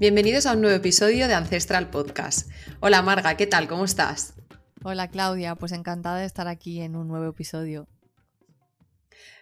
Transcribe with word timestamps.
Bienvenidos 0.00 0.44
a 0.46 0.54
un 0.54 0.60
nuevo 0.60 0.76
episodio 0.76 1.28
de 1.28 1.34
Ancestral 1.34 1.88
Podcast. 1.88 2.50
Hola 2.80 3.00
Marga, 3.00 3.36
¿qué 3.36 3.46
tal? 3.46 3.68
¿Cómo 3.68 3.84
estás? 3.84 4.34
Hola 4.82 5.08
Claudia, 5.08 5.54
pues 5.54 5.70
encantada 5.70 6.18
de 6.18 6.26
estar 6.26 6.48
aquí 6.48 6.80
en 6.80 6.96
un 6.96 7.06
nuevo 7.06 7.30
episodio. 7.30 7.86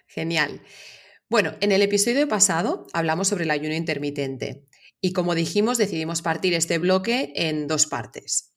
Genial. 0.05 0.61
Bueno, 1.27 1.55
en 1.59 1.71
el 1.71 1.81
episodio 1.81 2.27
pasado 2.27 2.85
hablamos 2.93 3.29
sobre 3.29 3.45
el 3.45 3.51
ayuno 3.51 3.73
intermitente 3.73 4.67
y 5.01 5.11
como 5.11 5.33
dijimos 5.33 5.79
decidimos 5.79 6.21
partir 6.21 6.53
este 6.53 6.77
bloque 6.77 7.33
en 7.35 7.67
dos 7.67 7.87
partes. 7.87 8.53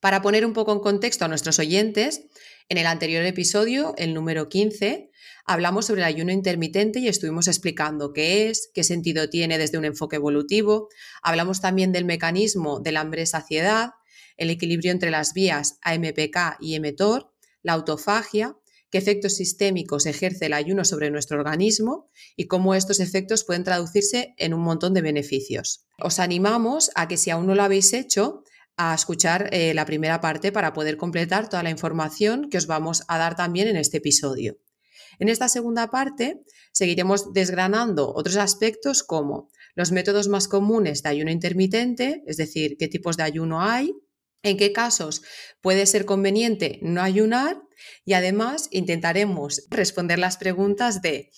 Para 0.00 0.22
poner 0.22 0.44
un 0.44 0.52
poco 0.52 0.72
en 0.72 0.80
contexto 0.80 1.24
a 1.24 1.28
nuestros 1.28 1.60
oyentes, 1.60 2.24
en 2.68 2.78
el 2.78 2.86
anterior 2.86 3.24
episodio, 3.24 3.94
el 3.96 4.12
número 4.12 4.48
15, 4.48 5.10
hablamos 5.44 5.86
sobre 5.86 6.00
el 6.00 6.06
ayuno 6.06 6.32
intermitente 6.32 6.98
y 6.98 7.06
estuvimos 7.06 7.46
explicando 7.46 8.12
qué 8.12 8.50
es, 8.50 8.70
qué 8.74 8.82
sentido 8.82 9.28
tiene 9.30 9.56
desde 9.56 9.78
un 9.78 9.84
enfoque 9.84 10.16
evolutivo. 10.16 10.88
Hablamos 11.22 11.60
también 11.60 11.92
del 11.92 12.04
mecanismo 12.04 12.80
del 12.80 12.96
hambre-saciedad, 12.96 13.90
el 14.36 14.50
equilibrio 14.50 14.90
entre 14.90 15.10
las 15.10 15.32
vías 15.32 15.78
AMPK 15.82 16.56
y 16.60 16.78
mTOR, 16.80 17.32
la 17.62 17.74
autofagia, 17.74 18.56
qué 18.90 18.98
efectos 18.98 19.36
sistémicos 19.36 20.06
ejerce 20.06 20.46
el 20.46 20.52
ayuno 20.52 20.84
sobre 20.84 21.10
nuestro 21.10 21.38
organismo 21.38 22.10
y 22.34 22.46
cómo 22.46 22.74
estos 22.74 22.98
efectos 22.98 23.44
pueden 23.44 23.62
traducirse 23.62 24.34
en 24.38 24.54
un 24.54 24.62
montón 24.62 24.92
de 24.92 25.02
beneficios. 25.02 25.86
Os 26.00 26.18
animamos 26.18 26.90
a 26.96 27.06
que 27.06 27.16
si 27.16 27.30
aún 27.30 27.46
no 27.46 27.54
lo 27.54 27.62
habéis 27.62 27.92
hecho, 27.92 28.42
a 28.76 28.94
escuchar 28.94 29.48
eh, 29.52 29.74
la 29.74 29.86
primera 29.86 30.20
parte 30.20 30.52
para 30.52 30.72
poder 30.72 30.96
completar 30.96 31.48
toda 31.48 31.62
la 31.62 31.70
información 31.70 32.50
que 32.50 32.58
os 32.58 32.66
vamos 32.66 33.04
a 33.08 33.18
dar 33.18 33.36
también 33.36 33.68
en 33.68 33.76
este 33.76 33.98
episodio. 33.98 34.58
En 35.18 35.28
esta 35.28 35.48
segunda 35.48 35.90
parte 35.90 36.42
seguiremos 36.72 37.32
desgranando 37.32 38.12
otros 38.14 38.36
aspectos 38.36 39.02
como 39.02 39.50
los 39.74 39.92
métodos 39.92 40.28
más 40.28 40.48
comunes 40.48 41.02
de 41.02 41.08
ayuno 41.08 41.30
intermitente, 41.30 42.22
es 42.26 42.36
decir, 42.36 42.76
qué 42.78 42.88
tipos 42.88 43.16
de 43.16 43.22
ayuno 43.22 43.62
hay, 43.62 43.94
en 44.42 44.56
qué 44.56 44.72
casos 44.72 45.22
puede 45.60 45.86
ser 45.86 46.04
conveniente 46.04 46.78
no 46.82 47.02
ayunar 47.02 47.62
y 48.04 48.14
además 48.14 48.68
intentaremos 48.70 49.66
responder 49.70 50.18
las 50.18 50.36
preguntas 50.36 51.02
de 51.02 51.30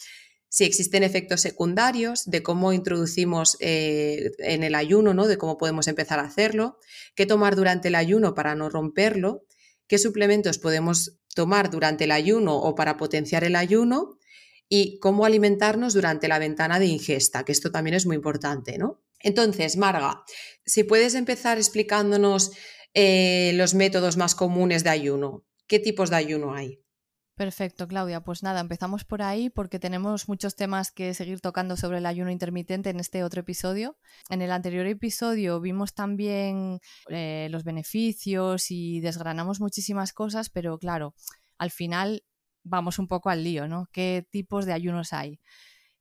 si 0.48 0.64
existen 0.64 1.02
efectos 1.02 1.40
secundarios, 1.40 2.24
de 2.24 2.42
cómo 2.42 2.72
introducimos 2.72 3.56
eh, 3.60 4.32
en 4.38 4.62
el 4.62 4.74
ayuno, 4.74 5.14
¿no? 5.14 5.26
de 5.26 5.36
cómo 5.36 5.58
podemos 5.58 5.88
empezar 5.88 6.18
a 6.18 6.24
hacerlo, 6.24 6.78
qué 7.14 7.26
tomar 7.26 7.54
durante 7.54 7.88
el 7.88 7.94
ayuno 7.94 8.34
para 8.34 8.54
no 8.54 8.70
romperlo, 8.70 9.44
qué 9.86 9.98
suplementos 9.98 10.58
podemos 10.58 11.18
tomar 11.34 11.70
durante 11.70 12.04
el 12.04 12.12
ayuno 12.12 12.56
o 12.56 12.74
para 12.74 12.96
potenciar 12.96 13.44
el 13.44 13.56
ayuno 13.56 14.18
y 14.68 14.98
cómo 15.00 15.24
alimentarnos 15.24 15.94
durante 15.94 16.28
la 16.28 16.38
ventana 16.38 16.78
de 16.78 16.86
ingesta, 16.86 17.44
que 17.44 17.52
esto 17.52 17.70
también 17.70 17.94
es 17.94 18.06
muy 18.06 18.16
importante, 18.16 18.78
¿no? 18.78 19.02
Entonces, 19.20 19.76
Marga, 19.76 20.22
si 20.64 20.84
puedes 20.84 21.14
empezar 21.14 21.58
explicándonos 21.58 22.52
eh, 22.94 23.52
los 23.54 23.74
métodos 23.74 24.16
más 24.16 24.34
comunes 24.34 24.84
de 24.84 24.90
ayuno, 24.90 25.44
¿qué 25.66 25.78
tipos 25.78 26.10
de 26.10 26.16
ayuno 26.16 26.54
hay? 26.54 26.80
Perfecto, 27.38 27.86
Claudia. 27.86 28.20
Pues 28.20 28.42
nada, 28.42 28.58
empezamos 28.58 29.04
por 29.04 29.22
ahí 29.22 29.48
porque 29.48 29.78
tenemos 29.78 30.28
muchos 30.28 30.56
temas 30.56 30.90
que 30.90 31.14
seguir 31.14 31.40
tocando 31.40 31.76
sobre 31.76 31.98
el 31.98 32.06
ayuno 32.06 32.32
intermitente 32.32 32.90
en 32.90 32.98
este 32.98 33.22
otro 33.22 33.42
episodio. 33.42 33.96
En 34.28 34.42
el 34.42 34.50
anterior 34.50 34.84
episodio 34.86 35.60
vimos 35.60 35.94
también 35.94 36.80
eh, 37.08 37.46
los 37.52 37.62
beneficios 37.62 38.72
y 38.72 38.98
desgranamos 38.98 39.60
muchísimas 39.60 40.12
cosas, 40.12 40.50
pero 40.50 40.80
claro, 40.80 41.14
al 41.58 41.70
final 41.70 42.24
vamos 42.64 42.98
un 42.98 43.06
poco 43.06 43.30
al 43.30 43.44
lío, 43.44 43.68
¿no? 43.68 43.86
¿Qué 43.92 44.26
tipos 44.28 44.66
de 44.66 44.72
ayunos 44.72 45.12
hay? 45.12 45.38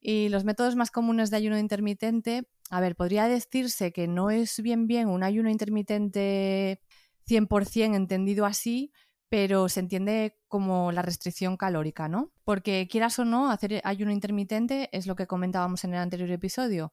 Y 0.00 0.30
los 0.30 0.42
métodos 0.42 0.74
más 0.74 0.90
comunes 0.90 1.30
de 1.30 1.36
ayuno 1.36 1.56
intermitente, 1.56 2.48
a 2.68 2.80
ver, 2.80 2.96
podría 2.96 3.28
decirse 3.28 3.92
que 3.92 4.08
no 4.08 4.32
es 4.32 4.60
bien 4.60 4.88
bien 4.88 5.06
un 5.08 5.22
ayuno 5.22 5.50
intermitente 5.50 6.80
100% 7.28 7.94
entendido 7.94 8.44
así, 8.44 8.90
pero 9.28 9.68
se 9.68 9.80
entiende 9.80 10.38
como 10.48 10.90
la 10.92 11.02
restricción 11.02 11.56
calórica, 11.56 12.08
¿no? 12.08 12.32
Porque 12.44 12.88
quieras 12.90 13.18
o 13.18 13.24
no, 13.24 13.50
hacer 13.50 13.80
ayuno 13.84 14.10
intermitente 14.12 14.88
es 14.92 15.06
lo 15.06 15.16
que 15.16 15.26
comentábamos 15.26 15.84
en 15.84 15.94
el 15.94 16.00
anterior 16.00 16.30
episodio. 16.30 16.92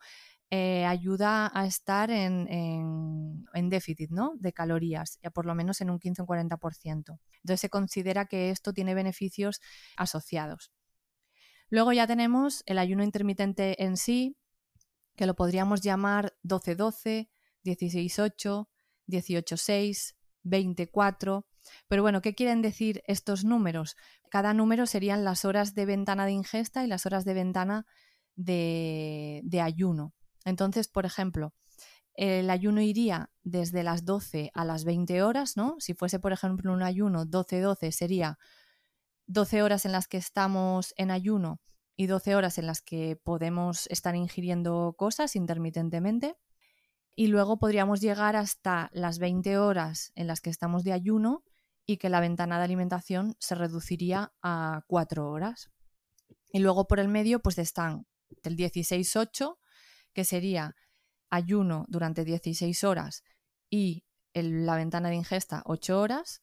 Eh, 0.51 0.85
ayuda 0.85 1.51
a 1.53 1.65
estar 1.65 2.11
en, 2.11 3.45
déficit 3.69 4.11
¿no? 4.11 4.33
de 4.37 4.53
calorías, 4.53 5.17
ya 5.23 5.31
por 5.31 5.45
lo 5.45 5.55
menos 5.55 5.81
en 5.81 5.89
un 5.89 5.99
15 5.99 6.21
o 6.21 6.25
40%. 6.25 6.85
Entonces 6.85 7.61
se 7.61 7.69
considera 7.69 8.25
que 8.25 8.51
esto 8.51 8.73
tiene 8.73 8.93
beneficios 8.93 9.59
asociados. 9.97 10.71
Luego 11.69 11.93
ya 11.93 12.05
tenemos 12.05 12.63
el 12.67 12.77
ayuno 12.77 13.03
intermitente 13.03 13.83
en 13.83 13.97
sí, 13.97 14.37
que 15.15 15.25
lo 15.25 15.35
podríamos 15.35 15.81
llamar 15.81 16.37
12-12, 16.43 17.29
16-8, 17.63 18.67
18-6, 19.07 20.15
24 20.43 21.47
pero 21.87 22.01
bueno, 22.01 22.21
¿qué 22.21 22.35
quieren 22.35 22.61
decir 22.61 23.03
estos 23.07 23.43
números? 23.43 23.95
Cada 24.29 24.53
número 24.53 24.85
serían 24.85 25.23
las 25.23 25.45
horas 25.45 25.75
de 25.75 25.85
ventana 25.85 26.25
de 26.25 26.31
ingesta 26.31 26.83
y 26.83 26.87
las 26.87 27.05
horas 27.05 27.25
de 27.25 27.33
ventana 27.33 27.85
de, 28.35 29.61
ayuno. 29.61 30.13
Entonces, 30.43 30.87
por 30.87 31.05
ejemplo, 31.05 31.53
el 32.13 32.49
ayuno 32.49 32.81
iría 32.81 33.29
desde 33.43 33.83
las 33.83 34.05
12 34.05 34.51
a 34.53 34.65
las 34.65 34.85
20 34.85 35.21
horas, 35.23 35.57
¿no? 35.57 35.75
Si 35.79 35.93
fuese, 35.93 36.19
por 36.19 36.31
ejemplo, 36.31 36.71
un 36.73 36.83
ayuno 36.83 37.25
12-12 37.25 37.91
sería 37.91 38.37
12 39.27 39.63
horas 39.63 39.85
en 39.85 39.91
las 39.91 40.07
que 40.07 40.17
estamos 40.17 40.93
en 40.97 41.11
ayuno 41.11 41.59
y 41.97 42.07
12 42.07 42.35
horas 42.35 42.57
en 42.57 42.67
las 42.67 42.81
que 42.81 43.15
podemos 43.21 43.87
estar 43.87 44.15
ingiriendo 44.15 44.95
cosas 44.97 45.35
intermitentemente. 45.35 46.35
Y 47.15 47.27
luego 47.27 47.57
podríamos 47.57 48.01
llegar 48.01 48.35
hasta 48.35 48.89
las 48.93 49.19
20 49.19 49.57
horas 49.57 50.11
en 50.15 50.27
las 50.27 50.41
que 50.41 50.49
estamos 50.49 50.83
de 50.83 50.91
ayuno 50.91 51.43
y 51.85 51.97
que 51.97 52.09
la 52.09 52.19
ventana 52.19 52.57
de 52.57 52.63
alimentación 52.63 53.35
se 53.39 53.55
reduciría 53.55 54.33
a 54.41 54.83
cuatro 54.87 55.29
horas. 55.29 55.69
Y 56.51 56.59
luego 56.59 56.87
por 56.87 56.99
el 56.99 57.07
medio 57.07 57.41
pues 57.41 57.57
están 57.57 58.07
el 58.43 58.57
16-8, 58.57 59.57
que 60.13 60.25
sería 60.25 60.75
ayuno 61.29 61.85
durante 61.87 62.23
16 62.23 62.83
horas 62.83 63.23
y 63.69 64.05
la 64.33 64.75
ventana 64.75 65.09
de 65.09 65.15
ingesta 65.15 65.61
8 65.65 65.99
horas. 65.99 66.41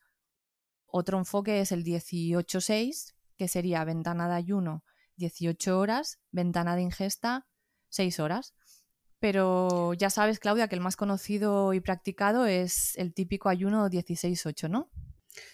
Otro 0.87 1.19
enfoque 1.19 1.61
es 1.61 1.73
el 1.73 1.85
18-6, 1.85 3.15
que 3.37 3.49
sería 3.49 3.85
ventana 3.85 4.29
de 4.29 4.35
ayuno 4.35 4.85
18 5.17 5.79
horas, 5.79 6.19
ventana 6.31 6.77
de 6.77 6.83
ingesta 6.83 7.47
6 7.89 8.21
horas. 8.21 8.55
Pero 9.19 9.95
ya 9.95 10.11
sabes, 10.11 10.41
Claudia, 10.41 10.69
que 10.69 10.75
el 10.75 10.81
más 10.81 10.97
conocido 10.97 11.75
y 11.75 11.81
practicado 11.81 12.47
es 12.47 12.97
el 12.99 13.15
típico 13.15 13.49
ayuno 13.49 13.89
16-8, 13.89 14.69
¿no? 14.69 14.91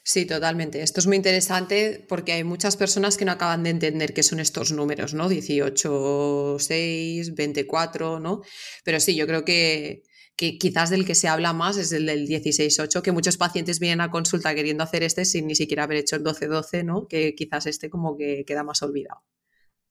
Sí, 0.04 0.26
totalmente. 0.26 0.82
Esto 0.82 1.00
es 1.00 1.06
muy 1.06 1.16
interesante 1.16 2.04
porque 2.08 2.32
hay 2.32 2.44
muchas 2.44 2.76
personas 2.76 3.16
que 3.16 3.24
no 3.24 3.32
acaban 3.32 3.62
de 3.62 3.70
entender 3.70 4.14
qué 4.14 4.22
son 4.22 4.40
estos 4.40 4.72
números, 4.72 5.14
¿no? 5.14 5.28
18, 5.28 6.56
6, 6.58 7.34
24, 7.34 8.18
¿no? 8.20 8.40
Pero 8.84 9.00
sí, 9.00 9.14
yo 9.14 9.26
creo 9.26 9.44
que, 9.44 10.02
quizás 10.36 10.90
del 10.90 11.04
que 11.04 11.14
se 11.14 11.28
habla 11.28 11.52
más 11.52 11.76
es 11.76 11.92
el 11.92 12.06
del 12.06 12.26
16-8, 12.26 13.02
que 13.02 13.12
muchos 13.12 13.36
pacientes 13.36 13.80
vienen 13.80 14.00
a 14.00 14.10
consulta 14.10 14.54
queriendo 14.54 14.82
hacer 14.84 15.02
este 15.02 15.24
sin 15.24 15.46
ni 15.46 15.54
siquiera 15.54 15.84
haber 15.84 15.98
hecho 15.98 16.16
el 16.16 16.24
12-12, 16.24 16.84
¿no? 16.84 17.06
Que 17.06 17.34
quizás 17.34 17.66
este 17.66 17.90
como 17.90 18.16
que 18.16 18.44
queda 18.46 18.64
más 18.64 18.82
olvidado. 18.82 19.22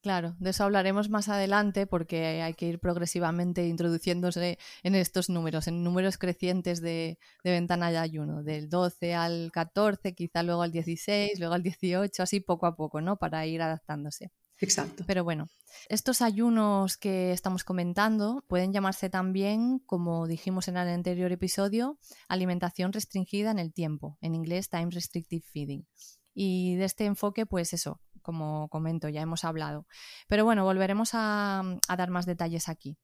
Claro, 0.07 0.37
de 0.39 0.51
eso 0.51 0.63
hablaremos 0.63 1.09
más 1.09 1.27
adelante 1.27 1.85
porque 1.85 2.41
hay 2.41 2.53
que 2.53 2.65
ir 2.65 2.79
progresivamente 2.79 3.67
introduciéndose 3.67 4.57
en 4.81 4.95
estos 4.95 5.29
números, 5.29 5.67
en 5.67 5.83
números 5.83 6.17
crecientes 6.17 6.79
de, 6.79 7.19
ventana 7.43 7.91
de 7.91 7.97
ayuno, 7.97 8.41
del 8.41 8.69
12 8.69 9.13
al 9.13 9.51
14, 9.51 10.15
quizá 10.15 10.43
luego 10.43 10.61
al 10.61 10.71
16, 10.71 11.37
luego 11.39 11.55
al 11.55 11.61
18, 11.61 12.23
así 12.23 12.39
poco 12.39 12.67
a 12.67 12.77
poco, 12.77 13.01
¿no? 13.01 13.17
Para 13.17 13.45
ir 13.47 13.61
adaptándose. 13.61 14.31
Exacto. 14.61 15.03
Pero 15.05 15.25
bueno, 15.25 15.49
estos 15.89 16.21
ayunos 16.21 16.95
que 16.95 17.33
estamos 17.33 17.65
comentando 17.65 18.45
pueden 18.47 18.71
llamarse 18.71 19.09
también, 19.09 19.79
como 19.79 20.25
dijimos 20.25 20.69
en 20.69 20.77
el 20.77 20.87
anterior 20.87 21.33
episodio, 21.33 21.99
alimentación 22.29 22.93
restringida 22.93 23.51
en 23.51 23.59
el 23.59 23.73
tiempo, 23.73 24.17
en 24.21 24.35
inglés 24.35 24.69
time 24.69 24.87
restrictive 24.89 25.43
feeding. 25.45 25.85
Y 26.33 26.75
de 26.75 26.85
este 26.85 27.05
enfoque, 27.05 27.45
pues 27.45 27.73
eso, 27.73 27.99
como 28.27 28.67
comento, 28.67 29.07
ya 29.07 29.21
hemos 29.21 29.45
hablado. 29.45 29.87
Pero 30.27 30.43
bueno, 30.43 30.65
volveremos 30.65 31.11
a, 31.13 31.63
dar 31.87 32.09
más 32.09 32.25
detalles 32.25 32.67
aquí. 32.67 32.97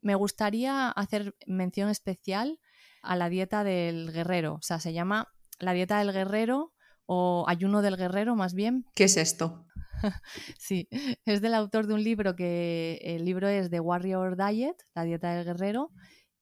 Me 0.00 0.14
gustaría 0.14 0.90
hacer 0.90 1.34
mención 1.44 1.88
especial 1.88 2.60
a 3.02 3.16
la 3.16 3.28
dieta 3.28 3.64
del 3.64 4.12
guerrero. 4.12 4.54
O 4.54 4.62
sea, 4.62 4.78
se 4.78 4.92
llama 4.92 5.26
la 5.58 5.72
dieta 5.72 5.98
del 5.98 6.12
guerrero 6.12 6.72
o 7.04 7.46
ayuno 7.48 7.82
del 7.82 7.96
guerrero 7.96 8.36
más 8.36 8.54
bien. 8.54 8.86
¿Qué 8.94 9.04
es 9.04 9.16
esto? 9.16 9.66
sí, 10.56 10.86
es 11.24 11.42
del 11.42 11.54
autor 11.54 11.88
de 11.88 11.94
un 11.94 12.04
libro 12.04 12.36
que 12.36 13.00
el 13.02 13.24
libro 13.24 13.48
es 13.48 13.70
The 13.70 13.80
Warrior 13.80 14.36
Diet, 14.36 14.76
la 14.94 15.02
dieta 15.02 15.34
del 15.34 15.44
guerrero, 15.44 15.90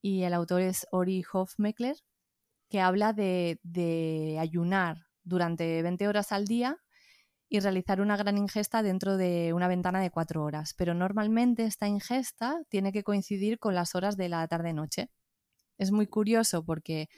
y 0.02 0.24
el 0.24 0.34
autor 0.34 0.60
es 0.60 0.86
Ori 0.92 1.24
Hofmeckler, 1.32 1.96
que 2.68 2.80
habla 2.80 3.14
de, 3.14 3.58
de 3.62 4.36
ayunar 4.38 4.98
durante 5.22 5.80
20 5.80 6.08
horas 6.08 6.30
al 6.30 6.44
día 6.44 6.76
y 7.48 7.60
realizar 7.60 8.00
una 8.00 8.16
gran 8.16 8.36
ingesta 8.36 8.82
dentro 8.82 9.16
de 9.16 9.52
una 9.52 9.68
ventana 9.68 10.00
de 10.00 10.10
cuatro 10.10 10.44
horas. 10.44 10.74
Pero 10.74 10.94
normalmente 10.94 11.64
esta 11.64 11.88
ingesta 11.88 12.60
tiene 12.68 12.92
que 12.92 13.02
coincidir 13.02 13.58
con 13.58 13.74
las 13.74 13.94
horas 13.94 14.16
de 14.16 14.28
la 14.28 14.46
tarde-noche. 14.46 15.10
Es 15.78 15.90
muy 15.90 16.06
curioso 16.06 16.64
porque 16.64 17.08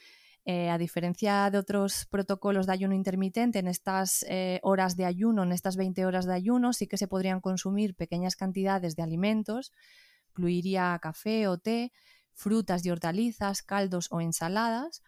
eh, 0.45 0.71
a 0.71 0.79
diferencia 0.79 1.51
de 1.51 1.59
otros 1.59 2.07
protocolos 2.11 2.67
de 2.67 2.73
ayuno 2.73 2.95
intermitente, 2.95 3.59
en 3.59 3.69
estas 3.69 4.25
eh, 4.29 4.61
horas 4.63 4.97
de 4.97 5.05
ayuno, 5.05 5.43
en 5.43 5.53
estas 5.53 5.77
20 5.77 6.07
horas 6.07 6.27
de 6.27 6.35
ayuno, 6.35 6.73
sí 6.73 6.87
que 6.87 6.97
se 6.97 7.09
podrían 7.09 7.41
consumir 7.41 7.95
pequeñas 7.95 8.37
cantidades 8.37 8.97
de 8.97 9.03
alimentos, 9.03 9.73
incluiría 10.31 10.99
café 11.03 11.49
o 11.49 11.59
té, 11.59 11.93
frutas 12.33 12.87
y 12.87 12.91
hortalizas, 12.91 13.63
caldos 13.63 14.09
o 14.11 14.21
ensaladas, 14.21 15.03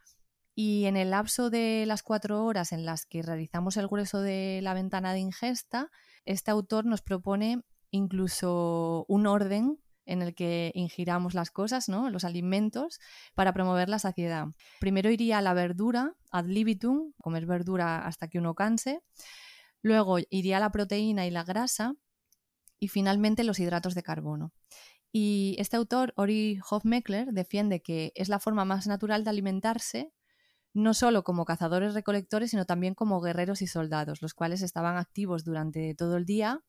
y 0.54 0.84
en 0.84 0.96
el 0.96 1.10
lapso 1.10 1.50
de 1.50 1.84
las 1.86 2.02
cuatro 2.02 2.44
horas 2.44 2.72
en 2.72 2.84
las 2.84 3.06
que 3.06 3.22
realizamos 3.22 3.76
el 3.76 3.88
grueso 3.88 4.20
de 4.20 4.60
la 4.62 4.74
ventana 4.74 5.12
de 5.12 5.20
ingesta, 5.20 5.90
este 6.24 6.50
autor 6.50 6.84
nos 6.84 7.02
propone 7.02 7.62
incluso 7.90 9.04
un 9.08 9.26
orden 9.26 9.78
en 10.04 10.20
el 10.20 10.34
que 10.34 10.72
ingiramos 10.74 11.34
las 11.34 11.50
cosas, 11.50 11.88
¿no? 11.88 12.10
los 12.10 12.24
alimentos, 12.24 12.98
para 13.34 13.52
promover 13.52 13.88
la 13.88 13.98
saciedad. 13.98 14.46
Primero 14.80 15.10
iría 15.10 15.40
la 15.40 15.54
verdura, 15.54 16.14
ad 16.30 16.46
libitum, 16.46 17.12
comer 17.18 17.46
verdura 17.46 18.04
hasta 18.04 18.28
que 18.28 18.38
uno 18.38 18.54
canse. 18.54 19.00
Luego 19.80 20.18
iría 20.28 20.60
la 20.60 20.70
proteína 20.70 21.26
y 21.26 21.30
la 21.30 21.44
grasa. 21.44 21.94
Y 22.78 22.88
finalmente 22.88 23.44
los 23.44 23.60
hidratos 23.60 23.94
de 23.94 24.02
carbono. 24.02 24.52
Y 25.12 25.54
este 25.58 25.76
autor, 25.76 26.12
Ori 26.16 26.58
Hofmeckler, 26.68 27.28
defiende 27.32 27.80
que 27.80 28.10
es 28.16 28.28
la 28.28 28.40
forma 28.40 28.64
más 28.64 28.88
natural 28.88 29.22
de 29.22 29.30
alimentarse 29.30 30.12
no 30.74 30.94
solo 30.94 31.22
como 31.22 31.44
cazadores 31.44 31.94
recolectores, 31.94 32.50
sino 32.50 32.64
también 32.64 32.94
como 32.94 33.20
guerreros 33.20 33.62
y 33.62 33.66
soldados, 33.66 34.22
los 34.22 34.34
cuales 34.34 34.62
estaban 34.62 34.96
activos 34.96 35.44
durante 35.44 35.94
todo 35.94 36.16
el 36.16 36.24
día, 36.24 36.62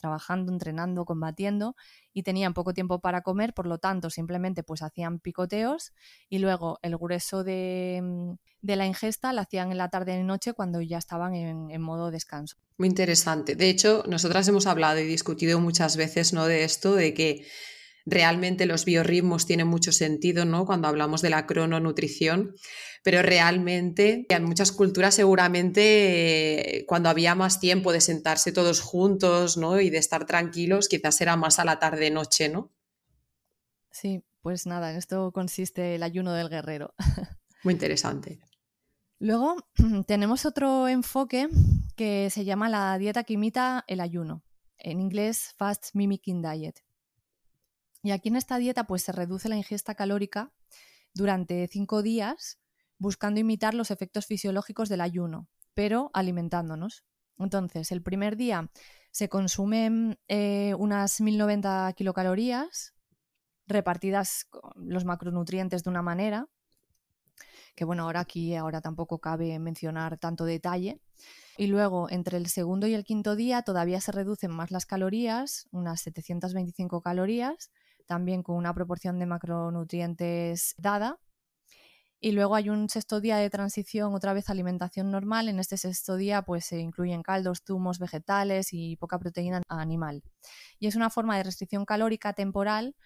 trabajando, 0.00 0.50
entrenando, 0.50 1.04
combatiendo 1.04 1.76
y 2.12 2.22
tenían 2.22 2.54
poco 2.54 2.72
tiempo 2.74 3.00
para 3.00 3.20
comer, 3.20 3.54
por 3.54 3.66
lo 3.66 3.78
tanto 3.78 4.10
simplemente 4.10 4.62
pues 4.62 4.82
hacían 4.82 5.20
picoteos 5.20 5.92
y 6.28 6.38
luego 6.38 6.78
el 6.82 6.96
grueso 6.96 7.44
de, 7.44 8.00
mm, 8.02 8.32
la 8.62 8.86
ingesta 8.86 9.32
la 9.32 9.42
hacían 9.42 9.70
en 9.70 9.78
la 9.78 9.90
tarde 9.90 10.18
y 10.18 10.22
noche 10.24 10.54
cuando 10.54 10.80
ya 10.80 10.98
estaban 10.98 11.34
en, 11.34 11.70
en, 11.70 11.82
modo 11.82 12.10
descanso. 12.10 12.56
Muy 12.78 12.88
interesante. 12.88 13.54
De 13.54 13.68
hecho, 13.68 14.02
nosotras 14.08 14.48
hemos 14.48 14.66
hablado 14.66 15.00
y 15.00 15.06
discutido 15.06 15.60
muchas 15.60 15.96
veces 15.96 16.32
¿no? 16.32 16.46
de 16.46 16.64
esto, 16.64 16.94
de 16.94 17.12
que 17.14 17.46
realmente 18.06 18.66
los 18.66 18.84
biorritmos 18.84 19.46
tienen 19.46 19.66
mucho 19.66 19.92
sentido, 19.92 20.44
¿no? 20.44 20.66
Cuando 20.66 20.88
hablamos 20.88 21.22
de 21.22 21.30
la 21.30 21.46
crononutrición, 21.46 22.54
pero 23.02 23.22
realmente 23.22 24.26
en 24.28 24.44
muchas 24.44 24.72
culturas 24.72 25.14
seguramente 25.14 26.78
eh, 26.78 26.86
cuando 26.86 27.08
había 27.08 27.34
más 27.34 27.60
tiempo 27.60 27.92
de 27.92 28.00
sentarse 28.00 28.52
todos 28.52 28.80
juntos, 28.80 29.56
¿no? 29.56 29.80
Y 29.80 29.90
de 29.90 29.98
estar 29.98 30.26
tranquilos, 30.26 30.88
quizás 30.88 31.20
era 31.20 31.36
más 31.36 31.58
a 31.58 31.64
la 31.64 31.78
tarde-noche, 31.78 32.48
¿no? 32.48 32.72
Sí, 33.90 34.22
pues 34.42 34.66
nada, 34.66 34.90
en 34.90 34.96
esto 34.96 35.32
consiste 35.32 35.94
el 35.94 36.02
ayuno 36.02 36.32
del 36.32 36.48
guerrero. 36.48 36.94
Muy 37.64 37.74
interesante. 37.74 38.40
Luego 39.18 39.56
tenemos 40.06 40.46
otro 40.46 40.88
enfoque 40.88 41.48
que 41.96 42.30
se 42.30 42.44
llama 42.44 42.68
la 42.68 42.96
dieta 42.98 43.24
que 43.24 43.34
imita 43.34 43.84
el 43.86 44.00
ayuno. 44.00 44.42
En 44.78 45.00
inglés, 45.00 45.54
Fast 45.58 45.90
Mimicking 45.92 46.40
Diet. 46.40 46.80
Y 48.02 48.12
aquí 48.12 48.28
en 48.28 48.36
esta 48.36 48.58
dieta 48.58 48.84
pues 48.84 49.02
se 49.02 49.12
reduce 49.12 49.48
la 49.48 49.56
ingesta 49.56 49.94
calórica 49.94 50.52
durante 51.14 51.66
cinco 51.68 52.02
días 52.02 52.58
buscando 52.98 53.40
imitar 53.40 53.74
los 53.74 53.90
efectos 53.90 54.26
fisiológicos 54.26 54.88
del 54.88 55.00
ayuno, 55.00 55.48
pero 55.74 56.10
alimentándonos. 56.12 57.04
Entonces, 57.38 57.90
el 57.92 58.02
primer 58.02 58.36
día 58.36 58.70
se 59.10 59.28
consumen 59.28 60.18
eh, 60.28 60.74
unas 60.78 61.20
1090 61.20 61.92
kilocalorías 61.96 62.94
repartidas 63.66 64.48
los 64.76 65.04
macronutrientes 65.04 65.82
de 65.82 65.90
una 65.90 66.02
manera, 66.02 66.48
que 67.74 67.84
bueno, 67.84 68.02
ahora 68.02 68.20
aquí 68.20 68.54
ahora 68.54 68.80
tampoco 68.82 69.20
cabe 69.20 69.58
mencionar 69.58 70.18
tanto 70.18 70.44
detalle. 70.44 71.00
Y 71.56 71.68
luego, 71.68 72.10
entre 72.10 72.36
el 72.36 72.46
segundo 72.48 72.86
y 72.86 72.94
el 72.94 73.04
quinto 73.04 73.36
día, 73.36 73.62
todavía 73.62 74.00
se 74.00 74.12
reducen 74.12 74.50
más 74.50 74.70
las 74.70 74.86
calorías, 74.86 75.68
unas 75.70 76.02
725 76.02 77.00
calorías, 77.00 77.70
también 78.10 78.42
con 78.42 78.56
una 78.56 78.74
proporción 78.74 79.20
de 79.20 79.26
macronutrientes 79.26 80.74
dada. 80.78 81.20
Y 82.18 82.32
luego 82.32 82.56
hay 82.56 82.68
un 82.68 82.88
sexto 82.88 83.20
día 83.20 83.36
de 83.36 83.48
transición, 83.50 84.14
otra 84.14 84.32
vez 84.32 84.50
alimentación 84.50 85.12
normal. 85.12 85.48
En 85.48 85.60
este 85.60 85.76
sexto 85.76 86.16
día 86.16 86.42
pues 86.42 86.64
se 86.64 86.80
incluyen 86.80 87.22
caldos, 87.22 87.62
zumos, 87.64 88.00
vegetales 88.00 88.72
y 88.72 88.96
poca 88.96 89.20
proteína 89.20 89.62
animal. 89.68 90.24
Y 90.80 90.88
es 90.88 90.96
una 90.96 91.08
forma 91.08 91.36
de 91.36 91.44
restricción 91.44 91.84
calórica 91.84 92.32
temporal 92.32 92.96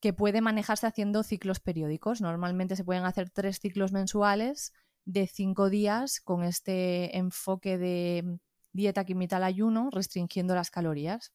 que 0.00 0.12
puede 0.12 0.40
manejarse 0.40 0.88
haciendo 0.88 1.22
ciclos 1.22 1.60
periódicos. 1.60 2.20
Normalmente 2.20 2.74
se 2.74 2.82
pueden 2.82 3.04
hacer 3.04 3.30
tres 3.30 3.60
ciclos 3.60 3.92
mensuales 3.92 4.72
de 5.04 5.28
cinco 5.28 5.70
días 5.70 6.20
con 6.20 6.42
este 6.42 7.16
enfoque 7.16 7.78
de 7.78 8.40
dieta 8.72 9.04
que 9.04 9.12
imita 9.12 9.36
el 9.36 9.44
ayuno, 9.44 9.88
restringiendo 9.92 10.56
las 10.56 10.72
calorías 10.72 11.32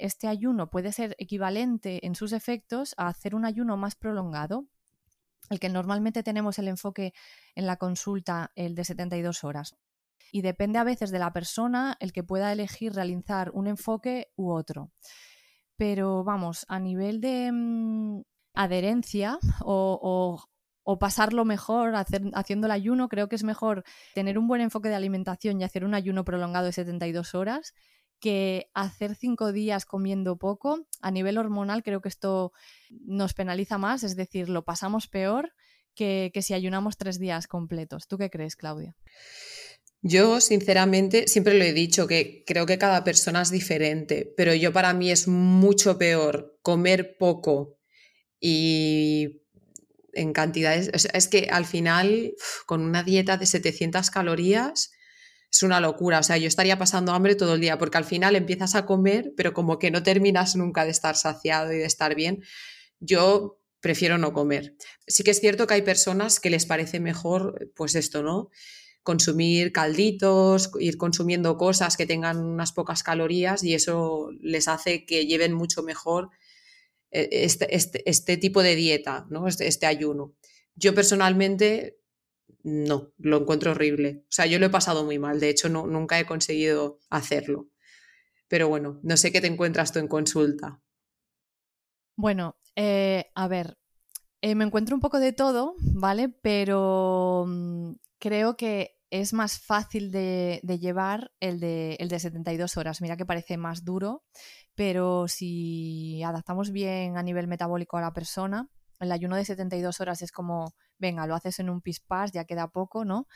este 0.00 0.28
ayuno 0.28 0.70
puede 0.70 0.92
ser 0.92 1.14
equivalente 1.18 2.04
en 2.06 2.14
sus 2.14 2.32
efectos 2.32 2.94
a 2.96 3.08
hacer 3.08 3.34
un 3.34 3.44
ayuno 3.44 3.76
más 3.76 3.94
prolongado, 3.94 4.66
el 5.50 5.60
que 5.60 5.68
normalmente 5.68 6.22
tenemos 6.22 6.58
el 6.58 6.68
enfoque 6.68 7.12
en 7.54 7.66
la 7.66 7.76
consulta, 7.76 8.52
el 8.54 8.74
de 8.74 8.84
72 8.84 9.44
horas. 9.44 9.76
Y 10.32 10.42
depende 10.42 10.78
a 10.78 10.84
veces 10.84 11.10
de 11.10 11.18
la 11.18 11.32
persona 11.32 11.96
el 12.00 12.12
que 12.12 12.22
pueda 12.22 12.52
elegir 12.52 12.92
realizar 12.94 13.50
un 13.52 13.66
enfoque 13.66 14.30
u 14.36 14.52
otro. 14.52 14.92
Pero 15.76 16.22
vamos, 16.24 16.66
a 16.68 16.78
nivel 16.78 17.20
de 17.20 17.50
mm, 17.52 18.22
adherencia 18.54 19.38
o, 19.62 20.44
pasarlo 20.98 21.44
mejor 21.44 21.94
haciendo 22.34 22.66
el 22.66 22.72
ayuno, 22.72 23.08
creo 23.08 23.28
que 23.28 23.36
es 23.36 23.44
mejor 23.44 23.84
tener 24.12 24.38
un 24.38 24.48
buen 24.48 24.60
enfoque 24.60 24.88
de 24.88 24.96
alimentación 24.96 25.60
y 25.60 25.64
hacer 25.64 25.84
un 25.84 25.94
ayuno 25.94 26.24
prolongado 26.24 26.66
de 26.66 26.72
72 26.72 27.36
horas 27.36 27.74
que 28.20 28.70
hacer 28.74 29.14
cinco 29.16 29.52
días 29.52 29.86
comiendo 29.86 30.36
poco, 30.36 30.86
a 31.00 31.10
nivel 31.10 31.38
hormonal 31.38 31.82
creo 31.82 32.00
que 32.00 32.08
esto 32.08 32.52
nos 32.90 33.34
penaliza 33.34 33.78
más, 33.78 34.02
es 34.02 34.14
decir, 34.14 34.48
lo 34.48 34.64
pasamos 34.64 35.08
peor 35.08 35.52
que, 35.94 36.32
si 36.40 36.54
ayunamos 36.54 36.96
tres 36.96 37.18
días 37.18 37.46
completos. 37.46 38.06
¿Tú 38.06 38.16
qué 38.16 38.30
crees, 38.30 38.56
Claudia? 38.56 38.96
Yo, 40.02 40.40
sinceramente, 40.40 41.28
siempre 41.28 41.58
lo 41.58 41.64
he 41.64 41.72
dicho, 41.72 42.06
que 42.06 42.42
creo 42.46 42.64
que 42.64 42.78
cada 42.78 43.04
persona 43.04 43.42
es 43.42 43.50
diferente, 43.50 44.32
pero 44.36 44.54
yo 44.54 44.72
para 44.72 44.94
mí 44.94 45.10
es 45.10 45.28
mucho 45.28 45.98
peor 45.98 46.58
comer 46.62 47.16
poco 47.18 47.76
y 48.40 49.42
en 50.12 50.32
cantidades, 50.32 50.90
es 51.12 51.28
que 51.28 51.48
al 51.50 51.66
final, 51.66 52.34
con 52.66 52.80
una 52.80 53.02
dieta 53.02 53.36
de 53.36 53.46
700 53.46 54.10
calorías, 54.10 54.90
es 55.50 55.62
una 55.62 55.80
locura. 55.80 56.20
O 56.20 56.22
sea, 56.22 56.36
yo 56.36 56.46
estaría 56.46 56.78
pasando 56.78 57.12
hambre 57.12 57.34
todo 57.34 57.54
el 57.54 57.60
día 57.60 57.78
porque 57.78 57.98
al 57.98 58.04
final 58.04 58.36
empiezas 58.36 58.74
a 58.74 58.86
comer, 58.86 59.32
pero 59.36 59.52
como 59.52 59.78
que 59.78 59.90
no 59.90 60.02
terminas 60.02 60.56
nunca 60.56 60.84
de 60.84 60.90
estar 60.90 61.16
saciado 61.16 61.72
y 61.72 61.78
de 61.78 61.84
estar 61.84 62.14
bien. 62.14 62.42
Yo 63.00 63.60
prefiero 63.80 64.18
no 64.18 64.32
comer. 64.32 64.76
Sí 65.06 65.22
que 65.24 65.32
es 65.32 65.40
cierto 65.40 65.66
que 65.66 65.74
hay 65.74 65.82
personas 65.82 66.38
que 66.38 66.50
les 66.50 66.66
parece 66.66 67.00
mejor, 67.00 67.70
pues 67.74 67.94
esto, 67.94 68.22
¿no? 68.22 68.50
Consumir 69.02 69.72
calditos, 69.72 70.70
ir 70.78 70.98
consumiendo 70.98 71.56
cosas 71.56 71.96
que 71.96 72.06
tengan 72.06 72.38
unas 72.38 72.72
pocas 72.72 73.02
calorías 73.02 73.64
y 73.64 73.74
eso 73.74 74.30
les 74.40 74.68
hace 74.68 75.06
que 75.06 75.26
lleven 75.26 75.54
mucho 75.54 75.82
mejor 75.82 76.28
eh, 77.10 77.28
este, 77.32 77.74
este, 77.74 78.08
este 78.08 78.36
tipo 78.36 78.62
de 78.62 78.76
dieta, 78.76 79.26
¿no? 79.30 79.48
Este, 79.48 79.66
este 79.66 79.86
ayuno. 79.86 80.34
Yo 80.76 80.94
personalmente 80.94 81.99
no, 82.62 83.12
lo 83.18 83.38
encuentro 83.38 83.72
horrible. 83.72 84.24
O 84.24 84.32
sea, 84.32 84.46
yo 84.46 84.58
lo 84.58 84.66
he 84.66 84.70
pasado 84.70 85.04
muy 85.04 85.18
mal, 85.18 85.40
de 85.40 85.50
hecho 85.50 85.68
no, 85.68 85.86
nunca 85.86 86.18
he 86.18 86.26
conseguido 86.26 86.98
hacerlo. 87.10 87.68
Pero 88.48 88.68
bueno, 88.68 89.00
no 89.02 89.16
sé 89.16 89.32
qué 89.32 89.40
te 89.40 89.46
encuentras 89.46 89.92
tú 89.92 89.98
en 89.98 90.08
consulta. 90.08 90.80
Bueno, 92.16 92.56
eh, 92.76 93.30
a 93.34 93.48
ver, 93.48 93.78
eh, 94.42 94.54
me 94.54 94.64
encuentro 94.64 94.94
un 94.94 95.00
poco 95.00 95.20
de 95.20 95.32
todo, 95.32 95.74
¿vale? 95.80 96.28
Pero 96.28 97.44
mm, 97.46 97.92
creo 98.18 98.56
que 98.56 98.96
es 99.10 99.32
más 99.32 99.58
fácil 99.58 100.10
de, 100.10 100.60
llevar 100.80 101.32
el 101.40 101.60
de, 101.60 101.96
el 101.98 102.08
de 102.08 102.20
72 102.20 102.76
horas. 102.76 103.00
Mira 103.00 103.16
que 103.16 103.26
parece 103.26 103.56
más 103.56 103.84
duro, 103.84 104.24
pero 104.74 105.28
si 105.28 106.22
adaptamos 106.22 106.70
bien 106.70 107.16
a 107.16 107.22
nivel 107.22 107.48
metabólico 107.48 107.96
a 107.96 108.02
la 108.02 108.12
persona, 108.12 108.68
el 109.00 109.12
ayuno 109.12 109.36
de 109.36 109.44
72 109.44 110.00
horas 110.00 110.22
es 110.22 110.32
como, 110.32 110.74
venga, 110.98 111.26
lo 111.26 111.34
haces 111.34 111.58
en 111.58 111.70
un 111.70 111.80
pispás, 111.80 112.32
ya 112.32 112.44
queda 112.44 112.68
poco, 112.68 113.04
¿no? 113.04 113.26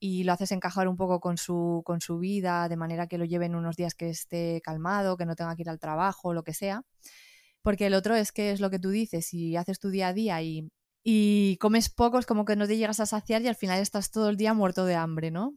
Y 0.00 0.24
lo 0.24 0.32
haces 0.32 0.52
encajar 0.52 0.86
un 0.88 0.96
poco 0.96 1.20
con 1.20 1.36
su, 1.36 1.82
con 1.84 2.00
su 2.00 2.18
vida, 2.18 2.68
de 2.68 2.76
manera 2.76 3.08
que 3.08 3.18
lo 3.18 3.24
lleven 3.24 3.56
unos 3.56 3.76
días 3.76 3.94
que 3.94 4.10
esté 4.10 4.60
calmado, 4.62 5.16
que 5.16 5.26
no 5.26 5.34
tenga 5.34 5.56
que 5.56 5.62
ir 5.62 5.70
al 5.70 5.80
trabajo, 5.80 6.32
lo 6.32 6.44
que 6.44 6.54
sea. 6.54 6.84
Porque 7.62 7.86
el 7.86 7.94
otro 7.94 8.14
es 8.14 8.30
que 8.30 8.52
es 8.52 8.60
lo 8.60 8.70
que 8.70 8.78
tú 8.78 8.90
dices, 8.90 9.26
si 9.26 9.56
haces 9.56 9.80
tu 9.80 9.90
día 9.90 10.08
a 10.08 10.12
día 10.12 10.40
y, 10.40 10.70
y 11.02 11.56
comes 11.58 11.88
poco, 11.90 12.18
es 12.18 12.26
como 12.26 12.44
que 12.44 12.54
no 12.54 12.66
te 12.68 12.76
llegas 12.76 13.00
a 13.00 13.06
saciar 13.06 13.42
y 13.42 13.48
al 13.48 13.56
final 13.56 13.80
estás 13.80 14.10
todo 14.10 14.28
el 14.28 14.36
día 14.36 14.54
muerto 14.54 14.84
de 14.84 14.94
hambre, 14.94 15.32
¿no? 15.32 15.54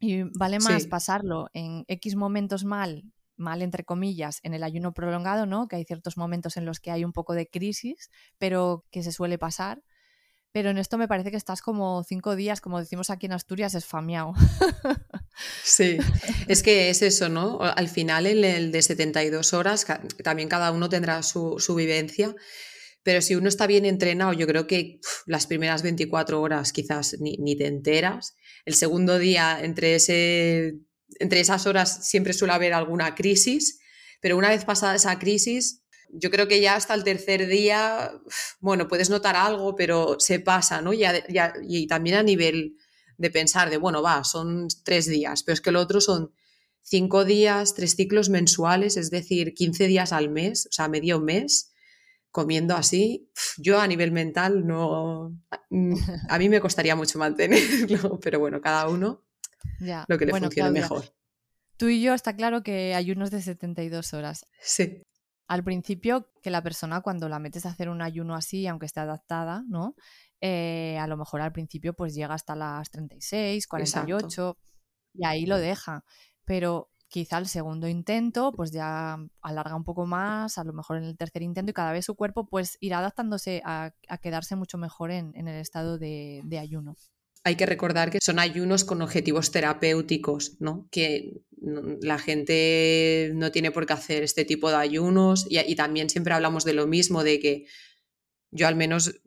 Y 0.00 0.22
vale 0.38 0.60
más 0.60 0.86
pasarlo 0.86 1.48
en 1.52 1.84
X 1.88 2.16
momentos 2.16 2.64
mal, 2.64 3.04
mal 3.38 3.62
entre 3.62 3.84
comillas, 3.84 4.40
en 4.42 4.54
el 4.54 4.62
ayuno 4.62 4.92
prolongado, 4.92 5.46
¿no? 5.46 5.68
Que 5.68 5.76
hay 5.76 5.84
ciertos 5.84 6.16
momentos 6.16 6.56
en 6.56 6.64
los 6.64 6.80
que 6.80 6.90
hay 6.90 7.04
un 7.04 7.12
poco 7.12 7.34
de 7.34 7.48
crisis, 7.48 8.10
pero 8.38 8.84
que 8.90 9.02
se 9.02 9.12
suele 9.12 9.38
pasar. 9.38 9.82
Pero 10.52 10.70
en 10.70 10.78
esto 10.78 10.96
me 10.96 11.08
parece 11.08 11.30
que 11.30 11.36
estás 11.36 11.60
como 11.60 12.02
cinco 12.04 12.34
días, 12.34 12.60
como 12.60 12.80
decimos 12.80 13.10
aquí 13.10 13.26
en 13.26 13.32
Asturias, 13.32 13.74
esfameado. 13.74 14.32
Sí, 15.62 15.98
es 16.48 16.64
que 16.64 16.90
es 16.90 17.00
eso, 17.00 17.28
¿no? 17.28 17.60
Al 17.60 17.88
final, 17.88 18.26
en 18.26 18.44
el 18.44 18.72
de 18.72 18.82
72 18.82 19.52
horas, 19.54 19.86
también 20.24 20.48
cada 20.48 20.72
uno 20.72 20.88
tendrá 20.88 21.22
su, 21.22 21.56
vivencia, 21.76 22.34
pero 23.04 23.22
si 23.22 23.36
uno 23.36 23.48
está 23.48 23.68
bien 23.68 23.84
entrenado, 23.84 24.32
yo 24.32 24.48
creo 24.48 24.66
que 24.66 24.98
las 25.26 25.46
primeras 25.46 25.82
24 25.82 26.40
horas 26.42 26.72
quizás 26.72 27.20
ni, 27.20 27.56
te 27.56 27.68
enteras. 27.68 28.34
El 28.64 28.74
segundo 28.74 29.16
día, 29.20 29.60
entre 29.62 29.94
ese 29.94 30.74
entre 31.18 31.40
esas 31.40 31.66
horas 31.66 32.06
siempre 32.08 32.32
suele 32.32 32.54
haber 32.54 32.74
alguna 32.74 33.14
crisis, 33.14 33.80
pero 34.20 34.36
una 34.36 34.50
vez 34.50 34.64
pasada 34.64 34.94
esa 34.94 35.18
crisis, 35.18 35.82
yo 36.10 36.30
creo 36.30 36.48
que 36.48 36.60
ya 36.60 36.74
hasta 36.74 36.94
el 36.94 37.04
tercer 37.04 37.46
día, 37.46 38.12
bueno, 38.60 38.88
puedes 38.88 39.10
notar 39.10 39.36
algo, 39.36 39.76
pero 39.76 40.16
se 40.18 40.40
pasa, 40.40 40.80
¿no? 40.80 40.92
y 40.92 41.86
también 41.86 42.16
a 42.16 42.22
nivel 42.22 42.76
de 43.18 43.30
pensar 43.30 43.68
de, 43.68 43.76
bueno, 43.76 44.02
va, 44.02 44.24
son 44.24 44.68
tres 44.84 45.06
días, 45.06 45.42
pero 45.42 45.54
es 45.54 45.60
que 45.60 45.72
lo 45.72 45.80
otro 45.80 46.00
son 46.00 46.32
cinco 46.82 47.24
días, 47.24 47.74
tres 47.74 47.94
ciclos 47.96 48.30
mensuales, 48.30 48.96
es 48.96 49.10
decir, 49.10 49.54
15 49.54 49.86
días 49.86 50.12
al 50.12 50.30
mes, 50.30 50.66
o 50.66 50.72
sea, 50.72 50.88
medio 50.88 51.20
mes, 51.20 51.72
comiendo 52.30 52.74
así, 52.76 53.30
yo 53.58 53.80
a 53.80 53.86
nivel 53.86 54.12
mental 54.12 54.66
no, 54.66 55.36
a 56.28 56.38
mí 56.38 56.48
me 56.48 56.60
costaría 56.60 56.96
mucho 56.96 57.18
mantenerlo, 57.18 58.18
pero 58.22 58.38
bueno, 58.38 58.60
cada 58.60 58.88
uno 58.88 59.27
lo 60.08 60.18
que 60.18 60.26
le 60.26 60.32
funcione 60.32 60.70
mejor. 60.70 61.04
Tú 61.76 61.86
y 61.88 62.02
yo 62.02 62.12
está 62.12 62.34
claro 62.34 62.62
que 62.62 62.94
hay 62.94 63.12
unos 63.12 63.30
de 63.30 63.40
72 63.40 64.12
horas. 64.12 64.46
Sí. 64.60 65.02
Al 65.46 65.62
principio, 65.62 66.28
que 66.42 66.50
la 66.50 66.62
persona 66.62 67.00
cuando 67.00 67.28
la 67.28 67.38
metes 67.38 67.66
a 67.66 67.70
hacer 67.70 67.88
un 67.88 68.02
ayuno 68.02 68.34
así, 68.34 68.66
aunque 68.66 68.86
esté 68.86 69.00
adaptada, 69.00 69.64
¿no? 69.68 69.94
Eh, 70.40 70.98
a 71.00 71.06
lo 71.06 71.16
mejor 71.16 71.40
al 71.40 71.52
principio 71.52 71.94
pues 71.94 72.14
llega 72.14 72.34
hasta 72.34 72.54
las 72.54 72.90
36, 72.90 73.66
48 73.66 74.58
y 75.14 75.24
ahí 75.24 75.46
lo 75.46 75.56
deja. 75.56 76.04
Pero 76.44 76.90
quizá 77.08 77.38
el 77.38 77.46
segundo 77.46 77.88
intento 77.88 78.52
pues 78.52 78.72
ya 78.72 79.16
alarga 79.40 79.76
un 79.76 79.84
poco 79.84 80.04
más, 80.04 80.58
a 80.58 80.64
lo 80.64 80.72
mejor 80.72 80.98
en 80.98 81.04
el 81.04 81.16
tercer 81.16 81.42
intento 81.42 81.70
y 81.70 81.74
cada 81.74 81.92
vez 81.92 82.04
su 82.04 82.16
cuerpo 82.16 82.48
pues 82.48 82.76
irá 82.80 82.98
adaptándose 82.98 83.62
a, 83.64 83.92
quedarse 84.20 84.56
mucho 84.56 84.78
mejor 84.78 85.12
en, 85.12 85.32
el 85.34 85.48
estado 85.48 85.96
de 85.96 86.58
ayuno 86.60 86.96
hay 87.44 87.56
que 87.56 87.66
recordar 87.66 88.10
que 88.10 88.18
son 88.22 88.38
ayunos 88.38 88.84
con 88.84 89.02
objetivos 89.02 89.50
terapéuticos, 89.50 90.56
¿no? 90.60 90.88
Que 90.90 91.40
la 91.60 92.18
gente 92.18 93.32
no 93.34 93.50
tiene 93.50 93.70
por 93.70 93.86
qué 93.86 93.92
hacer 93.92 94.22
este 94.22 94.44
tipo 94.44 94.70
de 94.70 94.76
ayunos 94.76 95.46
y, 95.48 95.74
también 95.74 96.10
siempre 96.10 96.34
hablamos 96.34 96.64
de 96.64 96.72
lo 96.74 96.86
mismo, 96.86 97.24
de 97.24 97.40
que 97.40 97.66
yo 98.50 98.66
al 98.68 98.76
menos 98.76 99.20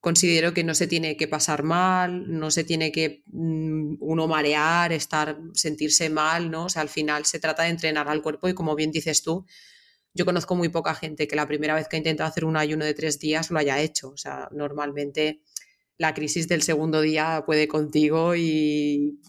considero 0.00 0.54
que 0.54 0.64
no 0.64 0.74
se 0.74 0.86
tiene 0.86 1.16
que 1.16 1.28
pasar 1.28 1.62
mal, 1.62 2.30
no 2.30 2.50
se 2.50 2.64
tiene 2.64 2.92
que 2.92 3.22
mm, 3.26 3.96
uno 4.00 4.28
marear, 4.28 4.92
estar, 4.92 5.38
sentirse 5.54 6.10
mal, 6.10 6.50
¿no? 6.50 6.66
O 6.66 6.68
sea, 6.68 6.82
al 6.82 6.88
final 6.88 7.24
se 7.24 7.40
trata 7.40 7.64
de 7.64 7.70
entrenar 7.70 8.08
al 8.08 8.22
cuerpo 8.22 8.48
y 8.48 8.54
como 8.54 8.74
bien 8.76 8.92
dices 8.92 9.22
tú, 9.22 9.46
yo 10.14 10.24
conozco 10.24 10.54
muy 10.56 10.68
poca 10.68 10.94
gente 10.94 11.28
que 11.28 11.36
la 11.36 11.46
primera 11.46 11.74
vez 11.74 11.88
que 11.88 11.96
ha 11.96 11.98
intentado 11.98 12.28
hacer 12.28 12.44
un 12.44 12.56
ayuno 12.56 12.84
de 12.84 12.94
tres 12.94 13.18
días 13.18 13.50
lo 13.50 13.58
haya 13.58 13.80
hecho. 13.80 14.08
O 14.08 14.16
sea, 14.16 14.48
normalmente 14.50 15.42
la 15.98 16.14
crisis 16.14 16.48
del 16.48 16.62
segundo 16.62 17.00
día 17.00 17.44
puede 17.46 17.68
contigo 17.68 18.34
y 18.36 19.20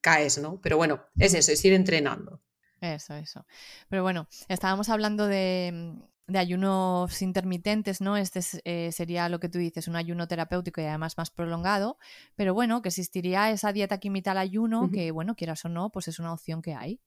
caes, 0.00 0.38
¿no? 0.38 0.60
Pero 0.60 0.76
bueno, 0.76 1.04
es 1.18 1.34
eso, 1.34 1.52
es 1.52 1.64
ir 1.64 1.72
entrenando. 1.72 2.40
Eso, 2.80 3.14
eso. 3.14 3.46
Pero 3.88 4.02
bueno, 4.02 4.28
estábamos 4.48 4.88
hablando 4.88 5.26
de, 5.26 5.94
ayunos 6.32 7.22
intermitentes, 7.22 8.00
¿no? 8.00 8.16
Este 8.16 8.40
eh, 8.64 8.92
sería 8.92 9.28
lo 9.28 9.40
que 9.40 9.48
tú 9.48 9.58
dices, 9.58 9.88
un 9.88 9.96
ayuno 9.96 10.28
terapéutico 10.28 10.80
y 10.80 10.84
además 10.84 11.16
más 11.16 11.30
prolongado, 11.30 11.98
pero 12.36 12.54
bueno, 12.54 12.82
que 12.82 12.88
existiría 12.88 13.50
esa 13.50 13.72
dieta 13.72 13.98
que 13.98 14.08
imita 14.08 14.32
el 14.32 14.38
ayuno, 14.38 14.90
que 14.92 15.10
bueno, 15.10 15.34
quieras 15.34 15.64
o 15.64 15.68
no, 15.68 15.90
pues 15.90 16.08
es 16.08 16.18
una 16.18 16.32
opción 16.32 16.62
que 16.62 16.74
hay. 16.74 17.00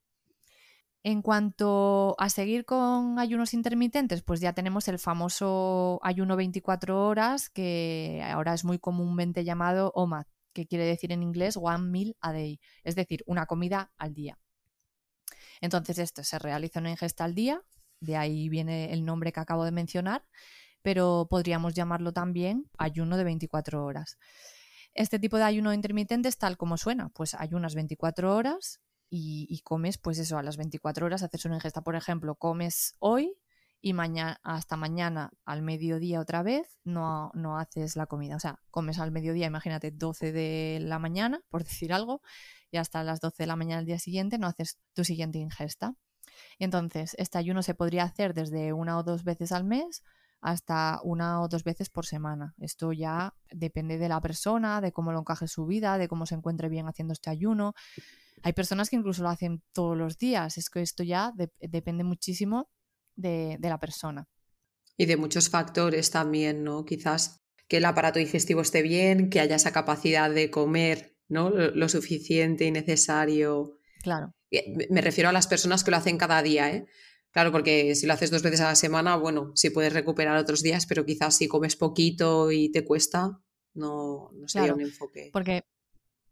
En 1.04 1.24
cuanto 1.24 2.16
a 2.20 2.30
seguir 2.30 2.64
con 2.64 3.18
ayunos 3.18 3.56
intermitentes, 3.56 4.22
pues 4.22 4.40
ya 4.40 4.54
tenemos 4.54 4.88
el 4.88 5.00
famoso 5.00 6.00
ayuno 6.04 6.36
24 6.36 7.08
horas, 7.08 7.50
que 7.50 8.22
ahora 8.24 8.54
es 8.54 8.64
muy 8.64 8.78
comúnmente 8.78 9.44
llamado 9.44 9.92
OMAD, 9.96 10.28
que 10.54 10.68
quiere 10.68 10.86
decir 10.86 11.12
en 11.12 11.24
inglés 11.24 11.58
one 11.58 11.90
meal 11.90 12.16
a 12.22 12.34
day, 12.34 12.60
es 12.84 12.96
decir, 12.96 13.24
una 13.26 13.48
comida 13.48 13.92
al 13.98 14.14
día. 14.14 14.38
Entonces 15.60 15.98
esto 15.98 16.24
se 16.24 16.38
realiza 16.38 16.80
una 16.80 16.92
ingesta 16.92 17.24
al 17.24 17.34
día, 17.34 17.64
de 18.00 18.18
ahí 18.18 18.48
viene 18.48 18.94
el 18.94 19.04
nombre 19.04 19.32
que 19.32 19.40
acabo 19.40 19.66
de 19.66 19.72
mencionar, 19.72 20.28
pero 20.84 21.28
podríamos 21.30 21.74
llamarlo 21.74 22.14
también 22.14 22.70
ayuno 22.78 23.18
de 23.18 23.24
24 23.24 23.84
horas. 23.84 24.20
Este 24.94 25.18
tipo 25.18 25.38
de 25.38 25.46
ayuno 25.46 25.74
intermitente 25.74 26.30
es 26.30 26.38
tal 26.38 26.58
como 26.58 26.78
suena, 26.78 27.10
pues 27.10 27.34
ayunas 27.34 27.74
24 27.74 28.36
horas 28.36 28.82
y, 29.14 29.60
comes, 29.66 29.98
pues 29.98 30.20
eso, 30.20 30.38
a 30.38 30.44
las 30.44 30.56
24 30.56 31.06
horas 31.06 31.22
haces 31.22 31.44
una 31.44 31.56
ingesta. 31.56 31.82
Por 31.82 31.98
ejemplo, 31.98 32.36
comes 32.36 32.96
hoy 33.00 33.38
y 33.82 33.92
mañana, 33.92 34.40
hasta 34.42 34.78
mañana 34.78 35.32
al 35.44 35.62
mediodía 35.64 36.22
otra 36.22 36.44
vez 36.44 36.80
no, 36.86 37.30
no 37.34 37.58
haces 37.58 37.98
la 37.98 38.06
comida. 38.06 38.38
O 38.38 38.40
sea, 38.40 38.60
comes 38.70 39.00
al 39.00 39.12
mediodía, 39.12 39.48
imagínate, 39.48 39.92
12 39.92 40.32
de 40.32 40.80
la 40.82 40.98
mañana, 40.98 41.42
por 41.50 41.66
decir 41.66 41.92
algo, 41.92 42.22
y 42.72 42.78
hasta 42.78 43.04
las 43.04 43.20
12 43.20 43.44
de 43.44 43.48
la 43.48 43.58
mañana 43.58 43.78
del 43.78 43.88
día 43.88 44.00
siguiente 44.00 44.38
no 44.38 44.48
haces 44.48 44.80
tu 44.94 45.04
siguiente 45.04 45.40
ingesta. 45.40 45.94
Entonces, 46.58 47.14
este 47.18 47.38
ayuno 47.38 47.64
se 47.64 47.74
podría 47.74 48.04
hacer 48.04 48.34
desde 48.34 48.72
una 48.72 48.98
o 48.98 49.04
dos 49.04 49.26
veces 49.26 49.52
al 49.52 49.66
mes 49.66 50.04
hasta 50.42 51.00
una 51.04 51.42
o 51.42 51.48
dos 51.48 51.64
veces 51.64 51.90
por 51.90 52.06
semana. 52.06 52.56
Esto 52.60 52.92
ya 52.92 53.36
depende 53.52 53.98
de 53.98 54.10
la 54.10 54.20
persona, 54.20 54.82
de 54.82 54.92
cómo 54.92 55.12
lo 55.12 55.20
encaje 55.20 55.48
su 55.48 55.66
vida, 55.68 55.98
de 55.98 56.08
cómo 56.08 56.26
se 56.26 56.36
encuentre 56.36 56.68
bien 56.68 56.88
haciendo 56.88 57.14
este 57.14 57.30
ayuno. 57.30 57.74
Hay 58.42 58.54
personas 58.54 58.90
que 58.90 58.96
incluso 58.96 59.22
lo 59.22 59.30
hacen 59.30 59.62
todos 59.72 59.96
los 59.96 60.18
días. 60.18 60.58
Es 60.58 60.70
que 60.70 60.82
esto 60.82 61.04
ya 61.04 61.32
depende 61.60 62.04
muchísimo 62.04 62.70
de, 63.16 63.58
la 63.62 63.80
persona. 63.80 64.28
Y 64.98 65.06
de 65.06 65.18
muchos 65.18 65.50
factores 65.50 66.10
también, 66.10 66.64
¿no? 66.64 66.86
Quizás 66.86 67.42
que 67.68 67.78
el 67.78 67.86
aparato 67.86 68.18
digestivo 68.18 68.62
esté 68.62 68.82
bien, 68.82 69.30
que 69.30 69.40
haya 69.40 69.56
esa 69.56 69.72
capacidad 69.72 70.30
de 70.30 70.50
comer, 70.50 71.16
¿no? 71.28 71.52
Lo, 71.52 71.88
suficiente 71.88 72.66
y 72.66 72.72
necesario. 72.72 73.78
Claro. 74.02 74.34
Me 74.90 75.02
refiero 75.02 75.30
a 75.30 75.34
las 75.34 75.48
personas 75.48 75.84
que 75.84 75.92
lo 75.92 75.98
hacen 75.98 76.18
cada 76.18 76.42
día, 76.42 76.72
¿eh? 76.72 76.88
Claro, 77.32 77.52
porque 77.52 77.96
si 77.96 78.06
lo 78.06 78.14
haces 78.14 78.30
dos 78.30 78.44
veces 78.44 78.62
a 78.62 78.68
la 78.68 78.76
semana, 78.76 79.16
bueno, 79.16 79.52
sí 79.56 79.70
puedes 79.70 79.94
recuperar 79.94 80.38
otros 80.38 80.62
días, 80.62 80.86
pero 80.86 81.06
quizás 81.06 81.38
si 81.38 81.48
comes 81.48 81.76
poquito 81.76 82.52
y 82.52 82.72
te 82.72 82.84
cuesta, 82.84 83.40
no, 83.74 84.32
no 84.34 84.48
sería 84.48 84.74
un 84.74 84.82
enfoque. 84.82 85.30
Porque 85.32 85.64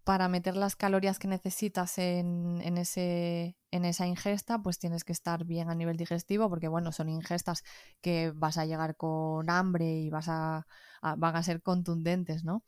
para 0.09 0.27
meter 0.27 0.57
las 0.57 0.75
calorías 0.75 1.19
que 1.19 1.27
necesitas 1.27 1.99
en, 1.99 2.77
ese, 2.79 3.55
en 3.69 3.85
esa 3.85 4.07
ingesta, 4.07 4.57
pues 4.57 4.79
tienes 4.79 5.03
que 5.03 5.13
estar 5.13 5.45
bien 5.45 5.69
a 5.69 5.75
nivel 5.75 5.97
digestivo, 5.97 6.49
porque 6.49 6.67
bueno, 6.67 6.91
son 6.91 7.09
ingestas 7.09 7.63
que 8.01 8.31
vas 8.33 8.57
a 8.57 8.65
llegar 8.65 8.95
con 8.95 9.49
hambre 9.49 9.99
y 9.99 10.09
vas 10.09 10.25
a, 10.27 10.65
van 11.01 11.35
a 11.35 11.43
ser 11.43 11.61
contundentes, 11.61 12.43
¿no? 12.43 12.63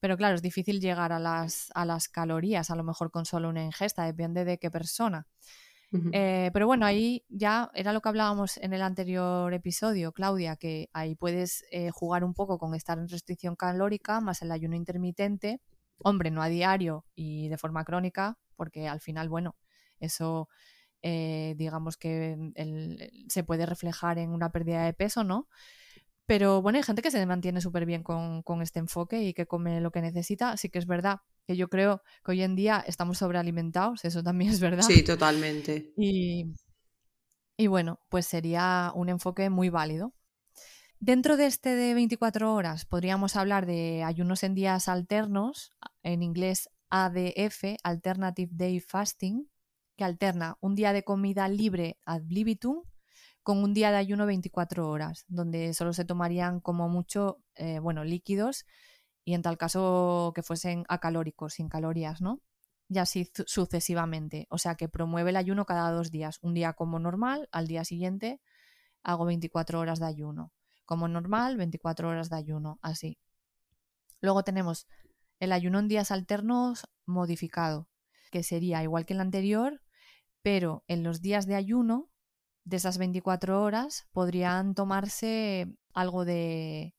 Pero 0.00 0.16
claro, 0.16 0.36
es 0.36 0.42
difícil 0.42 0.80
llegar 0.80 1.12
a 1.12 1.18
las, 1.18 1.70
a 1.74 1.84
las 1.84 2.08
calorías, 2.08 2.70
a 2.70 2.76
lo 2.76 2.82
mejor 2.82 3.10
con 3.10 3.26
solo 3.26 3.50
una 3.50 3.62
ingesta, 3.62 4.04
depende 4.04 4.44
de 4.46 4.58
qué 4.58 4.70
persona. 4.70 5.26
Eh, 6.12 6.50
pero 6.52 6.66
bueno, 6.66 6.84
ahí 6.84 7.24
ya 7.28 7.70
era 7.72 7.92
lo 7.92 8.00
que 8.00 8.08
hablábamos 8.08 8.58
en 8.58 8.74
el 8.74 8.82
anterior 8.82 9.52
episodio, 9.54 10.12
Claudia, 10.12 10.56
que 10.56 10.90
ahí 10.92 11.14
puedes 11.14 11.64
eh, 11.70 11.90
jugar 11.90 12.22
un 12.24 12.34
poco 12.34 12.58
con 12.58 12.74
estar 12.74 12.98
en 12.98 13.08
restricción 13.08 13.56
calórica 13.56 14.20
más 14.20 14.42
el 14.42 14.52
ayuno 14.52 14.76
intermitente 14.76 15.60
Hombre, 15.98 16.30
no 16.30 16.42
a 16.42 16.48
diario 16.48 17.04
y 17.14 17.48
de 17.48 17.58
forma 17.58 17.84
crónica, 17.84 18.38
porque 18.54 18.88
al 18.88 19.00
final, 19.00 19.28
bueno, 19.28 19.56
eso 19.98 20.48
eh, 21.02 21.54
digamos 21.56 21.96
que 21.96 22.36
se 23.28 23.44
puede 23.44 23.66
reflejar 23.66 24.18
en 24.18 24.30
una 24.30 24.50
pérdida 24.50 24.84
de 24.84 24.92
peso, 24.92 25.24
¿no? 25.24 25.48
Pero 26.26 26.60
bueno, 26.60 26.78
hay 26.78 26.82
gente 26.82 27.02
que 27.02 27.10
se 27.12 27.24
mantiene 27.24 27.60
súper 27.60 27.86
bien 27.86 28.02
con, 28.02 28.42
este 28.60 28.80
enfoque 28.80 29.22
y 29.22 29.32
que 29.32 29.46
come 29.46 29.80
lo 29.80 29.92
que 29.92 30.00
necesita. 30.00 30.50
Así 30.50 30.68
que 30.68 30.78
es 30.78 30.86
verdad 30.86 31.20
que 31.46 31.56
yo 31.56 31.68
creo 31.68 32.02
que 32.24 32.32
hoy 32.32 32.42
en 32.42 32.56
día 32.56 32.84
estamos 32.86 33.18
sobrealimentados, 33.18 34.04
eso 34.04 34.22
también 34.22 34.50
es 34.50 34.60
verdad. 34.60 34.82
Sí, 34.82 35.04
totalmente. 35.04 35.92
Y, 35.96 36.52
y 37.56 37.66
bueno, 37.68 38.00
pues 38.08 38.26
sería 38.26 38.90
un 38.94 39.08
enfoque 39.08 39.50
muy 39.50 39.68
válido. 39.68 40.12
Dentro 40.98 41.36
de 41.36 41.46
este 41.46 41.76
de 41.76 41.94
24 41.94 42.54
horas 42.54 42.86
podríamos 42.86 43.36
hablar 43.36 43.66
de 43.66 44.02
ayunos 44.02 44.42
en 44.42 44.54
días 44.54 44.88
alternos, 44.88 45.70
en 46.02 46.22
inglés 46.22 46.70
ADF, 46.90 47.76
Alternative 47.84 48.50
Day 48.52 48.80
Fasting, 48.80 49.48
que 49.96 50.04
alterna 50.04 50.56
un 50.60 50.74
día 50.74 50.92
de 50.92 51.04
comida 51.04 51.48
libre 51.48 51.98
ad 52.04 52.22
libitum 52.28 52.82
con 53.46 53.62
un 53.62 53.74
día 53.74 53.92
de 53.92 53.96
ayuno 53.98 54.26
24 54.26 54.90
horas, 54.90 55.24
donde 55.28 55.72
solo 55.72 55.92
se 55.92 56.04
tomarían 56.04 56.58
como 56.58 56.88
mucho, 56.88 57.38
eh, 57.54 57.78
bueno, 57.78 58.02
líquidos 58.02 58.66
y 59.24 59.34
en 59.34 59.42
tal 59.42 59.56
caso 59.56 60.32
que 60.34 60.42
fuesen 60.42 60.84
acalóricos, 60.88 61.54
sin 61.54 61.68
calorías, 61.68 62.20
¿no? 62.20 62.40
Y 62.88 62.98
así 62.98 63.30
sucesivamente. 63.46 64.48
O 64.50 64.58
sea 64.58 64.74
que 64.74 64.88
promueve 64.88 65.30
el 65.30 65.36
ayuno 65.36 65.64
cada 65.64 65.92
dos 65.92 66.10
días. 66.10 66.40
Un 66.42 66.54
día 66.54 66.72
como 66.72 66.98
normal, 66.98 67.48
al 67.52 67.68
día 67.68 67.84
siguiente 67.84 68.40
hago 69.04 69.24
24 69.26 69.78
horas 69.78 70.00
de 70.00 70.06
ayuno. 70.06 70.50
Como 70.84 71.06
normal, 71.06 71.56
24 71.56 72.08
horas 72.08 72.30
de 72.30 72.38
ayuno, 72.38 72.80
así. 72.82 73.16
Luego 74.20 74.42
tenemos 74.42 74.88
el 75.38 75.52
ayuno 75.52 75.78
en 75.78 75.86
días 75.86 76.10
alternos 76.10 76.88
modificado, 77.04 77.86
que 78.32 78.42
sería 78.42 78.82
igual 78.82 79.06
que 79.06 79.14
el 79.14 79.20
anterior, 79.20 79.82
pero 80.42 80.82
en 80.88 81.04
los 81.04 81.22
días 81.22 81.46
de 81.46 81.54
ayuno 81.54 82.10
de 82.66 82.76
esas 82.76 82.98
24 82.98 83.62
horas 83.62 84.06
podrían 84.12 84.74
tomarse 84.74 85.72
algo 85.94 86.24
de, 86.24 86.94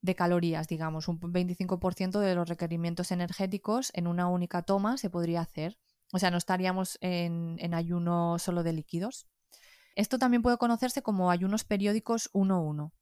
de 0.00 0.14
calorías, 0.14 0.68
digamos, 0.68 1.06
un 1.06 1.20
25% 1.20 2.18
de 2.18 2.34
los 2.34 2.48
requerimientos 2.48 3.12
energéticos 3.12 3.90
en 3.94 4.06
una 4.06 4.26
única 4.28 4.62
toma 4.62 4.96
se 4.96 5.10
podría 5.10 5.42
hacer. 5.42 5.78
O 6.12 6.18
sea, 6.18 6.30
no 6.30 6.38
estaríamos 6.38 6.96
en, 7.02 7.74
ayuno 7.74 8.38
solo 8.38 8.62
de 8.62 8.72
líquidos. 8.72 9.26
Esto 9.96 10.18
también 10.18 10.42
puede 10.42 10.56
conocerse 10.56 11.02
como 11.02 11.30
ayunos 11.30 11.64
periódicos 11.64 12.30
1-1. 12.32 12.92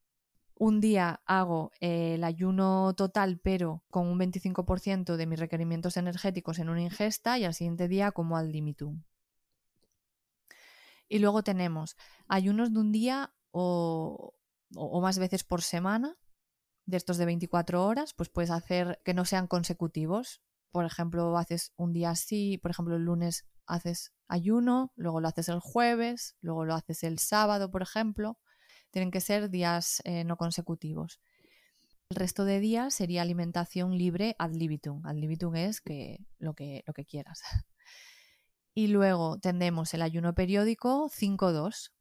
Un 0.56 0.80
día 0.80 1.20
hago 1.26 1.70
el 1.80 2.24
ayuno 2.24 2.94
total, 2.96 3.38
pero 3.42 3.84
con 3.88 4.08
un 4.08 4.18
25% 4.18 5.16
de 5.16 5.26
mis 5.26 5.38
requerimientos 5.38 5.96
energéticos 5.96 6.58
en 6.58 6.68
una 6.68 6.82
ingesta, 6.82 7.38
y 7.38 7.44
al 7.44 7.54
siguiente 7.54 7.88
día 7.88 8.12
como 8.12 8.36
al 8.36 8.50
limitum. 8.50 9.02
Y 11.08 11.18
luego 11.18 11.42
tenemos 11.42 11.96
ayunos 12.28 12.73
de 12.73 12.80
un 12.80 12.92
día 12.92 13.34
o, 13.50 14.34
o, 14.75 15.00
más 15.00 15.18
veces 15.18 15.44
por 15.44 15.62
semana, 15.62 16.16
de 16.87 16.96
estos 16.96 17.16
de 17.16 17.26
24 17.26 17.84
horas, 17.84 18.14
pues 18.14 18.28
puedes 18.28 18.50
hacer 18.50 19.00
que 19.04 19.14
no 19.14 19.25
sean 19.25 19.46
consecutivos. 19.46 20.42
Por 20.70 20.84
ejemplo, 20.84 21.37
haces 21.38 21.73
un 21.76 21.92
día 21.92 22.11
así, 22.11 22.58
por 22.58 22.70
ejemplo, 22.70 22.96
el 22.96 23.04
lunes 23.04 23.46
haces 23.66 24.12
ayuno, 24.28 24.92
luego 24.96 25.20
lo 25.20 25.28
haces 25.28 25.49
el 25.49 25.61
jueves, 25.61 26.37
luego 26.40 26.64
lo 26.64 26.75
haces 26.75 27.04
el 27.04 27.18
sábado, 27.18 27.70
por 27.70 27.82
ejemplo. 27.82 28.38
Tienen 28.90 29.11
que 29.11 29.20
ser 29.20 29.50
días 29.50 30.02
eh, 30.04 30.25
no 30.25 30.37
consecutivos. 30.37 31.20
El 32.11 32.16
resto 32.16 32.44
de 32.44 32.61
días 32.61 32.94
sería 32.94 33.23
alimentación 33.23 33.96
libre 33.96 34.37
ad 34.38 34.52
libitum. 34.52 35.04
Ad 35.06 35.16
libitum 35.16 35.56
es 35.56 35.80
que 35.80 36.26
lo 36.38 36.54
que, 36.54 36.82
lo 36.87 36.92
que 36.92 37.04
quieras. 37.04 37.40
Y 38.75 38.88
luego 38.88 39.38
tendremos 39.38 39.95
el 39.95 40.02
ayuno 40.02 40.35
periódico 40.35 41.09
5-2, 41.09 41.93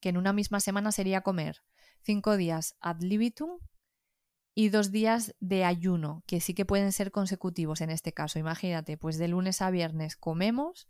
que 0.00 0.10
en 0.10 0.16
una 0.16 0.32
misma 0.32 0.60
semana 0.60 0.92
sería 0.92 1.22
comer 1.22 1.62
5 2.02 2.36
días 2.36 2.76
ad 2.80 3.00
libitum 3.00 3.58
y 4.54 4.68
dos 4.68 4.90
días 4.90 5.34
de 5.40 5.64
ayuno, 5.64 6.22
que 6.26 6.40
sí 6.40 6.54
que 6.54 6.64
pueden 6.64 6.92
ser 6.92 7.10
consecutivos 7.10 7.80
en 7.80 7.90
este 7.90 8.12
caso. 8.12 8.38
Imagínate, 8.38 8.96
pues 8.96 9.18
de 9.18 9.28
lunes 9.28 9.62
a 9.62 9.70
viernes 9.70 10.16
comemos 10.16 10.88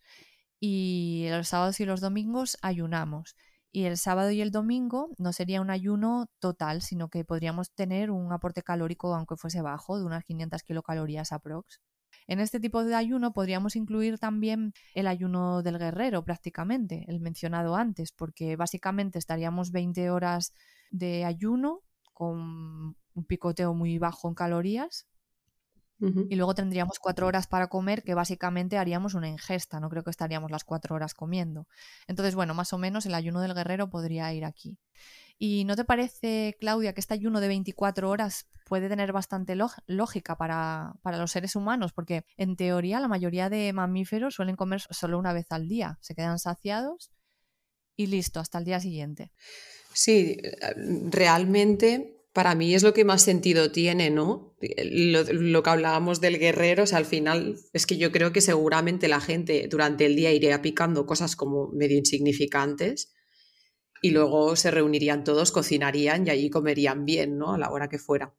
y 0.59 1.27
los 1.31 1.49
sábados 1.49 1.81
y 1.81 1.85
los 1.85 2.01
domingos 2.01 2.59
ayunamos. 2.63 3.37
Y 3.73 3.85
el 3.85 3.97
sábado 3.99 4.31
y 4.31 4.41
el 4.41 4.51
domingo 4.51 5.11
no 5.19 5.33
sería 5.33 5.61
un 5.61 5.71
ayuno 5.71 6.27
total, 6.41 6.83
sino 6.83 7.09
que 7.09 7.25
podríamos 7.25 7.73
tener 7.73 8.11
un 8.11 8.33
aporte 8.33 8.63
calórico, 8.63 9.15
aunque 9.15 9.37
fuese 9.37 9.63
bajo, 9.63 9.99
de 9.99 10.05
unas 10.05 10.25
500 10.25 10.63
kilocalorías 10.65 11.33
aprox. 11.33 11.81
En 12.31 12.39
este 12.39 12.61
tipo 12.61 12.85
de 12.85 12.95
ayuno 12.95 13.33
podríamos 13.33 13.75
incluir 13.75 14.21
también 14.21 14.73
el 14.95 15.09
ayuno 15.09 15.65
del 15.65 15.79
guerrero 15.79 16.23
prácticamente, 16.23 17.05
el 17.09 17.19
mencionado 17.19 17.75
antes, 17.75 18.13
porque 18.13 18.55
básicamente 18.55 19.19
estaríamos 19.19 19.73
20 19.73 20.11
horas 20.11 20.55
de 20.93 21.25
ayuno 21.25 21.81
con 22.15 22.95
un 23.15 23.25
picoteo 23.27 23.75
muy 23.75 23.99
bajo 23.99 24.29
en 24.29 24.35
calorías 24.35 25.09
y 26.01 26.37
luego 26.37 26.55
tendríamos 26.55 26.99
cuatro 26.99 27.27
horas 27.27 27.47
para 27.47 27.69
comer, 27.69 28.03
que 28.03 28.15
básicamente 28.15 28.79
haríamos 28.79 29.15
una 29.15 29.29
ingesta, 29.29 29.81
no 29.81 29.91
creo 29.91 30.03
que 30.03 30.11
estaríamos 30.11 30.51
las 30.51 30.65
cuatro 30.65 30.95
horas 30.95 31.13
comiendo. 31.15 31.67
Entonces, 32.07 32.35
bueno, 32.35 32.55
más 32.55 32.73
o 32.73 32.79
menos 32.79 33.05
el 33.07 33.15
ayuno 33.15 33.41
del 33.41 33.55
guerrero 33.55 33.91
podría 33.91 34.33
ir 34.33 34.45
aquí. 34.45 34.79
¿Y 35.39 35.65
no 35.65 35.77
te 35.77 35.85
parece, 35.85 36.57
Claudia, 36.61 36.93
que 36.93 37.01
este 37.01 37.15
ayuno 37.15 37.41
de 37.41 37.49
24 37.49 38.11
horas 38.11 38.47
puede 38.67 38.89
tener 38.89 39.13
bastante 39.13 39.57
lógica 39.87 40.37
para, 40.37 40.95
los 41.05 41.31
seres 41.31 41.57
humanos? 41.57 41.93
Porque 41.93 42.25
en 42.37 42.57
teoría 42.57 43.01
la 43.01 43.09
mayoría 43.09 43.49
de 43.49 43.73
mamíferos 43.73 44.35
suelen 44.35 44.57
comer 44.57 44.83
solo 44.91 45.19
una 45.19 45.33
vez 45.33 45.47
al 45.51 45.67
día, 45.67 45.99
se 46.03 46.15
quedan 46.15 46.39
saciados 46.39 47.11
y 47.97 48.07
listo, 48.07 48.41
hasta 48.41 48.59
el 48.59 48.65
día 48.65 48.81
siguiente. 48.81 49.33
Sí, 49.93 50.39
realmente 51.11 52.20
para 52.33 52.55
mí 52.55 52.75
es 52.75 52.83
lo 52.83 52.95
que 52.95 53.05
más 53.05 53.23
sentido 53.23 53.73
tiene, 53.73 54.11
¿no? 54.11 54.55
Lo, 54.61 55.63
que 55.63 55.71
hablábamos 55.71 56.21
del 56.21 56.39
guerrero, 56.39 56.85
o 56.85 56.87
sea, 56.87 56.99
al 56.99 57.05
final 57.05 57.57
es 57.73 57.87
que 57.87 57.97
yo 57.97 58.13
creo 58.13 58.33
que 58.33 58.41
seguramente 58.41 59.09
la 59.09 59.21
gente 59.21 59.67
durante 59.69 60.07
el 60.07 60.15
día 60.15 60.33
iría 60.33 60.63
picando 60.63 61.07
cosas 61.07 61.35
como 61.35 61.69
medio 61.73 61.99
insignificantes 61.99 63.13
y 64.01 64.11
luego 64.13 64.55
se 64.55 64.71
reunirían 64.71 65.25
todos, 65.25 65.51
cocinarían 65.51 66.27
y 66.27 66.31
allí 66.31 66.51
comerían 66.51 67.05
bien, 67.05 67.37
¿no? 67.37 67.55
A 67.55 67.59
la 67.59 67.71
hora 67.71 67.89
que 67.89 67.99
fuera. 67.99 68.35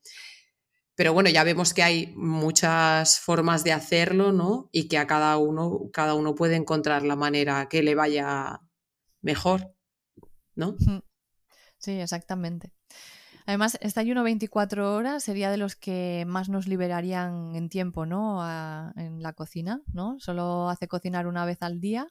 Pero 0.96 1.14
bueno, 1.14 1.30
ya 1.30 1.44
vemos 1.44 1.74
que 1.74 1.84
hay 1.84 2.14
muchas 2.16 3.20
formas 3.20 3.64
de 3.64 3.74
hacerlo, 3.74 4.32
¿no? 4.32 4.70
Y 4.72 4.88
que 4.88 4.98
a 4.98 5.08
cada 5.08 5.36
uno, 5.38 5.90
cada 5.92 6.14
uno 6.14 6.36
puede 6.36 6.56
encontrar 6.56 7.04
la 7.04 7.16
manera 7.16 7.68
que 7.70 7.84
le 7.84 7.96
vaya 7.96 8.62
mejor, 9.22 9.74
¿no? 10.56 10.76
Sí, 11.78 12.00
exactamente. 12.00 12.72
Además, 13.52 13.78
este 13.82 14.00
ayuno 14.00 14.24
24 14.24 14.96
horas 14.96 15.26
sería 15.26 15.52
de 15.52 15.58
los 15.58 15.76
que 15.76 16.24
más 16.26 16.48
nos 16.48 16.70
liberarían 16.70 17.54
en 17.54 17.68
tiempo, 17.68 18.06
¿no? 18.06 18.42
en 18.96 19.22
la 19.22 19.34
cocina, 19.34 19.82
¿no? 19.92 20.18
Solo 20.22 20.70
hace 20.70 20.88
cocinar 20.88 21.28
una 21.28 21.44
vez 21.44 21.62
al 21.62 21.82
día 21.82 22.08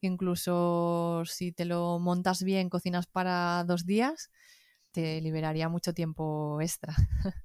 Incluso 0.00 1.24
si 1.26 1.52
te 1.52 1.66
lo 1.66 1.98
montas 1.98 2.42
bien, 2.42 2.70
cocinas 2.70 3.06
para 3.06 3.64
dos 3.64 3.84
días, 3.84 4.30
te 4.92 5.20
liberaría 5.20 5.68
mucho 5.68 5.92
tiempo 5.92 6.58
extra. 6.60 6.94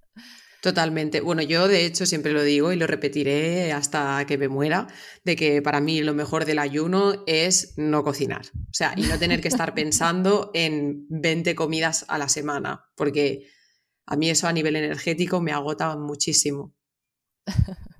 Totalmente. 0.64 1.20
Bueno, 1.20 1.42
yo 1.42 1.68
de 1.68 1.86
hecho 1.86 2.06
siempre 2.06 2.32
lo 2.32 2.42
digo 2.42 2.72
y 2.72 2.78
lo 2.78 2.88
repetiré 2.88 3.74
hasta 3.74 4.26
que 4.26 4.38
me 4.38 4.48
muera, 4.48 4.88
de 5.26 5.36
que 5.36 5.62
para 5.62 5.82
mí 5.82 6.02
lo 6.02 6.14
mejor 6.14 6.46
del 6.46 6.58
ayuno 6.58 7.22
es 7.28 7.74
no 7.76 8.02
cocinar. 8.06 8.46
O 8.46 8.74
sea, 8.74 8.94
y 8.96 9.02
no 9.02 9.20
tener 9.20 9.42
que 9.42 9.50
estar 9.50 9.74
pensando 9.76 10.52
en 10.54 11.06
20 11.10 11.54
comidas 11.54 12.06
a 12.08 12.18
la 12.18 12.30
semana, 12.30 12.86
porque 12.96 13.50
a 14.06 14.16
mí 14.16 14.30
eso 14.30 14.48
a 14.48 14.54
nivel 14.54 14.78
energético 14.78 15.42
me 15.42 15.52
agota 15.52 15.98
muchísimo. 15.98 16.74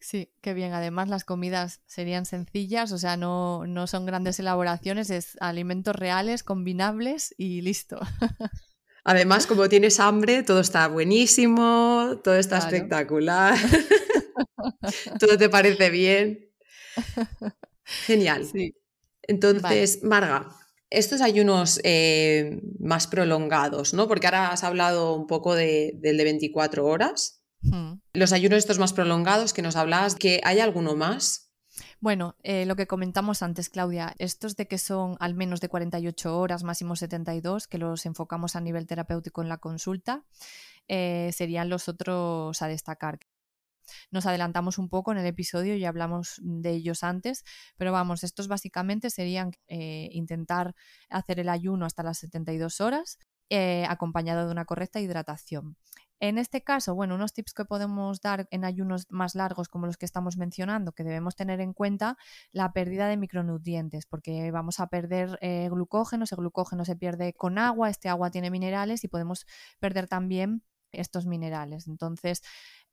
Sí, 0.00 0.30
qué 0.42 0.52
bien. 0.52 0.74
Además, 0.74 1.08
las 1.08 1.24
comidas 1.24 1.80
serían 1.86 2.26
sencillas, 2.26 2.92
o 2.92 2.98
sea, 2.98 3.16
no, 3.16 3.66
no 3.66 3.86
son 3.86 4.04
grandes 4.04 4.38
elaboraciones, 4.38 5.08
es 5.08 5.38
alimentos 5.40 5.96
reales, 5.96 6.42
combinables 6.42 7.34
y 7.38 7.62
listo. 7.62 7.98
Además, 9.04 9.46
como 9.46 9.68
tienes 9.68 10.00
hambre, 10.00 10.42
todo 10.42 10.60
está 10.60 10.88
buenísimo, 10.88 12.20
todo 12.24 12.36
está 12.36 12.58
espectacular, 12.58 13.54
todo 15.20 15.36
te 15.36 15.50
parece 15.50 15.90
bien. 15.90 16.50
Genial. 17.84 18.48
Entonces, 19.22 20.02
Marga, 20.02 20.48
estos 20.88 21.20
ayunos 21.20 21.80
eh, 21.84 22.60
más 22.78 23.06
prolongados, 23.06 23.92
¿no? 23.92 24.08
Porque 24.08 24.26
ahora 24.26 24.52
has 24.52 24.64
hablado 24.64 25.14
un 25.14 25.26
poco 25.26 25.54
del 25.54 26.00
de 26.00 26.24
24 26.24 26.86
horas. 26.86 27.42
Hmm. 27.60 27.94
Los 28.14 28.32
ayunos 28.32 28.58
estos 28.58 28.78
más 28.78 28.92
prolongados 28.92 29.52
que 29.52 29.62
nos 29.62 29.76
hablabas, 29.76 30.14
¿que 30.14 30.40
hay 30.44 30.60
alguno 30.60 30.96
más? 30.96 31.43
Bueno, 32.04 32.36
eh, 32.42 32.66
lo 32.66 32.76
que 32.76 32.86
comentamos 32.86 33.42
antes, 33.42 33.70
Claudia, 33.70 34.14
estos 34.18 34.56
de 34.56 34.68
que 34.68 34.76
son 34.76 35.16
al 35.20 35.34
menos 35.34 35.62
de 35.62 35.70
48 35.70 36.38
horas, 36.38 36.62
máximo 36.62 36.96
72, 36.96 37.66
que 37.66 37.78
los 37.78 38.04
enfocamos 38.04 38.56
a 38.56 38.60
nivel 38.60 38.86
terapéutico 38.86 39.40
en 39.40 39.48
la 39.48 39.56
consulta, 39.56 40.22
eh, 40.86 41.30
serían 41.32 41.70
los 41.70 41.88
otros 41.88 42.60
a 42.60 42.68
destacar. 42.68 43.20
Nos 44.10 44.26
adelantamos 44.26 44.76
un 44.76 44.90
poco 44.90 45.12
en 45.12 45.18
el 45.18 45.24
episodio 45.24 45.76
y 45.76 45.86
hablamos 45.86 46.42
de 46.42 46.72
ellos 46.72 47.02
antes, 47.04 47.42
pero 47.78 47.90
vamos, 47.90 48.22
estos 48.22 48.48
básicamente 48.48 49.08
serían 49.08 49.52
eh, 49.68 50.10
intentar 50.12 50.74
hacer 51.08 51.40
el 51.40 51.48
ayuno 51.48 51.86
hasta 51.86 52.02
las 52.02 52.18
72 52.18 52.82
horas, 52.82 53.18
acompañado 53.88 54.44
de 54.44 54.52
una 54.52 54.66
correcta 54.66 55.00
hidratación. 55.00 55.78
En 56.26 56.38
este 56.38 56.62
caso, 56.62 56.94
bueno, 56.94 57.16
unos 57.16 57.34
tips 57.34 57.52
que 57.52 57.66
podemos 57.66 58.22
dar 58.22 58.48
en 58.50 58.64
ayunos 58.64 59.04
más 59.10 59.34
largos 59.34 59.68
como 59.68 59.84
los 59.84 59.98
que 59.98 60.06
estamos 60.06 60.38
mencionando, 60.38 60.92
que 60.92 61.04
debemos 61.04 61.36
tener 61.36 61.60
en 61.60 61.74
cuenta 61.74 62.16
la 62.50 62.72
pérdida 62.72 63.08
de 63.08 63.18
micronutrientes, 63.18 64.06
porque 64.06 64.50
vamos 64.50 64.80
a 64.80 64.86
perder 64.86 65.38
eh, 65.42 65.68
glucógeno, 65.70 66.24
ese 66.24 66.34
glucógeno 66.36 66.86
se 66.86 66.96
pierde 66.96 67.34
con 67.34 67.58
agua, 67.58 67.90
este 67.90 68.08
agua 68.08 68.30
tiene 68.30 68.50
minerales 68.50 69.04
y 69.04 69.08
podemos 69.08 69.44
perder 69.80 70.08
también 70.08 70.62
estos 70.92 71.26
minerales. 71.26 71.88
Entonces, 71.88 72.40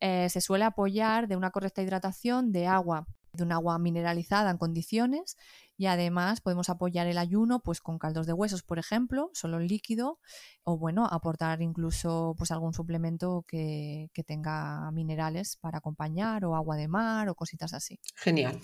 eh, 0.02 0.28
se 0.28 0.42
suele 0.42 0.66
apoyar 0.66 1.30
de 1.30 1.38
una 1.38 1.52
correcta 1.52 1.82
hidratación 1.82 2.52
de 2.52 2.68
agua 2.68 3.08
de 3.34 3.44
un 3.44 3.52
agua 3.52 3.80
mineralizada 3.80 4.52
en 4.52 4.58
condiciones 4.58 5.38
y 5.78 5.88
además 5.88 6.42
podemos 6.42 6.70
apoyar 6.70 7.08
el 7.08 7.18
ayuno 7.18 7.62
pues 7.62 7.82
con 7.82 7.98
caldos 7.98 8.28
de 8.28 8.34
huesos, 8.34 8.62
por 8.62 8.78
ejemplo, 8.78 9.30
solo 9.34 9.58
el 9.58 9.68
líquido 9.68 10.20
o 10.64 10.78
bueno, 10.78 11.06
aportar 11.06 11.62
incluso 11.62 12.36
pues 12.38 12.52
algún 12.52 12.74
suplemento 12.74 13.44
que, 13.48 14.10
tenga 14.28 14.92
minerales 14.92 15.58
para 15.58 15.80
acompañar 15.80 16.46
o 16.46 16.56
agua 16.56 16.76
de 16.76 16.88
mar 16.88 17.28
o 17.30 17.36
cositas 17.36 17.74
así. 17.74 18.00
Genial. 18.16 18.60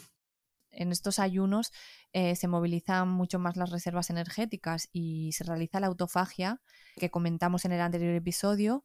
En 0.69 0.91
estos 0.91 1.17
ayunos 1.17 1.71
eh, 2.13 2.36
se 2.36 2.47
movilizan 2.47 3.10
mucho 3.10 3.39
más 3.39 3.58
las 3.58 3.71
reservas 3.71 4.12
energéticas 4.12 4.88
y 4.91 5.32
se 5.32 5.43
realiza 5.43 5.80
la 5.80 5.88
autofagia 5.88 6.62
que 6.97 7.10
comentamos 7.10 7.65
en 7.65 7.71
el 7.71 7.82
anterior 7.82 8.13
episodio 8.13 8.84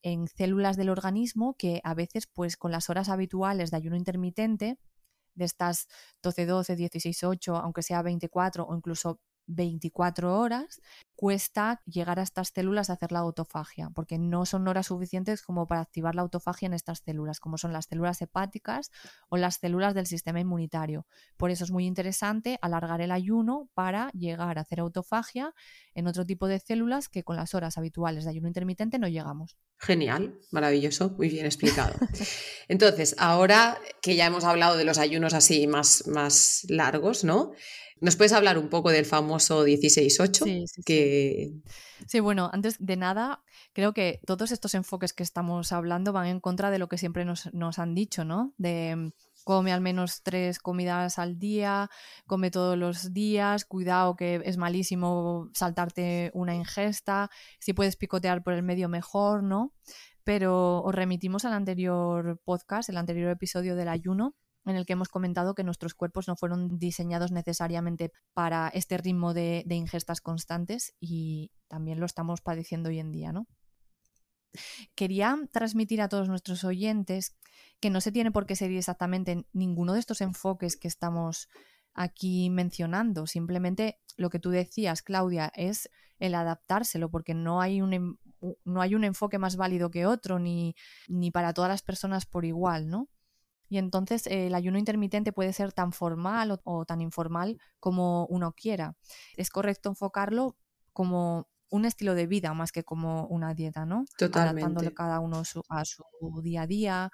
en 0.00 0.28
células 0.28 0.76
del 0.76 0.90
organismo 0.90 1.54
que 1.58 1.80
a 1.84 1.94
veces 1.94 2.26
pues 2.26 2.56
con 2.56 2.72
las 2.72 2.88
horas 2.88 3.08
habituales 3.08 3.70
de 3.70 3.76
ayuno 3.76 3.96
intermitente 3.96 4.78
de 5.34 5.44
estas 5.44 5.88
12-12, 6.22 6.76
16-8, 6.76 7.60
aunque 7.62 7.82
sea 7.82 8.02
24 8.02 8.64
o 8.64 8.76
incluso 8.76 9.20
24 9.46 10.38
horas, 10.38 10.80
cuesta 11.16 11.80
llegar 11.86 12.18
a 12.18 12.22
estas 12.22 12.48
células 12.48 12.90
a 12.90 12.94
hacer 12.94 13.12
la 13.12 13.20
autofagia, 13.20 13.90
porque 13.94 14.18
no 14.18 14.46
son 14.46 14.66
horas 14.68 14.86
suficientes 14.86 15.42
como 15.42 15.66
para 15.66 15.80
activar 15.80 16.14
la 16.14 16.22
autofagia 16.22 16.66
en 16.66 16.74
estas 16.74 17.02
células, 17.04 17.40
como 17.40 17.58
son 17.58 17.72
las 17.72 17.86
células 17.86 18.20
hepáticas 18.20 18.90
o 19.28 19.36
las 19.36 19.56
células 19.56 19.94
del 19.94 20.06
sistema 20.06 20.40
inmunitario. 20.40 21.06
Por 21.36 21.50
eso 21.50 21.64
es 21.64 21.70
muy 21.70 21.86
interesante 21.86 22.58
alargar 22.62 23.00
el 23.00 23.12
ayuno 23.12 23.68
para 23.74 24.10
llegar 24.10 24.58
a 24.58 24.62
hacer 24.62 24.80
autofagia 24.80 25.54
en 25.94 26.06
otro 26.06 26.26
tipo 26.26 26.46
de 26.46 26.58
células 26.58 27.08
que 27.08 27.22
con 27.22 27.36
las 27.36 27.54
horas 27.54 27.78
habituales 27.78 28.24
de 28.24 28.30
ayuno 28.30 28.48
intermitente 28.48 28.98
no 28.98 29.08
llegamos. 29.08 29.56
Genial, 29.78 30.38
maravilloso, 30.50 31.10
muy 31.10 31.28
bien 31.28 31.46
explicado. 31.46 31.94
Entonces, 32.68 33.14
ahora 33.18 33.78
que 34.02 34.16
ya 34.16 34.26
hemos 34.26 34.44
hablado 34.44 34.76
de 34.76 34.84
los 34.84 34.98
ayunos 34.98 35.34
así 35.34 35.66
más, 35.66 36.06
más 36.06 36.64
largos, 36.68 37.24
¿no? 37.24 37.52
¿Nos 38.00 38.16
puedes 38.16 38.32
hablar 38.32 38.58
un 38.58 38.68
poco 38.68 38.90
del 38.90 39.04
famoso 39.04 39.66
16-8? 39.66 40.44
Sí, 40.44 40.64
sí, 40.66 40.82
que... 40.84 41.03
sí, 42.06 42.20
bueno, 42.20 42.50
antes 42.52 42.76
de 42.78 42.96
nada, 42.96 43.42
creo 43.72 43.92
que 43.92 44.20
todos 44.26 44.52
estos 44.52 44.74
enfoques 44.74 45.12
que 45.12 45.22
estamos 45.22 45.72
hablando 45.72 46.12
van 46.12 46.26
en 46.26 46.40
contra 46.40 46.70
de 46.70 46.78
lo 46.78 46.88
que 46.88 46.98
siempre 46.98 47.24
nos, 47.24 47.52
nos 47.54 47.78
han 47.78 47.94
dicho, 47.94 48.24
¿no? 48.24 48.54
De 48.58 48.96
mm, 48.96 49.10
come 49.44 49.72
al 49.72 49.80
menos 49.80 50.22
tres 50.22 50.58
comidas 50.58 51.18
al 51.18 51.38
día, 51.38 51.90
come 52.26 52.50
todos 52.50 52.76
los 52.76 53.12
días, 53.12 53.64
cuidado 53.64 54.16
que 54.16 54.40
es 54.44 54.56
malísimo 54.56 55.50
saltarte 55.52 56.30
una 56.34 56.54
ingesta, 56.54 57.30
si 57.60 57.72
puedes 57.74 57.96
picotear 57.96 58.42
por 58.42 58.54
el 58.54 58.62
medio 58.62 58.88
mejor, 58.88 59.42
¿no? 59.42 59.72
Pero 60.24 60.82
os 60.82 60.94
remitimos 60.94 61.44
al 61.44 61.52
anterior 61.52 62.40
podcast, 62.44 62.88
el 62.88 62.96
anterior 62.96 63.30
episodio 63.30 63.76
del 63.76 63.88
ayuno, 63.88 64.34
en 64.64 64.76
el 64.76 64.86
que 64.86 64.94
hemos 64.94 65.08
comentado 65.08 65.54
que 65.54 65.64
nuestros 65.64 65.94
cuerpos 65.94 66.28
no 66.28 66.36
fueron 66.36 66.78
diseñados 66.78 67.32
necesariamente 67.32 68.12
para 68.32 68.68
este 68.68 68.96
ritmo 68.96 69.34
de, 69.34 69.64
ingestas 69.68 70.20
constantes 70.20 70.94
y 71.00 71.50
también 71.68 72.00
lo 72.00 72.06
estamos 72.06 72.40
padeciendo 72.40 72.88
hoy 72.88 72.98
en 72.98 73.12
día, 73.12 73.32
¿no? 73.32 73.46
Quería 74.94 75.36
transmitir 75.52 76.00
a 76.00 76.08
todos 76.08 76.28
nuestros 76.28 76.62
oyentes 76.62 77.36
que 77.80 77.90
no 77.90 78.00
se 78.00 78.12
tiene 78.12 78.30
por 78.30 78.46
qué 78.46 78.54
seguir 78.54 78.78
exactamente 78.78 79.46
ninguno 79.52 79.94
de 79.94 80.00
estos 80.00 80.20
enfoques 80.20 80.76
que 80.76 80.86
estamos 80.86 81.48
aquí 81.92 82.50
mencionando. 82.50 83.26
Simplemente 83.26 83.98
lo 84.16 84.30
que 84.30 84.38
tú 84.38 84.50
decías, 84.50 85.02
Claudia, 85.02 85.50
es 85.56 85.90
el 86.20 86.36
adaptárselo, 86.36 87.10
porque 87.10 87.34
no 87.34 87.60
hay 87.60 87.82
un, 87.82 88.18
no 88.64 88.80
hay 88.80 88.94
un 88.94 89.02
enfoque 89.02 89.38
más 89.38 89.56
válido 89.56 89.90
que 89.90 90.06
otro, 90.06 90.38
ni, 90.38 90.76
ni 91.08 91.32
para 91.32 91.52
todas 91.52 91.68
las 91.68 91.82
personas 91.82 92.24
por 92.24 92.44
igual, 92.44 92.88
¿no? 92.88 93.08
Y 93.68 93.78
entonces 93.78 94.26
eh, 94.26 94.48
el 94.48 94.54
ayuno 94.54 94.78
intermitente 94.78 95.32
puede 95.32 95.52
ser 95.52 95.72
tan 95.72 95.92
formal 95.92 96.60
o, 96.64 96.84
tan 96.84 97.00
informal 97.00 97.58
como 97.80 98.26
uno 98.26 98.52
quiera. 98.52 98.96
Es 99.36 99.50
correcto 99.50 99.88
enfocarlo 99.88 100.56
como 100.92 101.48
un 101.70 101.84
estilo 101.84 102.14
de 102.14 102.26
vida 102.26 102.54
más 102.54 102.70
que 102.70 102.84
como 102.84 103.26
una 103.26 103.54
dieta, 103.54 103.84
¿no? 103.84 104.04
Totalmente. 104.16 104.60
Adaptándolo 104.60 104.94
cada 104.94 105.20
uno 105.20 105.42
a 105.68 105.84
su 105.84 106.02
día 106.42 106.62
a 106.62 106.66
día, 106.66 107.10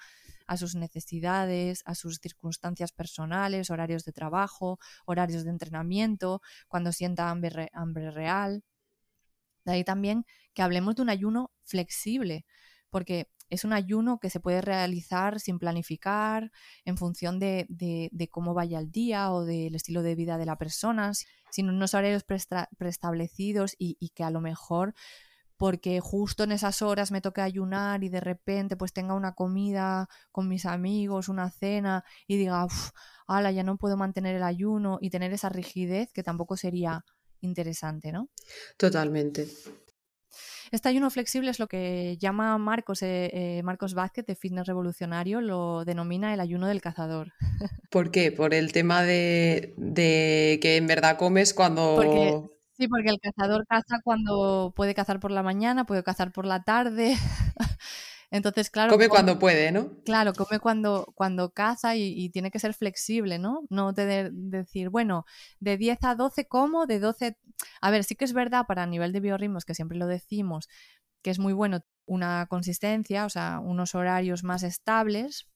a 0.51 0.57
sus 0.57 0.75
necesidades, 0.75 1.83
a 1.87 1.95
sus 1.95 2.19
circunstancias 2.19 2.91
personales, 2.91 3.71
horarios 3.71 4.05
de 4.05 4.11
trabajo, 4.11 4.81
horarios 5.07 5.45
de 5.45 5.51
entrenamiento, 5.51 6.43
cuando 6.67 6.91
sienta 6.91 7.31
hambre, 7.31 7.71
hambre 7.73 8.11
real. 8.11 8.65
De 9.65 9.73
ahí 9.73 9.85
también 9.85 10.27
que 10.53 10.63
hablemos 10.63 10.97
de 10.97 11.03
un 11.03 11.11
ayuno 11.11 11.53
flexible, 11.63 12.45
porque 12.91 13.31
es 13.51 13.65
un 13.65 13.73
ayuno 13.73 14.19
que 14.19 14.31
se 14.31 14.41
puede 14.41 14.63
realizar 14.63 15.41
sin 15.41 15.59
planificar, 15.59 16.51
en 16.85 16.97
función 16.97 17.39
de, 17.39 17.69
cómo 18.31 18.55
vaya 18.55 18.79
el 18.79 18.91
día 18.91 19.33
o 19.33 19.45
del 19.45 19.75
estilo 19.75 20.03
de 20.03 20.15
vida 20.15 20.39
de 20.39 20.47
la 20.47 20.57
persona, 20.57 21.13
sin 21.51 21.69
unos 21.69 21.95
horarios 21.95 22.25
preestablecidos 22.25 23.75
y, 23.79 24.11
que 24.15 24.25
a 24.25 24.31
lo 24.31 24.41
mejor 24.41 24.95
porque 25.57 26.01
justo 26.01 26.45
en 26.45 26.53
esas 26.53 26.81
horas 26.81 27.11
me 27.11 27.21
toque 27.21 27.43
ayunar 27.43 28.03
y 28.03 28.09
de 28.09 28.21
repente 28.21 28.79
pues 28.79 28.95
tenga 28.95 29.13
una 29.13 29.35
comida 29.35 30.09
con 30.33 30.49
mis 30.49 30.65
amigos, 30.65 31.29
una 31.29 31.51
cena 31.51 32.03
y 32.27 32.39
diga, 32.39 32.67
ala, 33.27 33.53
ya 33.53 33.63
no 33.63 33.77
puedo 33.77 33.99
mantener 33.99 34.37
el 34.37 34.43
ayuno 34.43 34.97
y 35.03 35.11
tener 35.11 35.35
esa 35.35 35.51
rigidez 35.51 36.15
que 36.15 36.23
tampoco 36.23 36.57
sería 36.57 37.05
interesante, 37.43 38.11
¿no? 38.11 38.31
Totalmente. 38.79 39.49
Este 40.71 40.89
ayuno 40.89 41.11
flexible 41.11 41.51
es 41.51 41.59
lo 41.59 41.67
que 41.67 42.17
llama 42.19 42.57
Marcos, 42.59 43.03
eh, 43.03 43.31
eh, 43.33 43.63
Marcos 43.63 43.95
Vázquez 43.95 44.27
de 44.27 44.37
Fitness 44.37 44.67
Revolucionario, 44.67 45.41
lo 45.41 45.85
denomina 45.85 46.33
el 46.33 46.41
ayuno 46.41 46.67
del 46.67 46.81
cazador. 46.81 47.33
¿Por 47.91 48.11
qué? 48.11 48.33
Por 48.33 48.55
el 48.55 48.73
tema 48.73 49.03
de, 49.03 49.75
que 50.63 50.77
en 50.77 50.87
verdad 50.87 51.17
comes 51.17 51.55
cuando... 51.55 52.51
sí, 52.77 52.89
porque 52.89 53.11
el 53.11 53.21
cazador 53.21 53.67
caza 53.67 54.01
cuando 54.05 54.73
puede 54.77 54.95
cazar 54.95 55.21
por 55.21 55.31
la 55.31 55.43
mañana, 55.43 55.87
puede 55.87 56.03
cazar 56.03 56.33
por 56.33 56.47
la 56.47 56.63
tarde. 56.63 57.17
Entonces, 58.31 58.71
claro. 58.71 58.93
Come 58.93 59.09
cuando 59.09 59.39
puede, 59.39 59.73
¿no? 59.73 60.03
Claro, 60.05 60.33
come 60.33 60.61
cuando, 60.61 61.13
cuando 61.15 61.51
caza 61.51 61.97
y, 61.97 62.31
tiene 62.31 62.51
que 62.51 62.61
ser 62.61 62.75
flexible, 62.75 63.39
¿no? 63.39 63.63
No 63.71 63.93
te 63.93 64.31
decir, 64.31 64.89
bueno, 64.89 65.25
de 65.59 65.77
10 65.77 65.99
a 66.05 66.15
12 66.15 66.47
como, 66.47 66.87
de 66.87 67.01
12. 67.01 67.37
A 67.81 67.91
ver, 67.91 68.05
sí 68.05 68.15
que 68.15 68.25
es 68.25 68.33
verdad 68.33 68.67
para 68.67 68.87
nivel 68.87 69.13
de 69.13 69.21
biorritmos, 69.21 69.65
que 69.65 69.75
siempre 69.75 69.99
lo 69.99 70.07
decimos, 70.07 70.69
que 71.23 71.31
es 71.31 71.39
muy 71.39 71.53
bueno 71.53 71.81
una 72.07 72.47
consistencia, 72.47 73.25
o 73.25 73.31
sea, 73.31 73.61
unos 73.61 73.95
horarios 73.95 74.45
más 74.45 74.63
estables, 74.63 75.49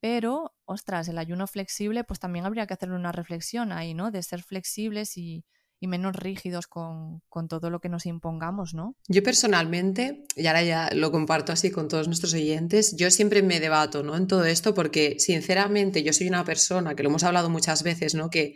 pero, 0.00 0.54
ostras, 0.64 1.08
el 1.08 1.18
ayuno 1.18 1.46
flexible, 1.46 2.04
pues 2.04 2.20
también 2.20 2.46
habría 2.46 2.66
que 2.66 2.74
hacer 2.74 2.92
una 2.92 3.12
reflexión 3.12 3.72
ahí, 3.72 3.94
¿no? 3.94 4.10
De 4.10 4.22
ser 4.22 4.42
flexibles 4.42 5.16
y, 5.16 5.44
y 5.78 5.88
menos 5.88 6.16
rígidos 6.16 6.66
con, 6.66 7.20
todo 7.48 7.70
lo 7.70 7.80
que 7.80 7.88
nos 7.88 8.06
impongamos, 8.06 8.74
¿no? 8.74 8.94
Yo 9.08 9.22
personalmente, 9.22 10.24
y 10.34 10.46
ahora 10.46 10.62
ya 10.62 10.90
lo 10.92 11.12
comparto 11.12 11.52
así 11.52 11.70
con 11.70 11.88
todos 11.88 12.06
nuestros 12.06 12.34
oyentes, 12.34 12.96
yo 12.96 13.10
siempre 13.10 13.42
me 13.42 13.60
debato, 13.60 14.02
¿no? 14.02 14.16
En 14.16 14.26
todo 14.26 14.44
esto 14.44 14.74
porque 14.74 15.16
sinceramente 15.18 16.02
yo 16.02 16.12
soy 16.12 16.28
una 16.28 16.44
persona, 16.44 16.94
que 16.94 17.02
lo 17.02 17.10
hemos 17.10 17.24
hablado 17.24 17.50
muchas 17.50 17.82
veces, 17.82 18.14
¿no? 18.14 18.30
Que, 18.30 18.54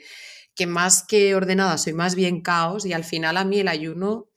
que 0.55 0.67
más 0.67 1.05
que 1.07 1.35
ordenada 1.35 1.79
soy 1.79 1.93
más 1.93 2.15
bien 2.15 2.41
caos 2.41 2.87
y 2.87 2.93
al 2.93 3.05
final 3.05 3.37
a 3.37 3.45
mí 3.45 3.61
el 3.61 3.69
ayuno 3.69 4.31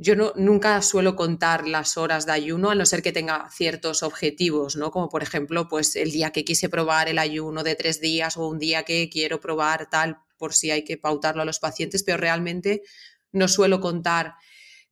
yo 0.00 0.14
no, 0.14 0.32
nunca 0.36 0.80
suelo 0.80 1.16
contar 1.16 1.66
las 1.66 1.96
horas 1.96 2.24
de 2.24 2.30
ayuno 2.30 2.70
a 2.70 2.76
no 2.76 2.86
ser 2.86 3.02
que 3.02 3.10
tenga 3.10 3.48
ciertos 3.50 4.04
objetivos, 4.04 4.76
¿no? 4.76 4.92
Como 4.92 5.08
por 5.08 5.24
ejemplo, 5.24 5.66
pues 5.68 5.96
el 5.96 6.12
día 6.12 6.30
que 6.30 6.44
quise 6.44 6.68
probar 6.68 7.08
el 7.08 7.18
ayuno 7.18 7.64
de 7.64 7.74
tres 7.74 8.00
días 8.00 8.36
o 8.36 8.46
un 8.46 8.60
día 8.60 8.84
que 8.84 9.10
quiero 9.10 9.40
probar 9.40 9.90
tal, 9.90 10.18
por 10.38 10.54
si 10.54 10.70
hay 10.70 10.84
que 10.84 10.96
pautarlo 10.96 11.42
a 11.42 11.44
los 11.44 11.58
pacientes, 11.58 12.02
pero 12.02 12.16
realmente 12.16 12.82
no 13.32 13.48
suelo 13.48 13.80
contar 13.80 14.34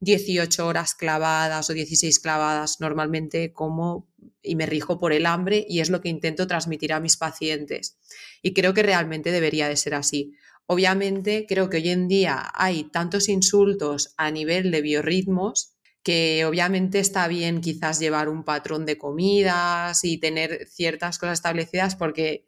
18 0.01 0.67
horas 0.67 0.95
clavadas 0.95 1.71
o 1.71 1.73
16 1.73 2.19
clavadas 2.21 2.81
normalmente 2.81 3.53
como 3.53 4.09
y 4.43 4.55
me 4.57 4.67
rijo 4.67 4.99
por 4.99 5.13
el 5.13 5.27
hambre 5.27 5.65
y 5.69 5.81
es 5.81 5.91
lo 5.91 6.01
que 6.01 6.09
intento 6.09 6.47
transmitir 6.47 6.93
a 6.93 7.01
mis 7.01 7.17
pacientes. 7.17 7.99
Y 8.43 8.53
creo 8.53 8.75
que 8.75 8.83
realmente 8.83 9.31
debería 9.31 9.69
de 9.69 9.77
ser 9.77 9.95
así. 9.95 10.35
Obviamente 10.67 11.47
creo 11.49 11.71
que 11.71 11.79
hoy 11.79 11.89
en 11.89 12.09
día 12.09 12.51
hay 12.55 12.85
tantos 12.85 13.29
insultos 13.29 14.15
a 14.17 14.31
nivel 14.31 14.71
de 14.71 14.83
biorritmos 14.83 15.77
que 16.03 16.45
obviamente 16.45 17.01
está 17.01 17.27
bien 17.27 17.61
quizás 17.61 17.99
llevar 17.99 18.29
un 18.29 18.45
patrón 18.45 18.87
de 18.87 18.99
comidas 18.99 20.05
y 20.05 20.19
tener 20.19 20.69
ciertas 20.69 21.19
cosas 21.19 21.39
establecidas 21.39 21.97
porque 21.97 22.47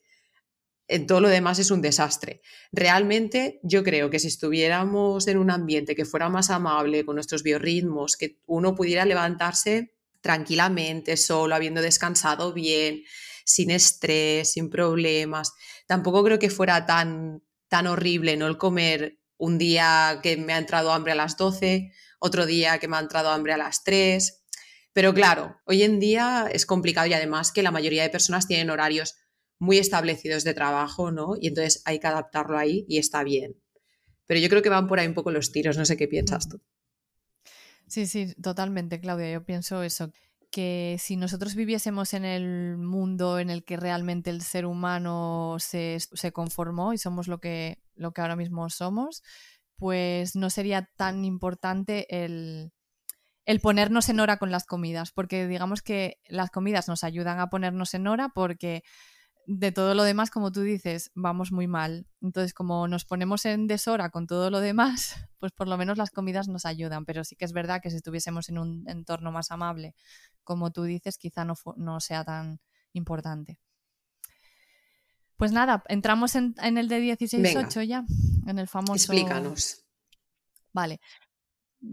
todo 1.07 1.21
lo 1.21 1.29
demás 1.29 1.59
es 1.59 1.71
un 1.71 1.83
desastre. 1.83 2.41
Realmente 2.73 3.61
yo 3.63 3.85
creo 3.85 4.09
que 4.09 4.19
si 4.19 4.29
estuviéramos 4.29 5.29
en 5.29 5.37
un 5.37 5.51
ambiente 5.51 5.95
que 5.95 6.07
fuera 6.07 6.31
más 6.31 6.49
amable 6.49 7.05
con 7.05 7.17
nuestros 7.17 7.43
biorritmos, 7.43 8.17
que 8.17 8.39
uno 8.47 8.75
pudiera 8.75 9.05
levantarse 9.05 9.95
tranquilamente, 10.23 11.17
solo, 11.17 11.55
habiendo 11.55 11.83
descansado 11.83 12.55
bien, 12.55 13.03
sin 13.45 13.71
estrés, 13.71 14.53
sin 14.53 14.71
problemas, 14.71 15.53
tampoco 15.87 16.25
creo 16.25 16.39
que 16.39 16.51
fuera 16.51 16.87
tan, 16.87 17.43
tan 17.69 17.87
horrible 17.87 18.37
no 18.37 18.47
el 18.47 18.57
comer 18.57 19.19
un 19.37 19.59
día 19.59 20.21
que 20.23 20.37
me 20.37 20.53
ha 20.55 20.59
entrado 20.59 20.93
hambre 20.93 21.13
a 21.13 21.17
las 21.17 21.37
12, 21.37 21.93
otro 22.19 22.47
día 22.47 22.79
que 22.79 22.89
me 22.89 22.97
ha 22.97 23.01
entrado 23.01 23.31
hambre 23.31 23.53
a 23.53 23.59
las 23.59 23.85
3. 23.85 24.43
Pero 24.93 25.15
claro, 25.15 25.61
hoy 25.65 25.83
en 25.83 26.01
día 26.01 26.49
es 26.51 26.67
complicado 26.67 27.07
y 27.07 27.15
además 27.15 27.53
que 27.53 27.63
la 27.63 27.71
mayoría 27.71 28.03
de 28.03 28.11
personas 28.11 28.49
tienen 28.49 28.71
horarios 28.71 29.17
muy 29.59 29.79
establecidos 29.79 30.45
de 30.45 30.55
trabajo, 30.55 31.11
¿no? 31.11 31.35
Y 31.41 31.49
entonces 31.49 31.83
hay 31.85 31.99
que 31.99 32.07
adaptarlo 32.07 32.59
ahí 32.59 32.85
y 32.89 32.99
está 32.99 33.25
bien. 33.25 33.57
Pero 34.27 34.41
yo 34.41 34.49
creo 34.49 34.63
que 34.63 34.69
van 34.69 34.87
por 34.87 34.99
ahí 34.99 35.07
un 35.07 35.15
poco 35.15 35.31
los 35.31 35.53
tiros, 35.53 35.77
no 35.77 35.85
sé 35.85 35.97
qué 35.97 36.07
piensas 36.07 36.49
tú. 36.49 36.61
Sí, 37.87 38.07
sí, 38.07 38.35
totalmente, 38.43 39.01
Claudia. 39.01 39.33
Yo 39.33 39.45
pienso 39.45 39.83
eso, 39.83 40.13
que 40.51 40.97
si 40.99 41.17
nosotros 41.17 41.55
viviésemos 41.55 42.15
en 42.15 42.25
el 42.25 42.77
mundo 42.77 43.39
en 43.39 43.51
el 43.51 43.65
que 43.65 43.77
realmente 43.77 44.31
el 44.31 44.43
ser 44.43 44.67
humano 44.67 45.57
se, 45.59 45.99
se 46.01 46.33
conformó 46.33 46.93
y 46.93 46.99
somos 46.99 47.29
lo 47.29 47.39
que, 47.39 47.79
lo 47.95 48.13
que 48.13 48.21
ahora 48.21 48.37
mismo 48.37 48.69
somos, 48.71 49.23
pues 49.77 50.37
no 50.37 50.51
sería 50.51 50.89
tan 50.97 51.25
importante 51.25 52.07
el, 52.25 52.73
el 53.47 53.61
ponernos 53.61 54.09
en 54.09 54.21
hora 54.21 54.39
con 54.39 54.51
las 54.51 54.67
comidas, 54.67 55.13
porque 55.13 55.47
digamos 55.47 55.81
que 55.81 56.19
las 56.27 56.51
comidas 56.51 56.89
nos 56.89 57.05
ayudan 57.05 57.41
a 57.41 57.49
ponernos 57.49 57.95
en 57.95 58.07
hora 58.07 58.31
porque 58.35 58.83
de 59.51 59.73
todo 59.73 59.95
lo 59.95 60.03
demás, 60.03 60.31
como 60.31 60.53
tú 60.53 60.61
dices, 60.61 61.11
vamos 61.15 61.53
muy 61.53 61.67
mal. 61.67 62.07
Entonces, 62.21 62.53
como 62.53 62.87
nos 62.87 63.07
ponemos 63.07 63.47
en 63.47 63.67
deshora 63.67 64.11
con 64.11 64.27
todo 64.27 64.51
lo 64.51 64.61
demás, 64.61 65.17
pues 65.41 65.53
por 65.53 65.69
lo 65.69 65.79
menos 65.79 65.97
las 65.97 66.11
comidas 66.11 66.49
nos 66.49 66.67
ayudan. 66.67 67.07
Pero 67.07 67.25
sí 67.25 67.35
que 67.35 67.47
es 67.47 67.53
verdad 67.55 67.81
que 67.83 67.89
si 67.91 67.97
estuviésemos 67.97 68.51
en 68.51 68.59
un 68.59 68.85
entorno 68.87 69.33
más 69.33 69.51
amable, 69.51 69.95
como 70.45 70.71
tú 70.71 70.83
dices, 70.83 71.17
quizá 71.17 71.47
no, 71.47 71.55
no 71.77 71.99
sea 72.01 72.25
tan 72.25 72.61
importante. 72.93 73.59
Pues 75.39 75.51
nada, 75.51 75.83
entramos 75.89 76.35
en, 76.35 76.55
el 76.61 76.89
de 76.89 77.17
16-8 77.17 77.85
ya, 77.85 78.05
en 78.47 78.59
el 78.59 78.69
famoso. 78.69 78.95
Explícanos. 78.97 79.87
Vale, 80.75 81.01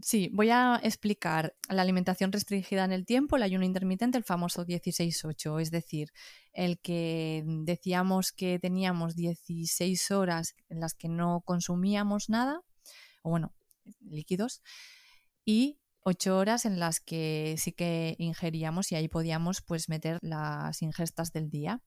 Sí, 0.01 0.31
voy 0.33 0.49
a 0.49 0.79
explicar 0.81 1.55
la 1.69 1.83
alimentación 1.83 2.31
restringida 2.31 2.85
en 2.85 2.91
el 2.91 3.05
tiempo, 3.05 3.35
el 3.35 3.43
ayuno 3.43 3.65
intermitente, 3.65 4.17
el 4.17 4.23
famoso 4.23 4.65
16-8, 4.65 5.61
es 5.61 5.69
decir, 5.69 6.11
el 6.53 6.79
que 6.79 7.43
decíamos 7.45 8.31
que 8.31 8.57
teníamos 8.57 9.15
16 9.15 10.09
horas 10.09 10.55
en 10.69 10.79
las 10.79 10.95
que 10.95 11.07
no 11.07 11.41
consumíamos 11.45 12.29
nada, 12.29 12.61
o 13.21 13.29
bueno, 13.29 13.53
líquidos, 14.01 14.63
y 15.45 15.77
8 15.99 16.35
horas 16.35 16.65
en 16.65 16.79
las 16.79 16.99
que 16.99 17.55
sí 17.59 17.71
que 17.71 18.15
ingeríamos 18.17 18.91
y 18.91 18.95
ahí 18.95 19.07
podíamos 19.07 19.61
pues 19.61 19.87
meter 19.87 20.17
las 20.23 20.81
ingestas 20.81 21.31
del 21.31 21.51
día. 21.51 21.83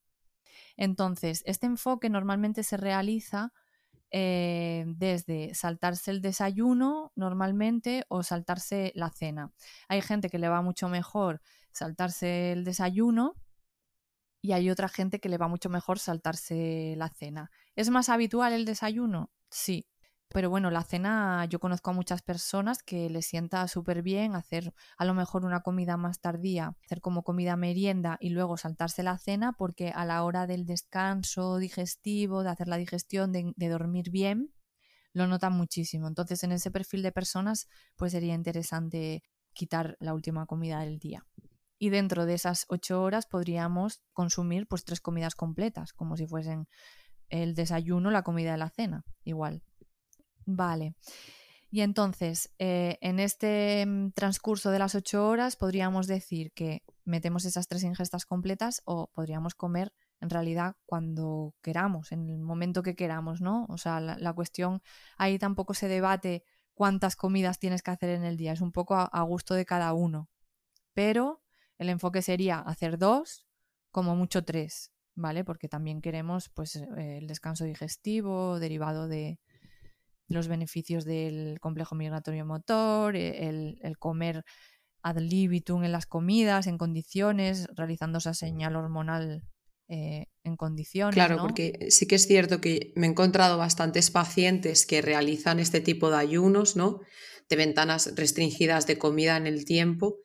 Entonces, 0.76 1.42
este 1.46 1.66
enfoque 1.66 2.10
normalmente 2.10 2.62
se 2.62 2.76
realiza 2.76 3.52
eh, 4.10 4.84
desde 4.86 5.54
saltarse 5.54 6.10
el 6.10 6.22
desayuno 6.22 7.12
normalmente 7.14 8.04
o 8.08 8.22
saltarse 8.22 8.92
la 8.94 9.10
cena. 9.10 9.52
Hay 9.88 10.00
gente 10.02 10.28
que 10.30 10.38
le 10.38 10.48
va 10.48 10.62
mucho 10.62 10.88
mejor 10.88 11.40
saltarse 11.72 12.52
el 12.52 12.64
desayuno 12.64 13.34
y 14.40 14.52
hay 14.52 14.70
otra 14.70 14.88
gente 14.88 15.20
que 15.20 15.28
le 15.28 15.38
va 15.38 15.48
mucho 15.48 15.68
mejor 15.68 15.98
saltarse 15.98 16.94
la 16.96 17.08
cena. 17.08 17.50
¿Es 17.76 17.90
más 17.90 18.08
habitual 18.08 18.52
el 18.52 18.64
desayuno? 18.64 19.30
Sí, 19.50 19.86
pero 20.30 20.50
bueno, 20.50 20.70
la 20.70 20.82
cena, 20.82 21.46
yo 21.46 21.58
conozco 21.58 21.90
a 21.90 21.94
muchas 21.94 22.22
personas 22.22 22.82
que 22.82 23.08
les 23.08 23.26
sienta 23.26 23.66
súper 23.66 24.02
bien 24.02 24.34
hacer 24.34 24.74
a 24.98 25.04
lo 25.06 25.14
mejor 25.14 25.44
una 25.44 25.60
comida 25.60 25.96
más 25.96 26.20
tardía, 26.20 26.74
hacer 26.84 27.00
como 27.00 27.22
comida 27.22 27.56
merienda 27.56 28.18
y 28.20 28.30
luego 28.30 28.58
saltarse 28.58 29.02
la 29.02 29.16
cena 29.18 29.52
porque 29.52 29.90
a 29.90 30.04
la 30.04 30.22
hora 30.24 30.46
del 30.46 30.66
descanso 30.66 31.56
digestivo, 31.56 32.42
de 32.42 32.50
hacer 32.50 32.68
la 32.68 32.76
digestión, 32.76 33.32
de, 33.32 33.52
de 33.56 33.68
dormir 33.68 34.10
bien, 34.10 34.52
lo 35.14 35.26
notan 35.26 35.54
muchísimo. 35.54 36.08
Entonces, 36.08 36.44
en 36.44 36.52
ese 36.52 36.70
perfil 36.70 37.02
de 37.02 37.12
personas, 37.12 37.66
pues 37.96 38.12
sería 38.12 38.34
interesante 38.34 39.22
quitar 39.54 39.96
la 39.98 40.14
última 40.14 40.46
comida 40.46 40.80
del 40.80 40.98
día. 40.98 41.26
Y 41.78 41.90
dentro 41.90 42.26
de 42.26 42.34
esas 42.34 42.66
ocho 42.68 43.02
horas 43.02 43.26
podríamos 43.26 44.02
consumir 44.12 44.66
pues 44.66 44.84
tres 44.84 45.00
comidas 45.00 45.34
completas, 45.34 45.92
como 45.92 46.16
si 46.16 46.26
fuesen 46.26 46.66
el 47.28 47.54
desayuno, 47.54 48.10
la 48.10 48.22
comida 48.22 48.54
y 48.54 48.58
la 48.58 48.70
cena, 48.70 49.04
igual. 49.24 49.62
Vale. 50.50 50.94
Y 51.70 51.82
entonces, 51.82 52.50
eh, 52.58 52.96
en 53.02 53.20
este 53.20 53.84
mm, 53.84 54.12
transcurso 54.12 54.70
de 54.70 54.78
las 54.78 54.94
ocho 54.94 55.28
horas, 55.28 55.56
podríamos 55.56 56.06
decir 56.06 56.52
que 56.52 56.82
metemos 57.04 57.44
esas 57.44 57.68
tres 57.68 57.82
ingestas 57.84 58.24
completas 58.24 58.80
o 58.86 59.10
podríamos 59.12 59.54
comer 59.54 59.92
en 60.20 60.30
realidad 60.30 60.76
cuando 60.86 61.54
queramos, 61.60 62.12
en 62.12 62.30
el 62.30 62.40
momento 62.40 62.82
que 62.82 62.96
queramos, 62.96 63.42
¿no? 63.42 63.66
O 63.68 63.76
sea, 63.76 64.00
la, 64.00 64.32
cuestión 64.32 64.80
ahí 65.18 65.38
tampoco 65.38 65.74
se 65.74 65.86
debate 65.86 66.44
cuántas 66.72 67.14
comidas 67.14 67.58
tienes 67.58 67.82
que 67.82 67.90
hacer 67.90 68.10
en 68.10 68.24
el 68.24 68.38
día, 68.38 68.52
es 68.52 68.62
un 68.62 68.72
poco 68.72 68.96
a, 68.96 69.22
gusto 69.22 69.54
de 69.54 69.66
cada 69.66 69.92
uno. 69.92 70.30
Pero 70.94 71.42
el 71.78 71.90
enfoque 71.90 72.22
sería 72.22 72.58
hacer 72.60 72.98
dos, 72.98 73.46
como 73.90 74.16
mucho 74.16 74.44
tres, 74.44 74.92
¿vale? 75.14 75.44
Porque 75.44 75.68
también 75.68 76.00
queremos 76.00 76.48
pues 76.48 76.76
el 76.76 77.26
descanso 77.26 77.64
digestivo 77.64 78.58
derivado 78.58 79.08
de, 79.08 79.38
los 80.28 80.48
beneficios 80.48 81.04
del 81.04 81.58
complejo 81.60 81.94
migratorio 81.94 82.44
motor, 82.44 83.16
e, 83.16 83.48
el, 83.48 83.98
comer 83.98 84.44
ad 85.02 85.18
libitum 85.18 85.84
en 85.84 85.92
las 85.92 86.06
comidas, 86.06 86.66
en 86.66 86.78
condiciones, 86.78 87.66
realizando 87.74 88.18
esa 88.18 88.34
señal 88.34 88.76
hormonal 88.76 89.42
eh, 89.88 90.26
en 90.44 90.56
condiciones. 90.56 91.14
Claro, 91.14 91.38
porque 91.40 91.86
sí 91.90 92.06
que 92.06 92.16
es 92.16 92.26
cierto 92.26 92.60
que 92.60 92.92
me 92.94 93.06
he 93.06 93.10
encontrado 93.10 93.56
bastantes 93.56 94.10
pacientes 94.10 94.86
que 94.86 95.00
realizan 95.00 95.60
este 95.60 95.80
tipo 95.80 96.10
de 96.10 96.18
ayunos, 96.18 96.76
¿no? 96.76 97.00
De 97.48 97.56
ventanas 97.56 98.12
restringidas 98.14 98.86
de 98.86 98.98
comida 98.98 99.36
en 99.36 99.46
el 99.46 99.64
tiempo, 99.64 100.18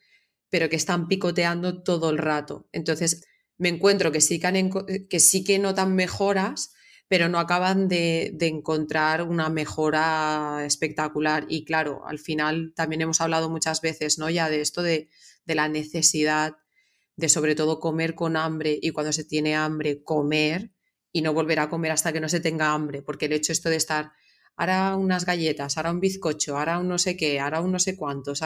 pero 0.49 0.69
que 0.69 0.75
están 0.75 1.07
picoteando 1.07 1.81
todo 1.81 2.09
el 2.09 2.17
rato. 2.17 2.67
Entonces, 2.73 3.23
me 3.57 3.69
encuentro 3.69 4.11
que 4.11 4.19
sí 4.19 4.39
que, 4.39 5.07
que, 5.09 5.19
sí 5.19 5.43
que 5.43 5.59
notan 5.59 5.95
mejoras, 5.95 6.73
pero 7.07 7.29
no 7.29 7.39
acaban 7.39 7.87
de, 7.87 8.35
encontrar 8.39 9.23
una 9.23 9.49
mejora 9.49 10.63
espectacular. 10.65 11.45
Y 11.47 11.65
claro, 11.65 12.03
al 12.07 12.19
final 12.19 12.73
también 12.75 13.01
hemos 13.01 13.21
hablado 13.21 13.49
muchas 13.49 13.81
veces, 13.81 14.17
¿no? 14.17 14.29
Ya 14.29 14.49
de 14.49 14.61
esto 14.61 14.81
de, 14.81 15.09
la 15.45 15.67
necesidad 15.67 16.55
de 17.15 17.29
sobre 17.29 17.55
todo 17.55 17.79
comer 17.79 18.15
con 18.15 18.37
hambre 18.37 18.79
y 18.81 18.91
cuando 18.91 19.13
se 19.13 19.25
tiene 19.25 19.55
hambre 19.55 20.01
comer 20.03 20.71
y 21.11 21.21
no 21.21 21.33
volver 21.33 21.59
a 21.59 21.69
comer 21.69 21.91
hasta 21.91 22.11
que 22.11 22.21
no 22.21 22.29
se 22.29 22.39
tenga 22.39 22.71
hambre, 22.71 23.03
porque 23.03 23.25
el 23.25 23.33
hecho 23.33 23.51
esto 23.51 23.69
de 23.69 23.75
estar 23.75 24.13
ahora 24.55 24.95
unas 24.95 25.25
galletas, 25.25 25.77
ahora 25.77 25.91
un 25.91 25.99
bizcocho, 25.99 26.57
ahora 26.57 26.79
un 26.79 26.87
no 26.87 26.97
sé 26.97 27.15
qué, 27.17 27.39
ahora 27.39 27.61
un 27.61 27.71
no 27.71 27.79
sé 27.79 27.95
cuántos, 27.95 28.41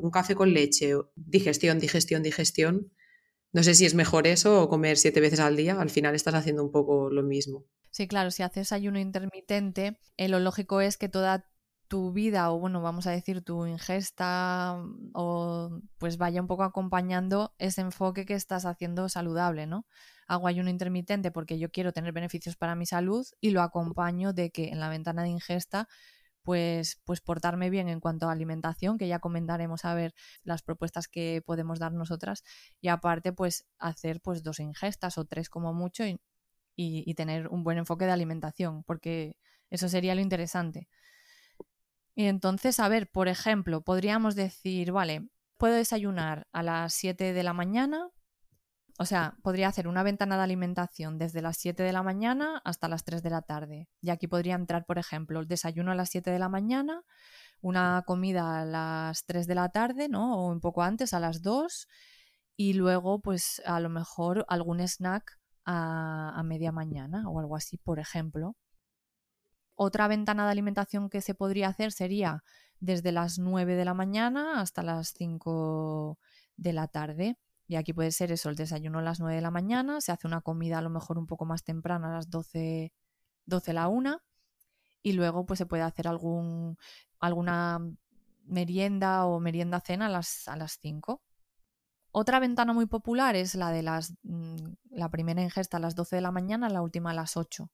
un 0.00 0.10
café 0.10 0.34
con 0.34 0.54
leche, 0.54 0.94
digestión, 1.14 1.78
digestión, 1.78 2.22
digestión. 2.22 2.92
No 3.56 3.62
sé 3.62 3.74
si 3.74 3.86
es 3.86 3.94
mejor 3.94 4.26
eso 4.26 4.60
o 4.60 4.68
comer 4.68 4.98
siete 4.98 5.18
veces 5.18 5.40
al 5.40 5.56
día, 5.56 5.80
al 5.80 5.88
final 5.88 6.14
estás 6.14 6.34
haciendo 6.34 6.62
un 6.62 6.70
poco 6.70 7.08
lo 7.08 7.22
mismo. 7.22 7.64
Sí, 7.90 8.06
claro, 8.06 8.30
si 8.30 8.42
haces 8.42 8.70
ayuno 8.70 8.98
intermitente, 8.98 9.98
eh, 10.18 10.28
lo 10.28 10.40
lógico 10.40 10.82
es 10.82 10.98
que 10.98 11.08
toda 11.08 11.48
tu 11.88 12.12
vida 12.12 12.52
o 12.52 12.58
bueno, 12.58 12.82
vamos 12.82 13.06
a 13.06 13.12
decir 13.12 13.40
tu 13.40 13.64
ingesta 13.64 14.76
o 15.14 15.80
pues 15.96 16.18
vaya 16.18 16.42
un 16.42 16.46
poco 16.46 16.64
acompañando 16.64 17.54
ese 17.56 17.80
enfoque 17.80 18.26
que 18.26 18.34
estás 18.34 18.66
haciendo 18.66 19.08
saludable, 19.08 19.66
¿no? 19.66 19.86
Hago 20.26 20.48
ayuno 20.48 20.68
intermitente 20.68 21.30
porque 21.30 21.58
yo 21.58 21.70
quiero 21.70 21.92
tener 21.92 22.12
beneficios 22.12 22.56
para 22.56 22.74
mi 22.74 22.84
salud 22.84 23.26
y 23.40 23.52
lo 23.52 23.62
acompaño 23.62 24.34
de 24.34 24.50
que 24.50 24.68
en 24.68 24.80
la 24.80 24.90
ventana 24.90 25.22
de 25.22 25.30
ingesta 25.30 25.88
pues, 26.46 27.02
pues 27.04 27.20
portarme 27.20 27.68
bien 27.68 27.90
en 27.90 28.00
cuanto 28.00 28.28
a 28.28 28.32
alimentación, 28.32 28.96
que 28.96 29.08
ya 29.08 29.18
comentaremos 29.18 29.84
a 29.84 29.94
ver 29.94 30.14
las 30.44 30.62
propuestas 30.62 31.08
que 31.08 31.42
podemos 31.44 31.78
dar 31.78 31.92
nosotras, 31.92 32.44
y 32.80 32.88
aparte, 32.88 33.34
pues 33.34 33.66
hacer 33.78 34.20
pues 34.22 34.42
dos 34.42 34.60
ingestas 34.60 35.18
o 35.18 35.24
tres 35.26 35.50
como 35.50 35.74
mucho, 35.74 36.06
y 36.06 36.20
y, 36.76 37.14
tener 37.14 37.48
un 37.48 37.64
buen 37.64 37.78
enfoque 37.78 38.04
de 38.04 38.12
alimentación, 38.12 38.84
porque 38.84 39.36
eso 39.70 39.88
sería 39.88 40.14
lo 40.14 40.20
interesante. 40.20 40.88
Y 42.14 42.26
entonces, 42.26 42.80
a 42.80 42.88
ver, 42.88 43.10
por 43.10 43.28
ejemplo, 43.28 43.82
podríamos 43.82 44.34
decir, 44.36 44.92
vale, 44.92 45.28
puedo 45.56 45.74
desayunar 45.74 46.46
a 46.52 46.62
las 46.62 46.94
7 46.94 47.32
de 47.32 47.42
la 47.42 47.52
mañana, 47.54 48.08
o 48.98 49.04
sea, 49.04 49.36
podría 49.42 49.68
hacer 49.68 49.88
una 49.88 50.02
ventana 50.02 50.36
de 50.36 50.44
alimentación 50.44 51.18
desde 51.18 51.42
las 51.42 51.58
7 51.58 51.82
de 51.82 51.92
la 51.92 52.02
mañana 52.02 52.62
hasta 52.64 52.88
las 52.88 53.04
3 53.04 53.22
de 53.22 53.30
la 53.30 53.42
tarde. 53.42 53.88
Y 54.00 54.10
aquí 54.10 54.26
podría 54.26 54.54
entrar, 54.54 54.86
por 54.86 54.98
ejemplo, 54.98 55.40
el 55.40 55.48
desayuno 55.48 55.92
a 55.92 55.94
las 55.94 56.08
7 56.10 56.30
de 56.30 56.38
la 56.38 56.48
mañana, 56.48 57.02
una 57.60 58.02
comida 58.06 58.60
a 58.60 58.64
las 58.64 59.26
3 59.26 59.46
de 59.46 59.54
la 59.54 59.68
tarde, 59.68 60.08
¿no? 60.08 60.38
O 60.38 60.50
un 60.50 60.60
poco 60.60 60.82
antes, 60.82 61.12
a 61.12 61.20
las 61.20 61.42
2, 61.42 61.88
y 62.56 62.72
luego, 62.72 63.20
pues 63.20 63.60
a 63.66 63.80
lo 63.80 63.90
mejor 63.90 64.46
algún 64.48 64.80
snack 64.80 65.38
a, 65.66 66.42
media 66.44 66.72
mañana 66.72 67.28
o 67.28 67.38
algo 67.40 67.56
así, 67.56 67.76
por 67.76 67.98
ejemplo. 67.98 68.56
Otra 69.74 70.08
ventana 70.08 70.46
de 70.46 70.52
alimentación 70.52 71.10
que 71.10 71.20
se 71.20 71.34
podría 71.34 71.68
hacer 71.68 71.92
sería 71.92 72.44
desde 72.80 73.12
las 73.12 73.38
9 73.38 73.74
de 73.74 73.84
la 73.84 73.94
mañana 73.94 74.60
hasta 74.60 74.82
las 74.82 75.12
5 75.14 76.18
de 76.56 76.72
la 76.72 76.88
tarde. 76.88 77.38
Y 77.68 77.76
aquí 77.76 77.92
puede 77.92 78.12
ser 78.12 78.30
eso, 78.32 78.48
el 78.48 78.56
desayuno 78.56 79.00
a 79.00 79.02
las 79.02 79.18
9 79.20 79.34
de 79.36 79.42
la 79.42 79.50
mañana, 79.50 80.00
se 80.00 80.12
hace 80.12 80.26
una 80.26 80.40
comida 80.40 80.78
a 80.78 80.82
lo 80.82 80.90
mejor 80.90 81.18
un 81.18 81.26
poco 81.26 81.44
más 81.44 81.64
temprana 81.64 82.08
a 82.08 82.14
las 82.16 82.30
12, 82.30 82.92
12 83.46 83.72
la 83.72 83.88
1 83.88 84.20
y 85.02 85.12
luego 85.12 85.46
pues 85.46 85.58
se 85.58 85.66
puede 85.66 85.82
hacer 85.82 86.08
algún, 86.08 86.76
alguna 87.20 87.80
merienda 88.44 89.26
o 89.26 89.40
merienda 89.40 89.80
cena 89.80 90.06
a 90.06 90.08
las, 90.08 90.48
a 90.48 90.56
las 90.56 90.78
5. 90.80 91.22
Otra 92.12 92.40
ventana 92.40 92.72
muy 92.72 92.86
popular 92.86 93.36
es 93.36 93.54
la 93.54 93.70
de 93.70 93.82
las, 93.82 94.14
mm, 94.22 94.72
la 94.90 95.10
primera 95.10 95.42
ingesta 95.42 95.76
a 95.76 95.80
las 95.80 95.94
12 95.94 96.16
de 96.16 96.22
la 96.22 96.32
mañana, 96.32 96.68
la 96.68 96.82
última 96.82 97.10
a 97.10 97.14
las 97.14 97.36
8, 97.36 97.70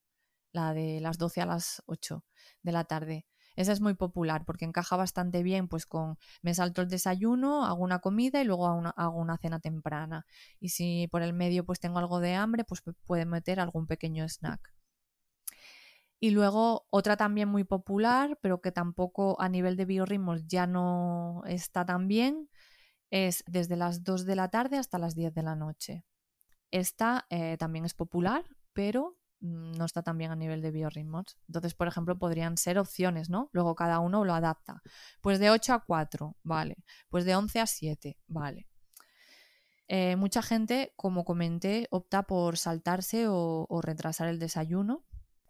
la 0.53 0.75
de 0.75 1.01
las 1.01 1.19
12 1.19 1.41
a 1.43 1.47
las 1.47 1.83
8 1.87 2.25
de 2.63 2.73
la 2.73 2.85
tarde. 2.85 3.27
Esa 3.57 3.73
es 3.73 3.81
muy 3.81 3.95
popular 3.95 4.45
porque 4.45 4.65
encaja 4.65 4.97
bastante 4.97 5.43
bien 5.43 5.69
pues 5.69 5.87
con 5.87 6.19
me 6.43 6.55
salto 6.55 6.83
el 6.83 6.89
desayuno, 6.89 7.65
hago 7.67 7.83
una 7.83 8.01
comida 8.01 8.41
y 8.41 8.45
luego 8.45 8.67
hago 8.69 9.19
una, 9.19 9.39
cena 9.39 9.61
temprana. 9.61 10.27
Y 10.61 10.71
si 10.71 11.09
por 11.09 11.23
el 11.23 11.33
medio 11.33 11.65
pues 11.65 11.81
tengo 11.81 11.99
algo 11.99 12.21
de 12.21 12.35
hambre, 12.35 12.65
pues 12.65 12.83
puede 13.05 13.27
meter 13.27 13.61
algún 13.61 13.87
pequeño 13.87 14.29
snack. 14.29 14.73
Y 16.21 16.31
luego 16.31 16.87
otra 16.91 17.17
también 17.17 17.49
muy 17.49 17.65
popular, 17.65 18.39
pero 18.41 18.61
que 18.61 18.71
tampoco 18.71 19.41
a 19.41 19.49
nivel 19.49 19.77
de 19.77 19.87
biorritmos 19.87 20.47
ya 20.47 20.69
no 20.69 21.43
está 21.47 21.85
tan 21.85 22.07
bien, 22.07 22.49
es 23.11 23.43
desde 23.49 23.77
las 23.77 24.05
2 24.05 24.25
de 24.25 24.37
la 24.37 24.49
tarde 24.49 24.79
hasta 24.79 24.99
las 24.99 25.15
10 25.17 25.35
de 25.35 25.43
la 25.43 25.57
noche. 25.57 26.05
Esta 26.71 27.27
eh, 27.29 27.57
también 27.59 27.85
es 27.85 27.95
popular, 27.95 28.45
pero 28.73 29.19
no 29.43 29.85
está 29.85 30.03
tan 30.03 30.17
bien 30.19 30.31
a 30.31 30.37
nivel 30.37 30.63
de 30.63 30.71
biorritmos. 30.71 31.37
Entonces, 31.49 31.75
por 31.75 31.89
ejemplo, 31.89 32.19
podrían 32.19 32.57
ser 32.57 32.79
opciones, 32.79 33.29
¿no? 33.29 33.51
Luego 33.53 33.75
cada 33.75 33.99
uno 33.99 34.25
lo 34.25 34.35
adapta. 34.35 34.83
Pues 35.21 35.39
de 35.39 35.51
8 35.51 35.75
a 35.75 35.85
4, 35.85 36.37
vale. 36.43 36.77
Pues 37.11 37.25
de 37.25 37.37
11 37.37 37.61
a 37.61 37.67
7, 37.67 38.19
vale. 38.27 38.69
Eh, 39.89 40.17
mucha 40.17 40.43
gente, 40.43 40.93
como 40.97 41.25
comenté, 41.25 41.89
opta 41.91 42.23
por 42.23 42.57
saltarse 42.57 43.27
o 43.29 43.81
retrasar 43.83 44.29
el 44.29 44.39
desayuno 44.39 45.05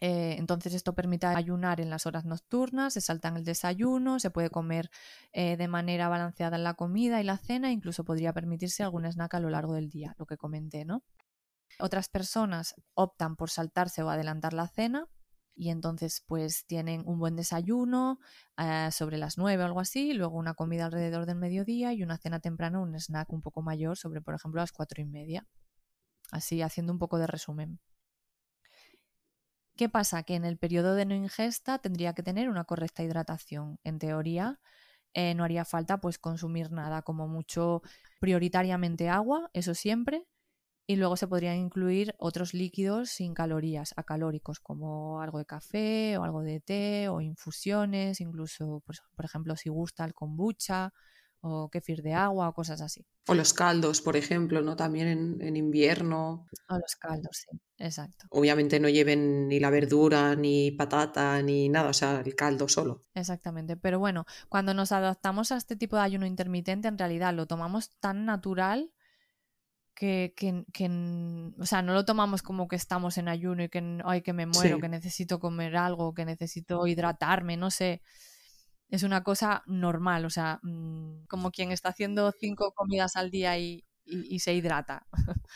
eh, 0.05 0.35
entonces 0.37 0.75
esto 0.75 0.97
permite 0.97 1.27
ayunar 1.27 1.81
en 1.81 1.89
las 1.89 2.07
horas 2.07 2.25
nocturnas, 2.25 2.95
se 2.95 3.01
saltan 3.01 3.37
el 3.37 3.45
desayuno, 3.45 4.19
se 4.19 4.33
puede 4.33 4.51
comer 4.51 4.91
eh, 5.33 5.57
de 5.57 5.69
manera 5.69 6.09
balanceada 6.09 6.57
en 6.57 6.65
la 6.65 6.75
comida 6.75 7.21
y 7.21 7.25
la 7.25 7.39
cena, 7.39 7.71
incluso 7.71 8.03
podría 8.03 8.33
permitirse 8.33 8.83
algún 8.83 9.07
snack 9.07 9.35
a 9.35 9.39
lo 9.39 9.49
largo 9.49 9.75
del 9.75 9.91
día, 9.91 10.17
lo 10.19 10.27
que 10.27 10.37
comenté, 10.37 10.85
¿no? 10.85 11.05
Otras 11.79 12.09
personas 12.09 12.75
optan 12.95 13.37
por 13.37 13.51
saltarse 13.51 14.03
o 14.03 14.11
adelantar 14.11 14.53
la 14.53 14.69
cena 14.69 15.09
y 15.55 15.71
entonces 15.71 16.23
pues 16.27 16.65
tienen 16.67 17.03
un 17.07 17.19
buen 17.19 17.37
desayuno 17.37 18.19
eh, 18.57 18.89
sobre 18.91 19.19
las 19.19 19.37
nueve 19.39 19.63
o 19.63 19.67
algo 19.67 19.81
así, 19.81 20.15
luego 20.15 20.37
una 20.37 20.55
comida 20.55 20.87
alrededor 20.87 21.27
del 21.27 21.37
mediodía 21.37 21.93
y 21.93 22.03
una 22.03 22.19
cena 22.19 22.41
temprana, 22.41 22.81
un 22.81 22.95
snack 22.95 23.33
un 23.33 23.43
poco 23.43 23.63
mayor 23.63 23.97
sobre 23.97 24.23
por 24.23 24.35
ejemplo 24.35 24.61
las 24.61 24.73
cuatro 24.73 25.03
y 25.03 25.05
media. 25.05 25.47
Así 26.31 26.63
haciendo 26.63 26.93
un 26.93 26.99
poco 26.99 27.19
de 27.19 27.27
resumen. 27.27 27.81
¿Qué 29.77 29.89
pasa? 29.89 30.23
Que 30.23 30.35
en 30.35 30.45
el 30.45 30.59
periodo 30.59 30.95
de 30.95 31.07
no 31.07 31.15
ingesta 31.15 31.79
tendría 31.79 32.15
que 32.15 32.23
tener 32.23 32.49
una 32.49 32.65
correcta 32.65 33.03
hidratación. 33.03 33.79
En 33.85 33.99
teoría, 33.99 34.61
eh, 35.15 35.35
no 35.35 35.45
haría 35.45 35.65
falta 35.65 36.01
pues 36.01 36.19
consumir 36.19 36.71
nada, 36.73 37.03
como 37.03 37.29
mucho 37.29 37.83
prioritariamente 38.21 39.09
agua, 39.09 39.51
eso 39.53 39.75
siempre, 39.75 40.27
y 40.87 40.97
luego 40.97 41.17
se 41.17 41.29
podrían 41.29 41.57
incluir 41.57 42.15
otros 42.19 42.55
líquidos 42.55 43.11
sin 43.11 43.35
calorías, 43.35 43.95
acalóricos, 43.97 44.61
como 44.61 45.21
algo 45.21 45.39
de 45.39 45.47
café 45.47 46.19
o 46.19 46.25
algo 46.25 46.43
de 46.43 46.61
té 46.61 47.09
o 47.09 47.21
infusiones, 47.21 48.21
incluso, 48.21 48.83
pues, 48.85 49.01
por 49.15 49.25
ejemplo, 49.25 49.57
si 49.57 49.69
gusta 49.69 50.05
el 50.05 50.15
kombucha 50.15 50.93
o 51.41 51.69
kefir 51.71 52.03
de 52.03 52.15
agua 52.15 52.49
o 52.49 52.55
cosas 52.55 52.81
así. 52.81 53.05
O 53.29 53.35
los 53.35 53.53
caldos, 53.53 54.01
por 54.01 54.17
ejemplo, 54.17 54.63
¿no? 54.63 54.77
También 54.77 55.39
en, 55.41 55.57
invierno. 55.57 56.47
O 56.69 56.79
los 56.79 56.97
caldos, 56.97 57.45
sí, 57.49 57.59
exacto. 57.79 58.27
Obviamente 58.31 58.79
no 58.79 58.89
lleven 58.89 59.49
ni 59.49 59.59
la 59.59 59.71
verdura, 59.71 60.37
ni 60.37 60.71
patata, 60.73 61.43
ni 61.43 61.69
nada, 61.69 61.91
o 61.91 61.93
sea, 61.93 62.21
el 62.21 62.35
caldo 62.35 62.69
solo. 62.69 63.05
Exactamente, 63.15 63.77
pero 63.77 63.99
bueno, 63.99 64.25
cuando 64.49 64.73
nos 64.73 64.93
adaptamos 64.93 65.53
a 65.53 65.57
este 65.57 65.77
tipo 65.77 65.97
de 65.97 66.03
ayuno 66.03 66.27
intermitente, 66.27 66.89
en 66.89 66.99
realidad 66.99 67.35
lo 67.35 67.47
tomamos 67.47 67.91
tan 67.99 68.25
natural 68.25 68.93
que, 70.03 70.65
que, 70.73 70.91
o 71.59 71.67
sea, 71.67 71.83
no 71.83 71.93
lo 71.95 72.05
tomamos 72.05 72.43
como 72.43 72.69
que 72.69 72.77
estamos 72.77 73.19
en 73.19 73.29
ayuno 73.29 73.63
y 73.65 73.69
que, 73.69 74.01
ay, 74.05 74.23
que 74.23 74.33
me 74.33 74.47
muero, 74.47 74.81
que 74.81 74.89
necesito 74.89 75.39
comer 75.39 75.77
algo, 75.77 76.15
que 76.15 76.25
necesito 76.25 76.87
hidratarme, 76.87 77.57
no 77.57 77.71
sé 77.71 78.03
es 78.93 79.05
una 79.05 79.25
cosa 79.25 79.63
normal, 79.67 80.27
o 80.27 80.31
sea, 80.31 80.61
mm, 80.63 81.25
como 81.27 81.51
quien 81.51 81.73
está 81.73 81.89
haciendo 81.89 82.31
cinco 82.39 82.73
comidas 82.75 83.17
al 83.17 83.31
día 83.31 83.59
y, 83.59 83.85
se 84.39 84.55
hidrata. 84.55 85.07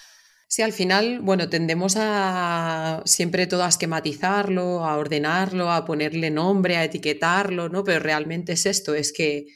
Sí, 0.49 0.63
al 0.63 0.73
final, 0.73 1.23
bueno, 1.23 1.49
tendemos 1.49 1.97
a 1.99 3.03
siempre 3.05 3.49
todo 3.49 3.65
a 3.65 3.69
esquematizarlo, 3.69 4.87
a 4.87 4.97
ordenarlo, 4.97 5.73
a 5.73 5.85
ponerle 5.85 6.31
nombre, 6.31 6.77
a 6.77 6.85
etiquetarlo, 6.85 7.69
¿no? 7.69 7.83
Pero 7.83 7.99
realmente 7.99 8.53
es 8.53 8.65
esto, 8.65 8.95
es 8.95 9.13
que 9.13 9.47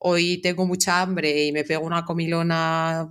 hoy 0.00 0.40
tengo 0.42 0.66
mucha 0.66 1.00
hambre 1.00 1.44
y 1.44 1.52
me 1.52 1.62
pego 1.62 1.86
una 1.86 2.04
comilona 2.04 3.08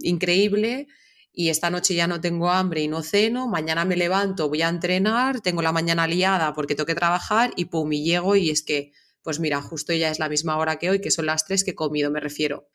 increíble 0.00 0.88
y 1.32 1.50
esta 1.50 1.70
noche 1.70 1.94
ya 1.94 2.06
no 2.06 2.20
tengo 2.20 2.50
hambre 2.50 2.82
y 2.82 2.88
no 2.88 3.02
ceno, 3.02 3.48
mañana 3.48 3.84
me 3.84 3.96
levanto, 3.96 4.48
voy 4.48 4.62
a 4.62 4.68
entrenar, 4.68 5.40
tengo 5.40 5.62
la 5.62 5.72
mañana 5.72 6.06
liada 6.06 6.52
porque 6.54 6.74
tengo 6.74 6.86
que 6.86 6.94
trabajar 6.94 7.52
y 7.56 7.66
pum, 7.66 7.92
y 7.92 8.04
llego 8.04 8.36
y 8.36 8.50
es 8.50 8.62
que 8.62 8.92
pues 9.28 9.40
mira, 9.40 9.60
justo 9.60 9.92
ya 9.92 10.10
es 10.10 10.18
la 10.18 10.30
misma 10.30 10.56
hora 10.56 10.78
que 10.78 10.88
hoy, 10.88 11.00
que 11.02 11.10
son 11.10 11.26
las 11.26 11.44
tres 11.44 11.62
que 11.62 11.72
he 11.72 11.74
comido, 11.74 12.10
me 12.10 12.18
refiero. 12.18 12.70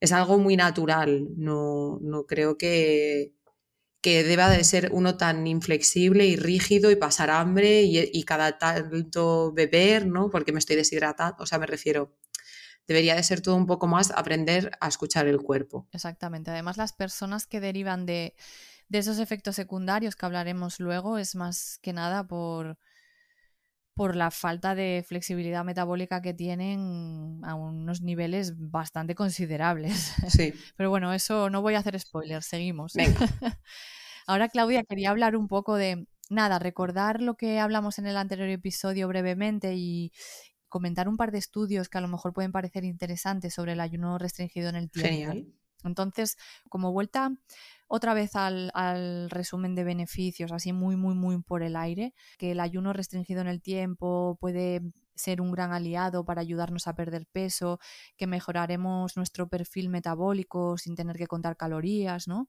Es 0.00 0.12
algo 0.12 0.38
muy 0.38 0.56
natural, 0.56 1.28
no, 1.36 1.98
no 2.00 2.24
creo 2.24 2.56
que, 2.56 3.34
que 4.00 4.24
deba 4.24 4.48
de 4.48 4.64
ser 4.64 4.90
uno 4.92 5.18
tan 5.18 5.46
inflexible 5.46 6.26
y 6.26 6.36
rígido 6.36 6.90
y 6.90 6.96
pasar 6.96 7.28
hambre 7.28 7.82
y, 7.82 8.22
cada 8.24 8.58
tanto 8.58 9.52
beber, 9.52 10.06
¿no? 10.06 10.30
Porque 10.30 10.52
me 10.52 10.58
estoy 10.58 10.76
deshidratando, 10.76 11.42
o 11.42 11.46
sea, 11.46 11.58
me 11.58 11.66
refiero, 11.66 12.16
debería 12.92 13.14
de 13.14 13.22
ser 13.22 13.40
todo 13.40 13.56
un 13.56 13.66
poco 13.66 13.86
más 13.86 14.10
aprender 14.10 14.70
a 14.80 14.88
escuchar 14.88 15.26
el 15.26 15.40
cuerpo. 15.40 15.88
Exactamente, 15.92 16.50
además 16.50 16.76
las 16.76 16.92
personas 16.92 17.46
que 17.46 17.60
derivan 17.60 18.06
de, 18.06 18.34
de 18.88 18.98
esos 18.98 19.18
efectos 19.18 19.56
secundarios 19.56 20.16
que 20.16 20.26
hablaremos 20.26 20.80
luego 20.80 21.18
es 21.18 21.34
más 21.34 21.78
que 21.82 21.92
nada 21.92 22.26
por 22.26 22.78
por 24.00 24.16
la 24.16 24.30
falta 24.30 24.74
de 24.74 25.04
flexibilidad 25.06 25.62
metabólica 25.62 26.22
que 26.22 26.32
tienen 26.32 27.40
a 27.44 27.54
unos 27.54 28.00
niveles 28.00 28.54
bastante 28.56 29.14
considerables. 29.14 30.14
Sí. 30.28 30.54
Pero 30.76 30.88
bueno, 30.88 31.12
eso 31.12 31.50
no 31.50 31.60
voy 31.60 31.74
a 31.74 31.80
hacer 31.80 32.00
spoilers, 32.00 32.46
seguimos. 32.46 32.94
Ahora, 34.26 34.48
Claudia, 34.48 34.84
quería 34.84 35.10
hablar 35.10 35.36
un 35.36 35.48
poco 35.48 35.74
de, 35.74 36.06
nada, 36.30 36.58
recordar 36.58 37.20
lo 37.20 37.34
que 37.34 37.60
hablamos 37.60 37.98
en 37.98 38.06
el 38.06 38.16
anterior 38.16 38.48
episodio 38.48 39.06
brevemente 39.06 39.74
y 39.74 40.12
comentar 40.70 41.06
un 41.08 41.18
par 41.18 41.32
de 41.32 41.38
estudios 41.38 41.90
que 41.90 41.98
a 41.98 42.00
lo 42.00 42.08
mejor 42.08 42.32
pueden 42.32 42.52
parecer 42.52 42.84
interesantes 42.84 43.52
sobre 43.52 43.72
el 43.72 43.80
ayuno 43.80 44.16
restringido 44.16 44.70
en 44.70 44.76
el 44.76 44.90
tiempo. 44.90 45.10
Genial. 45.10 45.46
Entonces, 45.84 46.36
como 46.68 46.92
vuelta 46.92 47.32
otra 47.88 48.14
vez 48.14 48.36
al, 48.36 48.70
resumen 49.30 49.74
de 49.74 49.84
beneficios, 49.84 50.52
así 50.52 50.72
muy, 50.72 50.96
muy, 50.96 51.14
muy 51.14 51.42
por 51.42 51.62
el 51.62 51.76
aire, 51.76 52.14
que 52.38 52.52
el 52.52 52.60
ayuno 52.60 52.92
restringido 52.92 53.40
en 53.40 53.48
el 53.48 53.62
tiempo 53.62 54.38
puede 54.40 54.82
ser 55.14 55.40
un 55.40 55.52
gran 55.52 55.72
aliado 55.72 56.24
para 56.24 56.40
ayudarnos 56.40 56.86
a 56.86 56.94
perder 56.94 57.26
peso, 57.26 57.78
que 58.16 58.26
mejoraremos 58.26 59.16
nuestro 59.16 59.48
perfil 59.48 59.88
metabólico 59.88 60.78
sin 60.78 60.94
tener 60.94 61.16
que 61.16 61.26
contar 61.26 61.56
calorías, 61.56 62.28
¿no? 62.28 62.48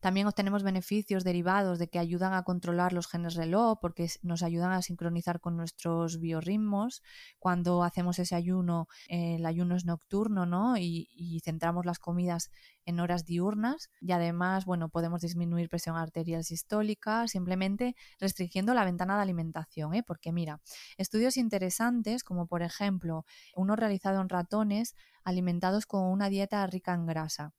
También 0.00 0.26
obtenemos 0.26 0.62
beneficios 0.62 1.24
derivados 1.24 1.78
de 1.78 1.88
que 1.88 1.98
ayudan 1.98 2.32
a 2.34 2.42
controlar 2.42 2.92
los 2.92 3.08
genes 3.08 3.34
reloj 3.34 3.78
porque 3.80 4.08
nos 4.22 4.42
ayudan 4.42 4.72
a 4.72 4.82
sincronizar 4.82 5.40
con 5.40 5.56
nuestros 5.56 6.20
biorritmos. 6.20 7.02
Cuando 7.38 7.82
hacemos 7.82 8.18
ese 8.18 8.34
ayuno, 8.34 8.88
el 9.08 9.44
ayuno 9.46 9.76
es 9.76 9.84
nocturno, 9.84 10.46
¿no? 10.46 10.76
Y, 10.76 11.40
centramos 11.44 11.84
las 11.84 11.98
comidas 11.98 12.50
en 12.86 13.00
horas 13.00 13.26
diurnas 13.26 13.90
y 14.00 14.12
además, 14.12 14.64
bueno, 14.64 14.88
podemos 14.88 15.20
disminuir 15.20 15.68
presión 15.68 15.96
arterial 15.96 16.44
sistólica 16.44 17.26
simplemente 17.28 17.96
restringiendo 18.18 18.72
la 18.72 18.84
ventana 18.84 19.16
de 19.16 19.22
alimentación, 19.22 19.94
¿eh? 19.94 20.02
Porque 20.02 20.32
mira, 20.32 20.60
estudios 20.96 21.36
interesantes 21.36 22.24
como 22.24 22.46
por 22.46 22.62
ejemplo 22.62 23.24
uno 23.56 23.76
realizado 23.76 24.20
en 24.20 24.28
ratones 24.28 24.94
alimentados 25.24 25.86
con 25.86 26.02
una 26.04 26.28
dieta 26.28 26.66
rica 26.66 26.94
en 26.94 27.06
grasa 27.06 27.52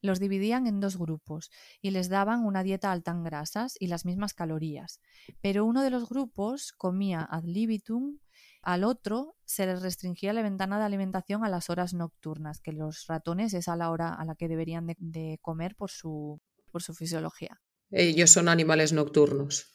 los 0.00 0.20
dividían 0.20 0.66
en 0.66 0.80
dos 0.80 0.96
grupos 0.96 1.50
y 1.80 1.90
les 1.90 2.08
daban 2.08 2.44
una 2.44 2.62
dieta 2.62 2.92
alta 2.92 3.10
en 3.10 3.24
grasas 3.24 3.74
y 3.78 3.88
las 3.88 4.04
mismas 4.04 4.34
calorías, 4.34 5.00
pero 5.40 5.64
uno 5.64 5.82
de 5.82 5.90
los 5.90 6.08
grupos 6.08 6.72
comía 6.72 7.22
ad 7.22 7.44
libitum, 7.44 8.18
al 8.62 8.84
otro 8.84 9.36
se 9.44 9.66
les 9.66 9.82
restringía 9.82 10.32
la 10.32 10.42
ventana 10.42 10.78
de 10.78 10.84
alimentación 10.84 11.44
a 11.44 11.48
las 11.48 11.70
horas 11.70 11.94
nocturnas, 11.94 12.60
que 12.60 12.72
los 12.72 13.06
ratones 13.06 13.54
es 13.54 13.68
a 13.68 13.76
la 13.76 13.90
hora 13.90 14.14
a 14.14 14.24
la 14.24 14.34
que 14.34 14.48
deberían 14.48 14.86
de, 14.98 15.38
comer 15.40 15.74
por 15.76 15.90
su, 15.90 16.40
por 16.70 16.82
su 16.82 16.94
fisiología. 16.94 17.60
Ellos 17.90 18.30
son 18.30 18.48
animales 18.48 18.92
nocturnos. 18.92 19.72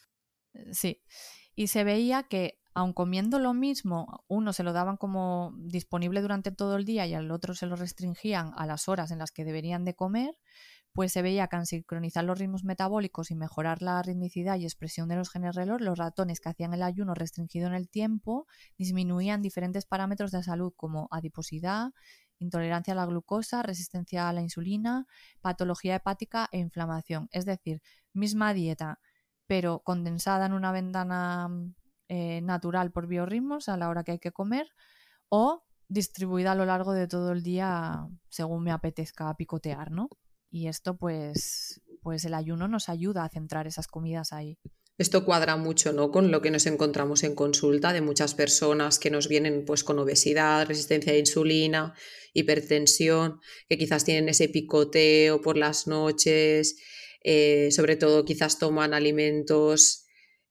Sí. 0.72 1.02
Y 1.56 1.68
se 1.68 1.84
veía 1.84 2.24
que 2.24 2.60
aun 2.74 2.94
comiendo 2.94 3.40
lo 3.40 3.54
mismo, 3.54 4.24
uno 4.28 4.54
se 4.54 4.64
lo 4.64 4.74
daban 4.74 4.98
como 4.98 5.54
disponible 5.58 6.22
durante 6.22 6.52
todo 6.52 6.76
el 6.76 6.86
día 6.86 7.06
y 7.06 7.14
al 7.14 7.32
otro 7.32 7.54
se 7.54 7.68
lo 7.68 7.76
restringían 7.76 8.52
a 8.56 8.66
las 8.66 8.88
horas 8.88 9.12
en 9.12 9.20
las 9.20 9.32
que 9.32 9.46
deberían 9.46 9.86
de 9.86 9.96
comer, 9.96 10.36
pues 10.94 11.12
se 11.12 11.22
veía 11.22 11.48
que 11.48 11.56
al 11.56 11.66
sincronizar 11.66 12.24
los 12.24 12.38
ritmos 12.38 12.64
metabólicos 12.64 13.32
y 13.32 13.36
mejorar 13.36 13.82
la 13.82 14.02
ritmicidad 14.04 14.58
y 14.58 14.66
expresión 14.66 15.10
de 15.10 15.16
los 15.16 15.30
genes 15.32 15.56
reloj, 15.56 15.82
los 15.82 15.98
ratones 15.98 16.40
que 16.40 16.50
hacían 16.50 16.74
el 16.74 16.84
ayuno 16.84 17.16
restringido 17.16 17.68
en 17.68 17.74
el 17.74 17.90
tiempo 17.90 18.46
disminuían 18.78 19.42
diferentes 19.42 19.86
parámetros 19.86 20.32
de 20.32 20.44
salud 20.44 20.72
como 20.76 21.08
adiposidad, 21.12 21.92
intolerancia 22.40 22.94
a 22.94 22.96
la 22.96 23.06
glucosa, 23.06 23.64
resistencia 23.64 24.30
a 24.30 24.34
la 24.34 24.42
insulina, 24.42 25.08
patología 25.42 25.96
hepática 25.96 26.48
e 26.52 26.60
inflamación. 26.60 27.28
Es 27.32 27.46
decir, 27.46 27.82
misma 28.14 28.54
dieta, 28.54 29.00
pero 29.48 29.80
condensada 29.80 30.46
en 30.46 30.54
una 30.54 30.72
ventana 30.72 31.50
eh, 32.08 32.42
natural 32.42 32.92
por 32.92 33.08
biorritmos 33.08 33.70
a 33.70 33.78
la 33.78 33.90
hora 33.90 34.04
que 34.04 34.12
hay 34.12 34.20
que 34.20 34.32
comer 34.32 34.68
o 35.30 35.64
distribuida 35.88 36.52
a 36.52 36.56
lo 36.56 36.66
largo 36.66 36.94
de 36.94 37.08
todo 37.08 37.32
el 37.32 37.44
día 37.44 38.08
según 38.30 38.64
me 38.64 38.72
apetezca 38.72 39.36
picotear, 39.36 39.92
¿no? 39.92 40.10
Y 40.50 40.68
esto, 40.68 40.98
pues, 40.98 41.82
pues 42.02 42.26
el 42.26 42.34
ayuno 42.34 42.68
nos 42.68 42.90
ayuda 42.90 43.24
a 43.24 43.30
centrar 43.30 43.66
esas 43.66 43.88
comidas 43.88 44.34
ahí. 44.34 44.60
Esto 45.00 45.26
cuadra 45.26 45.58
mucho, 45.58 45.92
¿no? 45.92 46.12
Con 46.12 46.30
lo 46.30 46.42
que 46.42 46.52
nos 46.52 46.68
encontramos 46.68 47.24
en 47.24 47.34
consulta 47.34 47.94
de 47.94 48.02
muchas 48.02 48.36
personas 48.36 49.00
que 49.00 49.10
nos 49.10 49.28
vienen 49.28 49.66
pues 49.66 49.84
con 49.84 49.98
obesidad, 49.98 50.68
resistencia 50.68 51.14
a 51.14 51.18
insulina, 51.18 51.96
hipertensión, 52.34 53.40
que 53.68 53.80
quizás 53.80 54.06
tienen 54.06 54.30
ese 54.30 54.50
picoteo 54.50 55.42
por 55.42 55.58
las 55.58 55.88
noches, 55.88 56.78
eh, 57.24 57.70
sobre 57.72 57.96
todo 57.96 58.24
quizás 58.24 58.60
toman 58.60 58.94
alimentos 58.94 60.03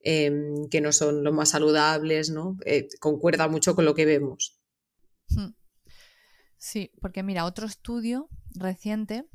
em, 0.03 0.69
que 0.69 0.81
no 0.81 0.93
son 0.93 1.25
los 1.25 1.33
más 1.33 1.51
saludables, 1.51 2.31
¿no? 2.31 2.57
Eh, 2.65 2.89
concuerda 3.01 3.49
mucho 3.49 3.75
con 3.75 3.85
lo 3.85 3.95
que 3.95 4.05
vemos. 4.05 4.61
Hmm. 5.29 5.55
Sí, 6.59 6.93
porque 7.01 7.23
mira, 7.23 7.45
otro 7.45 7.67
estudio 7.67 8.29
reciente 8.55 9.27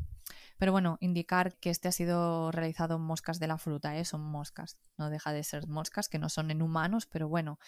pero 0.57 0.71
bueno, 0.71 0.97
indicar 1.01 1.55
que 1.57 1.69
este 1.69 1.87
ha 1.87 1.91
sido 1.91 2.51
realizado 2.51 2.95
en 2.95 3.01
moscas 3.01 3.39
de 3.39 3.47
la 3.47 3.57
fruta, 3.57 3.97
¿eh? 3.97 4.05
son 4.05 4.21
moscas, 4.21 4.77
no 4.97 5.09
deja 5.09 5.31
de 5.31 5.43
ser 5.43 5.67
moscas 5.67 6.09
que 6.09 6.19
no 6.19 6.29
son 6.29 6.49
en 6.49 6.61
humanos, 6.61 7.05
pero 7.05 7.27
bueno, 7.29 7.59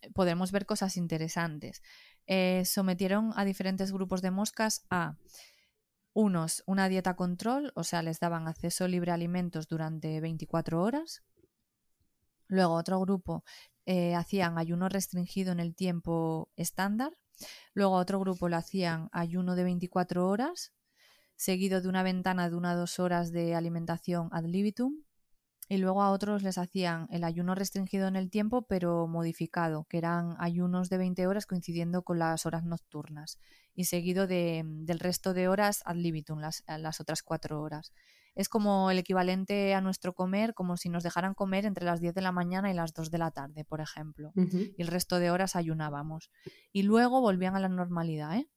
eh, 0.00 0.10
podemos 0.10 0.50
ver 0.50 0.66
cosas 0.66 0.96
interesantes. 0.96 1.82
Eh, 2.26 2.64
sometieron 2.64 3.32
a 3.36 3.44
diferentes 3.44 3.92
grupos 3.92 4.22
de 4.22 4.32
moscas 4.32 4.84
a 4.90 5.16
unos 6.14 6.62
una 6.66 6.88
dieta 6.88 7.14
control, 7.14 7.72
o 7.74 7.84
sea, 7.84 8.02
les 8.02 8.18
daban 8.18 8.48
acceso 8.48 8.88
libre 8.88 9.12
a 9.12 9.14
alimentos 9.14 9.68
durante 9.68 10.20
24 10.20 10.82
horas. 10.82 11.22
Luego 12.52 12.74
otro 12.74 13.00
grupo 13.00 13.44
eh, 13.86 14.14
hacían 14.14 14.58
ayuno 14.58 14.90
restringido 14.90 15.52
en 15.52 15.58
el 15.58 15.74
tiempo 15.74 16.50
estándar. 16.54 17.12
Luego 17.72 17.94
otro 17.94 18.20
grupo 18.20 18.50
lo 18.50 18.56
hacían 18.56 19.08
ayuno 19.10 19.56
de 19.56 19.64
24 19.64 20.28
horas 20.28 20.74
seguido 21.34 21.80
de 21.80 21.88
una 21.88 22.02
ventana 22.02 22.50
de 22.50 22.56
una 22.56 22.72
a 22.72 22.76
dos 22.76 22.98
horas 22.98 23.32
de 23.32 23.54
alimentación 23.54 24.28
ad 24.32 24.44
libitum. 24.44 25.02
Y 25.66 25.78
luego 25.78 26.02
a 26.02 26.10
otros 26.10 26.42
les 26.42 26.58
hacían 26.58 27.08
el 27.10 27.24
ayuno 27.24 27.54
restringido 27.54 28.06
en 28.06 28.16
el 28.16 28.28
tiempo, 28.28 28.66
pero 28.66 29.06
modificado, 29.06 29.84
que 29.88 29.96
eran 29.96 30.36
ayunos 30.38 30.90
de 30.90 30.98
20 30.98 31.26
horas 31.26 31.46
coincidiendo 31.46 32.02
con 32.02 32.18
las 32.18 32.44
horas 32.44 32.64
nocturnas, 32.64 33.38
y 33.74 33.84
seguido 33.84 34.26
de, 34.26 34.62
del 34.66 34.98
resto 34.98 35.32
de 35.32 35.48
horas 35.48 35.80
ad 35.86 35.96
libitum, 35.96 36.40
las, 36.40 36.62
las 36.66 37.00
otras 37.00 37.22
cuatro 37.22 37.62
horas. 37.62 37.92
Es 38.34 38.48
como 38.48 38.90
el 38.90 38.98
equivalente 38.98 39.74
a 39.74 39.80
nuestro 39.80 40.14
comer, 40.14 40.54
como 40.54 40.76
si 40.76 40.88
nos 40.88 41.02
dejaran 41.02 41.34
comer 41.34 41.66
entre 41.66 41.84
las 41.84 42.00
10 42.00 42.14
de 42.14 42.22
la 42.22 42.32
mañana 42.32 42.70
y 42.70 42.74
las 42.74 42.94
2 42.94 43.10
de 43.10 43.18
la 43.18 43.30
tarde, 43.30 43.64
por 43.64 43.80
ejemplo. 43.80 44.32
Y 44.34 44.80
el 44.80 44.88
resto 44.88 45.18
de 45.18 45.30
horas 45.30 45.54
ayunábamos. 45.54 46.30
Y 46.72 46.82
luego 46.82 47.20
volvían 47.20 47.56
a 47.56 47.60
la 47.60 47.68
normalidad, 47.68 48.36
¿eh? 48.36 48.48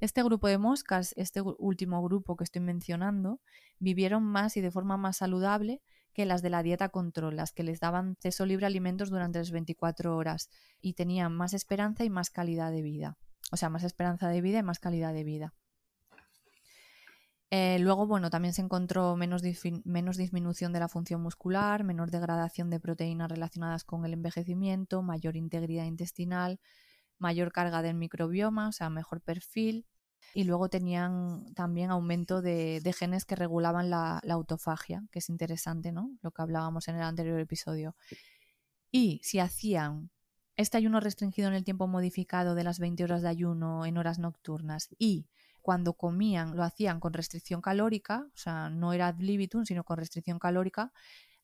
Este 0.00 0.22
grupo 0.22 0.48
de 0.48 0.56
moscas, 0.56 1.12
este 1.16 1.42
último 1.42 2.02
grupo 2.02 2.34
que 2.36 2.44
estoy 2.44 2.62
mencionando, 2.62 3.40
vivieron 3.78 4.24
más 4.24 4.56
y 4.56 4.62
de 4.62 4.70
forma 4.70 4.96
más 4.96 5.18
saludable 5.18 5.82
que 6.14 6.24
las 6.24 6.42
de 6.42 6.50
la 6.50 6.62
dieta 6.62 6.88
control, 6.88 7.36
las 7.36 7.52
que 7.52 7.62
les 7.62 7.80
daban 7.80 8.12
acceso 8.12 8.46
libre 8.46 8.64
a 8.64 8.68
alimentos 8.68 9.10
durante 9.10 9.38
las 9.38 9.50
24 9.50 10.16
horas 10.16 10.48
y 10.80 10.94
tenían 10.94 11.36
más 11.36 11.52
esperanza 11.52 12.02
y 12.04 12.10
más 12.10 12.30
calidad 12.30 12.72
de 12.72 12.82
vida. 12.82 13.18
O 13.52 13.56
sea, 13.56 13.68
más 13.68 13.84
esperanza 13.84 14.28
de 14.28 14.40
vida 14.40 14.58
y 14.58 14.62
más 14.62 14.78
calidad 14.78 15.12
de 15.12 15.24
vida. 15.24 15.54
Eh, 17.52 17.80
luego, 17.80 18.06
bueno, 18.06 18.30
también 18.30 18.54
se 18.54 18.62
encontró 18.62 19.16
menos, 19.16 19.42
menos, 19.84 20.16
disminución 20.16 20.72
de 20.72 20.78
la 20.78 20.88
función 20.88 21.20
muscular, 21.20 21.82
menor 21.82 22.12
degradación 22.12 22.70
de 22.70 22.78
proteínas 22.78 23.28
relacionadas 23.28 23.82
con 23.82 24.04
el 24.04 24.12
envejecimiento, 24.12 25.02
mayor 25.02 25.36
integridad 25.36 25.84
intestinal, 25.84 26.60
mayor 27.18 27.50
carga 27.52 27.82
del 27.82 27.96
microbioma, 27.96 28.68
o 28.68 28.72
sea, 28.72 28.88
mejor 28.88 29.20
perfil. 29.20 29.84
Y 30.32 30.44
luego 30.44 30.68
tenían 30.68 31.52
también 31.54 31.90
aumento 31.90 32.40
de, 32.40 32.80
genes 32.96 33.24
que 33.24 33.34
regulaban 33.34 33.90
la, 33.90 34.18
autofagia, 34.30 35.02
que 35.10 35.18
es 35.18 35.28
interesante, 35.28 35.92
¿no? 35.92 36.12
Lo 36.22 36.30
que 36.30 36.42
hablábamos 36.42 36.86
en 36.88 36.96
el 36.96 37.02
anterior 37.02 37.40
episodio. 37.40 37.96
Y 38.92 39.20
si 39.24 39.40
hacían 39.40 40.10
este 40.56 40.76
ayuno 40.76 41.00
restringido 41.00 41.48
en 41.48 41.54
el 41.54 41.64
tiempo 41.64 41.88
modificado 41.88 42.54
de 42.54 42.64
las 42.64 42.78
20 42.78 43.02
horas 43.04 43.22
de 43.22 43.28
ayuno 43.28 43.86
en 43.86 43.98
horas 43.98 44.18
nocturnas 44.18 44.88
y 44.98 45.26
cuando 45.60 45.94
comían 45.94 46.56
lo 46.56 46.64
hacían 46.64 47.00
con 47.00 47.12
restricción 47.12 47.60
calórica, 47.60 48.26
o 48.34 48.36
sea, 48.36 48.70
no 48.70 48.92
era 48.92 49.08
ad 49.08 49.18
libitum, 49.18 49.64
sino 49.64 49.84
con 49.84 49.98
restricción 49.98 50.38
calórica, 50.38 50.92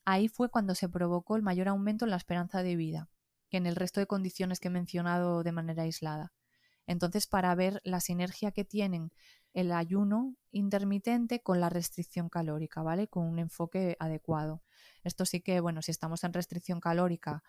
ahí 0.04 0.28
fue 0.28 0.50
cuando 0.50 0.74
se 0.74 0.88
provocó 0.88 1.36
el 1.36 1.42
mayor 1.42 1.68
aumento 1.68 2.04
en 2.04 2.10
la 2.10 2.16
esperanza 2.16 2.62
de 2.62 2.76
vida 2.76 3.08
que 3.50 3.58
en 3.58 3.66
el 3.66 3.76
resto 3.76 4.00
de 4.00 4.06
condiciones 4.06 4.60
que 4.60 4.68
he 4.68 4.70
mencionado 4.70 5.42
de 5.42 5.52
manera 5.52 5.84
aislada. 5.84 6.32
Entonces, 6.86 7.26
para 7.26 7.54
ver 7.54 7.80
la 7.84 8.00
sinergia 8.00 8.52
que 8.52 8.64
tienen 8.64 9.12
el 9.54 9.72
ayuno 9.72 10.36
intermitente 10.52 11.42
con 11.42 11.60
la 11.60 11.68
restricción 11.68 12.28
calórica, 12.28 12.82
¿vale? 12.82 13.08
Con 13.08 13.24
un 13.24 13.38
enfoque 13.38 13.96
adecuado. 13.98 14.62
Esto 15.02 15.24
sí 15.24 15.40
que, 15.40 15.60
bueno, 15.60 15.82
si 15.82 15.90
estamos 15.90 16.24
en 16.24 16.32
restricción 16.32 16.80
calórica 16.80 17.42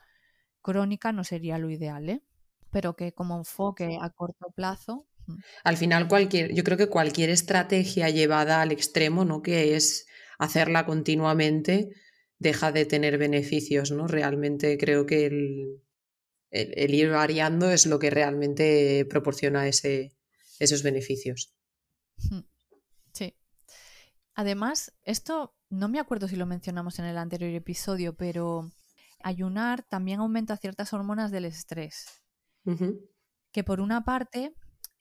crónica 0.61 1.11
no 1.11 1.24
sería 1.24 1.57
lo 1.57 1.70
ideal, 1.70 2.09
¿eh? 2.09 2.24
Pero 2.72 2.95
que 2.95 3.13
como 3.13 3.38
enfoque 3.38 3.97
a 4.01 4.09
corto 4.09 4.51
plazo. 4.51 5.07
Al 5.63 5.78
final, 5.78 6.07
cualquier, 6.07 6.53
yo 6.53 6.63
creo 6.63 6.78
que 6.78 6.88
cualquier 6.88 7.30
estrategia 7.30 8.09
llevada 8.09 8.61
al 8.61 8.71
extremo, 8.71 9.25
¿no? 9.25 9.41
Que 9.41 9.75
es 9.75 10.05
hacerla 10.39 10.86
continuamente, 10.86 11.89
deja 12.39 12.71
de 12.71 12.86
tener 12.86 13.17
beneficios, 13.17 13.91
¿no? 13.91 14.07
Realmente 14.07 14.78
creo 14.78 15.05
que 15.05 15.25
el, 15.25 15.82
el, 16.51 16.93
ir 16.93 17.09
variando 17.09 17.69
es 17.71 17.86
lo 17.86 17.99
que 17.99 18.09
realmente 18.09 19.05
proporciona 19.09 19.67
ese, 19.67 20.15
esos 20.59 20.84
beneficios. 20.84 21.53
Sí. 23.13 23.36
Además, 24.34 24.93
esto 25.03 25.55
no 25.69 25.89
me 25.89 25.99
acuerdo 25.99 26.28
si 26.28 26.36
lo 26.36 26.45
mencionamos 26.45 26.99
en 26.99 27.05
el 27.05 27.17
anterior 27.17 27.51
episodio, 27.53 28.15
pero 28.15 28.71
ayunar 29.23 29.84
también 29.84 30.19
aumenta 30.19 30.57
ciertas 30.57 30.93
hormonas 30.93 31.32
del 31.32 31.45
estrés. 31.45 32.23
Que 33.51 33.63
por 33.63 33.80
una 33.80 34.03
parte, 34.03 34.53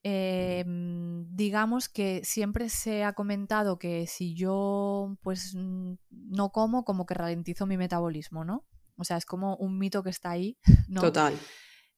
em, 0.08 1.26
digamos 1.34 1.88
que 1.88 2.20
siempre 2.22 2.68
se 2.68 3.02
ha 3.02 3.14
comentado 3.14 3.76
que 3.76 4.06
si 4.06 4.34
yo 4.34 5.16
pues 5.20 5.56
no 5.56 6.50
como, 6.52 6.84
como 6.84 7.06
que 7.06 7.14
ralentizo 7.14 7.66
mi 7.66 7.76
metabolismo, 7.76 8.44
¿no? 8.44 8.64
O 8.96 9.02
sea, 9.02 9.16
es 9.16 9.26
como 9.26 9.56
un 9.56 9.78
mito 9.78 10.04
que 10.04 10.10
está 10.10 10.30
ahí. 10.30 10.58
¿no? 10.88 11.00
Total. 11.00 11.36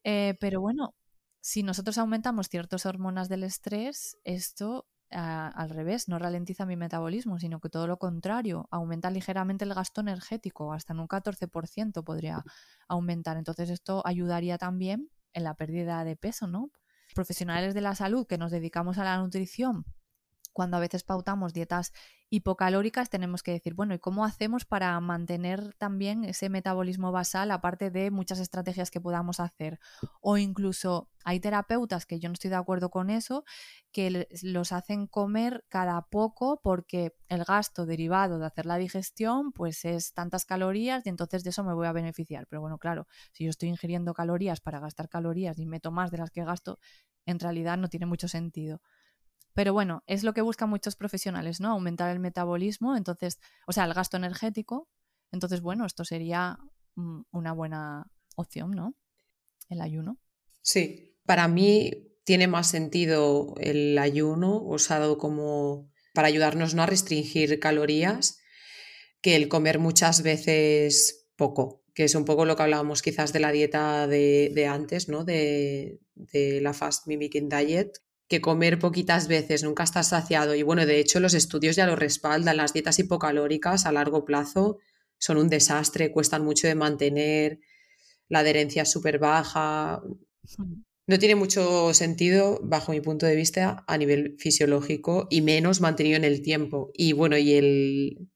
Eh, 0.05 0.39
pero 0.41 0.63
bueno, 0.63 0.95
si 1.43 1.63
nosotros 1.63 1.99
aumentamos 1.99 2.49
ciertas 2.49 2.87
hormonas 2.87 3.29
del 3.29 3.45
estrés, 3.45 4.17
esto 4.25 4.89
ah, 5.11 5.53
al 5.55 5.69
revés, 5.69 6.09
no 6.09 6.19
ralentiza 6.19 6.65
mi 6.65 6.77
metabolismo, 6.77 7.39
sino 7.39 7.61
que 7.61 7.69
todo 7.69 7.87
lo 7.87 7.99
contrario, 7.99 8.69
aumenta 8.71 9.11
ligeramente 9.11 9.67
el 9.67 9.75
gasto 9.75 10.01
energético, 10.01 10.73
hasta 10.73 10.95
en 10.95 11.01
un 11.01 11.09
14% 11.09 12.03
podría 12.05 12.43
aumentar. 12.89 13.37
Entonces 13.37 13.69
esto 13.69 14.01
ayudaría 14.07 14.57
también 14.57 15.11
en 15.35 15.45
la 15.45 15.53
pérdida 15.53 16.05
de 16.05 16.17
peso, 16.17 16.47
¿no? 16.47 16.71
Profesionales 17.15 17.75
de 17.75 17.81
la 17.81 17.95
salud 17.95 18.27
que 18.27 18.39
nos 18.39 18.51
dedicamos 18.51 18.99
a 18.99 19.05
la 19.05 19.19
nutrición, 19.19 19.85
cuando 20.59 20.77
a 20.77 20.81
veces 20.81 21.05
pautamos 21.05 21.53
dietas 21.53 21.93
hipocalóricas, 22.31 23.11
tenemos 23.11 23.45
que 23.45 23.53
decir, 23.53 23.75
bueno, 23.75 23.95
¿y 23.95 24.01
cómo 24.01 24.25
hacemos 24.25 24.65
para 24.65 24.99
mantener 24.99 25.73
también 25.75 26.25
ese 26.25 26.49
metabolismo 26.49 27.13
basal, 27.13 27.53
aparte 27.53 27.93
de 27.93 28.11
muchas 28.11 28.41
estrategias 28.41 28.91
que 28.91 29.01
podamos 29.01 29.39
hacer? 29.39 29.79
O 30.21 30.37
incluso 30.37 31.11
hay 31.25 31.39
terapeutas 31.39 32.07
que 32.07 32.19
yo 32.19 32.29
no 32.29 32.33
estoy 32.33 32.51
de 32.51 32.57
acuerdo 32.57 32.91
con 32.91 33.09
eso, 33.09 33.45
que 33.93 34.27
los 34.43 34.73
hacen 34.73 35.07
comer 35.07 35.65
cada 35.69 36.03
poco 36.03 36.61
porque 36.61 37.15
el 37.29 37.45
gasto 37.45 37.87
derivado 37.87 38.41
de 38.41 38.47
hacer 38.47 38.67
la 38.67 38.79
digestión, 38.79 39.53
pues 39.53 39.85
es 39.85 40.13
tantas 40.13 40.45
calorías 40.45 41.07
y 41.07 41.11
entonces 41.11 41.45
de 41.45 41.51
eso 41.51 41.63
me 41.63 41.73
voy 41.73 41.87
a 41.87 41.93
beneficiar. 41.93 42.49
Pero 42.49 42.63
bueno, 42.63 42.79
claro, 42.79 43.07
si 43.31 43.45
yo 43.45 43.51
estoy 43.51 43.69
ingiriendo 43.69 44.13
calorías 44.13 44.61
para 44.61 44.81
gastar 44.81 45.09
calorías 45.09 45.57
y 45.61 45.67
meto 45.67 45.93
más 45.93 46.11
de 46.11 46.19
las 46.19 46.33
que 46.33 46.43
gasto, 46.43 46.81
en 47.27 47.39
realidad 47.39 47.79
no 47.79 47.87
tiene 47.89 48.07
mucho 48.07 48.27
sentido. 48.27 48.81
Pero 49.59 49.73
bueno, 49.73 50.05
es 50.07 50.23
lo 50.23 50.35
que 50.35 50.41
buscan 50.41 50.71
muchos 50.71 50.95
profesionales, 50.95 51.59
¿no? 51.59 51.71
Aumentar 51.71 52.13
el 52.13 52.21
metabolismo, 52.21 52.97
entonces, 52.97 53.41
o 53.67 53.73
sea, 53.73 53.87
el 53.87 53.93
gasto 53.93 54.17
energético. 54.17 54.89
Entonces, 55.33 55.63
bueno, 55.63 55.85
esto 55.85 56.05
sería 56.05 56.61
mm, 56.95 57.23
una 57.33 57.53
buena 57.55 58.07
opción, 58.37 58.71
¿no? 58.71 58.95
El 59.69 59.81
ayuno. 59.81 60.21
Sí, 60.63 61.19
para 61.27 61.49
mí 61.49 61.91
tiene 62.23 62.47
más 62.47 62.69
sentido 62.69 63.57
el 63.59 63.99
ayuno 63.99 64.63
usado 64.63 65.19
como 65.19 65.91
para 66.15 66.29
ayudarnos 66.29 66.77
¿no? 66.77 66.85
a 66.85 66.87
restringir 66.87 67.59
calorías 67.59 68.39
que 69.21 69.35
el 69.35 69.49
comer 69.49 69.81
muchas 69.81 70.23
veces 70.23 71.31
poco, 71.35 71.83
que 71.95 72.05
es 72.05 72.15
un 72.15 72.25
poco 72.25 72.45
lo 72.45 72.55
que 72.55 72.63
hablábamos 72.63 73.03
quizás 73.03 73.33
de 73.33 73.41
la 73.41 73.51
dieta 73.51 74.07
de, 74.07 74.69
antes, 74.71 75.09
¿no? 75.09 75.25
De, 75.25 75.99
de, 76.15 76.61
la 76.61 76.75
fast 76.75 77.09
mimicking 77.09 77.49
diet, 77.49 77.99
que 78.29 78.41
comer 78.41 78.79
poquitas 78.79 79.27
veces 79.27 79.65
nunca 79.65 79.83
estás 79.85 80.09
saciado. 80.09 80.55
Y 80.55 80.63
bueno, 80.63 80.85
de 80.85 81.01
hecho 81.01 81.19
los 81.19 81.35
estudios 81.35 81.77
ya 81.77 81.87
lo 81.87 81.97
respaldan, 81.97 82.59
las 82.59 82.73
dietas 82.73 82.99
hipocalóricas 82.99 83.87
a 83.87 83.93
largo 83.93 84.25
plazo 84.25 84.79
son 85.19 85.39
un 85.39 85.49
desastre, 85.49 86.13
cuestan 86.13 86.45
mucho 86.45 86.69
de 86.69 86.75
mantener, 86.75 87.61
la 88.29 88.41
adherencia 88.41 88.83
es 88.83 88.91
súper 88.91 89.19
baja. 89.19 90.03
No 91.07 91.19
tiene 91.19 91.35
mucho 91.35 91.95
sentido, 91.95 92.61
bajo 92.63 92.93
mi 92.93 93.01
punto 93.01 93.25
de 93.25 93.35
vista, 93.35 93.85
a 93.89 93.97
nivel 93.97 94.37
fisiológico 94.39 95.27
y 95.31 95.41
menos 95.41 95.81
mantenido 95.81 96.17
en 96.17 96.25
el 96.25 96.43
tiempo. 96.43 96.91
Y 96.93 97.15
bueno, 97.15 97.39
y 97.39 97.55
el, 97.55 98.29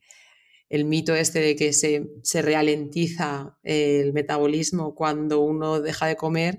el 0.70 0.86
mito 0.86 1.14
este 1.14 1.40
de 1.40 1.54
que 1.54 1.74
se, 1.74 2.08
se 2.22 2.40
ralentiza 2.40 3.58
el 3.62 4.14
metabolismo 4.14 4.94
cuando 4.94 5.40
uno 5.40 5.82
deja 5.82 6.06
de 6.06 6.16
comer 6.16 6.58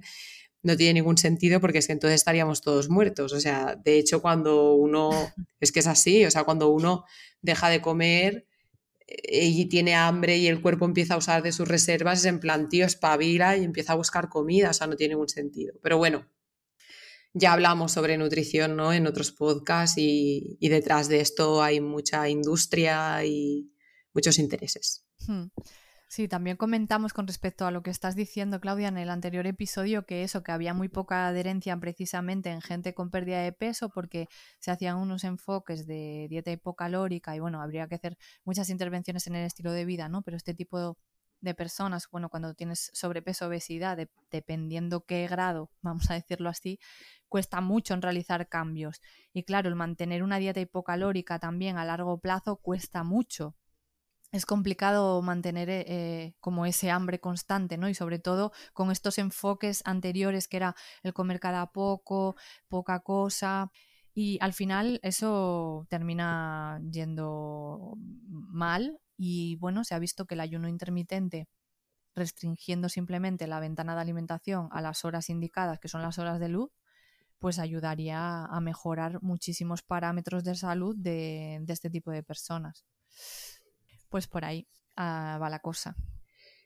no 0.64 0.76
tiene 0.78 0.96
ningún 0.96 1.18
sentido 1.18 1.62
porque 1.62 1.78
es 1.78 1.88
que 1.88 1.94
entonces 1.94 2.16
estaríamos 2.16 2.62
todos 2.62 2.90
muertos. 2.90 3.34
O 3.34 3.40
sea, 3.40 3.76
de 3.76 3.98
hecho, 4.00 4.22
cuando 4.22 4.74
uno, 4.74 5.12
es 5.60 5.72
que 5.72 5.80
es 5.80 5.88
así, 5.88 6.26
o 6.26 6.32
sea, 6.32 6.44
cuando 6.44 6.70
uno 6.70 7.06
deja 7.42 7.70
de 7.70 7.82
comer 7.82 8.48
eh, 9.08 9.46
y 9.46 9.66
tiene 9.66 9.96
hambre 9.96 10.38
y 10.38 10.48
el 10.48 10.62
cuerpo 10.62 10.86
empieza 10.86 11.14
a 11.14 11.18
usar 11.18 11.44
de 11.44 11.52
sus 11.52 11.68
reservas, 11.68 12.20
es 12.20 12.26
en 12.26 12.40
plan, 12.40 12.70
tío, 12.70 12.86
espabila 12.86 13.58
y 13.58 13.64
empieza 13.64 13.94
a 13.94 13.98
buscar 13.98 14.30
comida, 14.30 14.72
o 14.72 14.74
sea, 14.74 14.88
no 14.88 14.96
tiene 14.96 15.14
ningún 15.14 15.30
sentido. 15.30 15.76
Pero 15.84 15.98
bueno, 15.98 16.26
ya 17.34 17.54
hablamos 17.54 17.92
sobre 17.92 18.18
nutrición 18.18 18.76
¿no? 18.76 18.94
en 18.94 19.08
otros 19.08 19.32
podcasts 19.32 19.98
y, 19.98 20.58
y 20.60 20.70
detrás 20.70 21.10
de 21.10 21.20
esto 21.20 21.62
hay 21.62 21.82
mucha 21.82 22.30
industria 22.30 23.26
y, 23.26 23.74
muchos 24.14 24.40
intereses. 24.40 25.06
Hmm. 25.28 25.48
Sí, 26.14 26.28
también 26.28 26.58
comentamos 26.58 27.12
con 27.12 27.26
respecto 27.26 27.66
a 27.66 27.72
lo 27.72 27.82
que 27.82 27.90
estás 27.90 28.16
diciendo, 28.16 28.60
Claudia, 28.62 28.88
en 28.88 29.00
el 29.00 29.10
anterior 29.10 29.48
episodio, 29.48 30.06
que 30.06 30.22
eso, 30.22 30.44
que 30.44 30.52
había 30.52 30.76
muy 30.76 30.88
poca 30.88 31.26
adherencia 31.26 31.76
precisamente 31.76 32.52
en 32.52 32.62
gente 32.62 32.94
con 32.94 33.10
pérdida 33.10 33.42
de 33.42 33.52
peso 33.52 33.90
porque 33.90 34.28
se 34.60 34.70
hacían 34.70 34.98
unos 34.98 35.24
enfoques 35.24 35.88
de 35.88 36.28
dieta 36.30 36.52
hipocalórica 36.52 37.36
y 37.36 37.40
bueno, 37.40 37.64
habría 37.64 37.88
que 37.88 37.96
hacer 37.96 38.16
muchas 38.46 38.70
intervenciones 38.70 39.26
en 39.26 39.34
el 39.38 39.44
estilo 39.48 39.72
de 39.72 39.86
vida, 39.86 40.08
¿no? 40.08 40.22
Pero 40.22 40.38
este 40.38 40.54
tipo 40.54 41.00
de 41.42 41.56
personas, 41.56 42.08
bueno, 42.12 42.30
cuando 42.30 42.54
tienes 42.54 42.92
sobrepeso, 42.94 43.48
obesidad, 43.48 43.98
dependiendo 44.30 45.06
qué 45.08 45.28
grado, 45.28 45.72
vamos 45.82 46.12
a 46.12 46.14
decirlo 46.14 46.50
así, 46.50 46.80
cuesta 47.28 47.60
mucho 47.60 47.96
en 47.96 48.04
realizar 48.04 48.48
cambios. 48.48 49.02
Y 49.34 49.46
claro, 49.46 49.68
el 49.68 49.76
mantener 49.76 50.22
una 50.22 50.38
dieta 50.38 50.60
hipocalórica 50.60 51.40
también 51.40 51.80
a 51.80 51.86
largo 51.86 52.20
plazo 52.20 52.58
cuesta 52.58 53.04
mucho 53.04 53.56
es 54.34 54.48
complicado 54.48 55.22
mantener 55.22 55.70
eh, 55.70 55.86
eh, 55.88 56.36
como 56.40 56.66
ese 56.66 56.90
hambre 56.90 57.20
constante, 57.20 57.78
¿no? 57.78 57.88
Y 57.88 57.94
sobre 57.94 58.18
todo 58.20 58.52
con 58.74 58.92
estos 58.92 59.20
enfoques 59.20 59.84
anteriores 59.86 60.48
que 60.48 60.58
era 60.58 60.76
el 61.04 61.14
comer 61.14 61.40
cada 61.40 61.72
poco, 61.72 62.36
poca 62.68 63.00
cosa. 63.02 63.72
Y 64.16 64.40
al 64.42 64.54
final 64.54 65.00
eso 65.04 65.86
termina 65.90 66.82
yendo 66.92 67.94
mal 68.28 69.00
y 69.18 69.56
bueno, 69.58 69.84
se 69.84 69.94
ha 69.96 70.00
visto 70.00 70.26
que 70.26 70.34
el 70.34 70.42
ayuno 70.42 70.68
intermitente 70.68 71.48
restringiendo 72.16 72.90
simplemente 72.90 73.48
la 73.48 73.60
ventana 73.60 73.96
de 73.96 74.02
alimentación 74.02 74.70
a 74.72 74.82
las 74.82 75.06
horas 75.06 75.30
indicadas, 75.30 75.80
que 75.80 75.90
son 75.90 76.02
las 76.02 76.18
horas 76.20 76.40
de 76.40 76.50
luz, 76.50 76.72
pues 77.40 77.60
ayudaría 77.60 78.46
a 78.46 78.60
mejorar 78.62 79.22
muchísimos 79.22 79.84
parámetros 79.84 80.44
de 80.44 80.56
salud 80.56 80.96
de, 80.98 81.60
de 81.62 81.74
este 81.74 81.90
tipo 81.92 82.12
de 82.12 82.24
personas 82.24 82.86
pues 84.14 84.28
por 84.28 84.46
ahí 84.46 84.68
ah, 84.96 85.40
va 85.42 85.50
la 85.50 85.58
cosa. 85.58 85.96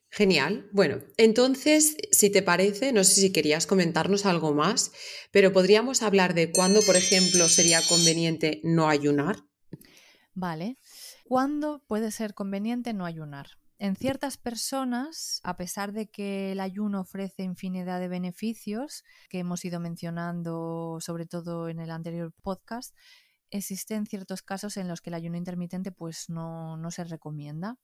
Genial. 0.10 0.68
Bueno, 0.74 1.00
entonces, 1.16 1.96
si 2.12 2.30
te 2.30 2.42
parece, 2.42 2.92
no 2.92 3.06
sé 3.06 3.22
si 3.22 3.32
querías 3.32 3.66
comentarnos 3.66 4.26
algo 4.26 4.54
más, 4.54 4.92
pero 5.32 5.54
podríamos 5.54 6.04
hablar 6.04 6.34
de 6.34 6.52
cuándo, 6.52 6.82
por 6.82 6.98
ejemplo, 6.98 7.48
sería 7.48 7.82
conveniente 7.88 8.60
no 8.66 8.90
ayunar. 8.90 9.38
Vale. 10.34 10.78
¿Cuándo 11.24 11.86
puede 11.88 12.12
ser 12.12 12.34
conveniente 12.34 12.92
no 12.92 13.06
ayunar? 13.06 13.48
En 13.80 13.96
ciertas 13.96 14.36
personas, 14.36 15.40
a 15.44 15.56
pesar 15.56 15.94
de 15.94 16.10
que 16.10 16.52
el 16.52 16.60
ayuno 16.60 17.00
ofrece 17.00 17.44
infinidad 17.44 18.02
de 18.02 18.10
beneficios 18.10 19.06
que 19.30 19.40
hemos 19.40 19.64
ido 19.64 19.80
mencionando 19.80 20.98
sobre 21.00 21.28
todo 21.28 21.70
en 21.70 21.80
el 21.80 21.92
anterior 21.92 22.34
podcast, 22.42 22.94
existen 23.52 24.06
ciertos 24.06 24.42
casos 24.42 24.78
en 24.78 24.88
los 24.88 25.02
que 25.02 25.10
el 25.10 25.16
ayuno 25.16 25.38
intermitente 25.38 25.92
pues 25.92 26.30
no, 26.30 26.78
no 26.78 26.92
se 26.92 27.04
recomienda. 27.04 27.78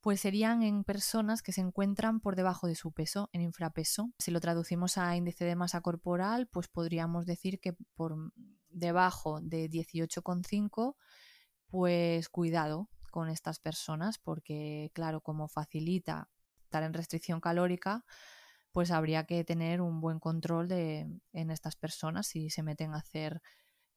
Pues 0.00 0.20
serían 0.20 0.62
en 0.62 0.82
personas 0.82 1.42
que 1.42 1.52
se 1.52 1.60
encuentran 1.60 2.20
por 2.20 2.34
debajo 2.34 2.66
de 2.66 2.74
su 2.74 2.90
peso, 2.90 3.28
en 3.32 3.42
infrapeso. 3.42 4.10
Si 4.18 4.30
lo 4.30 4.40
traducimos 4.40 4.96
a 4.96 5.14
índice 5.14 5.44
de 5.44 5.56
masa 5.56 5.82
corporal, 5.82 6.46
pues 6.46 6.68
podríamos 6.68 7.26
decir 7.26 7.60
que 7.60 7.74
por 7.94 8.16
debajo 8.70 9.40
de 9.42 9.68
18,5, 9.68 10.96
pues 11.66 12.28
cuidado 12.30 12.88
con 13.10 13.28
estas 13.28 13.58
personas, 13.60 14.18
porque 14.18 14.90
claro, 14.94 15.20
como 15.20 15.48
facilita 15.48 16.30
estar 16.64 16.82
en 16.82 16.94
restricción 16.94 17.40
calórica, 17.40 18.04
pues 18.72 18.90
habría 18.90 19.24
que 19.24 19.44
tener 19.44 19.80
un 19.80 20.00
buen 20.00 20.20
control 20.20 20.68
de, 20.68 21.08
en 21.32 21.50
estas 21.50 21.76
personas 21.76 22.28
si 22.28 22.50
se 22.50 22.62
meten 22.62 22.94
a 22.94 22.98
hacer 22.98 23.42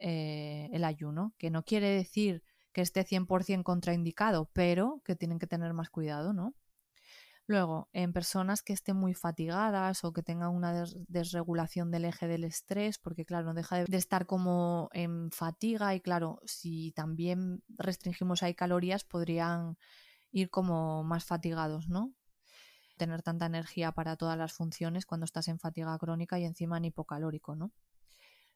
eh, 0.06 0.70
el 0.74 0.84
ayuno, 0.84 1.34
que 1.38 1.50
no 1.50 1.64
quiere 1.64 1.88
decir 1.88 2.44
que 2.74 2.82
esté 2.82 3.06
100% 3.06 3.64
contraindicado, 3.64 4.50
pero 4.52 5.02
que 5.06 5.16
tienen 5.16 5.40
que 5.40 5.48
tener 5.48 5.74
más 5.74 5.90
cuidado, 5.90 6.34
¿no? 6.34 6.56
Luego, 7.48 7.88
en 7.94 8.12
personas 8.12 8.62
que 8.62 8.74
estén 8.74 8.98
muy 8.98 9.14
fatigadas 9.14 10.04
o 10.04 10.12
que 10.12 10.22
tengan 10.22 10.50
una 10.50 10.86
desregulación 11.08 11.90
del 11.90 12.04
eje 12.04 12.28
del 12.28 12.44
estrés, 12.44 12.98
porque 12.98 13.24
claro, 13.24 13.46
no 13.48 13.54
deja 13.54 13.84
de 13.86 13.98
estar 13.98 14.26
como 14.26 14.90
en 14.92 15.32
fatiga 15.32 15.96
y 15.96 16.02
claro, 16.02 16.42
si 16.46 16.92
también 16.92 17.64
restringimos 17.70 18.44
ahí 18.44 18.56
calorías, 18.56 19.06
podrían 19.06 19.78
ir 20.32 20.50
como 20.50 21.04
más 21.06 21.24
fatigados, 21.24 21.88
¿no? 21.88 22.14
Tener 22.98 23.24
tanta 23.24 23.46
energía 23.46 23.94
para 23.94 24.18
todas 24.18 24.38
las 24.38 24.52
funciones 24.52 25.06
cuando 25.06 25.24
estás 25.26 25.48
en 25.48 25.60
fatiga 25.60 25.98
crónica 25.98 26.40
y 26.40 26.46
encima 26.46 26.78
en 26.78 26.86
hipocalórico, 26.86 27.56
¿no? 27.56 27.72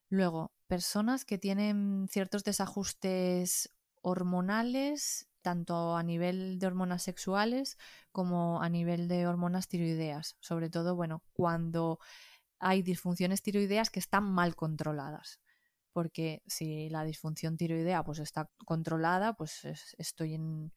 Luego, 0.09 0.53
personas 0.67 1.25
que 1.25 1.37
tienen 1.37 2.07
ciertos 2.09 2.43
desajustes 2.43 3.75
hormonales, 4.01 5.27
tanto 5.41 5.95
a 5.95 6.03
nivel 6.03 6.59
de 6.59 6.67
hormonas 6.67 7.03
sexuales 7.03 7.77
como 8.11 8.61
a 8.61 8.69
nivel 8.69 9.07
de 9.07 9.27
hormonas 9.27 9.67
tiroideas. 9.67 10.37
Sobre 10.39 10.69
todo, 10.69 10.95
bueno, 10.95 11.23
cuando 11.33 11.99
hay 12.59 12.81
disfunciones 12.81 13.41
tiroideas 13.41 13.89
que 13.89 13.99
están 13.99 14.23
mal 14.23 14.55
controladas. 14.55 15.41
Porque 15.93 16.41
si 16.45 16.89
la 16.89 17.03
disfunción 17.03 17.57
tiroidea 17.57 18.03
pues 18.03 18.19
está 18.19 18.49
controlada, 18.65 19.33
pues 19.33 19.65
estoy 19.97 20.35
en, 20.35 20.71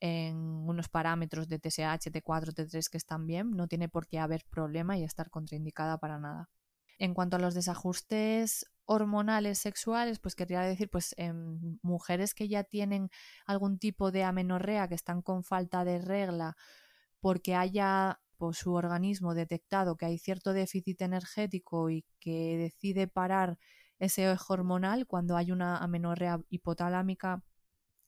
en 0.00 0.36
unos 0.36 0.88
parámetros 0.88 1.48
de 1.48 1.58
TSH, 1.58 2.10
T4, 2.12 2.52
T3 2.52 2.90
que 2.90 2.98
están 2.98 3.26
bien, 3.26 3.52
no 3.52 3.68
tiene 3.68 3.88
por 3.88 4.06
qué 4.06 4.18
haber 4.18 4.44
problema 4.50 4.98
y 4.98 5.04
estar 5.04 5.30
contraindicada 5.30 5.98
para 5.98 6.18
nada. 6.18 6.50
En 6.98 7.14
cuanto 7.14 7.36
a 7.36 7.40
los 7.40 7.54
desajustes 7.54 8.66
hormonales 8.86 9.58
sexuales, 9.58 10.18
pues 10.18 10.34
querría 10.34 10.62
decir, 10.62 10.88
pues 10.90 11.14
en 11.18 11.78
mujeres 11.82 12.34
que 12.34 12.48
ya 12.48 12.64
tienen 12.64 13.10
algún 13.46 13.78
tipo 13.78 14.10
de 14.10 14.24
amenorrea, 14.24 14.88
que 14.88 14.94
están 14.94 15.22
con 15.22 15.44
falta 15.44 15.84
de 15.84 15.98
regla, 16.00 16.56
porque 17.20 17.54
haya 17.54 18.20
pues, 18.38 18.58
su 18.58 18.72
organismo 18.74 19.34
detectado 19.34 19.96
que 19.96 20.06
hay 20.06 20.18
cierto 20.18 20.52
déficit 20.52 21.02
energético 21.02 21.90
y 21.90 22.04
que 22.20 22.56
decide 22.58 23.08
parar 23.08 23.58
ese 23.98 24.34
hormonal 24.48 25.06
cuando 25.06 25.36
hay 25.36 25.52
una 25.52 25.78
amenorrea 25.78 26.40
hipotalámica 26.50 27.42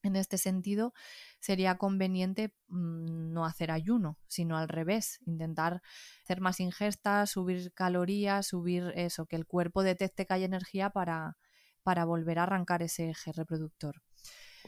en 0.03 0.17
este 0.17 0.39
sentido, 0.39 0.93
sería 1.41 1.77
conveniente 1.79 2.55
mm, 2.69 3.33
no 3.33 3.45
hacer 3.45 3.71
ayuno, 3.71 4.17
sino 4.27 4.57
al 4.57 4.69
revés, 4.69 5.21
intentar 5.27 5.83
hacer 6.25 6.41
más 6.41 6.61
ingestas, 6.61 7.31
subir 7.31 7.73
calorías, 7.73 8.47
subir 8.47 8.93
eso, 8.95 9.27
que 9.27 9.37
el 9.37 9.47
cuerpo 9.47 9.83
detecte 9.83 10.27
que 10.27 10.35
hay 10.35 10.45
energía 10.45 10.91
para, 10.91 11.37
para 11.83 12.05
volver 12.05 12.39
a 12.39 12.45
arrancar 12.45 12.83
ese 12.83 13.11
eje 13.11 13.33
reproductor. 13.33 14.03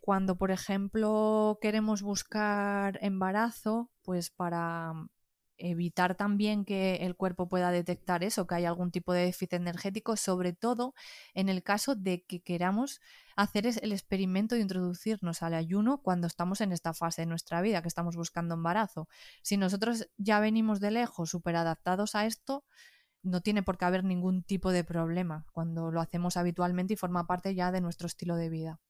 Cuando, 0.02 0.36
por 0.36 0.50
ejemplo, 0.50 1.58
queremos 1.60 2.02
buscar 2.02 2.98
embarazo, 3.02 3.90
pues 4.02 4.30
para 4.30 4.94
evitar 5.60 6.16
también 6.16 6.64
que 6.64 6.96
el 6.96 7.16
cuerpo 7.16 7.48
pueda 7.48 7.70
detectar 7.70 8.24
eso, 8.24 8.46
que 8.46 8.56
hay 8.56 8.64
algún 8.64 8.90
tipo 8.90 9.12
de 9.12 9.26
déficit 9.26 9.54
energético, 9.54 10.16
sobre 10.16 10.52
todo 10.52 10.94
en 11.34 11.48
el 11.48 11.62
caso 11.62 11.94
de 11.94 12.24
que 12.24 12.40
queramos 12.40 13.00
hacer 13.36 13.66
el 13.66 13.92
experimento 13.92 14.54
de 14.54 14.62
introducirnos 14.62 15.42
al 15.42 15.54
ayuno 15.54 16.02
cuando 16.02 16.26
estamos 16.26 16.60
en 16.60 16.72
esta 16.72 16.94
fase 16.94 17.22
de 17.22 17.26
nuestra 17.26 17.60
vida, 17.62 17.82
que 17.82 17.88
estamos 17.88 18.16
buscando 18.16 18.54
embarazo. 18.54 19.08
Si 19.42 19.56
nosotros 19.56 20.08
ya 20.16 20.40
venimos 20.40 20.80
de 20.80 20.90
lejos, 20.90 21.30
súper 21.30 21.56
adaptados 21.56 22.14
a 22.14 22.26
esto, 22.26 22.64
no 23.22 23.40
tiene 23.40 23.62
por 23.62 23.78
qué 23.78 23.84
haber 23.84 24.04
ningún 24.04 24.42
tipo 24.42 24.72
de 24.72 24.84
problema 24.84 25.46
cuando 25.52 25.90
lo 25.90 26.00
hacemos 26.00 26.36
habitualmente 26.36 26.94
y 26.94 26.96
forma 26.96 27.26
parte 27.26 27.54
ya 27.54 27.70
de 27.70 27.80
nuestro 27.80 28.06
estilo 28.06 28.36
de 28.36 28.48
vida 28.48 28.80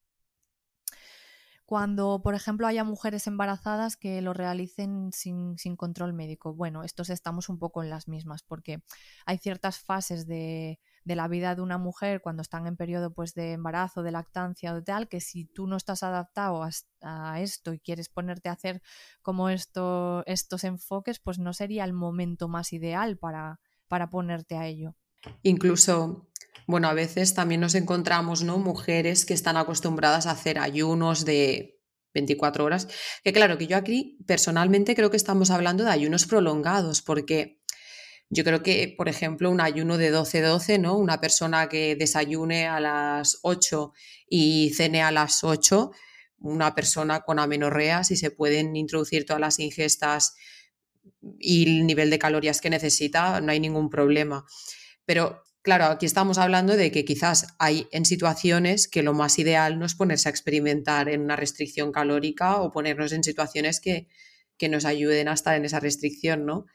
cuando, 1.71 2.21
por 2.21 2.35
ejemplo, 2.35 2.67
haya 2.67 2.83
mujeres 2.83 3.29
embarazadas 3.29 3.97
que 3.97 4.21
lo 4.23 4.33
realicen 4.33 5.13
sin, 5.13 5.55
control 5.77 6.13
médico. 6.13 6.53
Bueno, 6.53 6.83
estos 6.83 7.11
estamos 7.11 7.49
un 7.49 7.61
poco 7.61 7.85
en 7.85 7.91
las 7.91 8.09
mismas, 8.09 8.43
porque 8.43 8.83
hay 9.25 9.39
ciertas 9.39 9.79
fases 9.79 10.27
de, 10.27 10.81
la 11.05 11.29
vida 11.29 11.55
de 11.55 11.63
una 11.63 11.79
mujer 11.79 12.23
cuando 12.23 12.43
están 12.43 12.67
en 12.67 12.77
periodo 12.77 13.15
pues, 13.15 13.35
de 13.35 13.53
embarazo, 13.53 14.03
de 14.03 14.11
lactancia 14.11 14.75
o 14.75 14.83
tal, 14.83 15.09
que 15.09 15.21
si 15.21 15.45
tú 15.45 15.69
no 15.69 15.77
estás 15.77 16.03
adaptado 16.03 16.67
a, 17.03 17.41
esto 17.41 17.73
y 17.73 17.79
quieres 17.79 18.09
ponerte 18.09 18.49
a 18.49 18.55
hacer 18.55 18.83
como 19.23 19.49
esto, 19.49 20.25
estos 20.27 20.65
enfoques, 20.65 21.21
pues 21.21 21.39
no 21.39 21.53
sería 21.53 21.85
el 21.85 21.93
momento 21.93 22.49
más 22.49 22.73
ideal 22.73 23.17
para, 23.17 23.61
para 23.87 24.11
ponerte 24.11 24.57
a 24.57 24.67
ello. 24.67 24.97
Incluso 25.45 26.30
bueno, 26.67 26.89
a 26.89 26.95
veces 26.95 27.35
también 27.35 27.61
nos 27.61 27.75
encontramos, 27.75 28.43
¿no? 28.43 28.59
Mujeres 28.59 29.25
que 29.25 29.35
están 29.35 29.57
acostumbradas 29.57 30.27
a 30.27 30.33
hacer 30.33 30.59
ayunos 30.59 31.25
de 31.25 31.81
24 32.15 32.65
horas. 32.65 32.89
Que 33.25 33.33
claro, 33.33 33.59
que 33.59 33.67
yo 33.67 33.77
aquí 33.77 34.19
personalmente 34.27 34.95
creo 34.95 35.11
que 35.11 35.17
estamos 35.17 35.51
hablando 35.51 35.85
de 35.85 35.91
ayunos 35.91 36.27
prolongados, 36.27 37.03
porque 37.03 37.61
yo 38.29 38.45
creo 38.45 38.63
que, 38.63 38.95
por 38.97 39.09
ejemplo, 39.09 39.51
un 39.51 39.61
ayuno 39.61 39.99
de 39.99 40.13
12-12, 40.13 40.81
¿no? 40.81 40.97
Una 40.97 41.21
persona 41.21 41.69
que 41.69 41.97
desayune 41.97 42.67
a 42.69 42.79
las 42.79 43.41
8 43.43 43.93
y 44.29 44.73
cene 44.75 45.03
a 45.03 45.11
las 45.11 45.43
8, 45.43 45.91
una 46.39 46.75
persona 46.75 47.21
con 47.21 47.39
amenorrea, 47.39 48.05
si 48.05 48.17
se 48.17 48.31
pueden 48.31 48.77
introducir 48.77 49.27
todas 49.27 49.41
las 49.41 49.59
ingestas 49.59 50.35
y 51.39 51.65
el 51.65 51.87
nivel 51.87 52.09
de 52.09 52.19
calorías 52.19 52.61
que 52.61 52.71
necesita, 52.71 53.41
no 53.41 53.51
hay 53.51 53.59
ningún 53.59 53.91
problema. 53.91 54.45
Pero 55.05 55.43
Claro, 55.63 55.85
aquí 55.87 56.07
estamos 56.07 56.39
hablando 56.39 56.75
de 56.75 56.91
que 56.91 57.05
quizás 57.05 57.55
hay 57.59 57.87
en 57.93 58.07
situaciones 58.07 58.89
que 58.89 59.03
lo 59.03 59.13
más 59.13 59.39
ideal 59.39 59.79
no 59.79 59.85
es 59.85 59.95
ponerse 59.95 60.29
a 60.29 60.31
experimentar 60.31 61.11
en 61.11 61.21
una 61.21 61.37
restricción 61.37 61.93
calórica 61.93 62.63
o 62.63 62.73
ponernos 62.73 63.13
en 63.13 63.23
situaciones 63.23 63.81
que, 63.81 64.09
nos 64.69 64.85
ayuden 64.85 65.29
a 65.29 65.33
estar 65.33 65.57
en 65.57 65.65
esa 65.65 65.81
restricción, 65.81 66.45
¿no? 66.45 66.67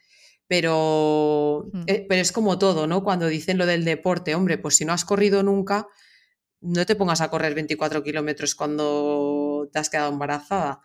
Pero, 0.48 1.68
mm. 1.72 1.82
eh, 1.86 2.04
pero 2.08 2.20
es 2.20 2.32
como 2.32 2.58
todo, 2.58 2.88
¿no? 2.88 3.04
Cuando 3.04 3.28
dicen 3.28 3.58
lo 3.58 3.66
del 3.66 3.84
deporte, 3.84 4.34
hombre, 4.34 4.58
pues 4.58 4.74
si 4.74 4.84
no 4.84 4.92
has 4.92 5.04
corrido 5.04 5.44
nunca, 5.44 5.86
no 6.60 6.84
te 6.84 6.96
pongas 6.96 7.20
a 7.20 7.30
correr 7.30 7.54
24 7.54 8.02
kilómetros 8.02 8.56
cuando 8.56 9.68
te 9.72 9.78
has 9.78 9.88
quedado 9.88 10.12
embarazada. 10.12 10.80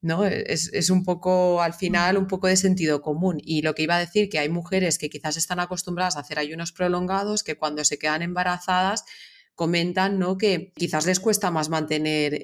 ¿No? 0.00 0.24
Es, 0.24 0.90
un 0.90 1.04
poco, 1.04 1.62
al 1.62 1.74
final, 1.74 2.16
un 2.16 2.26
poco 2.26 2.46
de 2.46 2.56
sentido 2.56 3.02
común. 3.02 3.40
Y 3.42 3.62
lo 3.62 3.74
que 3.74 3.82
iba 3.82 3.96
a 3.96 4.00
decir, 4.00 4.28
que 4.28 4.38
hay 4.38 4.48
mujeres 4.48 4.98
que 4.98 5.10
quizás 5.10 5.36
están 5.36 5.60
acostumbradas 5.60 6.16
a 6.16 6.20
hacer 6.20 6.38
ayunos 6.38 6.72
prolongados, 6.72 7.42
que 7.42 7.56
cuando 7.56 7.84
se 7.84 7.98
quedan 7.98 8.22
embarazadas 8.22 9.04
comentan 9.56 10.18
¿no? 10.18 10.36
que 10.36 10.70
quizás 10.76 11.06
les 11.06 11.18
cuesta 11.18 11.50
más 11.50 11.70
mantener 11.70 12.38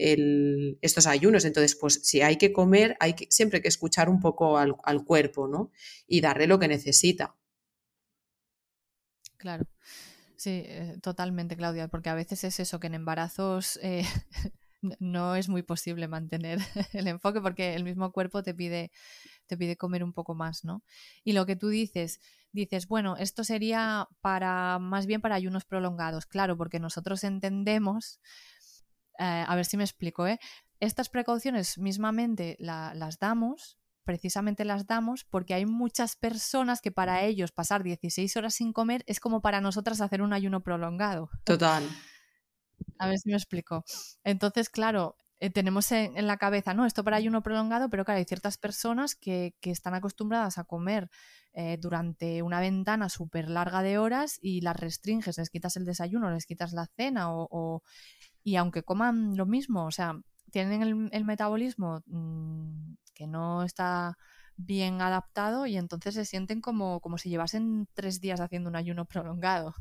estos 0.80 1.06
ayunos. 1.06 1.44
Entonces, 1.44 1.76
pues 1.76 2.00
si 2.02 2.22
hay 2.22 2.36
que 2.36 2.52
comer, 2.52 2.96
hay 3.00 3.12
que, 3.12 3.26
siempre 3.30 3.60
que 3.60 3.68
escuchar 3.68 4.08
un 4.08 4.18
poco 4.18 4.58
al, 4.58 5.04
cuerpo 5.04 5.46
¿no? 5.46 5.70
y 6.06 6.22
darle 6.22 6.46
lo 6.46 6.58
que 6.58 6.68
necesita. 6.68 7.36
Claro. 9.36 9.66
Sí, 10.36 10.62
eh, 10.64 10.98
totalmente, 11.02 11.56
Claudia, 11.56 11.86
porque 11.88 12.08
a 12.08 12.14
veces 12.14 12.42
es 12.44 12.58
eso, 12.58 12.80
que 12.80 12.88
en 12.88 12.94
embarazos 12.94 13.78
eh, 13.82 14.04
no 14.98 15.36
es 15.36 15.48
muy 15.48 15.62
posible 15.62 16.08
mantener 16.08 16.58
el 16.92 17.06
enfoque 17.06 17.40
porque 17.40 17.74
el 17.74 17.84
mismo 17.84 18.12
cuerpo 18.12 18.42
te 18.42 18.54
pide, 18.54 18.90
te 19.46 19.56
pide 19.56 19.76
comer 19.76 20.04
un 20.04 20.12
poco 20.12 20.34
más, 20.34 20.64
¿no? 20.64 20.82
Y 21.24 21.32
lo 21.32 21.46
que 21.46 21.56
tú 21.56 21.68
dices, 21.68 22.20
dices, 22.52 22.86
bueno, 22.86 23.16
esto 23.16 23.44
sería 23.44 24.08
para 24.20 24.78
más 24.78 25.06
bien 25.06 25.20
para 25.20 25.36
ayunos 25.36 25.64
prolongados, 25.64 26.26
claro, 26.26 26.56
porque 26.56 26.80
nosotros 26.80 27.24
entendemos, 27.24 28.20
eh, 29.18 29.44
a 29.46 29.54
ver 29.54 29.64
si 29.64 29.76
me 29.76 29.84
explico, 29.84 30.26
¿eh? 30.26 30.38
Estas 30.80 31.08
precauciones 31.08 31.78
mismamente 31.78 32.56
las 32.58 33.18
damos, 33.20 33.78
precisamente 34.04 34.64
las 34.64 34.86
damos 34.88 35.24
porque 35.24 35.54
hay 35.54 35.64
muchas 35.64 36.16
personas 36.16 36.80
que 36.80 36.90
para 36.90 37.22
ellos 37.22 37.52
pasar 37.52 37.84
16 37.84 38.36
horas 38.36 38.54
sin 38.54 38.72
comer 38.72 39.04
es 39.06 39.20
como 39.20 39.40
para 39.42 39.60
nosotras 39.60 40.00
hacer 40.00 40.22
un 40.22 40.32
ayuno 40.32 40.64
prolongado. 40.64 41.30
Total. 41.44 41.88
A 43.02 43.08
ver 43.08 43.18
si 43.18 43.30
me 43.30 43.36
explico. 43.36 43.84
Entonces, 44.22 44.68
claro, 44.70 45.16
eh, 45.40 45.50
tenemos 45.50 45.90
en, 45.90 46.24
la 46.28 46.36
cabeza, 46.36 46.72
no, 46.72 46.86
esto 46.86 47.02
para 47.02 47.16
ayuno 47.16 47.42
prolongado, 47.42 47.90
pero 47.90 48.04
claro, 48.04 48.18
hay 48.18 48.24
ciertas 48.24 48.58
personas 48.58 49.16
que, 49.16 49.54
están 49.62 49.94
acostumbradas 49.94 50.56
a 50.56 50.62
comer 50.62 51.10
eh, 51.52 51.78
durante 51.80 52.42
una 52.42 52.60
ventana 52.60 53.08
súper 53.08 53.50
larga 53.50 53.82
de 53.82 53.98
horas 53.98 54.38
y 54.40 54.60
las 54.60 54.76
restringes, 54.76 55.38
les 55.38 55.50
quitas 55.50 55.76
el 55.76 55.84
desayuno, 55.84 56.30
les 56.30 56.46
quitas 56.46 56.72
la 56.72 56.86
cena 56.86 57.32
o, 57.32 57.82
y 58.44 58.54
aunque 58.54 58.84
coman 58.84 59.36
lo 59.36 59.46
mismo, 59.46 59.84
o 59.86 59.90
sea, 59.90 60.14
tienen 60.52 61.10
el, 61.12 61.24
metabolismo 61.24 62.02
mm, 62.06 62.94
que 63.12 63.26
no 63.26 63.64
está 63.64 64.16
bien 64.56 65.00
adaptado 65.00 65.66
y 65.66 65.76
entonces 65.76 66.14
se 66.14 66.24
sienten 66.24 66.60
como, 66.60 67.00
como 67.00 67.18
si 67.18 67.30
llevasen 67.30 67.88
tres 67.94 68.20
días 68.20 68.38
haciendo 68.40 68.70
un 68.70 68.76
ayuno 68.76 69.06
prolongado. 69.06 69.74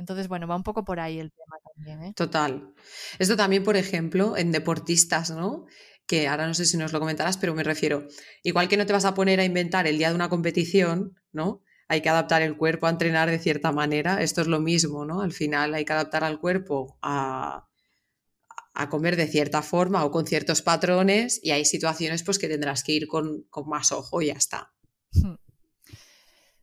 Entonces, 0.00 0.28
bueno, 0.28 0.48
va 0.48 0.56
un 0.56 0.62
poco 0.62 0.84
por 0.84 0.98
ahí 0.98 1.20
el 1.20 1.30
tema 1.30 1.56
también. 1.74 2.02
¿eh? 2.02 2.12
Total. 2.16 2.74
Esto 3.18 3.36
también, 3.36 3.62
por 3.62 3.76
ejemplo, 3.76 4.36
en 4.36 4.50
deportistas, 4.50 5.30
¿no? 5.30 5.66
Que 6.06 6.26
ahora 6.26 6.46
no 6.46 6.54
sé 6.54 6.64
si 6.64 6.76
nos 6.76 6.92
lo 6.92 6.98
comentarás, 6.98 7.36
pero 7.36 7.54
me 7.54 7.62
refiero, 7.62 8.06
igual 8.42 8.68
que 8.68 8.76
no 8.76 8.86
te 8.86 8.92
vas 8.92 9.04
a 9.04 9.14
poner 9.14 9.38
a 9.38 9.44
inventar 9.44 9.86
el 9.86 9.98
día 9.98 10.08
de 10.08 10.14
una 10.14 10.30
competición, 10.30 11.14
¿no? 11.32 11.62
Hay 11.86 12.00
que 12.00 12.08
adaptar 12.08 12.40
el 12.42 12.56
cuerpo 12.56 12.86
a 12.86 12.90
entrenar 12.90 13.30
de 13.30 13.38
cierta 13.38 13.72
manera. 13.72 14.22
Esto 14.22 14.40
es 14.40 14.46
lo 14.46 14.60
mismo, 14.60 15.04
¿no? 15.04 15.20
Al 15.20 15.32
final 15.32 15.74
hay 15.74 15.84
que 15.84 15.92
adaptar 15.92 16.24
al 16.24 16.40
cuerpo 16.40 16.98
a, 17.02 17.68
a 18.74 18.88
comer 18.88 19.16
de 19.16 19.26
cierta 19.26 19.60
forma 19.62 20.04
o 20.04 20.10
con 20.10 20.26
ciertos 20.26 20.62
patrones 20.62 21.40
y 21.42 21.50
hay 21.50 21.64
situaciones 21.64 22.22
pues 22.22 22.38
que 22.38 22.48
tendrás 22.48 22.82
que 22.82 22.92
ir 22.92 23.06
con, 23.06 23.42
con 23.50 23.68
más 23.68 23.92
ojo 23.92 24.22
y 24.22 24.26
ya 24.26 24.34
está. 24.34 24.72
Hmm. 25.12 25.34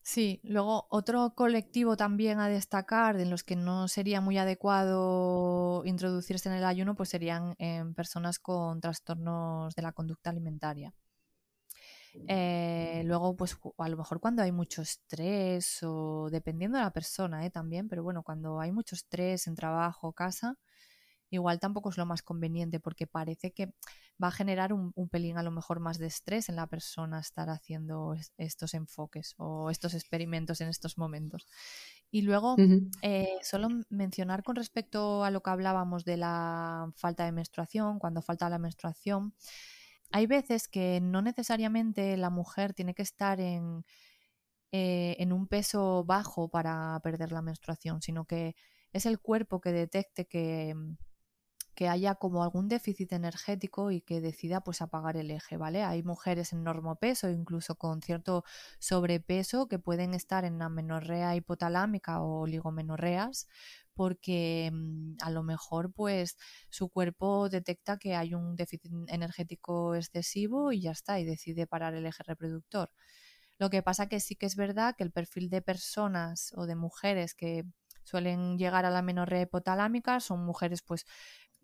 Sí, 0.10 0.40
luego 0.44 0.88
otro 0.90 1.34
colectivo 1.36 1.98
también 1.98 2.40
a 2.40 2.48
destacar 2.48 3.20
en 3.20 3.30
los 3.30 3.44
que 3.44 3.58
no 3.58 3.90
sería 3.90 4.22
muy 4.22 4.38
adecuado 4.38 5.84
introducirse 5.84 6.48
en 6.48 6.56
el 6.56 6.64
ayuno, 6.64 6.96
pues 6.96 7.10
serían 7.10 7.56
en 7.58 7.94
personas 7.94 8.40
con 8.40 8.80
trastornos 8.80 9.76
de 9.76 9.82
la 9.82 9.92
conducta 9.92 10.30
alimentaria. 10.30 10.94
Eh, 12.30 13.02
luego, 13.06 13.36
pues 13.36 13.58
a 13.78 13.90
lo 13.90 13.98
mejor 13.98 14.22
cuando 14.22 14.42
hay 14.44 14.54
mucho 14.54 14.82
estrés 14.82 15.80
o 15.84 16.30
dependiendo 16.32 16.78
de 16.78 16.86
la 16.86 16.92
persona 16.94 17.46
¿eh? 17.46 17.50
también, 17.52 17.90
pero 17.90 18.02
bueno, 18.02 18.24
cuando 18.24 18.62
hay 18.62 18.72
mucho 18.72 18.96
estrés 18.96 19.46
en 19.48 19.56
trabajo, 19.56 20.14
casa, 20.14 20.56
igual 21.30 21.60
tampoco 21.60 21.90
es 21.90 21.98
lo 21.98 22.06
más 22.06 22.22
conveniente 22.22 22.80
porque 22.80 23.08
parece 23.08 23.52
que 23.52 23.74
va 24.22 24.30
a 24.30 24.32
generar 24.32 24.74
un, 24.74 24.94
pelín 25.10 25.38
a 25.38 25.44
lo 25.44 25.52
mejor 25.52 25.80
más 25.80 25.98
de 25.98 26.08
estrés 26.08 26.50
en 26.50 26.56
la 26.56 26.68
persona 26.68 27.20
estar 27.20 27.50
haciendo 27.50 28.16
estos 28.38 28.74
enfoques 28.74 29.36
o 29.38 29.70
estos 29.70 29.94
experimentos 29.94 30.62
en 30.62 30.70
estos 30.70 30.98
momentos. 30.98 31.48
Y 32.10 32.22
luego, 32.22 32.56
eh, 33.02 33.38
solo 33.44 33.68
mencionar 33.90 34.44
con 34.44 34.56
respecto 34.56 35.24
a 35.24 35.32
lo 35.32 35.42
que 35.42 35.50
hablábamos 35.50 36.06
de 36.06 36.18
la 36.18 36.92
falta 36.96 37.26
de 37.26 37.32
menstruación, 37.32 38.00
cuando 38.00 38.22
falta 38.22 38.50
la 38.50 38.60
menstruación, 38.60 39.34
hay 40.12 40.26
veces 40.26 40.68
que 40.68 41.00
no 41.02 41.22
necesariamente 41.22 42.16
la 42.16 42.30
mujer 42.30 42.74
tiene 42.74 42.94
que 42.94 43.02
estar 43.02 43.42
en, 43.42 43.84
eh, 44.72 45.18
en 45.20 45.34
un 45.34 45.48
peso 45.48 46.06
bajo 46.06 46.50
para 46.50 47.00
perder 47.04 47.32
la 47.32 47.42
menstruación, 47.42 48.02
sino 48.02 48.26
que 48.26 48.56
es 48.94 49.06
el 49.06 49.20
cuerpo 49.20 49.60
que 49.60 49.72
detecte 49.72 50.26
que, 50.26 50.76
que 51.78 51.88
haya 51.90 52.16
como 52.16 52.42
algún 52.42 52.68
déficit 52.70 53.14
energético 53.14 53.92
y 53.92 54.02
que 54.02 54.20
decida 54.20 54.62
pues 54.62 54.82
apagar 54.82 55.16
el 55.16 55.30
eje, 55.30 55.58
¿vale? 55.58 55.84
Hay 55.84 56.02
mujeres 56.02 56.52
en 56.52 56.64
normopeso, 56.64 57.30
incluso 57.30 57.76
con 57.76 58.02
cierto 58.02 58.44
sobrepeso, 58.80 59.68
que 59.68 59.78
pueden 59.78 60.16
estar 60.16 60.44
en 60.44 60.60
amenorrea 60.60 61.36
hipotalámica 61.36 62.24
o 62.24 62.42
oligomenorreas, 62.42 63.48
porque 63.94 64.72
mm, 64.74 65.18
a 65.22 65.30
lo 65.30 65.44
mejor 65.44 65.94
pues 65.94 66.40
su 66.72 66.90
cuerpo 66.90 67.48
detecta 67.48 67.98
que 67.98 68.16
hay 68.16 68.34
un 68.34 68.56
déficit 68.56 68.92
energético 69.08 69.94
excesivo 69.94 70.72
y 70.72 70.82
ya 70.82 70.92
está, 70.92 71.20
y 71.20 71.26
decide 71.26 71.68
parar 71.68 71.94
el 71.94 72.08
eje 72.08 72.24
reproductor. 72.24 72.92
Lo 73.60 73.70
que 73.70 73.84
pasa 73.84 74.10
que 74.10 74.20
sí 74.20 74.36
que 74.36 74.48
es 74.48 74.56
verdad 74.56 74.96
que 74.98 75.04
el 75.04 75.12
perfil 75.12 75.52
de 75.52 75.62
personas 75.62 76.54
o 76.56 76.66
de 76.66 76.76
mujeres 76.76 77.36
que 77.36 77.66
suelen 78.08 78.58
llegar 78.58 78.86
a 78.86 78.90
la 78.90 79.02
menorrea 79.02 79.42
hipotalámica 79.42 80.22
son 80.22 80.46
mujeres 80.46 80.82
pues 80.82 81.06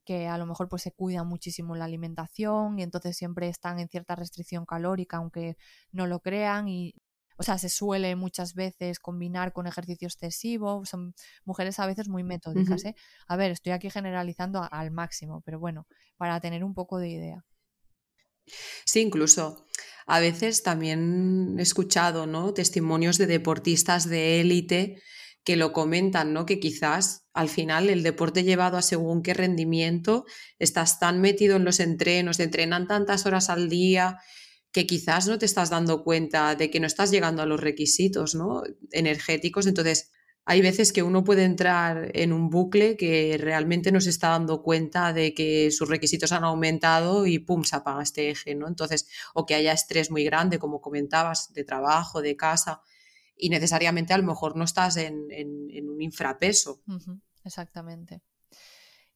que 0.06 0.28
a 0.28 0.38
lo 0.38 0.46
mejor 0.46 0.70
pues 0.70 0.82
se 0.84 0.92
cuidan 0.92 1.28
muchísimo 1.28 1.76
la 1.76 1.86
alimentación 1.86 2.80
y 2.80 2.84
entonces 2.84 3.18
siempre 3.18 3.50
están 3.50 3.80
en 3.80 3.90
cierta 3.90 4.16
restricción 4.16 4.66
calórica 4.66 5.18
aunque 5.18 5.58
no 5.92 6.08
lo 6.08 6.20
crean 6.20 6.68
y 6.68 6.94
o 7.38 7.44
sea, 7.44 7.58
se 7.58 7.70
suele 7.70 8.16
muchas 8.16 8.54
veces 8.54 9.00
combinar 9.00 9.54
con 9.54 9.68
ejercicio 9.68 10.08
excesivo, 10.08 10.86
son 10.86 11.16
mujeres 11.46 11.80
a 11.80 11.88
veces 11.88 12.08
muy 12.08 12.24
metódicas, 12.24 12.86
¿eh? 12.86 12.96
A 13.28 13.36
ver, 13.36 13.52
estoy 13.52 13.72
aquí 13.72 13.90
generalizando 13.90 14.68
al 14.72 14.92
máximo, 14.92 15.42
pero 15.42 15.60
bueno, 15.60 15.88
para 16.18 16.40
tener 16.40 16.64
un 16.64 16.74
poco 16.74 17.00
de 17.00 17.10
idea. 17.10 17.46
Sí, 18.86 19.02
incluso 19.02 19.66
a 20.06 20.20
veces 20.20 20.64
también 20.64 21.56
he 21.58 21.62
escuchado, 21.62 22.28
¿no? 22.28 22.54
Testimonios 22.54 23.18
de 23.18 23.28
deportistas 23.28 24.08
de 24.08 24.42
élite 24.42 25.02
que 25.44 25.56
lo 25.56 25.74
comentan, 25.74 26.34
¿no? 26.34 26.46
Que 26.46 26.60
quizás 26.60 27.26
al 27.34 27.50
final 27.50 27.90
el 27.90 28.04
deporte 28.04 28.44
llevado 28.44 28.78
a 28.78 28.82
según 28.82 29.24
qué 29.24 29.34
rendimiento, 29.34 30.26
estás 30.60 31.00
tan 31.00 31.20
metido 31.20 31.58
en 31.58 31.66
los 31.66 31.80
entrenos, 31.80 32.40
entrenan 32.40 32.88
tantas 32.88 33.26
horas 33.26 33.50
al 33.50 33.70
día, 33.70 34.20
que 34.72 34.88
quizás 34.88 35.28
no 35.28 35.38
te 35.38 35.46
estás 35.46 35.70
dando 35.70 36.04
cuenta 36.04 36.56
de 36.56 36.70
que 36.72 36.80
no 36.80 36.88
estás 36.88 37.12
llegando 37.12 37.42
a 37.42 37.46
los 37.46 37.60
requisitos 37.60 38.36
¿no? 38.36 38.64
energéticos. 38.92 39.68
Entonces, 39.68 40.12
hay 40.46 40.62
veces 40.62 40.92
que 40.92 41.04
uno 41.04 41.24
puede 41.24 41.44
entrar 41.44 42.12
en 42.14 42.34
un 42.34 42.50
bucle 42.50 42.98
que 42.98 43.38
realmente 43.40 43.92
no 43.92 44.02
se 44.02 44.10
está 44.10 44.30
dando 44.30 44.62
cuenta 44.62 45.14
de 45.14 45.34
que 45.34 45.72
sus 45.72 45.88
requisitos 45.88 46.32
han 46.34 46.44
aumentado 46.44 47.26
y 47.26 47.40
pum, 47.40 47.64
se 47.64 47.78
apaga 47.78 48.04
este 48.04 48.30
eje, 48.30 48.56
¿no? 48.56 48.68
Entonces, 48.68 49.08
o 49.34 49.46
que 49.46 49.56
haya 49.56 49.72
estrés 49.72 50.12
muy 50.12 50.24
grande, 50.26 50.60
como 50.60 50.82
comentabas, 50.82 51.54
de 51.54 51.64
trabajo, 51.64 52.22
de 52.22 52.36
casa, 52.36 52.82
y 53.36 53.50
necesariamente 53.50 54.14
a 54.14 54.18
lo 54.18 54.24
mejor 54.24 54.56
no 54.56 54.64
estás 54.64 54.98
en, 54.98 55.16
un 55.90 56.02
infrapeso. 56.02 56.82
Exactamente. 57.44 58.22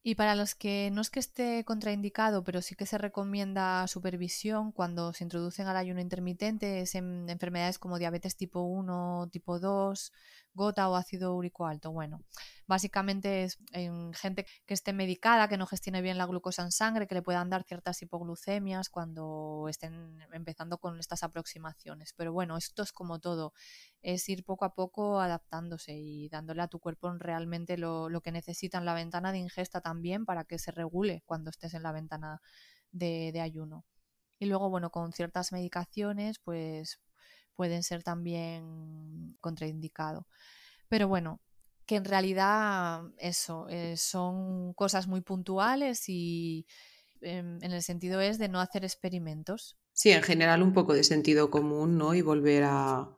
Y 0.02 0.14
para 0.14 0.34
los 0.34 0.54
que 0.54 0.90
no 0.92 1.00
es 1.00 1.10
que 1.10 1.20
esté 1.20 1.64
contraindicado, 1.64 2.44
pero 2.44 2.62
sí 2.62 2.74
que 2.74 2.86
se 2.86 2.98
recomienda 2.98 3.86
supervisión 3.88 4.72
cuando 4.72 5.12
se 5.12 5.24
introducen 5.24 5.66
al 5.66 5.76
ayuno 5.76 6.00
intermitente, 6.00 6.80
es 6.80 6.94
en 6.94 7.28
enfermedades 7.28 7.78
como 7.78 7.98
diabetes 7.98 8.36
tipo 8.36 8.60
1, 8.62 9.28
tipo 9.32 9.58
2, 9.58 10.12
gota 10.58 10.90
o 10.90 10.96
ácido 10.96 11.34
úrico 11.34 11.66
alto. 11.66 11.90
Bueno, 11.90 12.20
básicamente 12.66 13.44
es 13.44 13.58
en 13.72 14.12
gente 14.12 14.44
que 14.66 14.74
esté 14.74 14.92
medicada, 14.92 15.48
que 15.48 15.56
no 15.56 15.66
gestione 15.66 16.02
bien 16.02 16.18
la 16.18 16.26
glucosa 16.26 16.62
en 16.62 16.72
sangre, 16.72 17.06
que 17.06 17.14
le 17.14 17.22
puedan 17.22 17.48
dar 17.48 17.64
ciertas 17.64 18.02
hipoglucemias 18.02 18.90
cuando 18.90 19.66
estén 19.70 20.20
empezando 20.32 20.76
con 20.78 20.98
estas 21.00 21.22
aproximaciones. 21.22 22.12
Pero 22.14 22.32
bueno, 22.34 22.58
esto 22.58 22.82
es 22.82 22.92
como 22.92 23.20
todo, 23.20 23.54
es 24.02 24.28
ir 24.28 24.44
poco 24.44 24.66
a 24.66 24.74
poco 24.74 25.20
adaptándose 25.20 25.94
y 25.94 26.28
dándole 26.28 26.60
a 26.60 26.68
tu 26.68 26.78
cuerpo 26.78 27.10
realmente 27.14 27.78
lo, 27.78 28.20
que 28.22 28.32
necesita 28.32 28.78
en 28.78 28.84
la 28.84 28.94
ventana 28.94 29.32
de 29.32 29.38
ingesta 29.38 29.80
también 29.80 30.26
para 30.26 30.44
que 30.44 30.58
se 30.58 30.72
regule 30.72 31.22
cuando 31.24 31.50
estés 31.50 31.72
en 31.72 31.82
la 31.84 31.92
ventana 31.92 32.42
de, 32.92 33.30
de 33.32 33.40
ayuno. 33.40 33.86
Y 34.38 34.46
luego, 34.46 34.70
bueno, 34.70 34.90
con 34.90 35.12
ciertas 35.12 35.52
medicaciones, 35.52 36.38
pues 36.38 37.00
pueden 37.58 37.82
ser 37.82 38.04
también 38.04 39.36
contraindicado. 39.40 40.28
Pero 40.88 41.08
bueno, 41.08 41.40
que 41.86 41.96
en 41.96 42.04
realidad 42.04 43.02
eso, 43.18 43.66
eh, 43.68 43.96
son 43.96 44.74
cosas 44.74 45.08
muy 45.08 45.22
puntuales 45.22 46.04
y 46.08 46.66
em, 47.20 47.58
en 47.60 47.72
el 47.72 47.82
sentido 47.82 48.20
es 48.20 48.38
de 48.38 48.48
no 48.48 48.60
hacer 48.60 48.84
experimentos. 48.84 49.76
Sí, 49.92 50.12
en 50.12 50.22
general 50.22 50.62
un 50.62 50.72
poco 50.72 50.94
de 50.94 51.02
sentido 51.02 51.50
común, 51.50 51.98
¿no? 51.98 52.14
Y 52.14 52.22
volver 52.22 52.62
a 52.64 53.08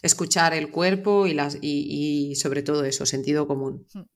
escuchar 0.00 0.54
el 0.54 0.70
cuerpo 0.70 1.26
y, 1.26 1.34
las, 1.34 1.58
y, 1.60 2.34
sobre 2.36 2.62
todo 2.62 2.86
eso, 2.86 3.04
sentido 3.04 3.46
común. 3.46 3.86
Hmm. 3.92 4.06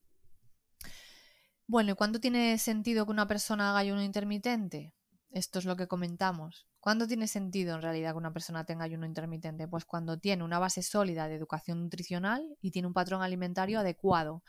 Bueno, 1.66 1.93
¿y 1.93 1.97
cuándo 1.97 2.18
tiene 2.18 2.57
sentido 2.57 3.05
que 3.05 3.12
una 3.12 3.29
persona 3.29 3.68
haga 3.68 3.81
ayuno 3.81 4.03
intermitente? 4.03 4.95
Esto 5.31 5.59
es 5.59 5.66
lo 5.66 5.77
que 5.77 5.87
comentamos. 5.87 6.66
¿Cuándo 6.87 7.09
tiene 7.09 7.26
sentido 7.26 7.74
en 7.74 7.82
realidad 7.82 8.12
que 8.12 8.18
una 8.18 8.32
persona 8.32 8.64
tenga 8.64 8.84
ayuno 8.84 9.07
intermitente? 9.07 9.66
Pues 9.66 9.84
cuando 9.84 10.20
tiene 10.20 10.45
una 10.45 10.61
base 10.61 10.84
sólida 10.84 11.26
de 11.26 11.34
educación 11.34 11.82
nutricional 11.82 12.47
y 12.61 12.70
tiene 12.70 12.87
un 12.87 12.95
patrón 12.95 13.22
alimentario 13.22 13.80
adecuado. 13.80 14.45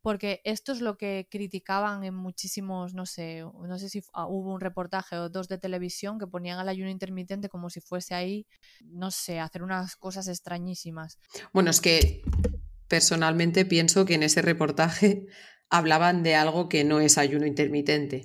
Porque 0.00 0.40
esto 0.44 0.70
es 0.70 0.80
lo 0.80 0.96
que 0.96 1.26
criticaban 1.28 2.04
en 2.04 2.14
muchísimos, 2.14 2.94
no 2.94 3.04
sé, 3.04 3.40
no 3.40 3.78
sé 3.80 3.88
si 3.88 4.04
ah, 4.12 4.28
hubo 4.28 4.54
un 4.54 4.60
reportaje 4.60 5.16
o 5.16 5.28
dos 5.28 5.48
de 5.48 5.58
televisión 5.58 6.20
que 6.20 6.28
ponían 6.28 6.60
al 6.60 6.68
ayuno 6.68 6.88
intermitente 6.88 7.48
como 7.48 7.68
si 7.68 7.80
fuese 7.80 8.14
ahí, 8.14 8.46
no 8.84 9.10
sé, 9.10 9.40
hacer 9.40 9.64
unas 9.64 9.96
cosas 9.96 10.28
extrañísimas. 10.28 11.18
Bueno, 11.52 11.70
es 11.70 11.80
que 11.80 12.22
personalmente 12.86 13.64
pienso 13.64 14.04
que 14.04 14.14
en 14.14 14.22
ese 14.22 14.40
reportaje 14.40 15.26
hablaban 15.68 16.22
de 16.22 16.36
algo 16.36 16.68
que 16.68 16.84
no 16.84 17.00
es 17.00 17.18
ayuno 17.18 17.44
intermitente. 17.44 18.24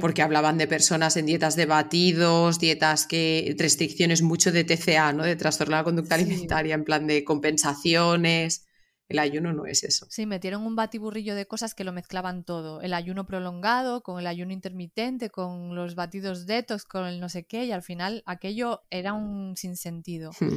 Porque 0.00 0.22
hablaban 0.22 0.58
de 0.58 0.66
personas 0.66 1.16
en 1.16 1.26
dietas 1.26 1.56
de 1.56 1.66
batidos, 1.66 2.58
dietas 2.58 3.06
que, 3.06 3.54
restricciones 3.58 4.22
mucho 4.22 4.52
de 4.52 4.64
TCA, 4.64 5.12
¿no? 5.12 5.24
De 5.24 5.36
trastorno 5.36 5.76
de 5.76 5.80
la 5.80 5.84
conducta 5.84 6.14
alimentaria, 6.14 6.74
en 6.74 6.84
plan 6.84 7.06
de 7.06 7.24
compensaciones. 7.24 8.66
El 9.08 9.20
ayuno 9.20 9.52
no 9.52 9.66
es 9.66 9.84
eso. 9.84 10.06
Sí, 10.10 10.26
metieron 10.26 10.66
un 10.66 10.74
batiburrillo 10.74 11.36
de 11.36 11.46
cosas 11.46 11.74
que 11.74 11.84
lo 11.84 11.92
mezclaban 11.92 12.42
todo. 12.42 12.80
El 12.80 12.92
ayuno 12.92 13.26
prolongado, 13.26 14.02
con 14.02 14.18
el 14.18 14.26
ayuno 14.26 14.52
intermitente, 14.52 15.30
con 15.30 15.74
los 15.76 15.94
batidos 15.94 16.46
detox, 16.46 16.84
con 16.84 17.06
el 17.06 17.20
no 17.20 17.28
sé 17.28 17.44
qué, 17.44 17.66
y 17.66 17.72
al 17.72 17.82
final 17.82 18.22
aquello 18.26 18.82
era 18.90 19.12
un 19.12 19.56
sinsentido. 19.56 20.32
Hmm. 20.40 20.56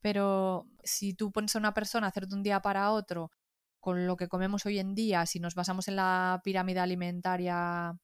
Pero 0.00 0.68
si 0.84 1.14
tú 1.14 1.32
pones 1.32 1.56
a 1.56 1.58
una 1.58 1.74
persona 1.74 2.06
a 2.06 2.10
hacer 2.10 2.28
de 2.28 2.36
un 2.36 2.42
día 2.42 2.60
para 2.62 2.90
otro 2.92 3.30
con 3.80 4.06
lo 4.06 4.16
que 4.16 4.28
comemos 4.28 4.66
hoy 4.66 4.78
en 4.78 4.94
día, 4.94 5.26
si 5.26 5.40
nos 5.40 5.54
basamos 5.54 5.88
en 5.88 5.96
la 5.96 6.40
pirámide 6.44 6.80
alimentaria 6.80 7.98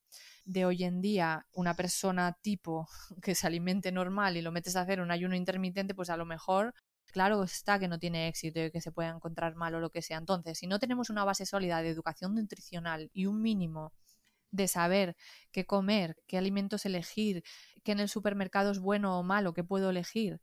de 0.46 0.64
hoy 0.64 0.84
en 0.84 1.02
día 1.02 1.46
una 1.52 1.74
persona 1.74 2.38
tipo 2.40 2.88
que 3.22 3.34
se 3.34 3.46
alimente 3.46 3.92
normal 3.92 4.36
y 4.36 4.42
lo 4.42 4.52
metes 4.52 4.76
a 4.76 4.82
hacer 4.82 5.00
un 5.00 5.10
ayuno 5.10 5.36
intermitente, 5.36 5.94
pues 5.94 6.08
a 6.08 6.16
lo 6.16 6.24
mejor, 6.24 6.72
claro 7.12 7.42
está 7.44 7.78
que 7.78 7.88
no 7.88 7.98
tiene 7.98 8.28
éxito 8.28 8.64
y 8.64 8.70
que 8.70 8.80
se 8.80 8.92
pueda 8.92 9.10
encontrar 9.10 9.56
mal 9.56 9.74
o 9.74 9.80
lo 9.80 9.90
que 9.90 10.02
sea. 10.02 10.18
Entonces, 10.18 10.58
si 10.58 10.66
no 10.66 10.78
tenemos 10.78 11.10
una 11.10 11.24
base 11.24 11.46
sólida 11.46 11.82
de 11.82 11.90
educación 11.90 12.34
nutricional 12.34 13.10
y 13.12 13.26
un 13.26 13.42
mínimo 13.42 13.92
de 14.52 14.68
saber 14.68 15.16
qué 15.52 15.66
comer, 15.66 16.16
qué 16.26 16.38
alimentos 16.38 16.86
elegir, 16.86 17.42
qué 17.84 17.92
en 17.92 18.00
el 18.00 18.08
supermercado 18.08 18.70
es 18.70 18.78
bueno 18.78 19.18
o 19.18 19.22
malo, 19.22 19.52
qué 19.54 19.64
puedo 19.64 19.90
elegir, 19.90 20.40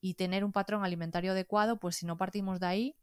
y 0.00 0.14
tener 0.14 0.44
un 0.44 0.52
patrón 0.52 0.84
alimentario 0.84 1.32
adecuado, 1.32 1.78
pues 1.80 1.96
si 1.96 2.06
no 2.06 2.16
partimos 2.16 2.60
de 2.60 2.66
ahí, 2.66 2.96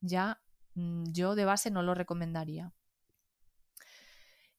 ya 0.00 0.40
mm, 0.74 1.04
yo 1.12 1.34
de 1.34 1.44
base 1.44 1.70
no 1.70 1.82
lo 1.82 1.94
recomendaría. 1.94 2.72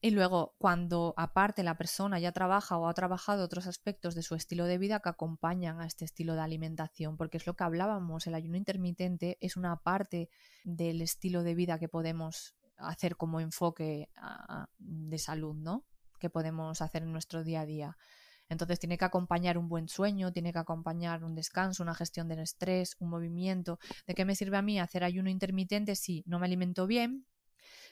Y 0.05 0.11
luego, 0.11 0.53
cuando 0.57 1.13
aparte 1.15 1.63
la 1.63 1.77
persona 1.77 2.19
ya 2.19 2.33
trabaja 2.33 2.77
o 2.77 2.89
ha 2.89 2.93
trabajado 2.93 3.45
otros 3.45 3.67
aspectos 3.67 4.15
de 4.15 4.21
su 4.21 4.35
estilo 4.35 4.65
de 4.65 4.77
vida 4.77 4.99
que 4.99 5.07
acompañan 5.07 5.79
a 5.79 5.85
este 5.85 6.03
estilo 6.03 6.35
de 6.35 6.41
alimentación, 6.41 7.15
porque 7.15 7.37
es 7.37 7.47
lo 7.47 7.53
que 7.53 7.63
hablábamos, 7.63 8.27
el 8.27 8.35
ayuno 8.35 8.57
intermitente 8.57 9.37
es 9.39 9.55
una 9.55 9.77
parte 9.77 10.27
del 10.65 11.01
estilo 11.01 11.41
de 11.41 11.55
vida 11.55 11.79
que 11.79 11.87
podemos 11.87 12.53
hacer 12.75 13.15
como 13.15 13.39
enfoque 13.39 14.09
de 14.77 15.17
salud, 15.19 15.55
¿no? 15.55 15.85
Que 16.19 16.29
podemos 16.29 16.81
hacer 16.81 17.03
en 17.03 17.13
nuestro 17.13 17.45
día 17.45 17.61
a 17.61 17.65
día. 17.65 17.97
Entonces 18.49 18.79
tiene 18.79 18.97
que 18.97 19.05
acompañar 19.05 19.57
un 19.57 19.69
buen 19.69 19.87
sueño, 19.87 20.33
tiene 20.33 20.51
que 20.51 20.59
acompañar 20.59 21.23
un 21.23 21.33
descanso, 21.33 21.81
una 21.81 21.95
gestión 21.95 22.27
del 22.27 22.39
estrés, 22.39 22.97
un 22.99 23.09
movimiento. 23.09 23.79
¿De 24.05 24.15
qué 24.15 24.25
me 24.25 24.35
sirve 24.35 24.57
a 24.57 24.61
mí 24.61 24.81
hacer 24.81 25.05
ayuno 25.05 25.29
intermitente 25.29 25.95
si 25.95 26.25
no 26.27 26.39
me 26.39 26.45
alimento 26.47 26.87
bien, 26.87 27.25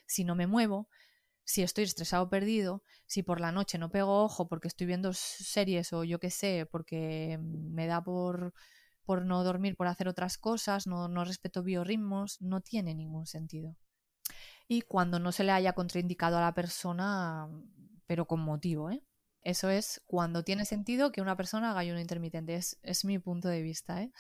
si 0.05 0.25
no 0.25 0.35
me 0.35 0.45
muevo, 0.45 0.89
si 1.43 1.63
estoy 1.63 1.83
estresado 1.85 2.23
o 2.23 2.29
perdido, 2.29 2.83
si 3.05 3.23
por 3.23 3.41
la 3.41 3.51
noche 3.51 3.77
no 3.77 3.89
pego 3.89 4.23
ojo 4.23 4.47
porque 4.47 4.67
estoy 4.67 4.87
viendo 4.87 5.11
series 5.13 5.93
o 5.93 6.03
yo 6.03 6.19
qué 6.19 6.29
sé, 6.29 6.67
porque 6.71 7.39
me 7.41 7.87
da 7.87 8.03
por, 8.03 8.53
por 9.03 9.25
no 9.25 9.43
dormir, 9.43 9.75
por 9.75 9.87
hacer 9.87 10.07
otras 10.07 10.37
cosas, 10.37 10.87
no, 10.87 11.07
no 11.07 11.25
respeto 11.25 11.63
biorritmos, 11.63 12.41
no 12.41 12.61
tiene 12.61 12.95
ningún 12.95 13.27
sentido. 13.27 13.75
Y 14.67 14.83
cuando 14.83 15.19
no 15.19 15.31
se 15.31 15.43
le 15.43 15.51
haya 15.51 15.73
contraindicado 15.73 16.37
a 16.37 16.41
la 16.41 16.53
persona, 16.53 17.49
pero 18.05 18.25
con 18.25 18.39
motivo, 18.39 18.89
¿eh? 18.89 19.03
Eso 19.43 19.69
es 19.69 20.01
cuando 20.05 20.43
tiene 20.43 20.65
sentido 20.65 21.11
que 21.11 21.21
una 21.21 21.35
persona 21.35 21.71
haga 21.71 21.79
ayuno 21.79 21.99
intermitente. 21.99 22.55
Es, 22.55 22.79
es 22.83 23.03
mi 23.05 23.17
punto 23.17 23.47
de 23.47 23.61
vista, 23.61 24.03
¿eh? 24.03 24.11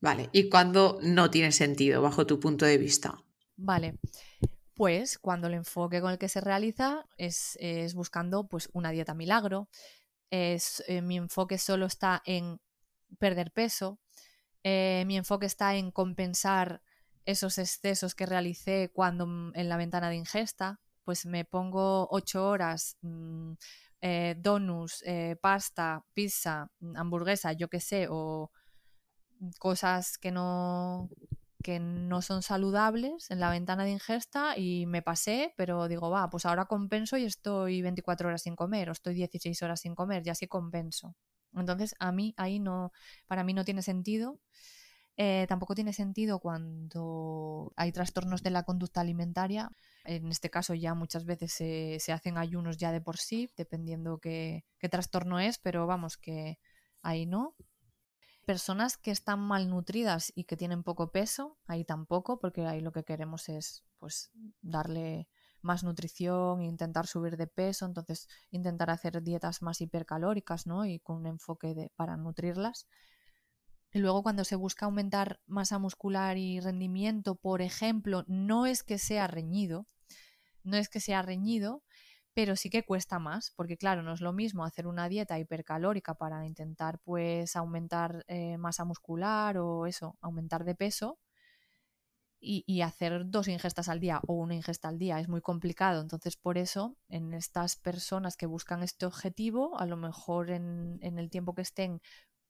Vale, 0.00 0.30
¿y 0.32 0.48
cuando 0.48 0.98
no 1.02 1.30
tiene 1.30 1.52
sentido, 1.52 2.00
bajo 2.00 2.26
tu 2.26 2.40
punto 2.40 2.64
de 2.64 2.78
vista? 2.78 3.22
Vale, 3.56 3.98
pues 4.80 5.18
cuando 5.18 5.46
el 5.46 5.52
enfoque 5.52 6.00
con 6.00 6.10
el 6.10 6.16
que 6.16 6.30
se 6.30 6.40
realiza 6.40 7.04
es, 7.18 7.58
buscando 7.94 8.48
pues, 8.48 8.70
una 8.72 8.90
dieta 8.92 9.12
milagro, 9.12 9.68
es, 10.30 10.82
eh, 10.88 11.02
mi 11.02 11.18
enfoque 11.18 11.58
solo 11.58 11.84
está 11.84 12.22
en 12.24 12.62
perder 13.18 13.52
peso, 13.52 14.00
eh, 14.64 15.04
mi 15.06 15.18
enfoque 15.18 15.44
está 15.44 15.74
en 15.74 15.90
compensar 15.90 16.80
esos 17.26 17.58
excesos 17.58 18.14
que 18.14 18.24
realicé 18.24 18.90
cuando 18.90 19.26
mm, 19.26 19.52
en 19.54 19.68
la 19.68 19.76
ventana 19.76 20.08
de 20.08 20.16
ingesta, 20.16 20.80
pues 21.04 21.26
me 21.26 21.44
pongo 21.44 22.08
ocho 22.10 22.48
horas 22.48 22.96
mm, 23.02 23.52
eh, 24.00 24.34
donuts, 24.38 25.04
pasta, 25.42 26.06
pizza, 26.14 26.70
mm, 26.78 26.96
hamburguesa, 26.96 27.52
yo 27.52 27.68
qué 27.68 27.80
sé, 27.80 28.06
o 28.08 28.50
cosas 29.58 30.16
que 30.16 30.30
no, 30.30 31.10
que 31.62 31.78
no 31.80 32.22
son 32.22 32.42
saludables 32.42 33.30
en 33.30 33.40
la 33.40 33.50
ventana 33.50 33.84
de 33.84 33.90
ingesta 33.92 34.56
y 34.56 34.86
me 34.86 35.02
pasé, 35.02 35.54
pero 35.56 35.88
digo, 35.88 36.10
va, 36.10 36.30
pues 36.30 36.46
ahora 36.46 36.66
compenso 36.66 37.16
y 37.16 37.24
estoy 37.24 37.82
24 37.82 38.28
horas 38.28 38.42
sin 38.42 38.56
comer 38.56 38.88
o 38.88 38.92
estoy 38.92 39.14
16 39.14 39.62
horas 39.62 39.80
sin 39.80 39.94
comer 39.94 40.22
y 40.26 40.30
así 40.30 40.46
compenso. 40.46 41.14
Entonces, 41.54 41.94
a 41.98 42.12
mí 42.12 42.34
ahí 42.36 42.60
no, 42.60 42.92
para 43.26 43.44
mí 43.44 43.54
no 43.54 43.64
tiene 43.64 43.82
sentido. 43.82 44.38
Eh, 45.16 45.46
tampoco 45.48 45.74
tiene 45.74 45.92
sentido 45.92 46.38
cuando 46.38 47.72
hay 47.76 47.92
trastornos 47.92 48.42
de 48.42 48.50
la 48.50 48.62
conducta 48.62 49.02
alimentaria. 49.02 49.70
En 50.04 50.28
este 50.28 50.48
caso 50.50 50.74
ya 50.74 50.94
muchas 50.94 51.26
veces 51.26 51.52
se, 51.52 52.12
hacen 52.12 52.38
ayunos 52.38 52.78
ya 52.78 52.90
de 52.92 53.02
por 53.02 53.18
sí, 53.18 53.50
dependiendo 53.56 54.18
qué, 54.18 54.64
qué 54.78 54.88
trastorno 54.88 55.38
es, 55.38 55.58
pero 55.58 55.86
vamos, 55.86 56.16
que 56.16 56.58
ahí 57.02 57.26
no. 57.26 57.54
Personas 58.50 58.96
que 58.96 59.12
están 59.12 59.38
malnutridas 59.38 60.32
y 60.34 60.42
que 60.42 60.56
tienen 60.56 60.82
poco 60.82 61.12
peso, 61.12 61.56
ahí 61.68 61.84
tampoco, 61.84 62.40
porque 62.40 62.66
ahí 62.66 62.80
lo 62.80 62.90
que 62.90 63.04
queremos 63.04 63.48
es 63.48 63.84
pues 64.00 64.32
darle 64.60 65.28
más 65.62 65.84
nutrición, 65.84 66.60
intentar 66.60 67.06
subir 67.06 67.36
de 67.36 67.46
peso, 67.46 67.86
entonces 67.86 68.26
intentar 68.50 68.90
hacer 68.90 69.22
dietas 69.22 69.62
más 69.62 69.80
hipercalóricas, 69.80 70.66
¿no? 70.66 70.84
Y 70.84 70.98
con 70.98 71.18
un 71.18 71.26
enfoque 71.28 71.76
de, 71.76 71.92
para 71.94 72.16
nutrirlas. 72.16 72.88
Y 73.92 74.00
luego 74.00 74.24
cuando 74.24 74.42
se 74.42 74.56
busca 74.56 74.86
aumentar 74.86 75.38
masa 75.46 75.78
muscular 75.78 76.36
y 76.36 76.58
rendimiento, 76.58 77.36
por 77.36 77.62
ejemplo, 77.62 78.24
no 78.26 78.66
es 78.66 78.82
que 78.82 78.98
sea 78.98 79.28
reñido, 79.28 79.86
no 80.64 80.76
es 80.76 80.88
que 80.88 80.98
sea 80.98 81.22
reñido, 81.22 81.84
pero 82.34 82.56
sí 82.56 82.70
que 82.70 82.84
cuesta 82.84 83.18
más, 83.18 83.52
porque 83.56 83.76
claro, 83.76 84.02
no 84.02 84.12
es 84.12 84.20
lo 84.20 84.32
mismo 84.32 84.64
hacer 84.64 84.86
una 84.86 85.08
dieta 85.08 85.38
hipercalórica 85.38 86.14
para 86.14 86.46
intentar 86.46 86.98
pues 87.00 87.56
aumentar 87.56 88.24
eh, 88.28 88.56
masa 88.58 88.84
muscular 88.84 89.58
o 89.58 89.86
eso, 89.86 90.16
aumentar 90.20 90.64
de 90.64 90.74
peso, 90.74 91.18
y, 92.40 92.80
hacer 92.80 93.28
dos 93.28 93.48
ingestas 93.48 93.88
al 93.88 94.00
día 94.00 94.20
o 94.26 94.34
una 94.34 94.54
ingesta 94.54 94.88
al 94.88 94.98
día 94.98 95.20
es 95.20 95.28
muy 95.28 95.42
complicado. 95.42 96.00
Entonces, 96.00 96.36
por 96.36 96.56
eso, 96.56 96.96
en 97.08 97.34
estas 97.34 97.76
personas 97.76 98.36
que 98.36 98.46
buscan 98.46 98.82
este 98.82 99.06
objetivo, 99.06 99.78
a 99.78 99.86
lo 99.86 99.96
mejor 99.96 100.50
en, 100.50 100.98
el 101.02 101.30
tiempo 101.30 101.54
que 101.54 101.62
estén 101.62 102.00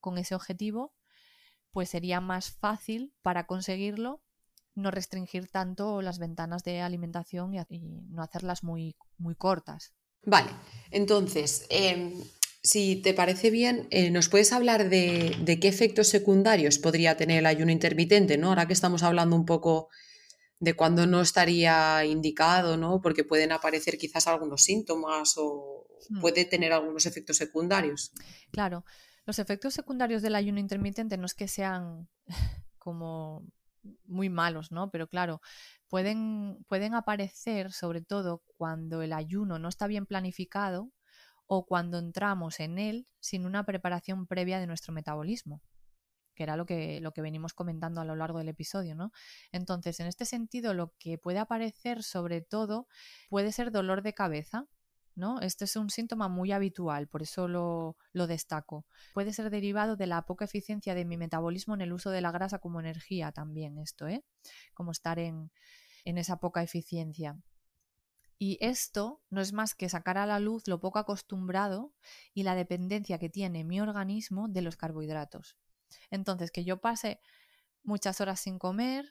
con 0.01 0.17
ese 0.19 0.35
objetivo, 0.35 0.95
pues 1.73 1.91
sería 1.91 2.21
más 2.21 2.53
fácil 2.53 3.13
para 3.23 3.47
conseguirlo 3.47 4.23
no 4.75 4.91
restringir 4.91 5.49
tanto 5.49 6.03
las 6.03 6.19
ventanas 6.19 6.63
de 6.65 6.81
alimentación 6.81 7.55
y, 7.55 7.81
no 8.09 8.23
hacerlas 8.23 8.63
muy, 8.63 8.97
muy 9.19 9.35
cortas. 9.35 9.93
Vale, 10.23 10.51
entonces, 10.91 11.67
em, 11.71 12.13
si 12.63 12.97
te 12.97 13.15
parece 13.15 13.51
bien, 13.51 13.87
eh, 13.91 14.11
¿nos 14.11 14.29
puedes 14.29 14.53
hablar 14.53 14.89
de, 14.91 15.59
qué 15.61 15.69
efectos 15.69 16.09
secundarios 16.09 16.79
podría 16.79 17.17
tener 17.17 17.39
el 17.39 17.47
ayuno 17.47 17.73
intermitente? 17.73 18.37
¿no? 18.37 18.49
Ahora 18.49 18.67
que 18.67 18.75
estamos 18.75 19.03
hablando 19.03 19.35
un 19.35 19.47
poco 19.47 19.89
de 20.59 20.75
cuándo 20.75 21.07
no 21.07 21.23
estaría 21.23 22.05
indicado, 22.05 22.77
¿no? 22.77 23.01
porque 23.01 23.25
pueden 23.25 23.53
aparecer 23.53 23.97
quizás 23.97 24.27
algunos 24.27 24.63
síntomas 24.63 25.35
o 25.39 25.87
hmm. 26.11 26.21
puede 26.21 26.45
tener 26.45 26.73
algunos 26.73 27.07
efectos 27.07 27.39
secundarios. 27.39 28.13
Claro, 28.51 28.85
los 29.25 29.39
efectos 29.39 29.73
secundarios 29.73 30.21
del 30.21 30.35
ayuno 30.35 30.61
intermitente 30.61 31.17
no 31.17 31.25
es 31.25 31.35
que 31.35 31.49
sean 31.49 32.09
como 32.79 33.47
muy 34.05 34.29
malos, 34.29 34.73
¿no? 34.73 34.91
Pero 34.91 35.09
claro, 35.09 35.41
pueden, 35.89 36.65
pueden 36.69 36.95
aparecer 36.95 37.73
sobre 37.73 38.03
todo 38.03 38.43
cuando 38.57 39.03
el 39.03 39.13
ayuno 39.13 39.59
no 39.59 39.69
está 39.69 39.87
bien 39.87 40.07
planificado 40.07 40.91
o 41.47 41.67
cuando 41.67 41.99
entramos 41.99 42.61
en 42.61 42.79
él 42.79 43.09
sin 43.21 43.47
una 43.47 43.65
preparación 43.65 44.27
previa 44.27 44.61
de 44.61 44.67
nuestro 44.67 44.93
metabolismo 44.93 45.63
que 46.41 46.45
era 46.45 46.57
lo 46.57 46.65
que, 46.65 47.01
lo 47.01 47.13
que 47.13 47.21
venimos 47.21 47.53
comentando 47.53 48.01
a 48.01 48.05
lo 48.07 48.17
largo 48.17 48.39
del 48.39 48.49
episodio, 48.49 48.95
¿no? 48.95 49.13
Entonces, 49.53 50.01
en 50.01 50.07
este 50.07 50.25
sentido, 50.25 50.73
lo 50.73 50.95
que 50.99 51.19
puede 51.19 51.39
aparecer 51.39 52.03
sobre 52.03 52.41
todo 52.41 52.87
puede 53.29 53.53
ser 53.53 53.71
dolor 53.71 54.01
de 54.01 54.15
cabeza, 54.15 54.67
¿no? 55.21 55.41
Este 55.41 55.67
es 55.67 55.77
un 55.77 55.91
síntoma 55.91 56.29
muy 56.29 56.51
habitual, 56.51 57.07
por 57.07 57.23
eso 57.23 57.47
lo, 57.47 57.97
lo, 58.13 58.27
destaco. 58.27 58.87
Puede 59.15 59.33
ser 59.33 59.51
derivado 59.51 59.95
de 59.95 60.07
la 60.07 60.27
poca 60.27 60.47
eficiencia 60.47 60.97
de 60.97 61.05
mi 61.05 61.17
metabolismo 61.17 61.75
en 61.75 61.83
el 61.83 61.93
uso 61.93 62.11
de 62.11 62.21
la 62.21 62.33
grasa 62.33 62.59
como 62.59 62.81
energía 62.81 63.31
también, 63.31 63.79
esto, 63.79 64.09
¿eh? 64.09 64.25
Como 64.75 64.91
estar 64.91 65.21
en, 65.21 65.53
en 66.05 66.19
esa 66.19 66.41
poca 66.41 66.63
eficiencia. 66.63 67.39
Y 68.39 68.57
esto 68.61 69.23
no 69.29 69.43
es 69.43 69.53
más 69.53 69.75
que 69.75 69.91
sacar 69.91 70.17
a 70.17 70.27
la 70.27 70.41
luz 70.41 70.67
lo 70.67 70.81
poco 70.81 70.99
acostumbrado 70.99 71.93
y 72.33 72.43
la 72.43 72.55
dependencia 72.55 73.19
que 73.19 73.29
tiene 73.29 73.65
mi 73.65 73.81
organismo 73.81 74.49
de 74.49 74.63
los 74.63 74.77
carbohidratos. 74.77 75.59
Entonces, 76.11 76.51
que 76.51 76.65
yo 76.65 76.81
pase 76.81 77.21
muchas 77.83 78.21
horas 78.21 78.41
sin 78.41 78.59
comer 78.59 79.05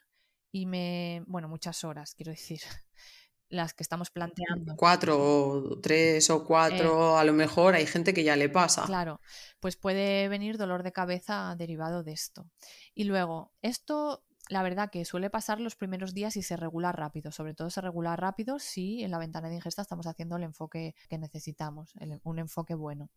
y 0.51 0.65
me... 0.65 1.23
bueno, 1.27 1.47
muchas 1.47 1.83
horas, 1.83 2.15
quiero 2.15 2.31
decir, 2.31 2.61
las 3.49 3.73
que 3.73 3.83
estamos 3.83 4.11
planteando. 4.11 4.75
Cuatro 4.75 5.17
o 5.19 5.79
tres 5.79 6.29
o 6.29 6.45
cuatro, 6.45 7.15
eh, 7.15 7.19
a 7.19 7.23
lo 7.23 7.33
mejor 7.33 7.75
hay 7.75 7.85
gente 7.85 8.13
que 8.13 8.23
ya 8.23 8.35
le 8.35 8.49
pasa. 8.49 8.83
Claro, 8.85 9.19
pues 9.59 9.75
puede 9.75 10.27
venir 10.27 10.57
dolor 10.57 10.83
de 10.83 10.91
cabeza 10.91 11.55
derivado 11.57 12.03
de 12.03 12.13
esto. 12.13 12.47
Y 12.93 13.05
luego, 13.05 13.51
esto 13.61 14.23
la 14.49 14.63
verdad 14.63 14.89
que 14.89 15.05
suele 15.05 15.29
pasar 15.29 15.59
los 15.59 15.75
primeros 15.75 16.13
días 16.13 16.35
y 16.35 16.41
se 16.41 16.57
regula 16.57 16.91
rápido. 16.91 17.31
Sobre 17.31 17.53
todo 17.53 17.69
se 17.69 17.81
regula 17.81 18.15
rápido 18.15 18.57
si 18.57 19.03
en 19.03 19.11
la 19.11 19.19
ventana 19.19 19.47
de 19.47 19.55
ingesta 19.55 19.83
estamos 19.83 20.07
haciendo 20.07 20.37
el 20.37 20.43
enfoque 20.43 20.95
que 21.07 21.19
necesitamos, 21.19 21.93
un 22.23 22.39
enfoque 22.39 22.73
bueno. 22.73 23.09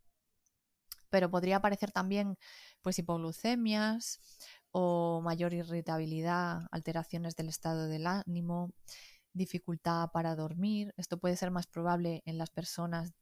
Pero 1.08 1.30
podría 1.30 1.56
aparecer 1.56 1.90
también 1.90 2.36
pues 2.82 2.98
hipoglucemias 2.98 4.20
o 4.72 5.20
mayor 5.22 5.54
irritabilidad, 5.54 6.66
alteraciones 6.70 7.34
del 7.34 7.48
estado 7.48 7.86
del 7.86 8.06
ánimo, 8.06 8.72
dificultad 9.32 10.10
para 10.12 10.34
dormir. 10.36 10.92
Esto 10.96 11.18
puede 11.18 11.36
ser 11.36 11.50
más 11.50 11.66
probable 11.66 12.22
en 12.26 12.38
las 12.38 12.50
personas 12.50 13.12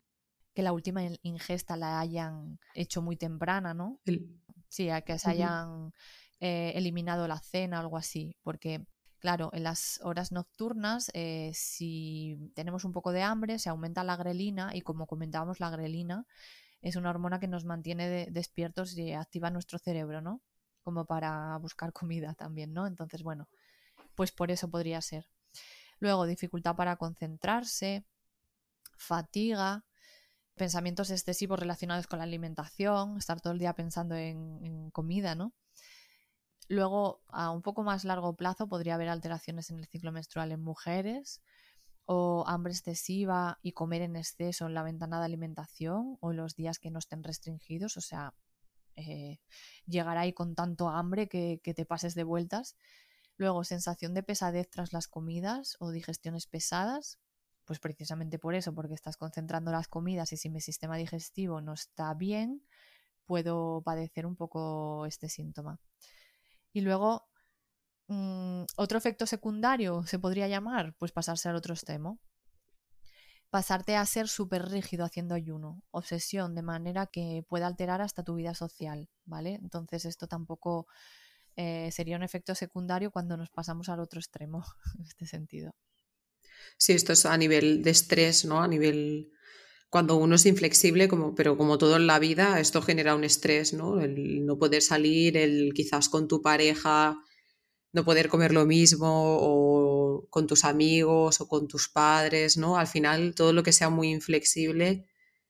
que 0.54 0.62
la 0.62 0.72
última 0.72 1.02
ingesta 1.22 1.76
la 1.76 2.00
hayan 2.00 2.58
hecho 2.74 3.02
muy 3.02 3.16
temprana, 3.16 3.74
¿no? 3.74 4.00
Sí, 4.68 4.88
a 4.90 5.02
que 5.02 5.18
se 5.18 5.30
hayan 5.30 5.92
eh, 6.40 6.72
eliminado 6.74 7.26
la 7.28 7.38
cena 7.38 7.78
o 7.78 7.80
algo 7.80 7.96
así, 7.96 8.36
porque 8.42 8.86
claro, 9.20 9.50
en 9.52 9.64
las 9.64 10.00
horas 10.02 10.32
nocturnas, 10.32 11.10
eh, 11.14 11.52
si 11.54 12.50
tenemos 12.54 12.84
un 12.84 12.92
poco 12.92 13.12
de 13.12 13.22
hambre, 13.22 13.58
se 13.58 13.68
aumenta 13.68 14.02
la 14.02 14.16
grelina 14.16 14.70
y 14.74 14.80
como 14.80 15.06
comentábamos, 15.06 15.60
la 15.60 15.70
grelina 15.70 16.26
es 16.82 16.96
una 16.96 17.10
hormona 17.10 17.38
que 17.38 17.48
nos 17.48 17.64
mantiene 17.64 18.28
despiertos 18.30 18.96
y 18.96 19.12
activa 19.12 19.50
nuestro 19.50 19.78
cerebro, 19.78 20.20
¿no? 20.20 20.40
Como 20.82 21.04
para 21.04 21.56
buscar 21.58 21.92
comida 21.92 22.34
también, 22.34 22.72
¿no? 22.72 22.86
Entonces, 22.86 23.22
bueno, 23.22 23.48
pues 24.14 24.32
por 24.32 24.50
eso 24.50 24.70
podría 24.70 25.00
ser. 25.02 25.26
Luego, 26.00 26.26
dificultad 26.26 26.74
para 26.74 26.96
concentrarse, 26.96 28.04
fatiga, 28.96 29.84
pensamientos 30.56 31.10
excesivos 31.10 31.58
relacionados 31.58 32.06
con 32.06 32.18
la 32.18 32.24
alimentación, 32.24 33.16
estar 33.16 33.40
todo 33.40 33.52
el 33.52 33.58
día 33.58 33.74
pensando 33.74 34.16
en 34.16 34.90
comida, 34.90 35.34
¿no? 35.34 35.54
Luego, 36.70 37.20
a 37.26 37.50
un 37.50 37.62
poco 37.62 37.82
más 37.82 38.04
largo 38.04 38.36
plazo, 38.36 38.68
podría 38.68 38.94
haber 38.94 39.08
alteraciones 39.08 39.70
en 39.70 39.80
el 39.80 39.86
ciclo 39.86 40.12
menstrual 40.12 40.52
en 40.52 40.62
mujeres 40.62 41.42
o 42.04 42.44
hambre 42.46 42.72
excesiva 42.72 43.58
y 43.60 43.72
comer 43.72 44.02
en 44.02 44.14
exceso 44.14 44.66
en 44.66 44.74
la 44.74 44.84
ventana 44.84 45.18
de 45.18 45.24
alimentación 45.24 46.16
o 46.20 46.32
los 46.32 46.54
días 46.54 46.78
que 46.78 46.92
no 46.92 47.00
estén 47.00 47.24
restringidos. 47.24 47.96
O 47.96 48.00
sea, 48.00 48.34
eh, 48.94 49.40
llegar 49.84 50.16
ahí 50.16 50.32
con 50.32 50.54
tanto 50.54 50.88
hambre 50.90 51.28
que 51.28 51.58
te 51.74 51.84
pases 51.86 52.14
de 52.14 52.22
vueltas. 52.22 52.76
Luego, 53.40 53.64
sensación 53.64 54.12
de 54.12 54.22
pesadez 54.22 54.68
tras 54.68 54.92
las 54.92 55.08
comidas 55.08 55.78
o 55.78 55.92
digestiones 55.92 56.46
pesadas. 56.46 57.18
Pues 57.64 57.80
precisamente 57.80 58.38
por 58.38 58.54
eso, 58.54 58.74
porque 58.74 58.92
estás 58.92 59.16
concentrando 59.16 59.72
las 59.72 59.88
comidas 59.88 60.30
y 60.34 60.36
si 60.36 60.50
mi 60.50 60.60
sistema 60.60 60.98
digestivo 60.98 61.62
no 61.62 61.72
está 61.72 62.12
bien, 62.12 62.62
puedo 63.24 63.80
padecer 63.80 64.26
un 64.26 64.36
poco 64.36 65.06
este 65.06 65.30
síntoma. 65.30 65.80
Y 66.74 66.82
luego, 66.82 67.30
mm, 68.08 68.64
otro 68.76 68.98
efecto 68.98 69.24
secundario 69.24 70.02
se 70.02 70.18
podría 70.18 70.46
llamar, 70.46 70.94
pues 70.98 71.10
pasarse 71.10 71.48
al 71.48 71.56
otro 71.56 71.72
extremo. 71.72 72.18
Pasarte 73.48 73.96
a 73.96 74.04
ser 74.04 74.28
súper 74.28 74.68
rígido 74.68 75.06
haciendo 75.06 75.34
ayuno, 75.34 75.82
obsesión, 75.92 76.54
de 76.54 76.62
manera 76.62 77.06
que 77.06 77.42
pueda 77.48 77.68
alterar 77.68 78.02
hasta 78.02 78.22
tu 78.22 78.34
vida 78.34 78.52
social, 78.52 79.08
¿vale? 79.24 79.54
Entonces 79.62 80.04
esto 80.04 80.26
tampoco 80.26 80.88
eh, 81.62 81.90
sería 81.92 82.16
un 82.16 82.22
efecto 82.22 82.54
secundario 82.54 83.10
cuando 83.10 83.36
nos 83.36 83.50
pasamos 83.50 83.90
al 83.90 84.00
otro 84.00 84.18
extremo, 84.18 84.64
en 84.98 85.04
este 85.04 85.26
sentido. 85.26 85.74
Sí, 86.78 86.94
esto 86.94 87.12
es 87.12 87.26
a 87.26 87.36
nivel 87.36 87.82
de 87.82 87.90
estrés, 87.90 88.46
¿no? 88.46 88.62
A 88.62 88.68
nivel 88.68 89.30
cuando 89.90 90.16
uno 90.16 90.36
es 90.36 90.46
inflexible, 90.46 91.06
como, 91.06 91.34
pero 91.34 91.58
como 91.58 91.76
todo 91.76 91.96
en 91.96 92.06
la 92.06 92.18
vida, 92.18 92.60
esto 92.60 92.80
genera 92.80 93.14
un 93.14 93.24
estrés, 93.24 93.74
¿no? 93.74 94.00
El 94.00 94.46
no 94.46 94.56
poder 94.58 94.80
salir, 94.80 95.36
el 95.36 95.72
quizás 95.74 96.08
con 96.08 96.28
tu 96.28 96.40
pareja 96.40 97.18
no 97.92 98.04
poder 98.04 98.28
comer 98.28 98.52
lo 98.52 98.64
mismo 98.66 99.08
o 99.40 100.26
con 100.30 100.46
tus 100.46 100.64
amigos 100.64 101.40
o 101.40 101.48
con 101.48 101.68
tus 101.68 101.88
padres, 101.88 102.56
¿no? 102.56 102.76
Al 102.76 102.86
final, 102.86 103.34
todo 103.34 103.52
lo 103.52 103.62
que 103.62 103.72
sea 103.72 103.90
muy 103.90 104.08
inflexible, 104.10 105.06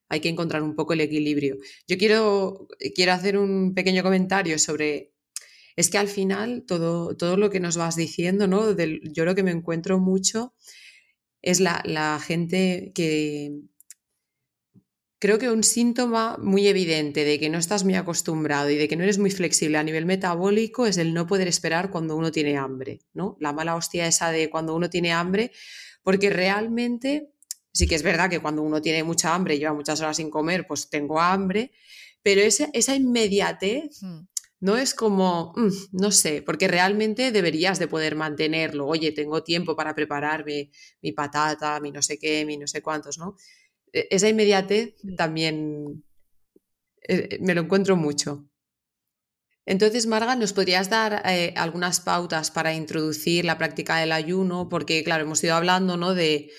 hay 0.08 0.20
que 0.20 0.30
encontrar 0.30 0.62
un 0.62 0.74
poco 0.74 0.94
el 0.94 1.02
equilibrio. 1.02 1.58
Yo 1.86 1.98
quiero, 1.98 2.66
quiero 2.96 3.12
hacer 3.12 3.38
un 3.38 3.74
pequeño 3.74 4.02
comentario 4.02 4.58
sobre, 4.58 5.12
es 5.76 5.90
que 5.90 5.98
al 5.98 6.08
final 6.08 6.64
todo, 6.66 7.16
todo 7.16 7.36
lo 7.36 7.50
que 7.50 7.60
nos 7.60 7.76
vas 7.76 7.96
diciendo, 7.96 8.46
¿no? 8.46 8.74
yo 8.76 9.24
lo 9.24 9.34
que 9.34 9.42
me 9.42 9.50
encuentro 9.50 9.98
mucho 9.98 10.54
es 11.42 11.60
la, 11.60 11.82
la 11.84 12.20
gente 12.20 12.92
que, 12.94 13.70
Creo 15.20 15.38
que 15.38 15.50
un 15.50 15.62
síntoma 15.62 16.38
muy 16.40 16.66
evidente 16.66 17.26
de 17.26 17.38
que 17.38 17.50
no 17.50 17.58
estás 17.58 17.84
muy 17.84 17.94
acostumbrado 17.94 18.70
y 18.70 18.76
de 18.76 18.88
que 18.88 18.96
no 18.96 19.02
eres 19.02 19.18
muy 19.18 19.30
flexible 19.30 19.76
a 19.76 19.82
nivel 19.82 20.06
metabólico 20.06 20.86
es 20.86 20.96
el 20.96 21.12
no 21.12 21.26
poder 21.26 21.46
esperar 21.46 21.90
cuando 21.90 22.16
uno 22.16 22.32
tiene 22.32 22.56
hambre, 22.56 23.00
¿no? 23.12 23.36
La 23.38 23.52
mala 23.52 23.76
hostia 23.76 24.06
esa 24.06 24.30
de 24.30 24.48
cuando 24.48 24.74
uno 24.74 24.88
tiene 24.88 25.12
hambre, 25.12 25.52
porque 26.02 26.30
realmente 26.30 27.34
sí 27.70 27.86
que 27.86 27.96
es 27.96 28.02
verdad 28.02 28.30
que 28.30 28.40
cuando 28.40 28.62
uno 28.62 28.80
tiene 28.80 29.04
mucha 29.04 29.34
hambre 29.34 29.58
lleva 29.58 29.74
muchas 29.74 30.00
horas 30.00 30.16
sin 30.16 30.30
comer, 30.30 30.66
pues 30.66 30.88
tengo 30.88 31.20
hambre, 31.20 31.70
pero 32.22 32.40
esa, 32.40 32.70
esa 32.72 32.96
inmediatez 32.96 34.02
hmm. 34.02 34.20
No 34.60 34.76
es 34.76 34.94
como, 34.94 35.52
mm, 35.56 35.70
no 35.92 36.12
sé, 36.12 36.42
porque 36.42 36.68
realmente 36.68 37.32
deberías 37.32 37.78
de 37.78 37.88
poder 37.88 38.14
mantenerlo. 38.14 38.86
Oye, 38.86 39.12
tengo 39.12 39.42
tiempo 39.42 39.74
para 39.74 39.94
prepararme 39.94 40.70
mi 41.02 41.12
patata, 41.12 41.80
mi 41.80 41.90
no 41.90 42.02
sé 42.02 42.18
qué, 42.18 42.44
mi 42.44 42.56
no 42.58 42.66
sé 42.66 42.82
cuántos, 42.82 43.18
¿no? 43.18 43.36
E-, 43.92 44.08
esa 44.10 44.28
inmediatez 44.28 44.94
también 45.16 46.04
eh, 47.08 47.38
me 47.40 47.54
lo 47.54 47.62
encuentro 47.62 47.96
mucho. 47.96 48.46
Entonces, 49.66 50.06
Marga, 50.06 50.36
¿nos 50.36 50.52
podrías 50.52 50.90
dar 50.90 51.22
eh, 51.26 51.54
algunas 51.56 52.00
pautas 52.00 52.50
para 52.50 52.74
introducir 52.74 53.44
la 53.44 53.58
práctica 53.58 53.98
del 53.98 54.12
ayuno? 54.12 54.68
Porque, 54.68 55.04
claro, 55.04 55.24
hemos 55.24 55.42
ido 55.44 55.54
hablando 55.54 55.96
¿no? 55.96 56.14
de, 56.14 56.50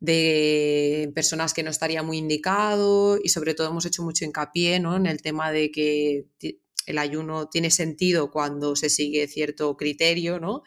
de 0.00 1.12
personas 1.14 1.52
que 1.54 1.62
no 1.62 1.70
estaría 1.70 2.02
muy 2.02 2.18
indicado 2.18 3.18
y 3.22 3.28
sobre 3.28 3.54
todo 3.54 3.68
hemos 3.68 3.86
hecho 3.86 4.02
mucho 4.02 4.24
hincapié 4.24 4.80
¿no? 4.80 4.96
en 4.96 5.06
el 5.06 5.20
tema 5.20 5.52
de 5.52 5.70
que 5.70 6.26
el 6.86 6.98
ayuno 6.98 7.48
tiene 7.48 7.70
sentido 7.70 8.30
cuando 8.30 8.76
se 8.76 8.90
sigue 8.90 9.28
cierto 9.28 9.76
criterio, 9.76 10.40
¿no? 10.40 10.62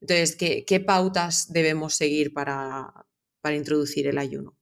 Entonces, 0.00 0.36
¿qué, 0.36 0.64
qué 0.66 0.80
pautas 0.80 1.52
debemos 1.52 1.94
seguir 1.94 2.32
para, 2.34 2.92
para 3.40 3.56
introducir 3.56 4.06
el 4.08 4.18
ayuno? 4.18 4.56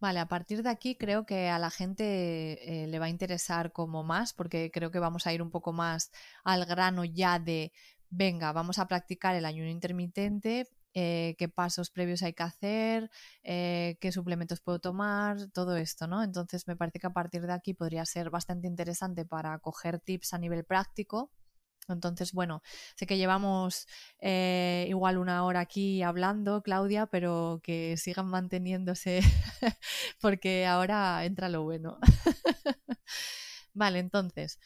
Vale, 0.00 0.20
a 0.20 0.28
partir 0.28 0.62
de 0.62 0.70
aquí 0.70 0.96
creo 0.96 1.26
que 1.26 1.48
a 1.48 1.58
la 1.58 1.70
gente 1.70 2.84
eh, 2.84 2.86
le 2.86 2.98
va 2.98 3.06
a 3.06 3.08
interesar 3.08 3.72
como 3.72 4.04
más, 4.04 4.32
porque 4.32 4.70
creo 4.72 4.90
que 4.90 4.98
vamos 5.00 5.26
a 5.26 5.32
ir 5.32 5.42
un 5.42 5.50
poco 5.50 5.72
más 5.72 6.10
al 6.44 6.64
grano 6.66 7.04
ya 7.04 7.38
de, 7.38 7.72
venga, 8.10 8.52
vamos 8.52 8.78
a 8.78 8.86
practicar 8.86 9.34
el 9.34 9.44
ayuno 9.44 9.68
intermitente, 9.70 10.68
eh, 10.94 11.34
qué 11.38 11.48
pasos 11.48 11.90
previos 11.90 12.22
hay 12.22 12.34
que 12.34 12.42
hacer, 12.42 13.10
eh, 13.42 13.96
qué 14.00 14.12
suplementos 14.12 14.60
puedo 14.60 14.78
tomar, 14.80 15.50
todo 15.52 15.76
esto, 15.76 16.06
¿no? 16.06 16.22
Entonces 16.22 16.66
me 16.66 16.76
parece 16.76 16.98
que 17.00 17.06
a 17.06 17.12
partir 17.12 17.46
de 17.46 17.52
aquí 17.52 17.74
podría 17.74 18.04
ser 18.06 18.30
bastante 18.30 18.66
interesante 18.68 19.24
para 19.24 19.58
coger 19.60 20.00
tips 20.00 20.34
a 20.34 20.38
nivel 20.38 20.64
práctico 20.64 21.32
entonces, 21.88 22.32
bueno, 22.32 22.62
sé 22.96 23.06
que 23.06 23.16
llevamos 23.16 23.86
eh, 24.20 24.86
igual 24.88 25.18
una 25.18 25.44
hora 25.44 25.60
aquí 25.60 26.02
hablando, 26.02 26.62
Claudia, 26.62 27.06
pero 27.06 27.60
que 27.62 27.96
sigan 27.96 28.26
manteniéndose 28.26 29.20
porque 30.20 30.66
ahora 30.66 31.24
entra 31.24 31.48
lo 31.48 31.62
bueno. 31.62 31.98
vale, 33.74 33.98
entonces, 34.00 34.58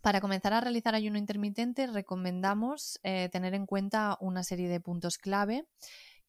para 0.00 0.20
comenzar 0.20 0.52
a 0.52 0.60
realizar 0.60 0.94
ayuno 0.94 1.18
intermitente 1.18 1.86
recomendamos 1.86 2.98
eh, 3.02 3.28
tener 3.30 3.54
en 3.54 3.66
cuenta 3.66 4.16
una 4.20 4.42
serie 4.42 4.68
de 4.68 4.80
puntos 4.80 5.18
clave 5.18 5.66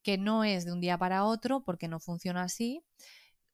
que 0.03 0.17
no 0.17 0.43
es 0.43 0.65
de 0.65 0.71
un 0.71 0.81
día 0.81 0.97
para 0.97 1.25
otro 1.25 1.63
porque 1.63 1.87
no 1.87 1.99
funciona 1.99 2.43
así. 2.43 2.83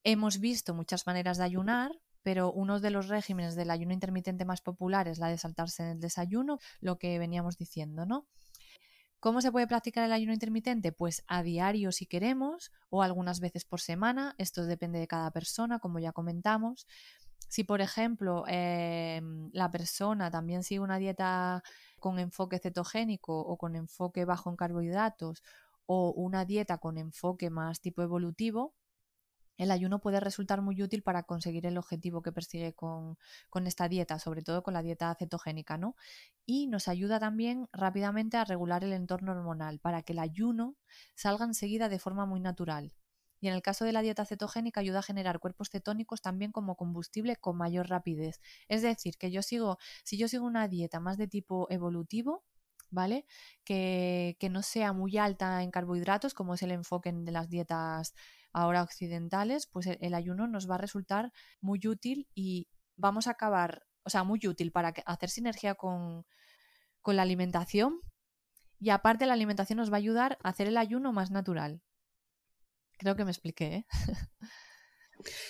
Hemos 0.03 0.39
visto 0.39 0.73
muchas 0.73 1.05
maneras 1.05 1.37
de 1.37 1.43
ayunar, 1.43 1.91
pero 2.23 2.51
uno 2.51 2.79
de 2.79 2.91
los 2.91 3.07
regímenes 3.07 3.55
del 3.55 3.71
ayuno 3.71 3.93
intermitente 3.93 4.45
más 4.45 4.61
popular 4.61 5.07
es 5.07 5.19
la 5.19 5.27
de 5.27 5.37
saltarse 5.37 5.91
el 5.91 5.99
desayuno, 5.99 6.59
lo 6.79 6.97
que 6.97 7.19
veníamos 7.19 7.57
diciendo, 7.57 8.05
¿no? 8.05 8.27
¿Cómo 9.19 9.41
se 9.41 9.51
puede 9.51 9.67
practicar 9.67 10.05
el 10.05 10.11
ayuno 10.11 10.33
intermitente? 10.33 10.91
Pues 10.91 11.23
a 11.27 11.41
diario 11.41 11.91
si 11.91 12.05
queremos 12.05 12.71
o 12.89 13.01
algunas 13.01 13.39
veces 13.39 13.65
por 13.65 13.81
semana. 13.81 14.35
Esto 14.37 14.65
depende 14.65 14.99
de 14.99 15.07
cada 15.07 15.31
persona, 15.31 15.79
como 15.79 15.97
ya 15.97 16.11
comentamos. 16.11 16.85
Si, 17.47 17.63
por 17.63 17.81
ejemplo, 17.81 18.43
em, 18.47 19.49
la 19.53 19.71
persona 19.71 20.29
también 20.31 20.63
sigue 20.63 20.79
una 20.81 20.97
dieta 20.97 21.63
con 21.99 22.19
enfoque 22.19 22.59
cetogénico 22.59 23.39
o 23.39 23.57
con 23.57 23.75
enfoque 23.75 24.25
bajo 24.25 24.49
en 24.49 24.55
carbohidratos 24.57 25.43
o 25.85 26.11
una 26.11 26.45
dieta 26.45 26.77
con 26.79 26.97
enfoque 26.97 27.49
más 27.49 27.81
tipo 27.81 28.01
evolutivo, 28.03 28.73
el 29.57 29.71
ayuno 29.71 29.99
puede 29.99 30.19
resultar 30.19 30.61
muy 30.61 30.81
útil 30.83 31.03
para 31.03 31.23
conseguir 31.23 31.65
el 31.65 31.77
objetivo 31.77 32.21
que 32.21 32.31
persigue 32.31 32.73
con, 32.73 33.17
esta 33.65 33.89
dieta, 33.89 34.19
sobre 34.19 34.43
todo 34.43 34.63
con 34.63 34.73
la 34.73 34.83
dieta 34.83 35.13
cetogénica, 35.15 35.77
¿no? 35.77 35.95
Y 36.45 36.67
nos 36.67 36.87
ayuda 36.87 37.19
también 37.19 37.67
rápidamente 37.73 38.37
a 38.37 38.45
regular 38.45 38.83
el 38.83 38.93
entorno 38.93 39.31
hormonal 39.31 39.79
para 39.79 40.03
que 40.03 40.13
el 40.13 40.19
ayuno 40.19 40.75
salga 41.15 41.45
enseguida 41.45 41.89
de 41.89 41.99
forma 41.99 42.25
muy 42.25 42.39
natural. 42.39 42.93
Y 43.39 43.47
en 43.47 43.53
el 43.53 43.61
caso 43.61 43.85
de 43.85 43.93
la 43.93 44.01
dieta 44.01 44.25
cetogénica 44.25 44.81
ayuda 44.81 44.99
a 44.99 45.03
generar 45.03 45.39
cuerpos 45.39 45.69
cetónicos 45.69 46.21
también 46.21 46.51
como 46.51 46.75
combustible 46.75 47.35
con 47.35 47.57
mayor 47.57 47.89
rapidez. 47.89 48.39
Es 48.67 48.81
decir, 48.81 49.17
que 49.17 49.31
yo 49.31 49.41
sigo, 49.41 49.77
si 50.03 50.17
yo 50.17 50.27
sigo 50.27 50.45
una 50.45 50.67
dieta 50.67 50.99
más 50.99 51.17
de 51.17 51.27
tipo 51.27 51.67
evolutivo, 51.69 52.43
¿vale? 52.89 53.25
Que, 53.63 54.37
no 54.51 54.61
sea 54.63 54.93
muy 54.93 55.17
alta 55.17 55.61
en 55.63 55.71
carbohidratos, 55.71 56.33
como 56.33 56.53
es 56.53 56.63
el 56.63 56.71
enfoque 56.71 57.11
de 57.13 57.31
las 57.31 57.49
dietas 57.49 58.13
ahora 58.53 58.83
occidentales, 58.83 59.67
pues 59.67 59.87
el, 59.87 60.13
ayuno 60.13 60.47
nos 60.47 60.69
va 60.69 60.75
a 60.75 60.79
resultar 60.79 61.31
muy 61.61 61.79
útil 61.87 62.27
y 62.33 62.67
vamos 62.95 63.27
a 63.27 63.31
acabar, 63.31 63.85
o 64.03 64.09
sea, 64.09 64.23
muy 64.23 64.39
útil 64.47 64.71
para 64.71 64.93
hacer 65.05 65.29
sinergia 65.29 65.75
con, 65.75 66.25
con 67.01 67.15
la 67.15 67.23
alimentación 67.23 67.99
y 68.79 68.89
aparte 68.91 69.25
la 69.25 69.33
alimentación 69.33 69.77
nos 69.77 69.91
va 69.91 69.95
a 69.95 69.97
ayudar 69.97 70.37
a 70.43 70.49
hacer 70.49 70.67
el 70.67 70.77
ayuno 70.77 71.11
más 71.11 71.31
natural. 71.31 71.81
Creo 72.97 73.15
que 73.15 73.25
me 73.25 73.31
expliqué. 73.31 73.65
¿eh? 73.65 73.85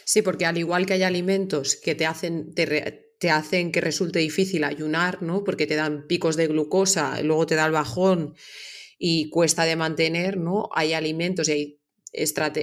Sí, 0.05 0.21
porque 0.21 0.45
al 0.45 0.57
igual 0.57 0.85
que 0.85 0.93
hay 0.93 1.03
alimentos 1.03 1.75
que 1.75 1.95
te 1.95 2.05
hacen, 2.05 2.53
te, 2.53 3.15
te, 3.19 3.29
hacen 3.29 3.71
que 3.71 3.81
resulte 3.81 4.19
difícil 4.19 4.63
ayunar, 4.63 5.21
¿no? 5.21 5.43
Porque 5.43 5.67
te 5.67 5.75
dan 5.75 6.07
picos 6.07 6.35
de 6.35 6.47
glucosa, 6.47 7.21
luego 7.21 7.45
te 7.45 7.55
da 7.55 7.65
el 7.65 7.73
bajón 7.73 8.35
y 8.97 9.29
cuesta 9.29 9.65
de 9.65 9.75
mantener, 9.75 10.37
¿no? 10.37 10.69
Hay 10.73 10.93
alimentos 10.93 11.49
y 11.49 11.51
hay 11.51 11.77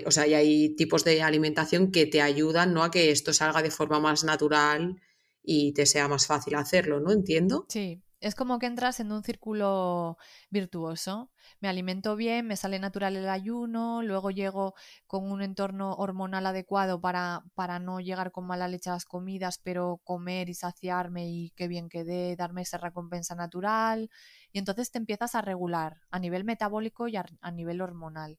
o 0.06 0.10
sea, 0.10 0.22
hay 0.22 0.74
tipos 0.74 1.04
de 1.04 1.22
alimentación 1.22 1.90
que 1.92 2.06
te 2.06 2.20
ayudan 2.20 2.72
¿no? 2.72 2.82
a 2.82 2.90
que 2.90 3.10
esto 3.10 3.32
salga 3.32 3.62
de 3.62 3.70
forma 3.70 4.00
más 4.00 4.24
natural 4.24 5.00
y 5.42 5.72
te 5.72 5.86
sea 5.86 6.08
más 6.08 6.26
fácil 6.26 6.54
hacerlo, 6.54 7.00
¿no? 7.00 7.12
Entiendo. 7.12 7.66
Sí, 7.68 8.00
es 8.24 8.34
como 8.34 8.58
que 8.58 8.66
entras 8.66 9.00
en 9.00 9.12
un 9.12 9.22
círculo 9.22 10.16
virtuoso. 10.50 11.30
Me 11.60 11.68
alimento 11.68 12.16
bien, 12.16 12.46
me 12.46 12.56
sale 12.56 12.78
natural 12.78 13.16
el 13.16 13.28
ayuno, 13.28 14.02
luego 14.02 14.30
llego 14.30 14.74
con 15.06 15.30
un 15.30 15.42
entorno 15.42 15.92
hormonal 15.94 16.46
adecuado 16.46 17.00
para, 17.00 17.44
para 17.54 17.78
no 17.78 18.00
llegar 18.00 18.32
con 18.32 18.46
mala 18.46 18.66
leche 18.66 18.88
a 18.90 18.94
las 18.94 19.04
comidas, 19.04 19.58
pero 19.62 20.00
comer 20.04 20.48
y 20.48 20.54
saciarme 20.54 21.28
y 21.28 21.50
qué 21.50 21.68
bien 21.68 21.88
quedé, 21.90 22.34
darme 22.36 22.62
esa 22.62 22.78
recompensa 22.78 23.34
natural. 23.34 24.10
Y 24.52 24.58
entonces 24.58 24.90
te 24.90 24.98
empiezas 24.98 25.34
a 25.34 25.42
regular 25.42 25.98
a 26.10 26.18
nivel 26.18 26.44
metabólico 26.44 27.08
y 27.08 27.16
a 27.16 27.50
nivel 27.52 27.82
hormonal. 27.82 28.38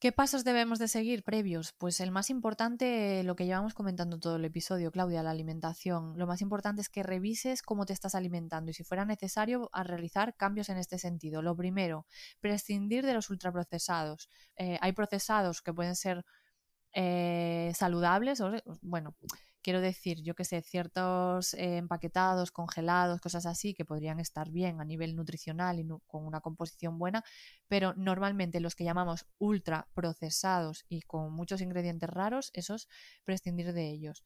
¿Qué 0.00 0.12
pasos 0.12 0.44
debemos 0.44 0.78
de 0.78 0.88
seguir 0.88 1.22
previos? 1.22 1.74
Pues 1.74 2.00
el 2.00 2.10
más 2.10 2.30
importante, 2.30 3.22
lo 3.22 3.36
que 3.36 3.44
llevamos 3.44 3.74
comentando 3.74 4.18
todo 4.18 4.36
el 4.36 4.44
episodio, 4.46 4.90
Claudia, 4.90 5.22
la 5.22 5.30
alimentación. 5.30 6.16
Lo 6.16 6.26
más 6.26 6.40
importante 6.40 6.80
es 6.80 6.88
que 6.88 7.02
revises 7.02 7.60
cómo 7.60 7.84
te 7.84 7.92
estás 7.92 8.14
alimentando 8.14 8.70
y 8.70 8.74
si 8.74 8.82
fuera 8.82 9.04
necesario 9.04 9.68
a 9.74 9.82
realizar 9.82 10.34
cambios 10.36 10.70
en 10.70 10.78
este 10.78 10.96
sentido. 10.96 11.42
Lo 11.42 11.54
primero, 11.54 12.06
prescindir 12.40 13.04
de 13.04 13.12
los 13.12 13.28
ultraprocesados. 13.28 14.30
Eh, 14.56 14.78
hay 14.80 14.92
procesados 14.92 15.60
que 15.60 15.74
pueden 15.74 15.96
ser 15.96 16.24
eh, 16.94 17.70
saludables, 17.76 18.40
o, 18.40 18.52
bueno, 18.80 19.14
Quiero 19.62 19.82
decir, 19.82 20.22
yo 20.22 20.34
que 20.34 20.44
sé, 20.46 20.62
ciertos 20.62 21.52
eh, 21.54 21.76
empaquetados, 21.76 22.50
congelados, 22.50 23.20
cosas 23.20 23.44
así, 23.44 23.74
que 23.74 23.84
podrían 23.84 24.18
estar 24.18 24.50
bien 24.50 24.80
a 24.80 24.84
nivel 24.84 25.14
nutricional 25.14 25.78
y 25.78 25.86
con 26.06 26.24
una 26.26 26.40
composición 26.40 26.98
buena, 26.98 27.24
pero 27.68 27.92
normalmente 27.94 28.60
los 28.60 28.74
que 28.74 28.84
llamamos 28.84 29.26
ultra 29.38 29.88
procesados 29.92 30.86
y 30.88 31.02
con 31.02 31.32
muchos 31.32 31.60
ingredientes 31.60 32.08
raros, 32.08 32.50
esos 32.54 32.88
prescindir 33.24 33.74
de 33.74 33.90
ellos. 33.90 34.24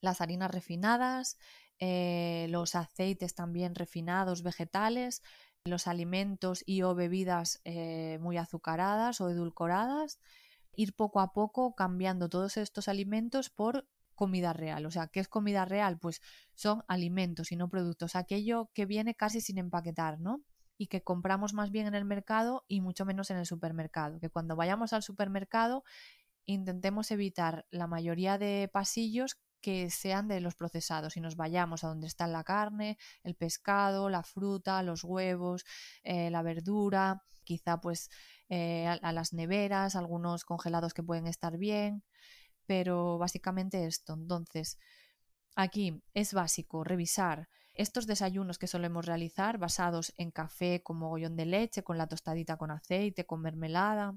Las 0.00 0.20
harinas 0.20 0.52
refinadas, 0.52 1.36
eh, 1.80 2.46
los 2.50 2.76
aceites 2.76 3.34
también 3.34 3.74
refinados, 3.74 4.44
vegetales, 4.44 5.22
los 5.64 5.88
alimentos 5.88 6.62
y 6.64 6.82
o 6.82 6.94
bebidas 6.94 7.60
eh, 7.64 8.18
muy 8.20 8.36
azucaradas 8.36 9.20
o 9.20 9.28
edulcoradas, 9.30 10.20
ir 10.74 10.94
poco 10.94 11.20
a 11.20 11.32
poco 11.32 11.74
cambiando 11.74 12.28
todos 12.28 12.56
estos 12.56 12.88
alimentos 12.88 13.50
por 13.50 13.86
comida 14.14 14.52
real. 14.52 14.86
O 14.86 14.90
sea, 14.90 15.08
¿qué 15.08 15.20
es 15.20 15.28
comida 15.28 15.64
real? 15.64 15.98
Pues 15.98 16.20
son 16.54 16.84
alimentos 16.88 17.52
y 17.52 17.56
no 17.56 17.68
productos. 17.68 18.16
Aquello 18.16 18.70
que 18.74 18.86
viene 18.86 19.14
casi 19.14 19.40
sin 19.40 19.58
empaquetar, 19.58 20.20
¿no? 20.20 20.42
Y 20.78 20.86
que 20.88 21.02
compramos 21.02 21.54
más 21.54 21.70
bien 21.70 21.86
en 21.86 21.94
el 21.94 22.04
mercado 22.04 22.64
y 22.68 22.80
mucho 22.80 23.04
menos 23.04 23.30
en 23.30 23.36
el 23.38 23.46
supermercado. 23.46 24.20
Que 24.20 24.30
cuando 24.30 24.56
vayamos 24.56 24.92
al 24.92 25.02
supermercado 25.02 25.84
intentemos 26.44 27.10
evitar 27.10 27.66
la 27.70 27.86
mayoría 27.86 28.36
de 28.38 28.68
pasillos 28.72 29.40
que 29.60 29.90
sean 29.90 30.28
de 30.28 30.40
los 30.40 30.56
procesados 30.56 31.16
y 31.16 31.20
nos 31.20 31.36
vayamos 31.36 31.84
a 31.84 31.88
donde 31.88 32.08
está 32.08 32.26
la 32.26 32.42
carne, 32.42 32.98
el 33.22 33.36
pescado, 33.36 34.10
la 34.10 34.24
fruta, 34.24 34.82
los 34.82 35.04
huevos, 35.04 35.64
eh, 36.02 36.30
la 36.30 36.42
verdura, 36.42 37.22
quizá 37.44 37.80
pues 37.80 38.10
eh, 38.48 38.86
a, 38.86 39.12
las 39.12 39.32
neveras, 39.32 39.96
algunos 39.96 40.44
congelados 40.44 40.94
que 40.94 41.02
pueden 41.02 41.26
estar 41.26 41.56
bien, 41.58 42.02
pero 42.72 43.18
básicamente 43.18 43.84
esto. 43.84 44.14
Entonces, 44.14 44.78
aquí 45.54 46.02
es 46.14 46.32
básico 46.32 46.84
revisar 46.84 47.50
estos 47.74 48.06
desayunos 48.06 48.58
que 48.58 48.66
solemos 48.66 49.04
realizar 49.04 49.58
basados 49.58 50.14
en 50.16 50.30
café 50.30 50.82
con 50.82 50.96
mogollón 50.96 51.36
de 51.36 51.44
leche, 51.44 51.82
con 51.82 51.98
la 51.98 52.06
tostadita 52.06 52.56
con 52.56 52.70
aceite, 52.70 53.26
con 53.26 53.42
mermelada, 53.42 54.14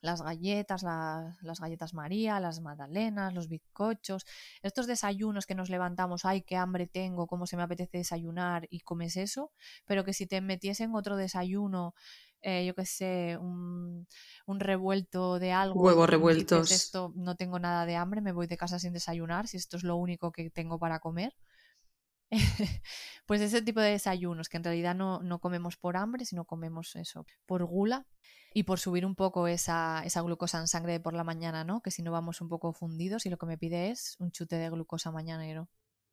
las 0.00 0.20
galletas, 0.20 0.82
las 0.82 1.60
galletas 1.60 1.94
María, 1.94 2.40
las 2.40 2.60
magdalenas, 2.60 3.32
los 3.32 3.48
bizcochos, 3.48 4.26
estos 4.62 4.88
desayunos 4.88 5.46
que 5.46 5.54
nos 5.54 5.70
levantamos, 5.70 6.24
ay, 6.24 6.42
qué 6.42 6.56
hambre 6.56 6.88
tengo, 6.88 7.28
cómo 7.28 7.46
se 7.46 7.56
me 7.56 7.62
apetece 7.62 7.98
desayunar 7.98 8.66
y 8.68 8.80
comes 8.80 9.16
eso, 9.16 9.52
pero 9.84 10.04
que 10.04 10.12
si 10.12 10.26
te 10.26 10.40
metiesen 10.40 10.92
otro 10.96 11.16
desayuno, 11.16 11.94
eh, 12.48 12.64
yo 12.64 12.76
qué 12.76 12.86
sé, 12.86 13.36
un, 13.40 14.06
revuelto 14.46 15.40
de 15.40 15.50
algo. 15.50 15.82
Huevos 15.82 16.08
revueltos. 16.08 16.70
Esto 16.70 17.12
no 17.16 17.34
tengo 17.34 17.58
nada 17.58 17.86
de 17.86 17.96
hambre, 17.96 18.20
me 18.20 18.30
voy 18.30 18.46
de 18.46 18.56
casa 18.56 18.78
sin 18.78 18.92
desayunar, 18.92 19.48
si 19.48 19.56
esto 19.56 19.76
es 19.76 19.82
lo 19.82 19.96
único 19.96 20.30
que 20.30 20.48
tengo 20.50 20.78
para 20.78 21.00
comer. 21.00 21.34
pues 23.26 23.40
ese 23.40 23.62
tipo 23.62 23.80
de 23.80 23.90
desayunos 23.90 24.48
que 24.48 24.58
en 24.58 24.64
realidad 24.64 24.94
no, 24.94 25.20
no, 25.22 25.40
comemos 25.40 25.76
por 25.76 25.96
hambre, 25.96 26.24
sino 26.24 26.44
comemos 26.44 26.94
eso, 26.94 27.26
por 27.46 27.64
gula 27.64 28.06
y 28.54 28.62
por 28.62 28.78
subir 28.78 29.04
un 29.04 29.16
poco 29.16 29.48
esa, 29.48 30.02
esa, 30.04 30.22
glucosa 30.22 30.60
en 30.60 30.68
sangre 30.68 31.00
por 31.00 31.14
la 31.14 31.24
mañana, 31.24 31.64
¿no? 31.64 31.80
Que 31.80 31.90
si 31.90 32.02
no 32.02 32.12
vamos 32.12 32.40
un 32.40 32.48
poco 32.48 32.72
fundidos 32.72 33.26
y 33.26 33.30
lo 33.30 33.38
que 33.38 33.46
me 33.46 33.58
pide 33.58 33.90
es 33.90 34.14
un 34.20 34.30
chute 34.30 34.54
de 34.54 34.70
glucosa 34.70 35.10
mañanero. 35.10 35.68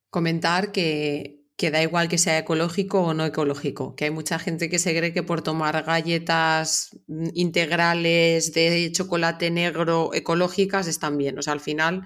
Comentar 0.09 0.71
que, 0.71 1.42
que 1.55 1.71
da 1.71 1.81
igual 1.81 2.09
que 2.09 2.17
sea 2.17 2.39
ecológico 2.39 3.01
o 3.03 3.13
no 3.13 3.25
ecológico, 3.25 3.95
que 3.95 4.05
hay 4.05 4.11
mucha 4.11 4.39
gente 4.39 4.69
que 4.69 4.79
se 4.79 4.95
cree 4.97 5.13
que 5.13 5.23
por 5.23 5.41
tomar 5.41 5.83
galletas 5.83 6.89
mm, 7.07 7.29
integrales 7.33 8.53
de 8.53 8.91
chocolate 8.91 9.51
negro 9.51 10.11
ecológicas 10.13 10.87
están 10.87 11.17
bien. 11.17 11.37
O 11.37 11.41
sea, 11.41 11.53
al 11.53 11.59
final 11.59 12.05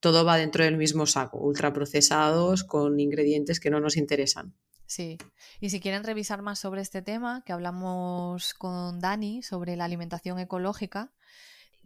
todo 0.00 0.24
va 0.24 0.36
dentro 0.36 0.64
del 0.64 0.76
mismo 0.76 1.06
saco, 1.06 1.38
ultraprocesados 1.38 2.64
con 2.64 2.98
ingredientes 2.98 3.60
que 3.60 3.70
no 3.70 3.80
nos 3.80 3.96
interesan. 3.96 4.54
Sí, 4.86 5.18
y 5.60 5.70
si 5.70 5.78
quieren 5.78 6.02
revisar 6.02 6.42
más 6.42 6.58
sobre 6.58 6.80
este 6.80 7.00
tema, 7.00 7.44
que 7.46 7.52
hablamos 7.52 8.54
con 8.54 8.98
Dani 8.98 9.40
sobre 9.40 9.76
la 9.76 9.84
alimentación 9.84 10.40
ecológica, 10.40 11.12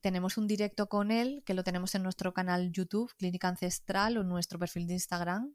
tenemos 0.01 0.39
un 0.39 0.47
directo 0.47 0.89
con 0.89 1.11
él 1.11 1.43
que 1.45 1.53
lo 1.53 1.65
tenemos 1.65 1.95
en 1.95 2.03
nuestro 2.03 2.33
canal 2.33 2.73
YouTube, 2.73 3.13
Clínica 3.19 3.49
Ancestral, 3.49 4.17
o 4.17 4.23
en 4.23 4.29
nuestro 4.29 4.59
perfil 4.59 4.87
de 4.87 4.95
Instagram, 4.95 5.55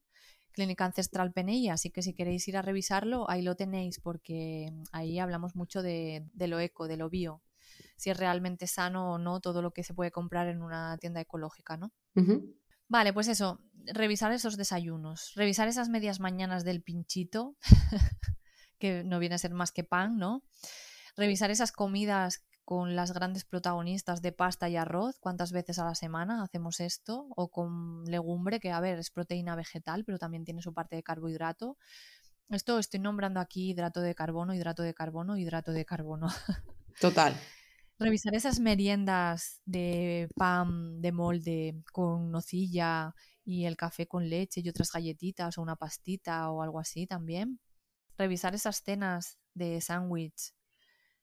Clínica 0.52 0.86
Ancestral 0.86 1.32
Penella, 1.32 1.74
así 1.74 1.92
que 1.92 2.02
si 2.02 2.14
queréis 2.14 2.48
ir 2.48 2.58
a 2.58 2.62
revisarlo, 2.62 3.30
ahí 3.30 3.42
lo 3.42 3.56
tenéis, 3.56 4.00
porque 4.00 4.72
ahí 4.92 5.20
hablamos 5.20 5.56
mucho 5.56 5.82
de, 5.82 6.26
lo 6.36 6.60
eco, 6.60 6.88
de 6.88 6.98
lo 6.98 7.10
bio, 7.10 7.42
si 7.98 8.10
es 8.10 8.18
realmente 8.18 8.68
sano 8.68 9.14
o 9.14 9.18
no 9.18 9.40
todo 9.40 9.62
lo 9.62 9.72
que 9.72 9.84
se 9.84 9.94
puede 9.94 10.12
comprar 10.12 10.48
en 10.48 10.62
una 10.62 10.98
tienda 10.98 11.22
ecológica, 11.22 11.78
¿no? 11.78 11.92
Vale, 12.88 13.14
pues 13.14 13.28
eso, 13.28 13.62
revisar 13.86 14.32
esos 14.32 14.58
desayunos, 14.58 15.34
revisar 15.36 15.68
esas 15.68 15.90
medias 15.90 16.20
mañanas 16.20 16.64
del 16.64 16.82
pinchito, 16.82 17.56
que 18.80 19.04
no 19.04 19.20
viene 19.20 19.36
a 19.36 19.40
ser 19.40 19.54
más 19.54 19.72
que 19.72 19.84
pan, 19.84 20.18
¿no? 20.18 20.44
Revisar 21.16 21.52
esas 21.52 21.72
comidas 21.72 22.46
con 22.70 22.96
las 22.96 23.14
grandes 23.14 23.46
protagonistas 23.46 24.22
de 24.22 24.32
pasta 24.32 24.70
y 24.70 24.76
arroz, 24.76 25.18
cuántas 25.18 25.52
veces 25.52 25.80
a 25.80 25.86
la 25.86 25.96
semana 25.96 26.44
hacemos 26.44 26.80
esto, 26.80 27.26
o 27.36 27.50
con 27.50 28.04
legumbre, 28.06 28.60
que 28.60 28.70
a 28.70 28.80
ver, 28.80 29.00
es 29.00 29.10
proteína 29.10 29.56
vegetal, 29.56 30.06
pero 30.06 30.20
también 30.20 30.46
tiene 30.46 30.62
su 30.62 30.72
parte 30.72 30.96
de 30.96 31.02
carbohidrato. 31.02 31.80
Esto 32.50 32.78
estoy 32.78 33.00
nombrando 33.00 33.40
aquí 33.40 33.72
hidrato 33.72 34.02
de 34.02 34.14
carbono, 34.14 34.54
hidrato 34.54 34.84
de 34.84 34.94
carbono, 34.94 35.36
hidrato 35.36 35.72
de 35.72 35.84
carbono. 35.84 36.28
Total 37.02 37.34
revisar 37.98 38.36
esas 38.36 38.60
meriendas 38.60 39.62
de 39.66 40.30
pan 40.36 41.02
de 41.02 41.12
molde 41.12 41.84
con 41.92 42.30
nocilla 42.30 43.16
y 43.44 43.66
el 43.66 43.78
café 43.78 44.06
con 44.06 44.30
leche 44.30 44.62
y 44.64 44.70
otras 44.70 44.92
galletitas 44.92 45.58
o 45.58 45.64
una 45.64 45.76
pastita 45.76 46.52
o 46.52 46.62
algo 46.62 46.80
así 46.80 47.08
también. 47.08 47.60
Revisar 48.16 48.54
esas 48.54 48.84
cenas 48.84 49.40
de 49.56 49.82
sándwich. 49.82 50.54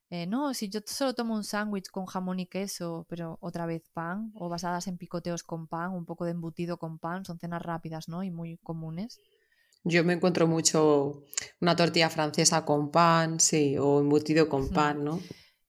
Eh, 0.09 0.27
no, 0.27 0.55
si 0.55 0.69
yo 0.69 0.81
solo 0.87 1.15
tomo 1.15 1.35
un 1.35 1.43
sándwich 1.43 1.89
con 1.91 2.07
jamón 2.07 2.39
y 2.39 2.47
queso, 2.47 3.07
pero 3.09 3.39
otra 3.41 3.67
vez 3.67 3.89
pan, 3.93 4.31
o 4.35 4.49
basadas 4.49 4.87
en 4.87 4.99
picoteos 4.99 5.43
con 5.43 5.67
pan, 5.67 5.93
un 5.93 6.05
poco 6.05 6.25
de 6.25 6.31
embutido 6.31 6.79
con 6.79 6.99
pan, 6.99 7.25
son 7.25 7.39
cenas 7.39 7.63
rápidas, 7.63 8.09
¿no? 8.09 8.23
Y 8.23 8.31
muy 8.31 8.59
comunes. 8.59 9.19
Yo 9.83 10.05
me 10.05 10.15
encuentro 10.15 10.47
mucho 10.47 11.25
una 11.61 11.75
tortilla 11.75 12.11
francesa 12.11 12.65
con 12.65 12.91
pan, 12.91 13.41
sí, 13.41 13.77
o 13.79 14.01
embutido 14.01 14.49
con 14.49 14.69
pan, 14.71 15.05
¿no? 15.05 15.21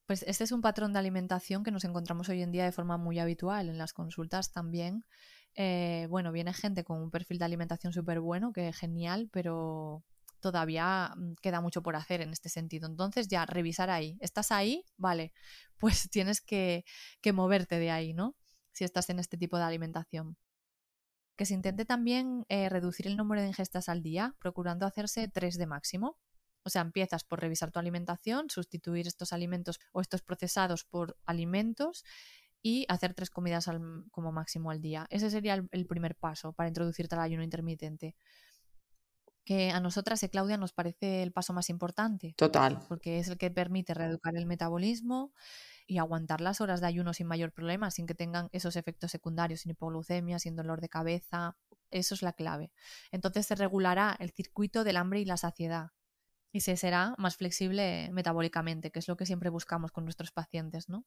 Pues 0.05 0.23
este 0.23 0.43
es 0.43 0.51
un 0.51 0.61
patrón 0.61 0.93
de 0.93 0.99
alimentación 0.99 1.63
que 1.63 1.71
nos 1.71 1.83
encontramos 1.83 2.29
hoy 2.29 2.41
en 2.41 2.51
día 2.51 2.63
de 2.63 2.71
forma 2.71 2.97
muy 2.97 3.19
habitual 3.19 3.69
en 3.69 3.77
las 3.77 3.93
consultas 3.93 4.51
también. 4.51 5.03
Eh, 5.55 6.07
bueno, 6.09 6.31
viene 6.31 6.53
gente 6.53 6.83
con 6.83 7.01
un 7.01 7.11
perfil 7.11 7.39
de 7.39 7.45
alimentación 7.45 7.91
súper 7.91 8.19
bueno, 8.19 8.53
que 8.53 8.69
es 8.69 8.77
genial, 8.77 9.29
pero 9.31 10.03
todavía 10.39 11.13
mm, 11.15 11.33
queda 11.41 11.61
mucho 11.61 11.81
por 11.81 11.95
hacer 11.95 12.21
en 12.21 12.31
este 12.31 12.49
sentido. 12.49 12.87
Entonces 12.87 13.27
ya, 13.27 13.45
revisar 13.45 13.89
ahí. 13.89 14.17
¿Estás 14.21 14.51
ahí? 14.51 14.83
Vale, 14.97 15.33
pues 15.77 16.09
tienes 16.09 16.41
que, 16.41 16.83
moverte 17.33 17.79
de 17.79 17.91
ahí, 17.91 18.13
¿no? 18.13 18.35
Si 18.71 18.83
estás 18.83 19.09
en 19.09 19.19
este 19.19 19.37
tipo 19.37 19.57
de 19.57 19.63
alimentación. 19.63 20.37
Que 21.35 21.45
se 21.45 21.53
intente 21.53 21.85
también 21.85 22.45
eh, 22.49 22.69
reducir 22.69 23.07
el 23.07 23.17
número 23.17 23.41
de 23.41 23.47
ingestas 23.49 23.89
al 23.89 24.01
día, 24.01 24.35
procurando 24.39 24.85
hacerse 24.85 25.27
tres 25.27 25.57
de 25.57 25.67
máximo. 25.67 26.17
O 26.63 26.69
sea, 26.69 26.81
empiezas 26.81 27.23
por 27.23 27.39
revisar 27.39 27.71
tu 27.71 27.79
alimentación, 27.79 28.49
sustituir 28.49 29.07
estos 29.07 29.33
alimentos 29.33 29.79
o 29.93 30.01
estos 30.01 30.21
procesados 30.21 30.83
por 30.83 31.17
alimentos 31.25 32.03
y 32.61 32.85
hacer 32.89 33.13
tres 33.13 33.29
comidas 33.29 33.69
como 34.11 34.31
máximo 34.31 34.71
al 34.71 34.81
día. 34.81 35.07
Ese 35.09 35.29
sería 35.29 35.53
el, 35.71 35.87
primer 35.87 36.15
paso 36.15 36.53
para 36.53 36.67
introducirte 36.67 37.15
al 37.15 37.21
ayuno 37.21 37.43
intermitente. 37.43 38.15
Que 39.47 39.71
a 39.71 39.79
nosotras, 39.79 40.21
eh, 40.23 40.29
Claudia, 40.29 40.57
nos 40.57 40.73
parece 40.73 41.23
el 41.23 41.31
paso 41.31 41.53
más 41.53 41.69
importante. 41.69 42.33
Total. 42.35 42.79
Porque 42.89 43.19
es 43.19 43.29
el 43.29 43.37
que 43.37 43.49
permite 43.49 43.93
reeducar 43.93 44.35
el 44.35 44.45
metabolismo 44.45 45.31
y 45.87 45.99
aguantar 45.99 46.41
las 46.41 46.59
horas 46.59 46.81
de 46.81 46.87
ayuno 46.87 47.13
sin 47.13 47.27
mayor 47.27 47.53
problema, 47.53 47.89
sin 47.89 48.07
que 48.07 48.13
tengan 48.13 48.49
esos 48.51 48.75
efectos 48.75 49.09
secundarios, 49.09 49.61
sin 49.61 49.71
hipoglucemia, 49.71 50.37
sin 50.37 50.57
dolor 50.57 50.81
de 50.81 50.89
cabeza. 50.89 51.55
Eso 51.91 52.13
es 52.13 52.23
la 52.23 52.33
clave. 52.33 52.73
Entonces 53.09 53.45
se 53.45 53.55
regulará 53.55 54.17
el 54.19 54.31
circuito 54.31 54.83
del 54.83 54.97
hambre 54.97 55.21
y 55.21 55.25
la 55.25 55.37
saciedad 55.37 55.91
y 56.51 56.61
se 56.61 56.77
será 56.77 57.13
más 57.17 57.37
flexible 57.37 58.09
metabólicamente, 58.11 58.91
que 58.91 58.99
es 58.99 59.07
lo 59.07 59.17
que 59.17 59.25
siempre 59.25 59.49
buscamos 59.49 59.91
con 59.91 60.05
nuestros 60.05 60.31
pacientes, 60.31 60.89
¿no? 60.89 61.05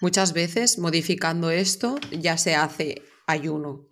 Muchas 0.00 0.32
veces 0.32 0.78
modificando 0.78 1.50
esto 1.50 1.96
ya 2.10 2.38
se 2.38 2.54
hace 2.54 3.02
ayuno. 3.26 3.86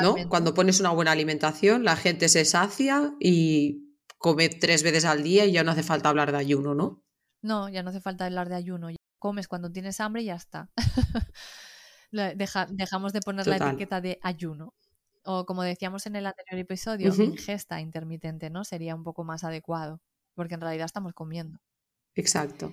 ¿no? 0.00 0.16
Cuando 0.28 0.54
pones 0.54 0.80
una 0.80 0.90
buena 0.90 1.12
alimentación, 1.12 1.84
la 1.84 1.96
gente 1.96 2.28
se 2.28 2.44
sacia 2.44 3.14
y 3.20 3.96
come 4.18 4.48
tres 4.48 4.82
veces 4.82 5.04
al 5.04 5.22
día 5.22 5.46
y 5.46 5.52
ya 5.52 5.64
no 5.64 5.70
hace 5.70 5.82
falta 5.82 6.08
hablar 6.08 6.32
de 6.32 6.38
ayuno, 6.38 6.74
¿no? 6.74 7.02
No, 7.40 7.68
ya 7.68 7.82
no 7.82 7.90
hace 7.90 8.00
falta 8.00 8.26
hablar 8.26 8.48
de 8.48 8.56
ayuno. 8.56 8.88
Comes 9.18 9.48
cuando 9.48 9.70
tienes 9.70 10.00
hambre 10.00 10.22
y 10.22 10.26
ya 10.26 10.34
está. 10.34 10.70
dejamos 12.10 13.12
de 13.12 13.20
poner 13.20 13.46
la 13.46 13.56
etiqueta 13.56 14.00
de 14.00 14.18
ayuno. 14.22 14.74
O 15.24 15.46
como 15.46 15.62
decíamos 15.62 16.06
en 16.06 16.16
el 16.16 16.26
anterior 16.26 16.58
episodio, 16.58 17.14
ingesta 17.14 17.80
intermitente, 17.80 18.50
¿no? 18.50 18.64
Sería 18.64 18.96
un 18.96 19.04
poco 19.04 19.22
más 19.22 19.44
adecuado 19.44 20.00
porque 20.34 20.54
en 20.54 20.60
realidad 20.60 20.86
estamos 20.86 21.14
comiendo. 21.14 21.58
Exacto. 22.14 22.72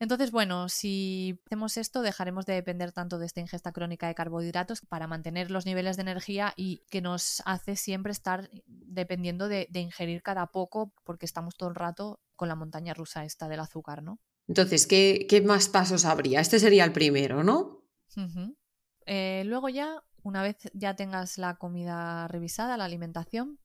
Entonces, 0.00 0.30
bueno, 0.30 0.68
si 0.68 1.40
hacemos 1.46 1.76
esto, 1.76 2.02
dejaremos 2.02 2.46
de 2.46 2.52
depender 2.54 2.92
tanto 2.92 3.18
de 3.18 3.26
esta 3.26 3.40
ingesta 3.40 3.72
crónica 3.72 4.06
de 4.06 4.14
carbohidratos 4.14 4.80
para 4.82 5.08
mantener 5.08 5.50
los 5.50 5.66
niveles 5.66 5.96
de 5.96 6.02
energía 6.02 6.54
y 6.56 6.84
que 6.88 7.00
nos 7.00 7.42
hace 7.46 7.74
siempre 7.74 8.12
estar 8.12 8.48
dependiendo 8.66 9.48
de, 9.48 9.68
ingerir 9.72 10.22
cada 10.22 10.46
poco 10.52 10.92
porque 11.02 11.26
estamos 11.26 11.56
todo 11.56 11.68
el 11.68 11.74
rato 11.74 12.20
con 12.36 12.48
la 12.48 12.54
montaña 12.54 12.94
rusa 12.94 13.24
esta 13.24 13.48
del 13.48 13.60
azúcar, 13.60 14.02
¿no? 14.04 14.20
Entonces, 14.46 14.86
¿qué, 14.86 15.42
más 15.44 15.68
pasos 15.68 16.04
habría? 16.04 16.40
Este 16.40 16.60
sería 16.60 16.84
el 16.84 16.92
primero, 16.92 17.42
¿no? 17.42 17.82
Eh, 19.04 19.42
luego 19.46 19.68
ya, 19.68 20.04
una 20.22 20.42
vez 20.42 20.56
ya 20.74 20.94
tengas 20.94 21.38
la 21.38 21.56
comida 21.56 22.28
revisada, 22.28 22.76
la 22.76 22.84
alimentación, 22.84 23.58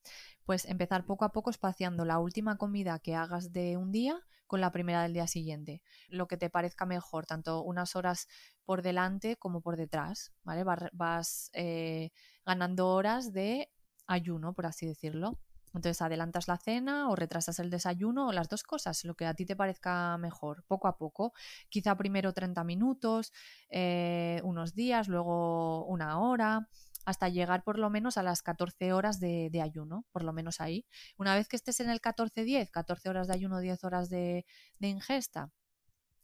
pues 0.45 0.65
empezar 0.65 1.05
poco 1.05 1.25
a 1.25 1.31
poco 1.31 1.49
espaciando 1.49 2.05
la 2.05 2.19
última 2.19 2.57
comida 2.57 2.99
que 2.99 3.15
hagas 3.15 3.51
de 3.51 3.77
un 3.77 3.91
día 3.91 4.19
con 4.47 4.61
la 4.61 4.71
primera 4.71 5.01
del 5.01 5.13
día 5.13 5.27
siguiente. 5.27 5.81
Lo 6.09 6.27
que 6.27 6.37
te 6.37 6.49
parezca 6.49 6.85
mejor, 6.85 7.25
tanto 7.25 7.63
unas 7.63 7.95
horas 7.95 8.27
por 8.65 8.81
delante 8.81 9.35
como 9.37 9.61
por 9.61 9.77
detrás, 9.77 10.31
¿vale? 10.43 10.63
Vas, 10.93 11.49
eh, 11.53 12.11
ganando 12.45 12.89
horas 12.89 13.33
de 13.33 13.71
ayuno, 14.05 14.53
por 14.53 14.65
así 14.65 14.85
decirlo. 14.85 15.39
Entonces 15.73 16.03
adelantas 16.03 16.47
la 16.47 16.57
cena 16.57 17.09
o 17.09 17.15
retrasas 17.15 17.57
el 17.57 17.71
desayuno 17.71 18.27
o 18.27 18.31
las 18.31 18.47
dos 18.47 18.61
cosas, 18.61 19.03
lo 19.05 19.15
que 19.15 19.25
a 19.25 19.33
ti 19.33 19.45
te 19.45 19.55
parezca 19.55 20.17
mejor, 20.19 20.63
poco 20.67 20.87
a 20.87 20.97
poco. 20.97 21.33
Quizá 21.69 21.97
primero 21.97 22.31
30 22.31 22.63
minutos, 22.63 23.33
eh, 23.69 24.39
unos 24.43 24.75
días, 24.75 25.07
luego 25.07 25.85
una 25.85 26.19
hora 26.19 26.69
hasta 27.05 27.29
llegar 27.29 27.63
por 27.63 27.77
lo 27.77 27.89
menos 27.89 28.17
a 28.17 28.23
las 28.23 28.41
14 28.41 28.93
horas 28.93 29.19
de, 29.19 29.49
ayuno, 29.61 30.05
por 30.11 30.23
lo 30.23 30.33
menos 30.33 30.61
ahí. 30.61 30.85
Una 31.17 31.35
vez 31.35 31.47
que 31.47 31.55
estés 31.55 31.79
en 31.79 31.89
el 31.89 32.01
14-10, 32.01 32.69
14 32.71 33.09
horas 33.09 33.27
de 33.27 33.33
ayuno, 33.33 33.59
10 33.59 33.83
horas 33.83 34.09
de, 34.09 34.45
ingesta, 34.79 35.51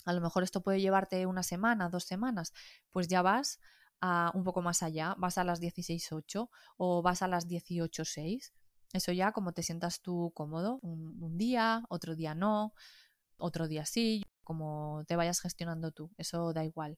a 0.05 0.13
lo 0.13 0.21
mejor 0.21 0.43
esto 0.43 0.61
puede 0.61 0.81
llevarte 0.81 1.25
una 1.25 1.43
semana, 1.43 1.89
dos 1.89 2.05
semanas, 2.05 2.53
pues 2.91 3.07
ya 3.07 3.21
vas 3.21 3.59
a 4.01 4.31
un 4.33 4.43
poco 4.43 4.61
más 4.61 4.81
allá, 4.81 5.15
vas 5.17 5.37
a 5.37 5.43
las 5.43 5.61
16.8 5.61 6.49
o 6.77 7.01
vas 7.01 7.21
a 7.21 7.27
las 7.27 7.47
18.6. 7.47 8.53
Eso 8.93 9.11
ya 9.11 9.33
como 9.33 9.51
te 9.51 9.61
sientas 9.61 10.01
tú 10.01 10.31
cómodo, 10.33 10.79
un, 10.81 11.37
día, 11.37 11.83
otro 11.89 12.15
día 12.15 12.33
no, 12.33 12.73
otro 13.37 13.67
día 13.67 13.85
sí, 13.85 14.23
como 14.43 15.03
te 15.07 15.15
vayas 15.15 15.41
gestionando 15.41 15.91
tú, 15.91 16.11
eso 16.17 16.53
da 16.53 16.63
igual. 16.63 16.97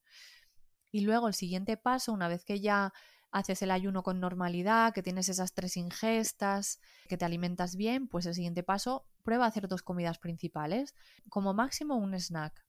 Y 0.92 1.02
luego 1.02 1.28
el 1.28 1.34
siguiente 1.34 1.76
paso, 1.76 2.14
una 2.14 2.28
vez 2.28 2.46
que 2.46 2.62
ya 2.62 2.94
haces 3.32 3.62
el 3.62 3.72
ayuno 3.72 4.04
con 4.04 4.20
normalidad, 4.20 4.94
que 4.94 5.04
tienes 5.04 5.30
esas 5.30 5.54
tres 5.54 5.78
ingestas, 5.78 6.80
que 7.08 7.18
te 7.18 7.26
alimentas 7.26 7.76
bien, 7.76 8.08
pues 8.08 8.26
el 8.26 8.36
siguiente 8.36 8.64
paso, 8.64 9.06
prueba 9.24 9.46
a 9.46 9.48
hacer 9.48 9.68
dos 9.68 9.82
comidas 9.84 10.20
principales, 10.20 10.94
como 11.30 11.54
máximo 11.54 11.96
un 11.96 12.14
snack, 12.14 12.66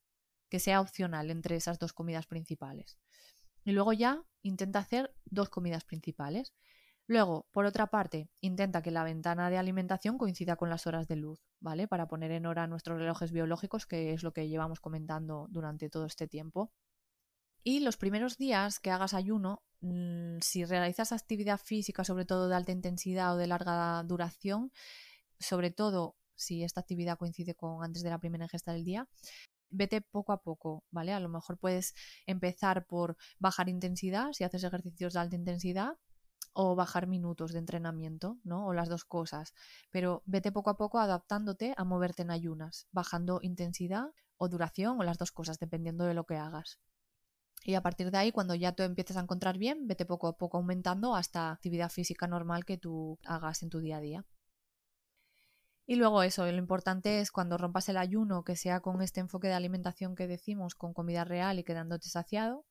que 0.49 0.59
sea 0.59 0.81
opcional 0.81 1.31
entre 1.31 1.55
esas 1.55 1.79
dos 1.79 1.93
comidas 1.93 2.27
principales. 2.27 2.97
Y 3.63 3.71
luego 3.71 3.93
ya 3.93 4.23
intenta 4.41 4.79
hacer 4.79 5.13
dos 5.25 5.49
comidas 5.49 5.83
principales. 5.85 6.53
Luego, 7.05 7.47
por 7.51 7.65
otra 7.65 7.87
parte, 7.87 8.29
intenta 8.39 8.81
que 8.81 8.91
la 8.91 9.03
ventana 9.03 9.49
de 9.49 9.57
alimentación 9.57 10.17
coincida 10.17 10.55
con 10.55 10.69
las 10.69 10.87
horas 10.87 11.07
de 11.07 11.17
luz, 11.17 11.41
¿vale? 11.59 11.87
Para 11.87 12.07
poner 12.07 12.31
en 12.31 12.45
hora 12.45 12.67
nuestros 12.67 12.97
relojes 12.97 13.31
biológicos, 13.31 13.85
que 13.85 14.13
es 14.13 14.23
lo 14.23 14.31
que 14.31 14.47
llevamos 14.47 14.79
comentando 14.79 15.47
durante 15.49 15.89
todo 15.89 16.05
este 16.05 16.27
tiempo. 16.27 16.71
Y 17.63 17.79
los 17.79 17.97
primeros 17.97 18.37
días 18.37 18.79
que 18.79 18.91
hagas 18.91 19.13
ayuno, 19.13 19.63
mm, 19.81 20.39
si 20.41 20.65
realizas 20.65 21.13
actividad 21.13 21.59
física, 21.59 22.03
sobre 22.03 22.25
todo 22.25 22.49
de 22.49 22.55
alta 22.55 22.73
intensidad 22.73 23.33
o 23.33 23.37
de 23.37 23.47
larga 23.47 24.03
duración, 24.03 24.71
sobre 25.39 25.71
todo 25.71 26.17
si 26.35 26.63
esta 26.63 26.81
actividad 26.81 27.17
coincide 27.17 27.55
con 27.55 27.83
antes 27.83 28.03
de 28.03 28.09
la 28.09 28.19
primera 28.19 28.45
ingesta 28.45 28.73
del 28.73 28.83
día, 28.83 29.07
vete 29.69 30.01
poco 30.01 30.33
a 30.33 30.41
poco, 30.43 30.83
¿vale? 30.91 31.13
A 31.13 31.19
lo 31.19 31.29
mejor 31.29 31.57
puedes 31.57 31.95
empezar 32.25 32.85
por 32.85 33.17
bajar 33.39 33.69
intensidad, 33.69 34.33
si 34.33 34.43
haces 34.43 34.63
ejercicios 34.63 35.13
de 35.13 35.19
alta 35.19 35.35
intensidad, 35.35 35.97
o 36.53 36.75
bajar 36.75 37.07
minutos 37.07 37.53
de 37.53 37.59
entrenamiento, 37.59 38.39
¿no? 38.43 38.67
O 38.67 38.73
las 38.73 38.89
dos 38.89 39.05
cosas. 39.05 39.53
Pero 39.91 40.21
vete 40.25 40.51
poco 40.51 40.69
a 40.69 40.77
poco 40.77 40.99
adaptándote 40.99 41.73
a 41.77 41.83
moverte 41.83 42.23
en 42.23 42.31
ayunas, 42.31 42.87
bajando 42.91 43.39
intensidad 43.41 44.11
o 44.37 44.49
duración 44.49 44.99
o 44.99 45.03
las 45.03 45.17
dos 45.17 45.31
cosas, 45.31 45.59
dependiendo 45.59 46.05
de 46.05 46.13
lo 46.13 46.25
que 46.25 46.35
hagas. 46.35 46.79
Y 47.63 47.75
a 47.75 47.81
partir 47.81 48.11
de 48.11 48.17
ahí, 48.17 48.31
cuando 48.31 48.55
ya 48.55 48.73
te 48.73 48.83
empieces 48.83 49.17
a 49.17 49.21
encontrar 49.21 49.57
bien, 49.57 49.87
vete 49.87 50.05
poco 50.05 50.27
a 50.27 50.37
poco 50.37 50.57
aumentando 50.57 51.15
hasta 51.15 51.51
actividad 51.51 51.89
física 51.89 52.27
normal 52.27 52.65
que 52.65 52.77
tú 52.77 53.17
hagas 53.25 53.63
en 53.63 53.69
tu 53.69 53.79
día 53.79 53.97
a 53.97 54.01
día. 54.01 54.25
Y 55.85 55.95
luego 55.95 56.23
eso, 56.23 56.45
lo 56.45 56.57
importante 56.57 57.19
es 57.19 57.31
cuando 57.31 57.57
rompas 57.57 57.89
el 57.89 57.97
ayuno, 57.97 58.43
que 58.43 58.55
sea 58.55 58.79
con 58.79 59.01
este 59.01 59.19
enfoque 59.19 59.47
de 59.47 59.53
alimentación 59.53 60.15
que 60.15 60.27
decimos, 60.27 60.75
con 60.75 60.93
comida 60.93 61.25
real 61.25 61.59
y 61.59 61.63
quedándote 61.63 62.09
saciado, 62.09 62.65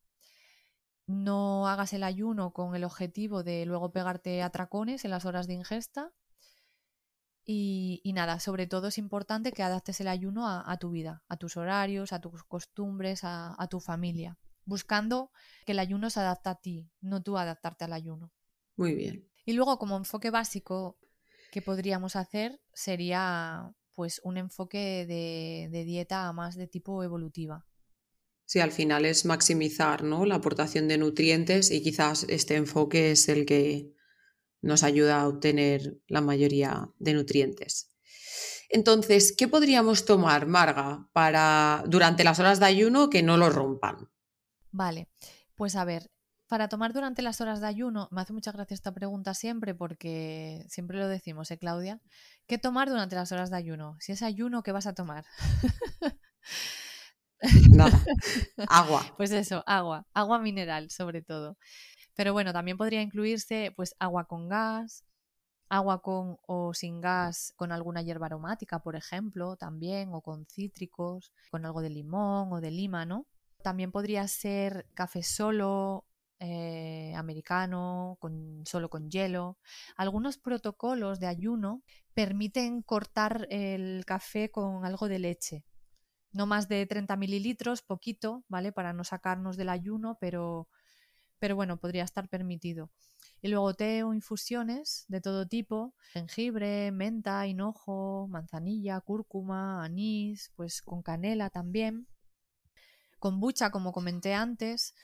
no 1.07 1.69
hagas 1.69 1.93
el 1.93 2.05
ayuno 2.05 2.53
con 2.53 2.75
el 2.75 2.85
objetivo 2.85 3.43
de 3.43 3.67
luego 3.67 3.93
pegarte 3.93 4.43
atracones 4.43 5.05
en 5.05 5.11
las 5.11 5.25
horas 5.25 5.47
de 5.47 5.55
ingesta. 5.55 6.13
Y, 7.45 8.01
nada, 8.15 8.39
sobre 8.39 8.69
todo 8.69 8.89
es 8.89 8.99
importante 8.99 9.53
que 9.53 9.65
adaptes 9.65 10.01
el 10.01 10.09
ayuno 10.09 10.49
a, 10.49 10.77
tu 10.79 10.91
vida, 10.91 11.23
a 11.29 11.37
tus 11.37 11.57
horarios, 11.57 12.13
a 12.13 12.21
tus 12.21 12.45
costumbres, 12.45 13.23
a, 13.25 13.67
tu 13.69 13.81
familia, 13.81 14.39
buscando 14.65 15.31
que 15.67 15.73
el 15.73 15.79
ayuno 15.79 16.11
se 16.11 16.21
adapte 16.21 16.49
a 16.49 16.55
ti, 16.57 16.91
no 17.01 17.23
tú 17.23 17.39
adaptarte 17.39 17.85
al 17.85 17.93
ayuno. 17.93 18.33
Muy 18.77 18.95
bien. 18.95 19.29
Y 19.45 19.53
luego 19.53 19.79
como 19.79 19.97
enfoque 19.97 20.31
básico 20.31 20.99
que 21.51 21.63
podríamos 21.63 22.17
hacer 22.17 22.61
sería 22.73 23.75
pues 23.95 24.21
un 24.25 24.39
enfoque 24.39 25.05
de, 25.07 25.69
de 25.71 25.85
dieta 25.85 26.33
más 26.33 26.57
de 26.57 26.67
tipo 26.67 27.03
evolutiva. 27.03 27.67
Sí, 28.45 28.61
al 28.61 28.73
final 28.73 29.05
es 29.05 29.25
maximizar 29.25 30.03
¿no? 30.03 30.27
la 30.27 30.37
aportación 30.37 30.89
de 30.89 30.99
nutrientes 30.99 31.71
y 31.71 31.83
quizás 31.83 32.27
este 32.29 32.57
enfoque 32.57 33.13
es 33.13 33.29
el 33.29 33.47
que 33.47 33.93
nos 34.61 34.83
ayuda 34.83 35.21
a 35.21 35.29
obtener 35.29 35.99
la 36.07 36.21
mayoría 36.21 36.91
de 36.99 37.15
nutrientes. 37.15 37.93
Entonces, 38.69 39.35
¿qué 39.37 39.49
podríamos 39.49 40.07
tomar, 40.07 40.47
Marga, 40.47 41.09
para 41.13 41.85
durante 41.87 42.25
las 42.25 42.39
horas 42.39 42.59
de 42.59 42.67
ayuno 42.67 43.11
que 43.11 43.23
no 43.23 43.37
lo 43.37 43.51
rompan? 43.51 44.09
Vale, 44.73 45.09
pues 45.55 45.77
a 45.77 45.85
ver, 45.85 46.11
para 46.49 46.69
tomar 46.69 46.93
durante 46.93 47.23
las 47.23 47.41
horas 47.41 47.61
de 47.61 47.67
ayuno, 47.67 48.09
me 48.11 48.21
hace 48.23 48.33
mucha 48.33 48.53
gracia 48.53 48.75
esta 48.75 48.93
pregunta 48.93 49.35
siempre 49.35 49.75
porque 49.75 50.65
siempre 50.69 50.99
lo 50.99 51.09
decimos, 51.09 51.51
¿eh, 51.51 51.59
Claudia? 51.59 52.01
¿Qué 52.47 52.59
tomar 52.59 52.89
durante 52.89 53.17
las 53.17 53.33
horas 53.33 53.51
de 53.51 53.57
ayuno? 53.57 53.97
Si 54.01 54.13
es 54.13 54.23
ayuno, 54.23 54.63
¿qué 54.63 54.73
vas 54.73 54.87
a 54.87 54.95
tomar? 54.95 55.25
Nada. 57.71 57.99
Agua. 58.69 59.05
pues 59.17 59.33
eso, 59.33 59.63
agua. 59.67 60.07
Agua 60.15 60.39
mineral, 60.39 60.91
sobre 60.91 61.23
todo. 61.23 61.57
Pero 62.15 62.33
bueno, 62.33 62.53
también 62.53 62.77
podría 62.77 63.03
incluirse 63.03 63.73
pues 63.77 63.95
agua 63.99 64.27
con 64.27 64.49
gas, 64.49 65.05
agua 65.69 66.03
con 66.03 66.39
o 66.47 66.75
sin 66.75 67.01
gas 67.01 67.53
con 67.57 67.73
alguna 67.73 68.03
hierba 68.03 68.27
aromática, 68.27 68.81
por 68.81 68.97
ejemplo, 68.97 69.57
también, 69.57 70.11
o 70.13 70.23
con 70.23 70.47
cítricos, 70.47 71.33
con 71.51 71.67
algo 71.67 71.83
de 71.83 71.91
limón 71.91 72.53
o 72.53 72.61
de 72.61 72.71
lima, 72.71 73.07
¿no? 73.07 73.27
También 73.63 73.93
podría 73.93 74.27
ser 74.29 74.87
café 74.95 75.23
solo, 75.23 76.07
eh, 76.41 77.15
americano, 77.17 78.17
con, 78.21 78.65
solo 78.67 78.91
con 78.91 79.11
hielo. 79.11 79.59
Algunos 79.97 80.39
protocolos 80.39 81.21
de 81.21 81.29
ayuno 81.29 81.83
permiten 82.15 82.83
cortar 82.83 83.47
el 83.51 84.05
café 84.07 84.51
con 84.51 84.85
algo 84.85 85.09
de 85.09 85.21
leche, 85.21 85.65
no 86.33 86.47
más 86.47 86.69
de 86.69 86.87
30 86.87 87.17
mililitros, 87.17 87.83
poquito, 87.83 88.45
¿vale? 88.49 88.73
Para 88.73 88.93
no 88.93 89.05
sacarnos 89.05 89.57
del 89.57 89.69
ayuno, 89.69 90.19
pero, 90.21 90.69
pero 91.39 91.57
bueno, 91.57 91.79
podría 91.79 92.05
estar 92.05 92.29
permitido. 92.29 92.91
Y 93.43 93.49
luego 93.49 93.75
té 93.75 94.05
o 94.05 94.15
infusiones 94.15 95.05
de 95.09 95.21
todo 95.21 95.47
tipo, 95.47 95.95
jengibre, 96.13 96.93
menta, 96.93 97.47
hinojo, 97.47 98.29
manzanilla, 98.29 99.01
cúrcuma, 99.01 99.85
anís, 99.85 100.53
pues 100.57 100.83
con 100.83 101.03
canela 101.03 101.51
también. 101.51 102.07
Kombucha, 103.23 103.71
como 103.71 103.93
comenté 103.93 104.35
antes. 104.35 104.95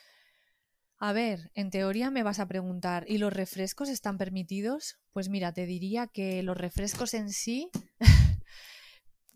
A 0.98 1.12
ver, 1.12 1.52
en 1.54 1.70
teoría 1.70 2.10
me 2.10 2.24
vas 2.24 2.40
a 2.40 2.48
preguntar, 2.48 3.04
¿y 3.08 3.18
los 3.18 3.32
refrescos 3.32 3.88
están 3.88 4.18
permitidos? 4.18 4.98
Pues 5.12 5.28
mira, 5.28 5.52
te 5.52 5.64
diría 5.64 6.08
que 6.08 6.42
los 6.42 6.56
refrescos 6.56 7.14
en 7.14 7.30
sí 7.30 7.70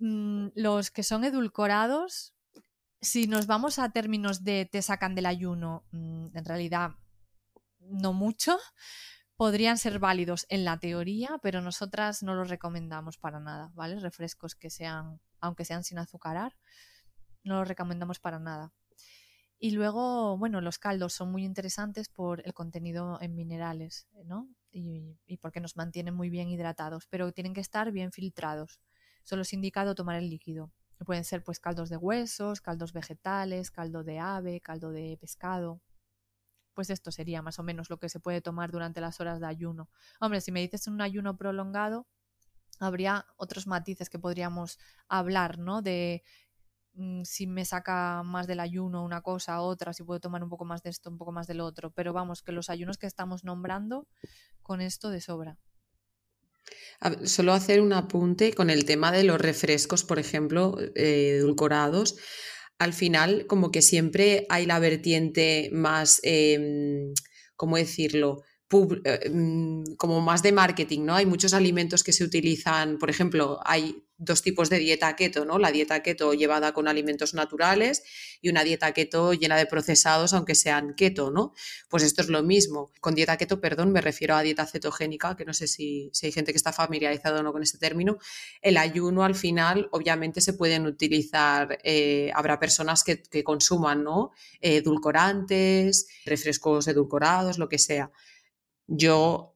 Mm, 0.03 0.49
los 0.57 0.91
que 0.91 1.05
son 1.05 1.23
edulcorados, 1.23 2.35
si 3.01 3.29
nos 3.29 3.47
vamos 3.47 3.79
a 3.79 3.91
términos 3.91 4.43
de 4.43 4.67
te 4.67 4.83
sacan 4.83 5.15
del 5.15 5.27
ayuno, 5.27 5.85
mm, 5.93 6.37
en 6.37 6.45
realidad 6.45 6.97
no 7.79 8.13
mucho, 8.13 8.59
podrían 9.37 9.79
ser 9.79 10.01
válidos 10.01 10.45
en 10.49 10.65
la 10.65 10.81
teoría, 10.81 11.39
pero 11.41 11.63
nosotras 11.63 12.25
no 12.25 12.35
los 12.35 12.51
recomendamos 12.51 13.17
para 13.17 13.39
nada, 13.39 13.71
¿vale? 13.75 14.01
Refrescos 14.01 14.57
que 14.57 14.71
sean, 14.71 15.21
aunque 15.41 15.65
sean 15.65 15.85
sin 15.85 15.99
azucarar, 15.99 16.57
no 17.45 17.59
los 17.59 17.69
recomendamos 17.69 18.21
para 18.21 18.39
nada. 18.39 18.73
Y 19.59 19.71
luego, 19.73 20.37
bueno, 20.39 20.61
los 20.61 20.79
caldos 20.79 21.13
son 21.13 21.31
muy 21.31 21.45
interesantes 21.45 22.09
por 22.09 22.45
el 22.47 22.53
contenido 22.53 23.19
en 23.21 23.35
minerales, 23.37 24.09
¿no? 24.25 24.49
Y, 24.73 25.19
y 25.27 25.37
porque 25.37 25.61
nos 25.61 25.77
mantienen 25.77 26.15
muy 26.15 26.31
bien 26.31 26.49
hidratados, 26.49 27.07
pero 27.07 27.33
tienen 27.33 27.55
que 27.55 27.61
estar 27.61 27.93
bien 27.93 28.11
filtrados 28.13 28.81
solo 29.25 29.43
es 29.43 29.53
indicado 29.53 29.95
tomar 29.95 30.17
el 30.17 30.29
líquido. 30.29 30.71
Pueden 31.05 31.25
ser 31.25 31.43
pues 31.43 31.59
caldos 31.59 31.89
de 31.89 31.97
huesos, 31.97 32.61
caldos 32.61 32.93
vegetales, 32.93 33.71
caldo 33.71 34.05
de 34.05 34.19
ave, 34.21 34.61
caldo 34.61 34.91
de 34.91 35.17
pescado. 35.21 35.81
Pues 36.75 36.91
esto 36.91 37.11
sería 37.11 37.43
más 37.43 37.59
o 37.59 37.63
menos 37.63 37.91
lo 37.91 37.99
que 37.99 38.09
se 38.09 38.21
puede 38.21 38.41
tomar 38.41 38.71
durante 38.71 39.01
las 39.01 39.21
horas 39.21 39.41
de 39.41 39.47
ayuno. 39.47 39.91
Hombre, 40.21 40.41
si 40.41 40.53
me 40.53 40.61
dices 40.61 40.87
un 40.87 41.01
ayuno 41.01 41.37
prolongado, 41.37 42.07
habría 42.79 43.27
otros 43.37 43.67
matices 43.67 44.09
que 44.09 44.19
podríamos 44.19 44.79
hablar, 45.09 45.59
¿no? 45.59 45.83
De 45.83 46.23
si 47.25 47.47
me 47.47 47.65
saca 47.65 48.23
más 48.23 48.47
del 48.47 48.61
ayuno 48.61 49.05
una 49.05 49.23
cosa, 49.23 49.61
otra, 49.61 49.93
si 49.93 50.05
puedo 50.05 50.21
tomar 50.21 50.43
un 50.43 50.51
poco 50.51 50.65
más 50.65 50.83
de 50.83 50.91
esto, 50.91 51.11
un 51.11 51.19
poco 51.19 51.33
más 51.33 51.47
del 51.47 51.61
otro. 51.61 51.91
Pero 51.91 52.13
vamos, 52.13 52.43
que 52.43 52.53
los 52.53 52.71
ayunos 52.71 52.99
que 52.99 53.07
estamos 53.07 53.45
nombrando, 53.45 54.07
con 54.63 54.81
esto 54.81 55.11
de 55.11 55.21
sobra. 55.21 55.59
Solo 57.25 57.53
hacer 57.53 57.81
un 57.81 57.93
apunte 57.93 58.53
con 58.53 58.71
el 58.71 58.85
tema 58.85 59.11
de 59.11 59.25
los 59.25 59.41
refrescos, 59.41 60.05
por 60.05 60.19
ejemplo, 60.19 60.77
eh, 60.95 61.39
edulcorados. 61.39 62.17
Al 62.79 62.93
final, 62.93 63.47
como 63.47 63.71
que 63.71 63.83
siempre 63.83 64.47
hay 64.49 64.67
la 64.67 64.79
vertiente 64.79 65.71
más, 65.73 66.21
em, 66.23 67.13
¿cómo 67.57 67.77
decirlo? 67.77 68.43
Eh, 69.05 69.31
mm, 69.31 69.97
como 69.97 70.21
más 70.21 70.43
de 70.43 70.53
marketing, 70.53 71.05
¿no? 71.05 71.15
Hay 71.15 71.27
muchos 71.27 71.53
alimentos 71.53 72.03
que 72.03 72.13
se 72.13 72.25
utilizan, 72.25 72.99
por 72.99 73.11
ejemplo, 73.11 73.61
hay 73.65 74.03
dos 74.23 74.43
tipos 74.43 74.71
de 74.71 74.79
dieta 74.79 75.15
keto, 75.17 75.45
¿no? 75.45 75.59
La 75.59 75.73
dieta 75.73 76.03
keto 76.03 76.33
llevada 76.33 76.73
con 76.73 76.87
alimentos 76.87 77.35
naturales 77.35 78.05
y 78.41 78.49
una 78.49 78.63
dieta 78.63 78.93
keto 78.93 79.33
llena 79.35 79.57
de 79.57 79.67
procesados, 79.67 80.33
aunque 80.33 80.55
sean 80.55 80.95
keto, 80.95 81.31
¿no? 81.31 81.55
Pues 81.89 82.05
esto 82.05 82.23
es 82.23 82.29
lo 82.29 82.43
mismo. 82.43 82.93
Con 83.01 83.15
dieta 83.15 83.37
keto, 83.37 83.61
perdón, 83.61 83.93
me 83.93 84.01
refiero 84.01 84.37
a 84.37 84.43
dieta 84.43 84.65
cetogénica, 84.67 85.37
que 85.37 85.45
no 85.45 85.53
sé 85.53 85.67
si, 85.67 86.11
hay 86.23 86.33
gente 86.33 86.53
que 86.53 86.57
está 86.57 86.73
familiarizada 86.73 87.41
o 87.41 87.43
no 87.43 87.53
con 87.53 87.63
este 87.63 87.79
término. 87.79 88.19
El 88.61 88.77
ayuno, 88.77 89.25
al 89.25 89.35
final, 89.35 89.89
obviamente 89.91 90.41
se 90.41 90.53
pueden 90.53 90.87
utilizar, 90.87 91.79
eh, 91.83 92.31
habrá 92.35 92.61
personas 92.61 93.03
que, 93.03 93.23
consuman, 93.43 94.05
¿no? 94.05 94.31
Eh, 94.61 94.77
edulcorantes, 94.77 96.07
refrescos 96.25 96.87
edulcorados, 96.87 97.59
lo 97.59 97.69
que 97.69 97.79
sea. 97.79 98.13
Yo 98.87 99.52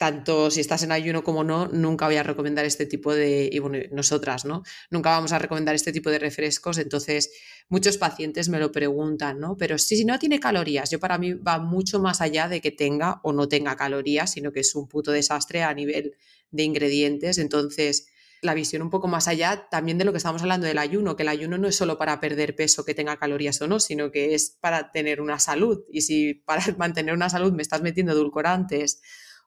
tanto 0.00 0.50
si 0.50 0.60
estás 0.60 0.82
en 0.82 0.92
ayuno 0.92 1.22
como 1.22 1.44
no, 1.44 1.68
nunca 1.68 2.06
voy 2.06 2.16
a 2.16 2.22
recomendar 2.22 2.64
este 2.64 2.86
tipo 2.86 3.12
de, 3.12 3.50
y 3.52 3.58
bueno, 3.58 3.76
nosotras, 3.92 4.46
¿no? 4.46 4.62
Nunca 4.88 5.10
vamos 5.10 5.32
a 5.32 5.38
recomendar 5.38 5.74
este 5.74 5.92
tipo 5.92 6.08
de 6.08 6.18
refrescos, 6.18 6.78
entonces 6.78 7.30
muchos 7.68 7.98
pacientes 7.98 8.48
me 8.48 8.58
lo 8.58 8.72
preguntan, 8.72 9.38
¿no? 9.38 9.58
Pero 9.58 9.76
si, 9.76 9.98
si 9.98 10.06
no 10.06 10.18
tiene 10.18 10.40
calorías, 10.40 10.90
yo 10.90 10.98
para 10.98 11.18
mí 11.18 11.34
va 11.34 11.58
mucho 11.58 12.00
más 12.00 12.22
allá 12.22 12.48
de 12.48 12.62
que 12.62 12.70
tenga 12.70 13.20
o 13.24 13.34
no 13.34 13.46
tenga 13.46 13.76
calorías, 13.76 14.32
sino 14.32 14.52
que 14.52 14.60
es 14.60 14.74
un 14.74 14.88
puto 14.88 15.12
desastre 15.12 15.64
a 15.64 15.74
nivel 15.74 16.14
de 16.50 16.62
ingredientes, 16.62 17.36
entonces 17.36 18.06
la 18.40 18.54
visión 18.54 18.80
un 18.80 18.88
poco 18.88 19.06
más 19.06 19.28
allá 19.28 19.68
también 19.70 19.98
de 19.98 20.06
lo 20.06 20.12
que 20.12 20.16
estamos 20.16 20.40
hablando 20.40 20.66
del 20.66 20.78
ayuno, 20.78 21.14
que 21.14 21.24
el 21.24 21.28
ayuno 21.28 21.58
no 21.58 21.68
es 21.68 21.76
solo 21.76 21.98
para 21.98 22.20
perder 22.20 22.56
peso 22.56 22.86
que 22.86 22.94
tenga 22.94 23.18
calorías 23.18 23.60
o 23.60 23.68
no, 23.68 23.78
sino 23.80 24.10
que 24.10 24.34
es 24.34 24.56
para 24.62 24.92
tener 24.92 25.20
una 25.20 25.38
salud. 25.38 25.84
Y 25.92 26.00
si 26.00 26.32
para 26.32 26.62
mantener 26.78 27.12
una 27.12 27.28
salud 27.28 27.52
me 27.52 27.60
estás 27.60 27.82
metiendo 27.82 28.12
edulcorantes, 28.12 29.02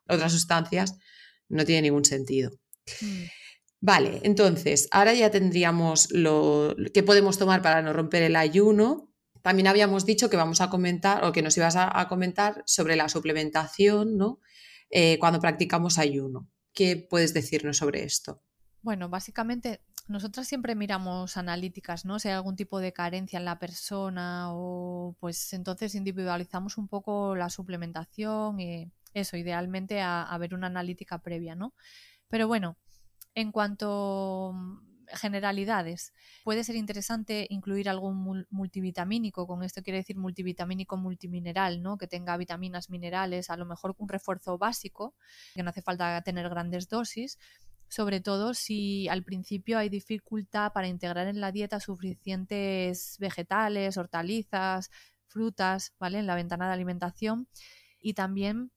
otras 0.08 0.32
sustancias, 0.32 0.98
no 1.50 1.66
tiene 1.66 1.84
ningún 1.84 2.06
sentido. 2.06 2.52
Mm. 3.02 3.24
Vale, 3.82 4.22
entonces, 4.24 4.88
ahora 4.92 5.14
ya 5.14 5.30
tendríamos 5.30 6.10
lo 6.12 6.74
que 6.94 7.04
podemos 7.04 7.38
tomar 7.38 7.62
para 7.62 7.82
no 7.82 7.92
romper 7.92 8.24
el 8.24 8.38
ayuno. 8.38 9.10
También 9.42 9.68
habíamos 9.68 10.06
dicho 10.06 10.30
que 10.30 10.38
vamos 10.38 10.62
a 10.62 10.70
comentar, 10.70 11.26
o 11.26 11.34
que 11.34 11.42
nos 11.42 11.58
ibas 11.58 11.76
a, 11.76 12.08
comentar 12.08 12.64
sobre 12.66 12.96
la 12.96 13.10
suplementación, 13.10 14.18
¿no? 14.18 14.40
Eh, 14.90 15.18
cuando 15.20 15.42
practicamos 15.42 15.98
ayuno. 15.98 16.50
¿Qué 16.74 16.96
puedes 17.10 17.34
decirnos 17.34 17.78
sobre 17.78 18.04
esto? 18.04 18.42
Bueno, 18.82 19.10
básicamente 19.10 19.82
nosotras 20.08 20.48
siempre 20.48 20.76
miramos 20.76 21.38
analíticas, 21.38 22.06
¿no? 22.06 22.20
Si 22.20 22.28
hay 22.28 22.36
algún 22.36 22.56
tipo 22.56 22.80
de 22.80 22.94
carencia 22.94 23.38
en 23.38 23.46
la 23.46 23.60
persona 23.60 24.48
o 24.52 25.16
pues 25.20 25.52
entonces 25.54 25.96
individualizamos 25.96 26.78
un 26.78 26.88
poco 26.88 27.36
la 27.36 27.50
suplementación 27.50 28.60
y 28.60 28.92
eso, 29.14 29.38
idealmente 29.38 30.02
a, 30.02 30.36
ver 30.40 30.54
una 30.54 30.68
analítica 30.68 31.20
previa, 31.20 31.56
¿no? 31.56 31.74
Pero 32.28 32.48
bueno, 32.48 32.78
en 33.36 33.52
cuanto 33.52 34.52
mm, 34.54 34.94
generalidades. 35.16 36.14
Puede 36.44 36.64
ser 36.64 36.76
interesante 36.76 37.46
incluir 37.50 37.90
algún 37.90 38.46
multivitamínico, 38.50 39.48
con 39.48 39.64
esto 39.64 39.84
quiere 39.84 39.98
decir 40.00 40.18
multivitamínico 40.18 40.98
multimineral, 40.98 41.82
¿no? 41.82 41.98
Que 41.98 42.08
tenga 42.08 42.38
vitaminas, 42.38 42.90
minerales, 42.90 43.50
a 43.50 43.58
lo 43.58 43.66
mejor 43.66 43.96
un 43.98 44.10
refuerzo 44.10 44.58
básico, 44.58 45.16
que 45.54 45.64
no 45.64 45.70
hace 45.70 45.82
falta 45.82 46.22
tener 46.22 46.50
grandes 46.50 46.90
dosis, 46.90 47.38
sobre 47.90 48.22
todo 48.22 48.54
si 48.54 49.08
al 49.08 49.24
principio 49.24 49.78
hay 49.78 49.90
dificultad 49.90 50.72
para 50.74 50.88
integrar 50.88 51.28
en 51.28 51.40
la 51.40 51.52
dieta 51.52 51.80
suficientes 51.80 53.18
vegetales, 53.20 53.98
hortalizas, 53.98 54.90
frutas, 55.28 55.94
¿vale? 56.00 56.20
En 56.20 56.28
la 56.28 56.36
ventana 56.36 56.68
de 56.68 56.74
alimentación 56.74 57.48
y 58.00 58.14
también 58.14 58.72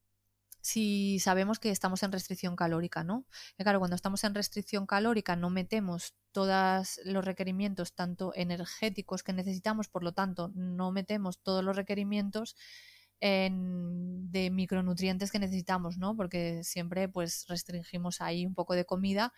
si 0.66 1.20
sabemos 1.20 1.60
que 1.60 1.70
estamos 1.70 2.02
en 2.02 2.10
restricción 2.10 2.56
calórica, 2.56 3.04
¿no? 3.04 3.24
Que 3.56 3.62
claro, 3.62 3.78
cuando 3.78 3.94
estamos 3.94 4.24
en 4.24 4.34
restricción 4.34 4.84
calórica 4.84 5.36
no 5.36 5.48
metemos 5.48 6.16
todos 6.32 6.98
los 7.04 7.24
requerimientos 7.24 7.94
tanto 7.94 8.32
energéticos 8.34 9.22
que 9.22 9.32
necesitamos, 9.32 9.86
por 9.88 10.02
lo 10.02 10.10
tanto, 10.10 10.50
no 10.56 10.90
metemos 10.90 11.38
todos 11.40 11.62
los 11.62 11.76
requerimientos 11.76 12.56
de 13.20 14.50
micronutrientes 14.50 15.30
que 15.30 15.38
necesitamos, 15.38 15.98
¿no? 15.98 16.16
Porque 16.16 16.64
siempre 16.64 17.08
pues 17.08 17.46
restringimos 17.48 18.20
ahí 18.20 18.44
un 18.44 18.54
poco 18.54 18.74
de 18.74 18.84
comida 18.84 19.32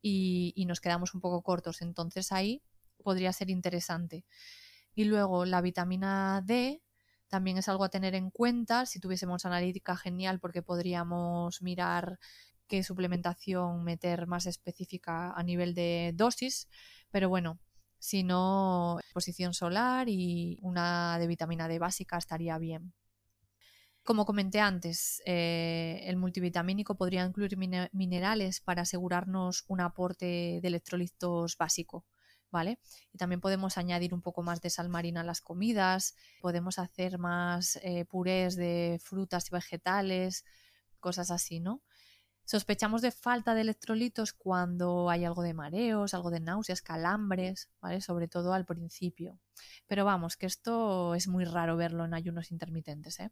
y, 0.00 0.52
y 0.54 0.66
nos 0.66 0.80
quedamos 0.80 1.14
un 1.14 1.20
poco 1.20 1.42
cortos. 1.42 1.82
Entonces 1.82 2.30
ahí 2.30 2.62
podría 3.02 3.32
ser 3.32 3.50
interesante. 3.50 4.24
Y 4.94 5.04
luego 5.04 5.46
la 5.46 5.60
vitamina 5.62 6.42
D, 6.46 6.80
también 7.30 7.56
es 7.58 7.68
algo 7.68 7.84
a 7.84 7.88
tener 7.88 8.14
en 8.14 8.30
cuenta. 8.30 8.84
Si 8.86 9.00
tuviésemos 9.00 9.46
analítica, 9.46 9.96
genial, 9.96 10.40
porque 10.40 10.62
podríamos 10.62 11.62
mirar 11.62 12.18
qué 12.66 12.82
suplementación 12.82 13.84
meter 13.84 14.26
más 14.26 14.46
específica 14.46 15.32
a 15.32 15.42
nivel 15.42 15.74
de 15.74 16.12
dosis. 16.14 16.68
Pero 17.10 17.28
bueno, 17.28 17.58
si 17.98 18.22
no, 18.24 18.98
exposición 19.00 19.54
solar 19.54 20.08
y 20.08 20.58
una 20.62 21.18
de 21.18 21.26
vitamina 21.26 21.68
D 21.68 21.78
básica 21.78 22.18
estaría 22.18 22.58
bien. 22.58 22.92
Como 24.02 24.24
comenté 24.24 24.60
antes, 24.60 25.22
eh, 25.26 26.00
el 26.04 26.16
multivitamínico 26.16 26.96
podría 26.96 27.24
incluir 27.24 27.56
minerales 27.92 28.60
para 28.60 28.82
asegurarnos 28.82 29.64
un 29.68 29.80
aporte 29.80 30.58
de 30.62 30.68
electrolitos 30.68 31.56
básico. 31.56 32.06
¿Vale? 32.50 32.78
Y 33.12 33.18
también 33.18 33.40
podemos 33.40 33.78
añadir 33.78 34.14
un 34.14 34.22
poco 34.22 34.42
más 34.42 34.60
de 34.60 34.70
sal 34.70 34.88
marina 34.88 35.20
a 35.20 35.24
las 35.24 35.40
comidas, 35.40 36.14
podemos 36.40 36.78
hacer 36.78 37.18
más 37.18 37.76
eh, 37.82 38.04
purés 38.04 38.56
de 38.56 38.98
frutas 39.02 39.48
y 39.48 39.54
vegetales, 39.54 40.44
cosas 41.00 41.30
así, 41.30 41.60
¿no? 41.60 41.82
Sospechamos 42.44 43.00
de 43.00 43.12
falta 43.12 43.54
de 43.54 43.60
electrolitos 43.60 44.32
cuando 44.32 45.08
hay 45.08 45.24
algo 45.24 45.42
de 45.42 45.54
mareos, 45.54 46.14
algo 46.14 46.30
de 46.30 46.40
náuseas, 46.40 46.82
calambres, 46.82 47.70
¿vale? 47.80 48.00
Sobre 48.00 48.26
todo 48.26 48.52
al 48.54 48.66
principio. 48.66 49.38
Pero 49.86 50.04
vamos, 50.04 50.36
que 50.36 50.46
esto 50.46 51.14
es 51.14 51.28
muy 51.28 51.44
raro 51.44 51.76
verlo 51.76 52.04
en 52.04 52.14
ayunos 52.14 52.50
intermitentes, 52.50 53.20
¿eh? 53.20 53.30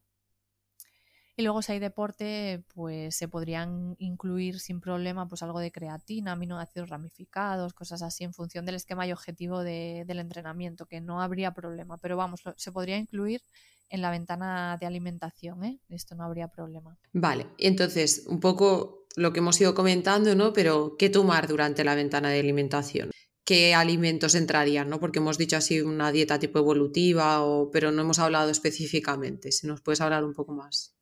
Y 1.38 1.44
luego 1.44 1.62
si 1.62 1.70
hay 1.70 1.78
deporte, 1.78 2.64
pues 2.74 3.14
se 3.14 3.28
podrían 3.28 3.94
incluir 4.00 4.58
sin 4.58 4.80
problema 4.80 5.28
pues 5.28 5.40
algo 5.44 5.60
de 5.60 5.70
creatina, 5.70 6.32
aminoácidos 6.32 6.88
ramificados, 6.88 7.74
cosas 7.74 8.02
así 8.02 8.24
en 8.24 8.34
función 8.34 8.66
del 8.66 8.74
esquema 8.74 9.06
y 9.06 9.12
objetivo 9.12 9.60
del 9.62 10.18
entrenamiento, 10.18 10.86
que 10.86 11.00
no 11.00 11.22
habría 11.22 11.54
problema. 11.54 11.96
Pero 11.98 12.16
vamos, 12.16 12.42
se 12.56 12.72
podría 12.72 12.96
incluir 12.96 13.40
en 13.88 14.02
la 14.02 14.10
ventana 14.10 14.78
de 14.80 14.86
alimentación, 14.86 15.62
¿eh? 15.62 15.78
Esto 15.88 16.16
no 16.16 16.24
habría 16.24 16.48
problema. 16.48 16.98
Vale, 17.12 17.46
entonces, 17.56 18.24
un 18.26 18.40
poco 18.40 19.06
lo 19.14 19.32
que 19.32 19.38
hemos 19.38 19.60
ido 19.60 19.76
comentando, 19.76 20.34
¿no? 20.34 20.52
Pero, 20.52 20.96
¿qué 20.98 21.08
tomar 21.08 21.46
durante 21.46 21.84
la 21.84 21.94
ventana 21.94 22.30
de 22.30 22.40
alimentación? 22.40 23.12
qué 23.44 23.74
alimentos 23.74 24.34
entrarían, 24.34 24.90
¿no? 24.90 25.00
Porque 25.00 25.20
hemos 25.20 25.38
dicho 25.38 25.56
así 25.56 25.80
una 25.80 26.12
dieta 26.12 26.38
tipo 26.38 26.58
evolutiva, 26.58 27.40
pero 27.72 27.90
no 27.92 28.02
hemos 28.02 28.18
hablado 28.18 28.50
específicamente. 28.50 29.52
Si 29.52 29.66
nos 29.66 29.80
puedes 29.80 30.02
hablar 30.02 30.22
un 30.22 30.34
poco 30.34 30.52
más. 30.52 30.97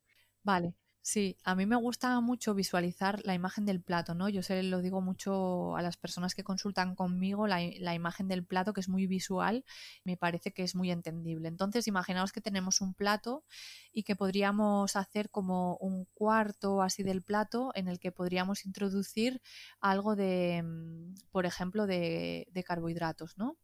Vale, 0.46 0.76
sí, 1.02 1.36
a 1.42 1.56
mí 1.56 1.66
me 1.66 1.74
gusta 1.74 2.20
mucho 2.20 2.54
visualizar 2.54 3.20
la 3.24 3.34
imagen 3.34 3.66
del 3.66 3.82
plato, 3.82 4.14
¿no? 4.14 4.28
Yo 4.28 4.44
se 4.44 4.62
lo 4.62 4.80
digo 4.80 5.00
mucho 5.00 5.74
a 5.76 5.82
las 5.82 5.96
personas 5.96 6.36
que 6.36 6.44
consultan 6.44 6.94
conmigo, 6.94 7.48
la, 7.48 7.60
imagen 7.94 8.28
del 8.28 8.44
plato 8.46 8.72
que 8.72 8.80
es 8.80 8.88
muy 8.88 9.08
visual, 9.08 9.64
me 10.04 10.16
parece 10.16 10.52
que 10.52 10.62
es 10.62 10.76
muy 10.76 10.92
entendible. 10.92 11.48
Entonces, 11.48 11.88
imaginaos 11.88 12.30
que 12.30 12.40
tenemos 12.40 12.80
un 12.80 12.94
plato 12.94 13.44
y 13.92 14.04
que 14.04 14.14
podríamos 14.14 14.94
hacer 14.94 15.30
como 15.30 15.76
un 15.78 16.04
cuarto 16.14 16.80
así 16.80 17.02
del 17.02 17.22
plato 17.22 17.72
en 17.74 17.88
el 17.88 17.98
que 17.98 18.12
podríamos 18.12 18.64
introducir 18.66 19.42
algo 19.80 20.14
de, 20.14 20.62
mm, 20.62 21.14
por 21.32 21.44
ejemplo, 21.46 21.86
de, 21.88 22.46
de 22.52 22.62
carbohidratos, 22.62 23.36
¿no? 23.36 23.56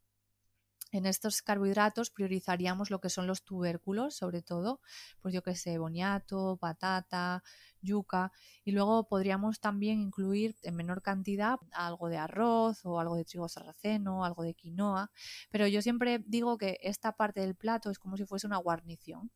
En 0.93 1.07
estos 1.07 1.41
carbohidratos 1.41 2.11
priorizaríamos 2.11 2.91
lo 2.91 3.01
que 3.01 3.09
son 3.09 3.27
los 3.27 3.43
tubérculos, 3.45 4.15
sobre 4.15 4.43
todo, 4.43 4.81
pues 5.23 5.33
yo 5.33 5.43
que 5.43 5.57
sé, 5.57 5.79
boniato, 5.79 6.59
patata, 6.61 7.43
yuca, 7.81 8.31
y 8.63 8.73
luego 8.73 9.09
podríamos 9.09 9.59
también 9.59 10.01
incluir 10.03 10.55
en 10.63 10.77
menor 10.77 11.01
cantidad 11.01 11.59
algo 11.73 12.11
de 12.11 12.19
arroz 12.19 12.85
o 12.85 13.01
algo 13.01 13.17
de 13.17 13.25
trigo 13.25 13.49
sarraceno, 13.49 14.23
algo 14.27 14.43
de 14.43 14.53
quinoa, 14.53 15.11
pero 15.51 15.67
yo 15.67 15.81
siempre 15.81 16.23
digo 16.27 16.59
que 16.59 16.79
esta 16.83 17.13
parte 17.13 17.41
del 17.41 17.55
plato 17.55 17.91
es 17.91 17.99
como 17.99 18.19
si 18.19 18.27
fuese 18.27 18.47
una 18.47 18.59
guarnición. 18.59 19.31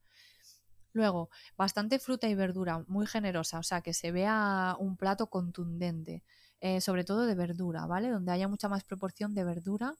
Luego, 0.92 1.30
bastante 1.56 1.98
fruta 1.98 2.28
y 2.28 2.34
verdura, 2.34 2.84
muy 2.86 3.06
generosa, 3.06 3.58
o 3.58 3.62
sea, 3.62 3.80
que 3.80 3.94
se 3.94 4.12
vea 4.12 4.76
un 4.78 4.98
plato 4.98 5.28
contundente, 5.28 6.22
eh, 6.60 6.82
sobre 6.82 7.04
todo 7.04 7.24
de 7.24 7.34
verdura, 7.34 7.86
¿vale? 7.86 8.10
Donde 8.10 8.32
haya 8.32 8.46
mucha 8.46 8.68
más 8.68 8.84
proporción 8.84 9.34
de 9.34 9.44
verdura 9.44 9.94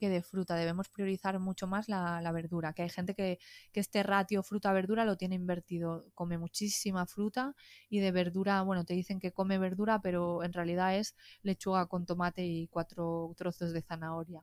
que 0.00 0.08
de 0.08 0.22
fruta. 0.22 0.56
Debemos 0.56 0.88
priorizar 0.88 1.38
mucho 1.38 1.66
más 1.66 1.88
la, 1.88 2.32
verdura, 2.32 2.72
que 2.72 2.82
hay 2.82 2.88
gente 2.88 3.14
que, 3.14 3.38
este 3.74 4.02
ratio 4.02 4.42
fruta-verdura 4.42 5.04
lo 5.04 5.16
tiene 5.16 5.36
invertido. 5.36 6.06
Come 6.14 6.38
muchísima 6.38 7.06
fruta 7.06 7.54
y 7.88 8.00
de 8.00 8.12
verdura, 8.12 8.62
bueno, 8.62 8.84
te 8.84 8.94
dicen 8.94 9.20
que 9.20 9.32
come 9.32 9.58
verdura, 9.58 10.00
pero 10.02 10.42
en 10.42 10.52
realidad 10.52 10.96
es 10.96 11.14
lechuga 11.42 11.86
con 11.86 12.06
tomate 12.06 12.44
y 12.44 12.66
cuatro 12.68 13.32
trozos 13.36 13.72
de 13.72 13.82
zanahoria. 13.82 14.42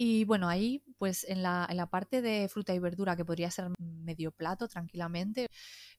Y 0.00 0.24
bueno, 0.24 0.48
ahí 0.48 0.84
pues 0.96 1.24
en 1.24 1.42
la, 1.42 1.66
en 1.68 1.76
la 1.76 1.86
parte 1.90 2.22
de 2.22 2.48
fruta 2.48 2.72
y 2.72 2.78
verdura 2.78 3.16
que 3.16 3.24
podría 3.24 3.50
ser 3.50 3.70
medio 3.78 4.30
plato 4.30 4.68
tranquilamente, 4.68 5.48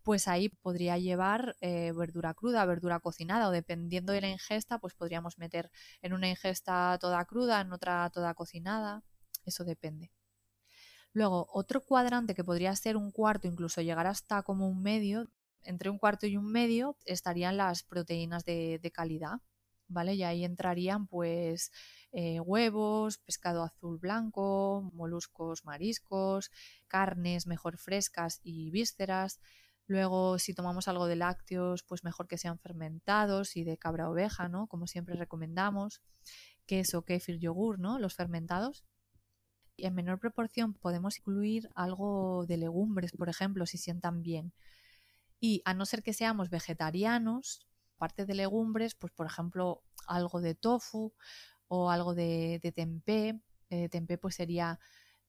pues 0.04 0.28
ahí 0.30 0.50
podría 0.50 0.98
llevar 0.98 1.58
eh, 1.62 1.92
verdura 1.96 2.34
cruda, 2.34 2.66
verdura 2.66 3.02
cocinada 3.02 3.50
o 3.50 3.52
dependiendo 3.52 4.14
de 4.14 4.22
la 4.22 4.30
ingesta, 4.30 4.80
pues 4.80 4.94
podríamos 4.96 5.38
meter 5.38 5.70
en 6.02 6.14
una 6.14 6.30
ingesta 6.30 6.98
toda 7.02 7.26
cruda, 7.26 7.60
en 7.62 7.74
otra 7.74 8.10
toda 8.12 8.34
cocinada, 8.36 9.04
eso 9.46 9.66
depende. 9.66 10.12
Luego, 11.14 11.48
otro 11.54 11.82
cuadrante 11.84 12.36
que 12.36 12.44
podría 12.44 12.76
ser 12.76 12.96
un 12.98 13.12
cuarto, 13.12 13.48
incluso 13.48 13.82
llegar 13.82 14.08
hasta 14.08 14.44
como 14.44 14.68
un 14.70 14.82
medio, 14.82 15.28
entre 15.64 15.90
un 15.90 15.98
cuarto 15.98 16.26
y 16.28 16.38
un 16.38 16.52
medio 16.52 16.98
estarían 17.06 17.58
las 17.58 17.84
proteínas 17.84 18.46
de, 18.46 18.80
de 18.82 18.92
calidad, 18.92 19.40
¿vale? 19.90 20.14
Y 20.16 20.24
ahí 20.24 20.46
entrarían 20.46 21.08
pues 21.08 21.72
eh, 22.12 22.40
huevos, 22.40 23.18
pescado 23.18 23.64
azul 23.64 23.98
blanco, 23.98 24.90
moluscos 24.94 25.66
mariscos, 25.66 26.52
carnes 26.88 27.48
mejor 27.48 27.78
frescas 27.78 28.40
y 28.44 28.72
vísceras. 28.72 29.40
Luego, 29.88 30.38
si 30.40 30.54
tomamos 30.54 30.88
algo 30.88 31.08
de 31.08 31.16
lácteos, 31.16 31.84
pues 31.84 32.04
mejor 32.04 32.28
que 32.28 32.38
sean 32.38 32.60
fermentados 32.60 33.58
y 33.58 33.64
de 33.64 33.78
cabra 33.78 34.10
oveja, 34.10 34.48
¿no? 34.48 34.68
Como 34.68 34.88
siempre 34.88 35.16
recomendamos. 35.16 36.02
Queso, 36.68 37.04
kéfir, 37.04 37.40
yogur, 37.40 37.80
¿no? 37.80 37.98
Los 37.98 38.14
fermentados. 38.14 38.86
Y 39.76 39.88
en 39.88 39.96
menor 39.96 40.20
proporción 40.20 40.74
podemos 40.74 41.18
incluir 41.18 41.70
algo 41.74 42.46
de 42.46 42.58
legumbres, 42.58 43.14
por 43.14 43.30
ejemplo, 43.30 43.66
si 43.66 43.78
sientan 43.80 44.22
bien. 44.22 44.54
Y 45.40 45.62
a 45.66 45.74
no 45.74 45.86
ser 45.86 46.04
que 46.04 46.14
seamos 46.14 46.50
vegetarianos, 46.50 47.66
aparte 48.00 48.26
de 48.26 48.34
legumbres, 48.34 48.96
pues 48.96 49.12
por 49.12 49.28
ejemplo, 49.28 49.84
algo 50.08 50.40
de 50.40 50.56
tofu 50.56 51.14
o 51.68 51.92
algo 51.92 52.16
de, 52.16 52.60
de 52.64 52.72
tempeh. 52.72 53.42
Eh, 53.70 53.90
tempeh 53.90 54.18
pues 54.18 54.36
sería 54.36 54.80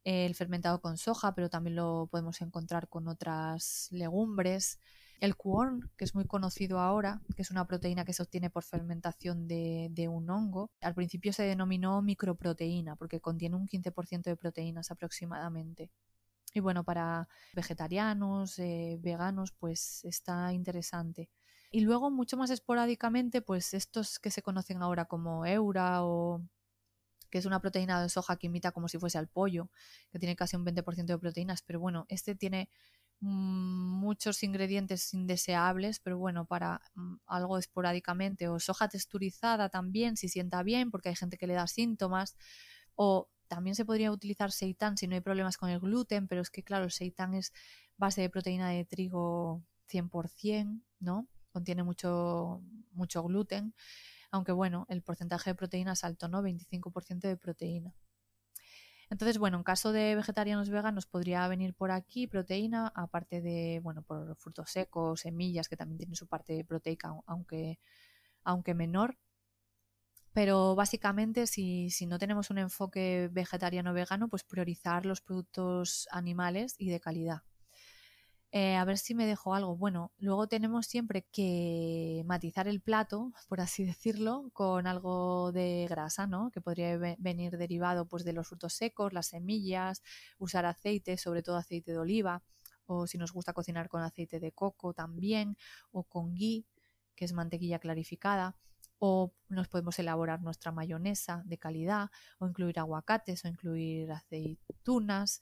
el 0.05 0.35
fermentado 0.37 0.81
con 0.81 0.97
soja, 0.97 1.35
pero 1.35 1.51
también 1.51 1.77
lo 1.77 2.07
podemos 2.11 2.41
encontrar 2.41 2.89
con 2.89 3.09
otras 3.09 3.89
legumbres. 3.91 4.79
El 5.21 5.37
quorn, 5.37 5.91
que 5.99 6.05
es 6.05 6.15
muy 6.15 6.25
conocido 6.27 6.79
ahora, 6.79 7.21
que 7.37 7.43
es 7.43 7.51
una 7.51 7.67
proteína 7.67 8.05
que 8.05 8.15
se 8.15 8.23
obtiene 8.23 8.51
por 8.51 8.63
fermentación 8.63 9.49
de, 9.49 9.89
de 9.91 10.09
un 10.09 10.31
hongo, 10.31 10.71
al 10.81 10.95
principio 10.95 11.33
se 11.33 11.43
denominó 11.43 12.01
microproteína 12.03 12.97
porque 12.97 13.21
contiene 13.21 13.57
un 13.57 13.67
15% 13.67 14.31
de 14.31 14.37
proteínas 14.37 14.91
aproximadamente. 14.91 15.91
Y 16.55 16.61
bueno, 16.61 16.85
para 16.85 17.29
vegetarianos, 17.55 18.59
eh, 18.59 18.99
veganos, 19.01 19.53
pues 19.53 20.05
está 20.05 20.53
interesante. 20.53 21.29
Y 21.71 21.81
luego, 21.81 22.11
mucho 22.11 22.37
más 22.37 22.51
esporádicamente, 22.51 23.43
pues 23.43 23.75
estos 23.75 24.19
que 24.19 24.31
se 24.31 24.43
conocen 24.43 24.83
ahora 24.83 25.05
como 25.05 25.47
Eura 25.47 26.05
o 26.05 26.43
que 27.31 27.39
es 27.39 27.47
una 27.47 27.61
proteína 27.61 28.03
de 28.03 28.09
soja 28.09 28.37
que 28.37 28.49
imita 28.49 28.73
como 28.73 28.89
si 28.89 28.99
fuese 28.99 29.19
al 29.19 29.29
pollo, 29.29 29.71
que 30.11 30.19
tiene 30.19 30.35
casi 30.35 30.57
un 30.57 30.65
20% 30.65 31.15
de 31.15 31.19
proteínas, 31.19 31.63
pero 31.63 31.79
bueno, 31.79 32.07
este 32.09 32.35
tiene 32.35 32.69
muchos 33.21 34.43
ingredientes 34.43 35.13
indeseables, 35.13 36.01
pero 36.01 36.19
bueno, 36.19 36.47
para 36.47 36.81
mm, 36.95 37.17
algo 37.27 37.59
esporádicamente, 37.59 38.49
o 38.49 38.59
soja 38.59 38.89
texturizada 38.89 39.69
también, 39.69 40.17
si 40.17 40.29
sienta 40.29 40.63
bien, 40.63 40.91
porque 40.91 41.11
hay 41.11 41.17
gente 41.17 41.37
que 41.37 41.47
le 41.47 41.55
da 41.55 41.67
síntomas, 41.67 42.37
o 42.95 43.29
también 43.47 43.77
se 43.77 43.85
podría 43.85 44.11
utilizar 44.11 44.53
seitán 44.53 44.97
si 44.97 45.07
no 45.07 45.15
hay 45.15 45.21
problemas 45.21 45.59
con 45.59 45.69
el 45.71 45.81
gluten, 45.81 46.29
pero 46.29 46.41
es 46.41 46.51
que 46.51 46.63
claro, 46.63 46.85
el 46.85 46.93
seitán 46.93 47.35
es 47.35 47.53
base 47.97 48.23
de 48.23 48.31
proteína 48.31 48.71
de 48.71 48.85
trigo 48.85 49.63
100%, 49.87 50.83
¿no? 51.01 51.29
Contiene 51.51 51.83
mucho, 51.83 52.63
mucho 52.93 53.23
gluten, 53.23 53.75
aunque 54.31 54.53
bueno, 54.53 54.87
el 54.89 55.03
porcentaje 55.03 55.51
de 55.51 55.55
proteína 55.55 55.93
es 55.93 56.05
alto, 56.05 56.29
¿no? 56.29 56.43
25% 56.43 57.29
de 57.29 57.37
proteína. 57.37 57.95
Entonces, 59.11 59.39
bueno, 59.39 59.57
en 59.59 59.65
caso 59.65 59.93
de 59.93 60.15
vegetarianos 60.15 60.71
veganos 60.71 61.05
podría 61.07 61.47
venir 61.49 61.75
por 61.75 61.91
aquí 61.91 62.29
proteína, 62.29 62.93
aparte 62.95 63.41
de, 63.41 63.81
bueno, 63.83 64.03
por 64.03 64.37
frutos 64.37 64.71
secos, 64.71 65.23
semillas, 65.23 65.69
que 65.69 65.77
también 65.77 65.99
tienen 65.99 66.15
su 66.15 66.29
parte 66.29 66.65
proteica, 66.65 67.13
aunque, 67.27 67.81
aunque 68.45 68.75
menor. 68.75 69.19
Pero 70.33 70.77
básicamente, 70.77 71.49
si, 71.49 71.91
si 71.91 72.07
no 72.07 72.19
tenemos 72.21 72.51
un 72.51 72.59
enfoque 72.59 73.29
vegetariano 73.33 73.93
vegano, 73.93 74.29
pues 74.29 74.45
priorizar 74.45 75.05
los 75.05 75.21
productos 75.21 76.07
animales 76.13 76.77
y 76.79 76.91
de 76.91 77.01
calidad. 77.01 77.43
Eh, 78.53 78.75
a 78.75 78.85
ver 78.85 78.99
si 78.99 79.15
me 79.15 79.27
dejo 79.27 79.55
algo. 79.55 79.77
Bueno, 79.77 80.13
luego 80.19 80.49
tenemos 80.49 80.87
siempre 80.87 81.23
que 81.31 82.23
matizar 82.27 82.67
el 82.67 82.81
plato, 82.81 83.33
por 83.49 83.61
así 83.61 83.85
decirlo, 83.85 84.51
con 84.53 84.87
algo 84.87 85.53
de 85.53 85.87
grasa, 85.89 86.27
¿no? 86.27 86.51
Que 86.51 86.61
podría 86.61 86.97
venir 87.19 87.57
derivado 87.57 88.07
pues, 88.07 88.25
de 88.25 88.33
los 88.33 88.49
frutos 88.49 88.73
secos, 88.73 89.13
las 89.13 89.29
semillas, 89.29 90.03
usar 90.39 90.67
aceite, 90.67 91.17
sobre 91.17 91.43
todo 91.43 91.57
aceite 91.57 91.93
de 91.93 91.99
oliva, 91.99 92.43
o 92.87 93.07
si 93.07 93.19
nos 93.19 93.33
gusta 93.33 93.53
cocinar 93.53 93.89
con 93.89 94.03
aceite 94.03 94.41
de 94.41 94.53
coco 94.53 94.95
también, 94.95 95.57
o 95.93 96.03
con 96.05 96.35
ghee, 96.35 96.67
que 97.15 97.25
es 97.27 97.33
mantequilla 97.33 97.79
clarificada 97.79 98.57
o 99.01 99.33
nos 99.49 99.67
podemos 99.69 99.99
elaborar 99.99 100.43
nuestra 100.43 100.73
mayonesa 100.73 101.43
de 101.47 101.59
calidad, 101.59 102.11
o 102.39 102.47
incluir 102.47 102.79
aguacates, 102.79 103.45
o 103.45 103.49
incluir 103.49 104.13
aceitunas, 104.13 105.41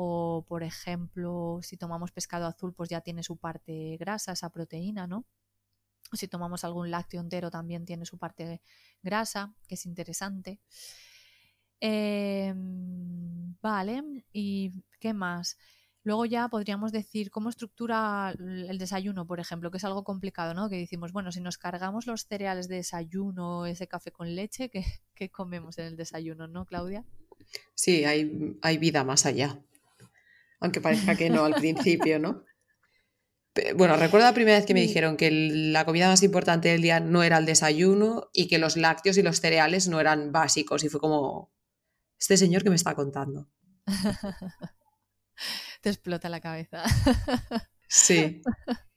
o, 0.00 0.44
por 0.46 0.62
ejemplo, 0.62 1.58
si 1.60 1.76
tomamos 1.76 2.12
pescado 2.12 2.46
azul, 2.46 2.72
pues 2.72 2.88
ya 2.88 3.00
tiene 3.00 3.24
su 3.24 3.36
parte 3.36 3.96
grasa, 3.98 4.30
esa 4.30 4.48
proteína, 4.48 5.08
¿no? 5.08 5.24
O 6.12 6.16
si 6.16 6.28
tomamos 6.28 6.62
algún 6.62 6.92
lácteo 6.92 7.20
entero, 7.20 7.50
también 7.50 7.84
tiene 7.84 8.06
su 8.06 8.16
parte 8.16 8.60
grasa, 9.02 9.52
que 9.66 9.74
es 9.74 9.86
interesante. 9.86 10.60
Em, 11.80 13.56
vale, 13.60 14.24
¿y 14.32 14.72
qué 15.00 15.12
más? 15.12 15.58
Luego 16.04 16.26
ya 16.26 16.46
podríamos 16.46 16.92
decir 16.92 17.32
cómo 17.32 17.48
estructura 17.48 18.32
el 18.38 18.78
desayuno, 18.78 19.26
por 19.26 19.40
ejemplo, 19.40 19.72
que 19.72 19.78
es 19.78 19.84
algo 19.84 20.04
complicado, 20.04 20.54
¿no? 20.54 20.68
Que 20.68 20.76
decimos, 20.76 21.12
bueno, 21.12 21.32
si 21.32 21.40
nos 21.40 21.58
cargamos 21.58 22.06
los 22.06 22.24
cereales 22.24 22.68
de 22.68 22.76
desayuno, 22.76 23.66
ese 23.66 23.88
café 23.88 24.12
con 24.12 24.36
leche, 24.36 24.70
¿qué, 24.70 25.30
comemos 25.30 25.76
en 25.78 25.86
el 25.86 25.96
desayuno, 25.96 26.46
no, 26.46 26.66
Claudia? 26.66 27.04
Sí, 27.74 28.04
hay 28.04 28.78
vida 28.78 29.02
más 29.02 29.26
allá 29.26 29.58
aunque 30.60 30.80
parezca 30.80 31.16
que 31.16 31.30
no 31.30 31.44
al 31.44 31.54
principio, 31.54 32.18
¿no? 32.18 32.44
Bueno, 33.76 33.96
recuerdo 33.96 34.26
la 34.26 34.34
primera 34.34 34.56
vez 34.56 34.66
que 34.66 34.74
me 34.74 34.80
dijeron 34.80 35.16
que 35.16 35.30
la 35.30 35.84
comida 35.84 36.08
más 36.08 36.22
importante 36.22 36.68
del 36.68 36.82
día 36.82 37.00
no 37.00 37.22
era 37.22 37.38
el 37.38 37.46
desayuno 37.46 38.30
y 38.32 38.46
que 38.46 38.58
los 38.58 38.76
lácteos 38.76 39.16
y 39.18 39.22
los 39.22 39.40
cereales 39.40 39.88
no 39.88 40.00
eran 40.00 40.30
básicos 40.30 40.84
y 40.84 40.88
fue 40.88 41.00
como, 41.00 41.52
este 42.18 42.36
señor 42.36 42.62
que 42.62 42.70
me 42.70 42.76
está 42.76 42.94
contando. 42.94 43.48
Te 45.80 45.88
explota 45.88 46.28
la 46.28 46.40
cabeza. 46.40 46.84
Sí. 47.88 48.42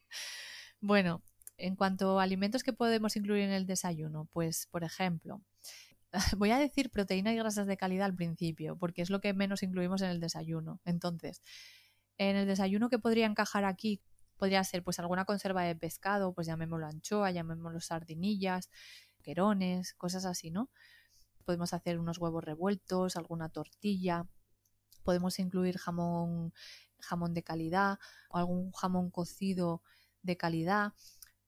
Bueno, 0.84 1.22
en 1.58 1.76
cuanto 1.76 2.20
a 2.20 2.24
alimentos 2.24 2.64
que 2.64 2.74
podemos 2.74 3.16
incluir 3.16 3.44
en 3.44 3.52
el 3.52 3.68
desayuno, 3.68 4.28
pues 4.34 4.68
por 4.72 4.84
ejemplo, 4.84 5.44
voy 6.38 6.52
a 6.52 6.58
decir 6.58 6.90
proteína 6.90 7.34
y 7.34 7.38
grasas 7.38 7.68
de 7.68 7.78
calidad 7.78 8.06
al 8.06 8.16
principio, 8.16 8.78
porque 8.78 9.02
es 9.02 9.10
lo 9.10 9.22
que 9.22 9.34
menos 9.34 9.64
incluimos 9.64 10.02
en 10.02 10.10
el 10.10 10.20
desayuno. 10.20 10.82
Entonces, 10.86 11.42
en 12.18 12.36
el 12.36 12.48
desayuno 12.48 12.90
que 12.90 13.00
podría 13.00 13.26
encajar 13.26 13.66
aquí 13.66 14.02
podría 14.38 14.64
ser 14.64 14.84
pues 14.84 15.00
alguna 15.00 15.26
conserva 15.26 15.64
de 15.64 15.76
pescado, 15.76 16.34
pues 16.34 16.48
llamémoslo 16.48 16.88
anchoa, 16.88 17.30
llamémoslo 17.30 17.80
sardinillas, 17.80 18.72
querones, 19.22 19.94
cosas 19.94 20.26
así, 20.26 20.50
¿no? 20.50 20.72
Podemos 21.46 21.74
hacer 21.74 22.00
unos 22.00 22.18
huevos 22.18 22.44
revueltos, 22.44 23.18
alguna 23.18 23.50
tortilla, 23.50 24.26
podemos 25.04 25.38
incluir 25.38 25.78
jamón, 25.78 26.54
jamón 27.00 27.34
de 27.34 27.44
calidad 27.44 28.00
o 28.30 28.38
algún 28.38 28.72
jamón 28.72 29.12
cocido 29.12 29.84
de 30.24 30.38
calidad 30.38 30.94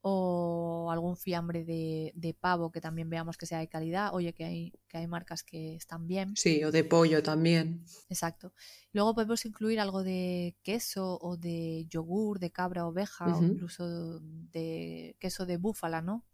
o 0.06 0.92
algún 0.92 1.16
fiambre 1.16 1.64
de, 1.64 2.36
pavo 2.38 2.74
que 2.74 2.82
también 2.82 3.10
veamos 3.10 3.38
que 3.38 3.46
sea 3.46 3.60
de 3.60 3.70
calidad. 3.70 4.14
Oye, 4.14 4.34
que 4.34 4.44
hay, 4.44 4.74
que 4.90 4.98
hay 4.98 5.08
marcas 5.08 5.44
que 5.44 5.76
están 5.76 6.08
bien. 6.08 6.36
Sí, 6.36 6.62
o 6.66 6.72
de 6.72 6.84
pollo 6.84 7.24
también. 7.24 7.86
Exacto. 8.10 8.54
Luego 8.92 9.16
podemos 9.16 9.46
incluir 9.46 9.80
algo 9.80 10.04
de 10.04 10.58
queso 10.62 11.18
o 11.22 11.38
de 11.38 11.86
yogur 11.88 12.40
de 12.40 12.52
cabra 12.52 12.86
oveja 12.86 13.34
o 13.34 13.42
incluso 13.42 14.20
de 14.20 15.16
queso 15.20 15.46
de 15.46 15.56
búfala, 15.56 16.02
¿no? 16.02 16.26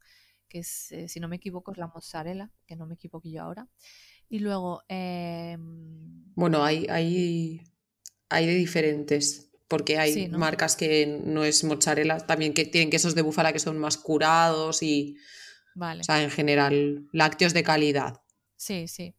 Que 0.47 0.59
es, 0.59 0.91
eh, 0.91 1.07
si 1.07 1.19
no 1.19 1.27
me 1.27 1.35
equivoco, 1.35 1.71
es 1.71 1.77
la 1.77 1.91
mozzarella, 1.93 2.51
que 2.65 2.75
no 2.75 2.87
me 2.87 2.95
equivoco 2.95 3.29
yo 3.29 3.43
ahora. 3.43 3.67
Y 4.29 4.39
luego... 4.39 4.81
Em, 4.87 6.33
bueno, 6.33 6.63
hay, 6.63 6.87
hay, 6.89 7.61
hay 8.29 8.47
de 8.47 8.55
diferentes 8.55 9.48
porque 9.69 9.97
hay 9.99 10.27
marcas 10.29 10.75
que 10.75 11.21
no 11.23 11.45
es 11.45 11.63
mozzarella, 11.63 12.17
también 12.17 12.53
que 12.53 12.65
tienen 12.65 12.89
quesos 12.89 13.15
de 13.15 13.21
búfala 13.21 13.53
que 13.53 13.59
son 13.59 13.77
más 13.77 13.97
curados 13.97 14.83
y, 14.83 15.15
vale. 15.75 16.01
o 16.01 16.03
sea, 16.03 16.21
en 16.21 16.31
general, 16.31 17.07
lácteos 17.13 17.53
de 17.53 17.63
calidad. 17.63 18.21
Sí, 18.57 18.87
sí. 18.87 19.15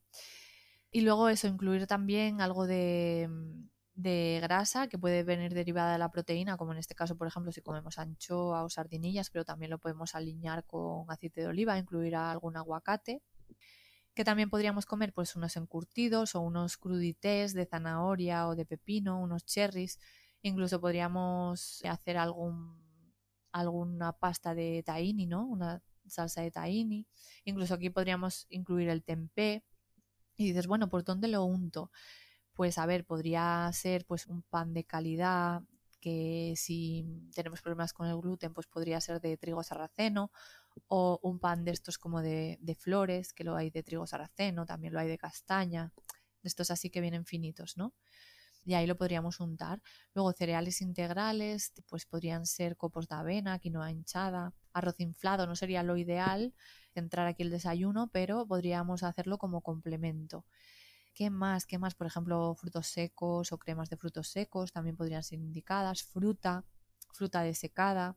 Y 0.91 1.03
luego 1.03 1.29
eso, 1.29 1.47
incluir 1.47 1.87
también 1.87 2.41
algo 2.41 2.67
de, 2.67 3.31
de 3.95 4.41
grasa 4.43 4.89
que 4.89 4.99
puede 4.99 5.23
venir 5.23 5.55
derivada 5.55 5.93
de 5.93 5.99
la 5.99 6.11
proteína, 6.11 6.57
como 6.57 6.73
en 6.73 6.79
este 6.79 6.97
caso, 6.97 7.17
por 7.17 7.29
ejemplo, 7.29 7.53
si 7.53 7.61
comemos 7.61 7.99
anchoa 7.99 8.65
o 8.65 8.69
sardinillas, 8.69 9.31
pero 9.31 9.45
también 9.45 9.71
lo 9.71 9.79
podemos 9.79 10.17
alinear 10.17 10.65
con 10.67 11.09
aceite 11.09 11.43
de 11.43 11.47
oliva, 11.47 11.79
incluir 11.79 12.17
algún 12.17 12.57
aguacate. 12.57 13.23
Que 14.15 14.25
también 14.25 14.51
podríamos 14.51 14.85
comer 14.85 15.13
pues 15.13 15.37
unos 15.37 15.57
encurtidos 15.57 16.35
o 16.35 16.41
unos 16.41 16.77
crudités 16.77 17.55
de 17.55 17.67
zanahoria 17.67 18.49
o 18.49 18.57
de 18.57 18.67
pepino, 18.67 19.21
unos 19.21 19.47
cherries. 19.47 20.01
Incluso 20.43 20.81
podríamos 20.81 21.83
hacer 21.85 22.17
algún, 22.17 22.77
alguna 23.53 24.13
pasta 24.13 24.55
de 24.55 24.83
tahini, 24.83 25.27
¿no? 25.27 25.47
Una 25.47 25.83
salsa 26.07 26.43
de 26.43 26.51
tahini. 26.51 27.07
Incluso 27.45 27.75
aquí 27.75 27.91
podríamos 27.91 28.47
incluir 28.51 28.89
el 28.89 29.03
tempeh. 29.03 29.65
Y 30.37 30.47
dices, 30.47 30.67
bueno, 30.67 30.89
¿por 30.89 31.05
dónde 31.05 31.29
lo 31.29 31.45
unto? 31.45 31.91
Pues 32.55 32.79
a 32.79 32.87
ver, 32.87 33.05
podría 33.05 33.71
ser 33.73 34.07
pues 34.07 34.27
un 34.27 34.43
pan 34.43 34.73
de 34.75 34.85
calidad 34.85 35.63
que 36.01 36.55
si 36.57 37.05
tenemos 37.35 37.61
problemas 37.61 37.93
con 37.93 38.07
el 38.09 38.17
gluten, 38.19 38.55
pues 38.55 38.67
podría 38.67 39.01
ser 39.01 39.21
de 39.21 39.37
trigo 39.37 39.63
sarraceno 39.63 40.33
o 40.89 41.21
un 41.23 41.39
pan 41.39 41.65
de 41.65 41.73
estos 41.73 41.99
como 41.99 42.23
de, 42.23 42.59
de 42.61 42.75
flores, 42.75 43.33
que 43.33 43.45
lo 43.45 43.55
hay 43.55 43.71
de 43.71 43.83
trigo 43.83 44.07
sarraceno, 44.07 44.65
también 44.65 44.95
lo 44.95 45.01
hay 45.01 45.09
de 45.09 45.19
castaña, 45.19 45.93
de 46.43 46.49
estos 46.49 46.71
así 46.71 46.91
que 46.91 47.03
vienen 47.03 47.27
finitos, 47.27 47.77
¿no? 47.77 47.93
Y 48.65 48.75
ahí 48.75 48.87
lo 48.87 48.97
podríamos 48.97 49.41
untar. 49.41 49.83
Luego 50.15 50.33
cereales 50.33 50.81
integrales, 50.81 51.73
pues 51.89 52.07
podrían 52.07 52.47
ser 52.47 52.77
copos 52.77 53.09
de 53.09 53.15
avena, 53.17 53.59
quinoa 53.59 53.91
hinchada, 53.91 54.55
arroz 54.73 55.01
inflado, 55.01 55.47
no 55.47 55.57
sería 55.57 55.83
lo 55.83 55.97
ideal 55.97 56.55
entrar 56.95 57.27
aquí 57.27 57.43
el 57.43 57.51
desayuno, 57.51 58.09
pero 58.13 58.47
podríamos 58.47 59.03
hacerlo 59.03 59.39
como 59.39 59.63
complemento. 59.63 60.45
¿Qué 61.15 61.31
más? 61.31 61.67
¿Qué 61.67 61.79
más? 61.79 61.95
Por 61.95 62.07
ejemplo, 62.07 62.55
frutos 62.55 62.87
secos 62.87 63.53
o 63.53 63.59
cremas 63.59 63.91
de 63.91 63.97
frutos 63.97 64.29
secos 64.29 64.73
también 64.73 64.97
podrían 64.97 65.23
ser 65.23 65.39
indicadas, 65.41 66.03
fruta, 66.03 66.65
fruta 67.13 67.43
desecada, 67.43 68.17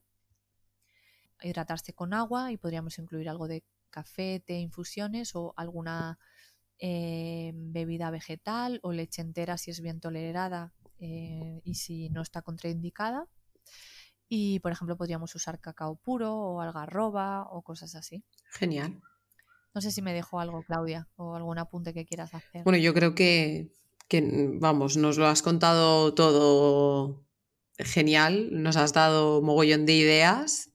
hidratarse 1.42 1.94
con 1.94 2.14
agua 2.14 2.52
y 2.52 2.58
podríamos 2.58 2.98
incluir 3.00 3.30
algo 3.30 3.48
de 3.48 3.64
café, 3.90 4.40
té, 4.40 4.60
infusiones 4.60 5.36
o 5.36 5.54
alguna 5.58 6.18
eh, 6.80 7.52
bebida 7.56 8.12
vegetal 8.12 8.80
o 8.84 8.92
leche 8.92 9.22
entera 9.22 9.58
si 9.58 9.72
es 9.72 9.82
bien 9.82 10.00
tolerada 10.00 10.74
eh, 11.00 11.62
y 11.64 11.76
si 11.76 12.10
no 12.10 12.22
está 12.22 12.42
contraindicada. 12.42 13.28
Y, 14.30 14.60
por 14.60 14.72
ejemplo, 14.72 14.98
podríamos 14.98 15.36
usar 15.36 15.60
cacao 15.60 15.96
puro 15.96 16.36
o 16.36 16.62
algarroba 16.62 17.44
o 17.52 17.62
cosas 17.62 17.96
así. 17.96 18.24
Genial. 18.52 19.02
No 19.76 19.82
sé 19.82 19.92
si 19.92 20.02
me 20.02 20.14
dejo 20.14 20.40
algo, 20.40 20.64
Claudia, 20.64 21.08
o 21.16 21.36
algún 21.36 21.60
apunte 21.60 21.94
que 21.94 22.06
quieras 22.06 22.34
hacer. 22.34 22.64
Bueno, 22.64 22.78
yo 22.80 22.94
creo 22.94 23.16
que, 23.16 23.72
que, 24.08 24.22
vamos, 24.60 24.98
nos 24.98 25.18
lo 25.18 25.28
has 25.28 25.42
contado 25.42 26.14
todo 26.14 27.26
genial, 27.78 28.50
nos 28.52 28.78
has 28.78 28.94
dado 28.94 29.42
mogollón 29.42 29.86
de 29.86 29.94
ideas 29.94 30.73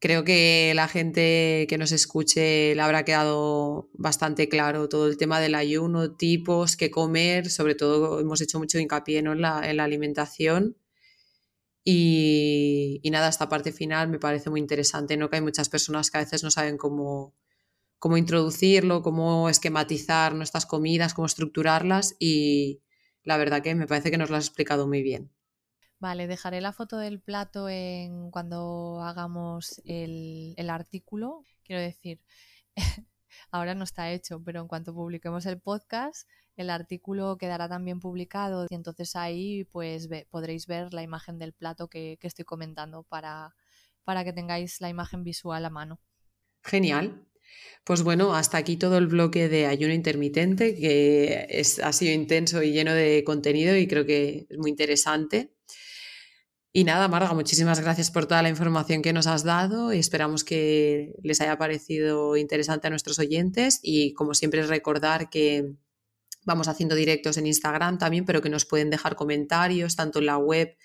Creo 0.00 0.24
que 0.24 0.72
la 0.74 0.88
gente 0.88 1.66
que 1.68 1.76
nos 1.76 1.92
escuche 1.92 2.74
le 2.74 2.80
habrá 2.80 3.04
quedado 3.04 3.90
bastante 3.92 4.48
claro 4.48 4.88
todo 4.88 5.06
el 5.06 5.18
tema 5.18 5.40
del 5.40 5.54
ayuno, 5.54 6.12
tipos, 6.16 6.76
qué 6.76 6.90
comer, 6.90 7.50
sobre 7.50 7.74
todo 7.74 8.18
hemos 8.18 8.40
hecho 8.40 8.58
mucho 8.58 8.78
hincapié 8.78 9.18
en, 9.18 9.40
la, 9.42 9.58
alimentación. 9.58 10.78
Y, 11.84 13.02
nada, 13.12 13.28
esta 13.28 13.50
parte 13.50 13.72
final 13.72 14.08
me 14.08 14.18
parece 14.18 14.48
muy 14.48 14.60
interesante, 14.60 15.18
¿no? 15.18 15.28
Que 15.28 15.36
hay 15.36 15.42
muchas 15.42 15.68
personas 15.68 16.10
que 16.10 16.16
a 16.16 16.22
veces 16.22 16.42
no 16.42 16.50
saben 16.50 16.78
cómo, 16.78 17.34
cómo 17.98 18.16
introducirlo, 18.16 19.02
cómo 19.02 19.50
esquematizar 19.50 20.34
nuestras 20.34 20.64
comidas, 20.64 21.12
cómo 21.12 21.26
estructurarlas 21.26 22.16
y 22.18 22.80
la 23.22 23.36
verdad 23.36 23.62
que 23.62 23.74
me 23.74 23.86
parece 23.86 24.10
que 24.10 24.18
nos 24.18 24.30
lo 24.30 24.36
has 24.36 24.46
explicado 24.46 24.88
muy 24.88 25.02
bien. 25.02 25.30
Vale, 26.00 26.26
dejaré 26.26 26.62
la 26.62 26.72
foto 26.72 26.96
del 26.96 27.20
plato 27.20 27.68
en 27.68 28.30
cuando 28.30 29.02
hagamos 29.02 29.82
el, 29.84 30.70
artículo. 30.70 31.44
Quiero 31.62 31.82
decir, 31.82 32.20
ahora 33.50 33.74
no 33.74 33.84
está 33.84 34.10
hecho, 34.10 34.42
pero 34.42 34.62
en 34.62 34.66
cuanto 34.66 34.94
publiquemos 34.94 35.44
el 35.44 35.60
podcast, 35.60 36.26
el 36.56 36.70
artículo 36.70 37.36
quedará 37.36 37.68
también 37.68 38.00
publicado 38.00 38.66
y 38.70 38.74
entonces 38.74 39.14
ahí 39.14 39.64
pues 39.64 40.08
podréis 40.30 40.66
ver 40.66 40.94
la 40.94 41.02
imagen 41.02 41.38
del 41.38 41.52
plato 41.52 41.88
que, 41.88 42.18
estoy 42.22 42.46
comentando 42.46 43.02
para, 43.02 43.54
para 44.02 44.24
que 44.24 44.32
tengáis 44.32 44.80
la 44.80 44.88
imagen 44.88 45.22
visual 45.22 45.66
a 45.66 45.70
mano. 45.70 46.00
Genial. 46.64 47.26
Pues 47.84 48.02
bueno, 48.02 48.34
hasta 48.34 48.56
aquí 48.56 48.78
todo 48.78 48.96
el 48.96 49.06
bloque 49.06 49.50
de 49.50 49.66
ayuno 49.66 49.92
intermitente, 49.92 50.74
que 50.76 51.46
es, 51.50 51.78
ha 51.78 51.92
sido 51.92 52.14
intenso 52.14 52.62
y 52.62 52.72
lleno 52.72 52.94
de 52.94 53.22
contenido 53.22 53.76
y 53.76 53.86
creo 53.86 54.06
que 54.06 54.46
es 54.48 54.56
muy 54.56 54.70
interesante. 54.70 55.52
Y 56.72 56.84
nada, 56.84 57.08
Marga, 57.08 57.34
muchísimas 57.34 57.80
gracias 57.80 58.12
por 58.12 58.26
toda 58.26 58.42
la 58.42 58.48
información 58.48 59.02
que 59.02 59.12
nos 59.12 59.26
has 59.26 59.42
dado 59.42 59.92
y 59.92 59.98
esperamos 59.98 60.44
que 60.44 61.16
les 61.20 61.40
haya 61.40 61.58
parecido 61.58 62.36
interesante 62.36 62.86
a 62.86 62.90
nuestros 62.90 63.18
oyentes 63.18 63.80
y 63.82 64.14
como 64.14 64.34
siempre 64.34 64.62
recordar 64.62 65.30
que 65.30 65.74
vamos 66.44 66.68
haciendo 66.68 66.94
directos 66.94 67.38
en 67.38 67.48
Instagram 67.48 67.98
también, 67.98 68.24
pero 68.24 68.40
que 68.40 68.50
nos 68.50 68.66
pueden 68.66 68.88
dejar 68.88 69.16
comentarios 69.16 69.96
tanto 69.96 70.20
en 70.20 70.26
la 70.26 70.38
web 70.38 70.76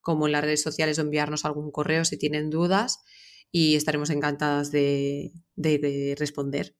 como 0.00 0.26
en 0.26 0.32
las 0.32 0.42
redes 0.42 0.62
sociales 0.62 0.98
o 0.98 1.02
enviarnos 1.02 1.44
algún 1.44 1.70
correo 1.70 2.06
si 2.06 2.16
tienen 2.16 2.48
dudas 2.48 3.00
y 3.52 3.76
estaremos 3.76 4.08
encantadas 4.08 4.70
de, 4.70 5.32
de 5.54 6.14
responder. 6.18 6.74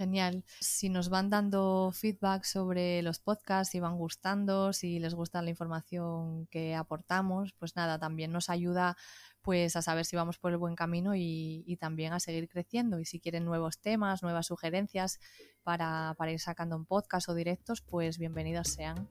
Genial. 0.00 0.44
Si 0.60 0.88
nos 0.88 1.10
van 1.10 1.28
dando 1.28 1.92
feedback 1.92 2.44
sobre 2.44 3.02
los 3.02 3.18
podcasts, 3.18 3.72
si 3.72 3.80
van 3.80 3.98
gustando, 3.98 4.72
si 4.72 4.98
les 4.98 5.12
gusta 5.12 5.42
la 5.42 5.50
información 5.50 6.46
que 6.46 6.74
aportamos, 6.74 7.52
pues 7.58 7.76
nada, 7.76 7.98
también 7.98 8.32
nos 8.32 8.48
ayuda 8.48 8.96
pues 9.42 9.76
a 9.76 9.82
saber 9.82 10.06
si 10.06 10.16
vamos 10.16 10.38
por 10.38 10.52
el 10.52 10.56
buen 10.56 10.74
camino 10.74 11.12
y, 11.14 11.76
también 11.78 12.14
a 12.14 12.20
seguir 12.20 12.48
creciendo. 12.48 12.98
Y 12.98 13.04
si 13.04 13.20
quieren 13.20 13.44
nuevos 13.44 13.78
temas, 13.78 14.22
nuevas 14.22 14.46
sugerencias 14.46 15.20
para, 15.64 16.14
para 16.16 16.32
ir 16.32 16.40
sacando 16.40 16.76
un 16.76 16.86
podcast 16.86 17.28
o 17.28 17.34
directos, 17.34 17.82
pues 17.82 18.16
bienvenidos 18.16 18.68
sean. 18.68 19.06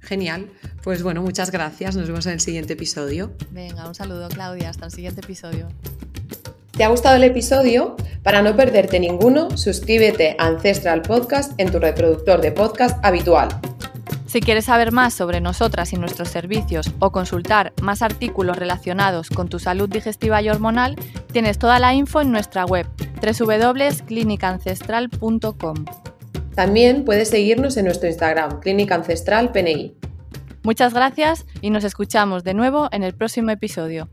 Genial. 0.00 0.50
Pues 0.82 1.02
bueno, 1.02 1.20
muchas 1.20 1.50
gracias. 1.50 1.94
Nos 1.94 2.08
vemos 2.08 2.24
en 2.24 2.32
el 2.32 2.40
siguiente 2.40 2.72
episodio. 2.72 3.36
Venga, 3.50 3.86
un 3.86 3.94
saludo 3.94 4.30
Claudia. 4.30 4.70
Hasta 4.70 4.86
el 4.86 4.92
siguiente 4.92 5.20
episodio. 5.20 5.68
¿Te 6.76 6.82
ha 6.82 6.88
gustado 6.88 7.16
el 7.16 7.22
episodio? 7.22 7.94
Para 8.24 8.42
no 8.42 8.56
perderte 8.56 8.98
ninguno, 8.98 9.56
suscríbete 9.56 10.34
a 10.40 10.46
Ancestral 10.46 11.02
Podcast 11.02 11.52
en 11.58 11.70
tu 11.70 11.78
reproductor 11.78 12.40
de 12.40 12.50
podcast 12.50 12.98
habitual. 13.04 13.46
Si 14.26 14.40
quieres 14.40 14.64
saber 14.64 14.90
más 14.90 15.14
sobre 15.14 15.40
nosotras 15.40 15.92
y 15.92 15.96
nuestros 15.96 16.30
servicios 16.30 16.90
o 16.98 17.12
consultar 17.12 17.72
más 17.80 18.02
artículos 18.02 18.56
relacionados 18.56 19.30
con 19.30 19.48
tu 19.48 19.60
salud 19.60 19.88
digestiva 19.88 20.42
y 20.42 20.48
hormonal, 20.48 20.96
tienes 21.30 21.60
toda 21.60 21.78
la 21.78 21.94
info 21.94 22.22
en 22.22 22.32
nuestra 22.32 22.64
web 22.64 22.88
www.clinicancestral.com. 23.22 25.84
También 26.56 27.04
puedes 27.04 27.30
seguirnos 27.30 27.76
en 27.76 27.84
nuestro 27.84 28.08
Instagram, 28.08 28.58
Clínica 28.58 28.96
Ancestral 28.96 29.52
PNI. 29.52 29.94
Muchas 30.64 30.92
gracias 30.92 31.46
y 31.60 31.70
nos 31.70 31.84
escuchamos 31.84 32.42
de 32.42 32.54
nuevo 32.54 32.88
en 32.90 33.04
el 33.04 33.14
próximo 33.14 33.52
episodio. 33.52 34.08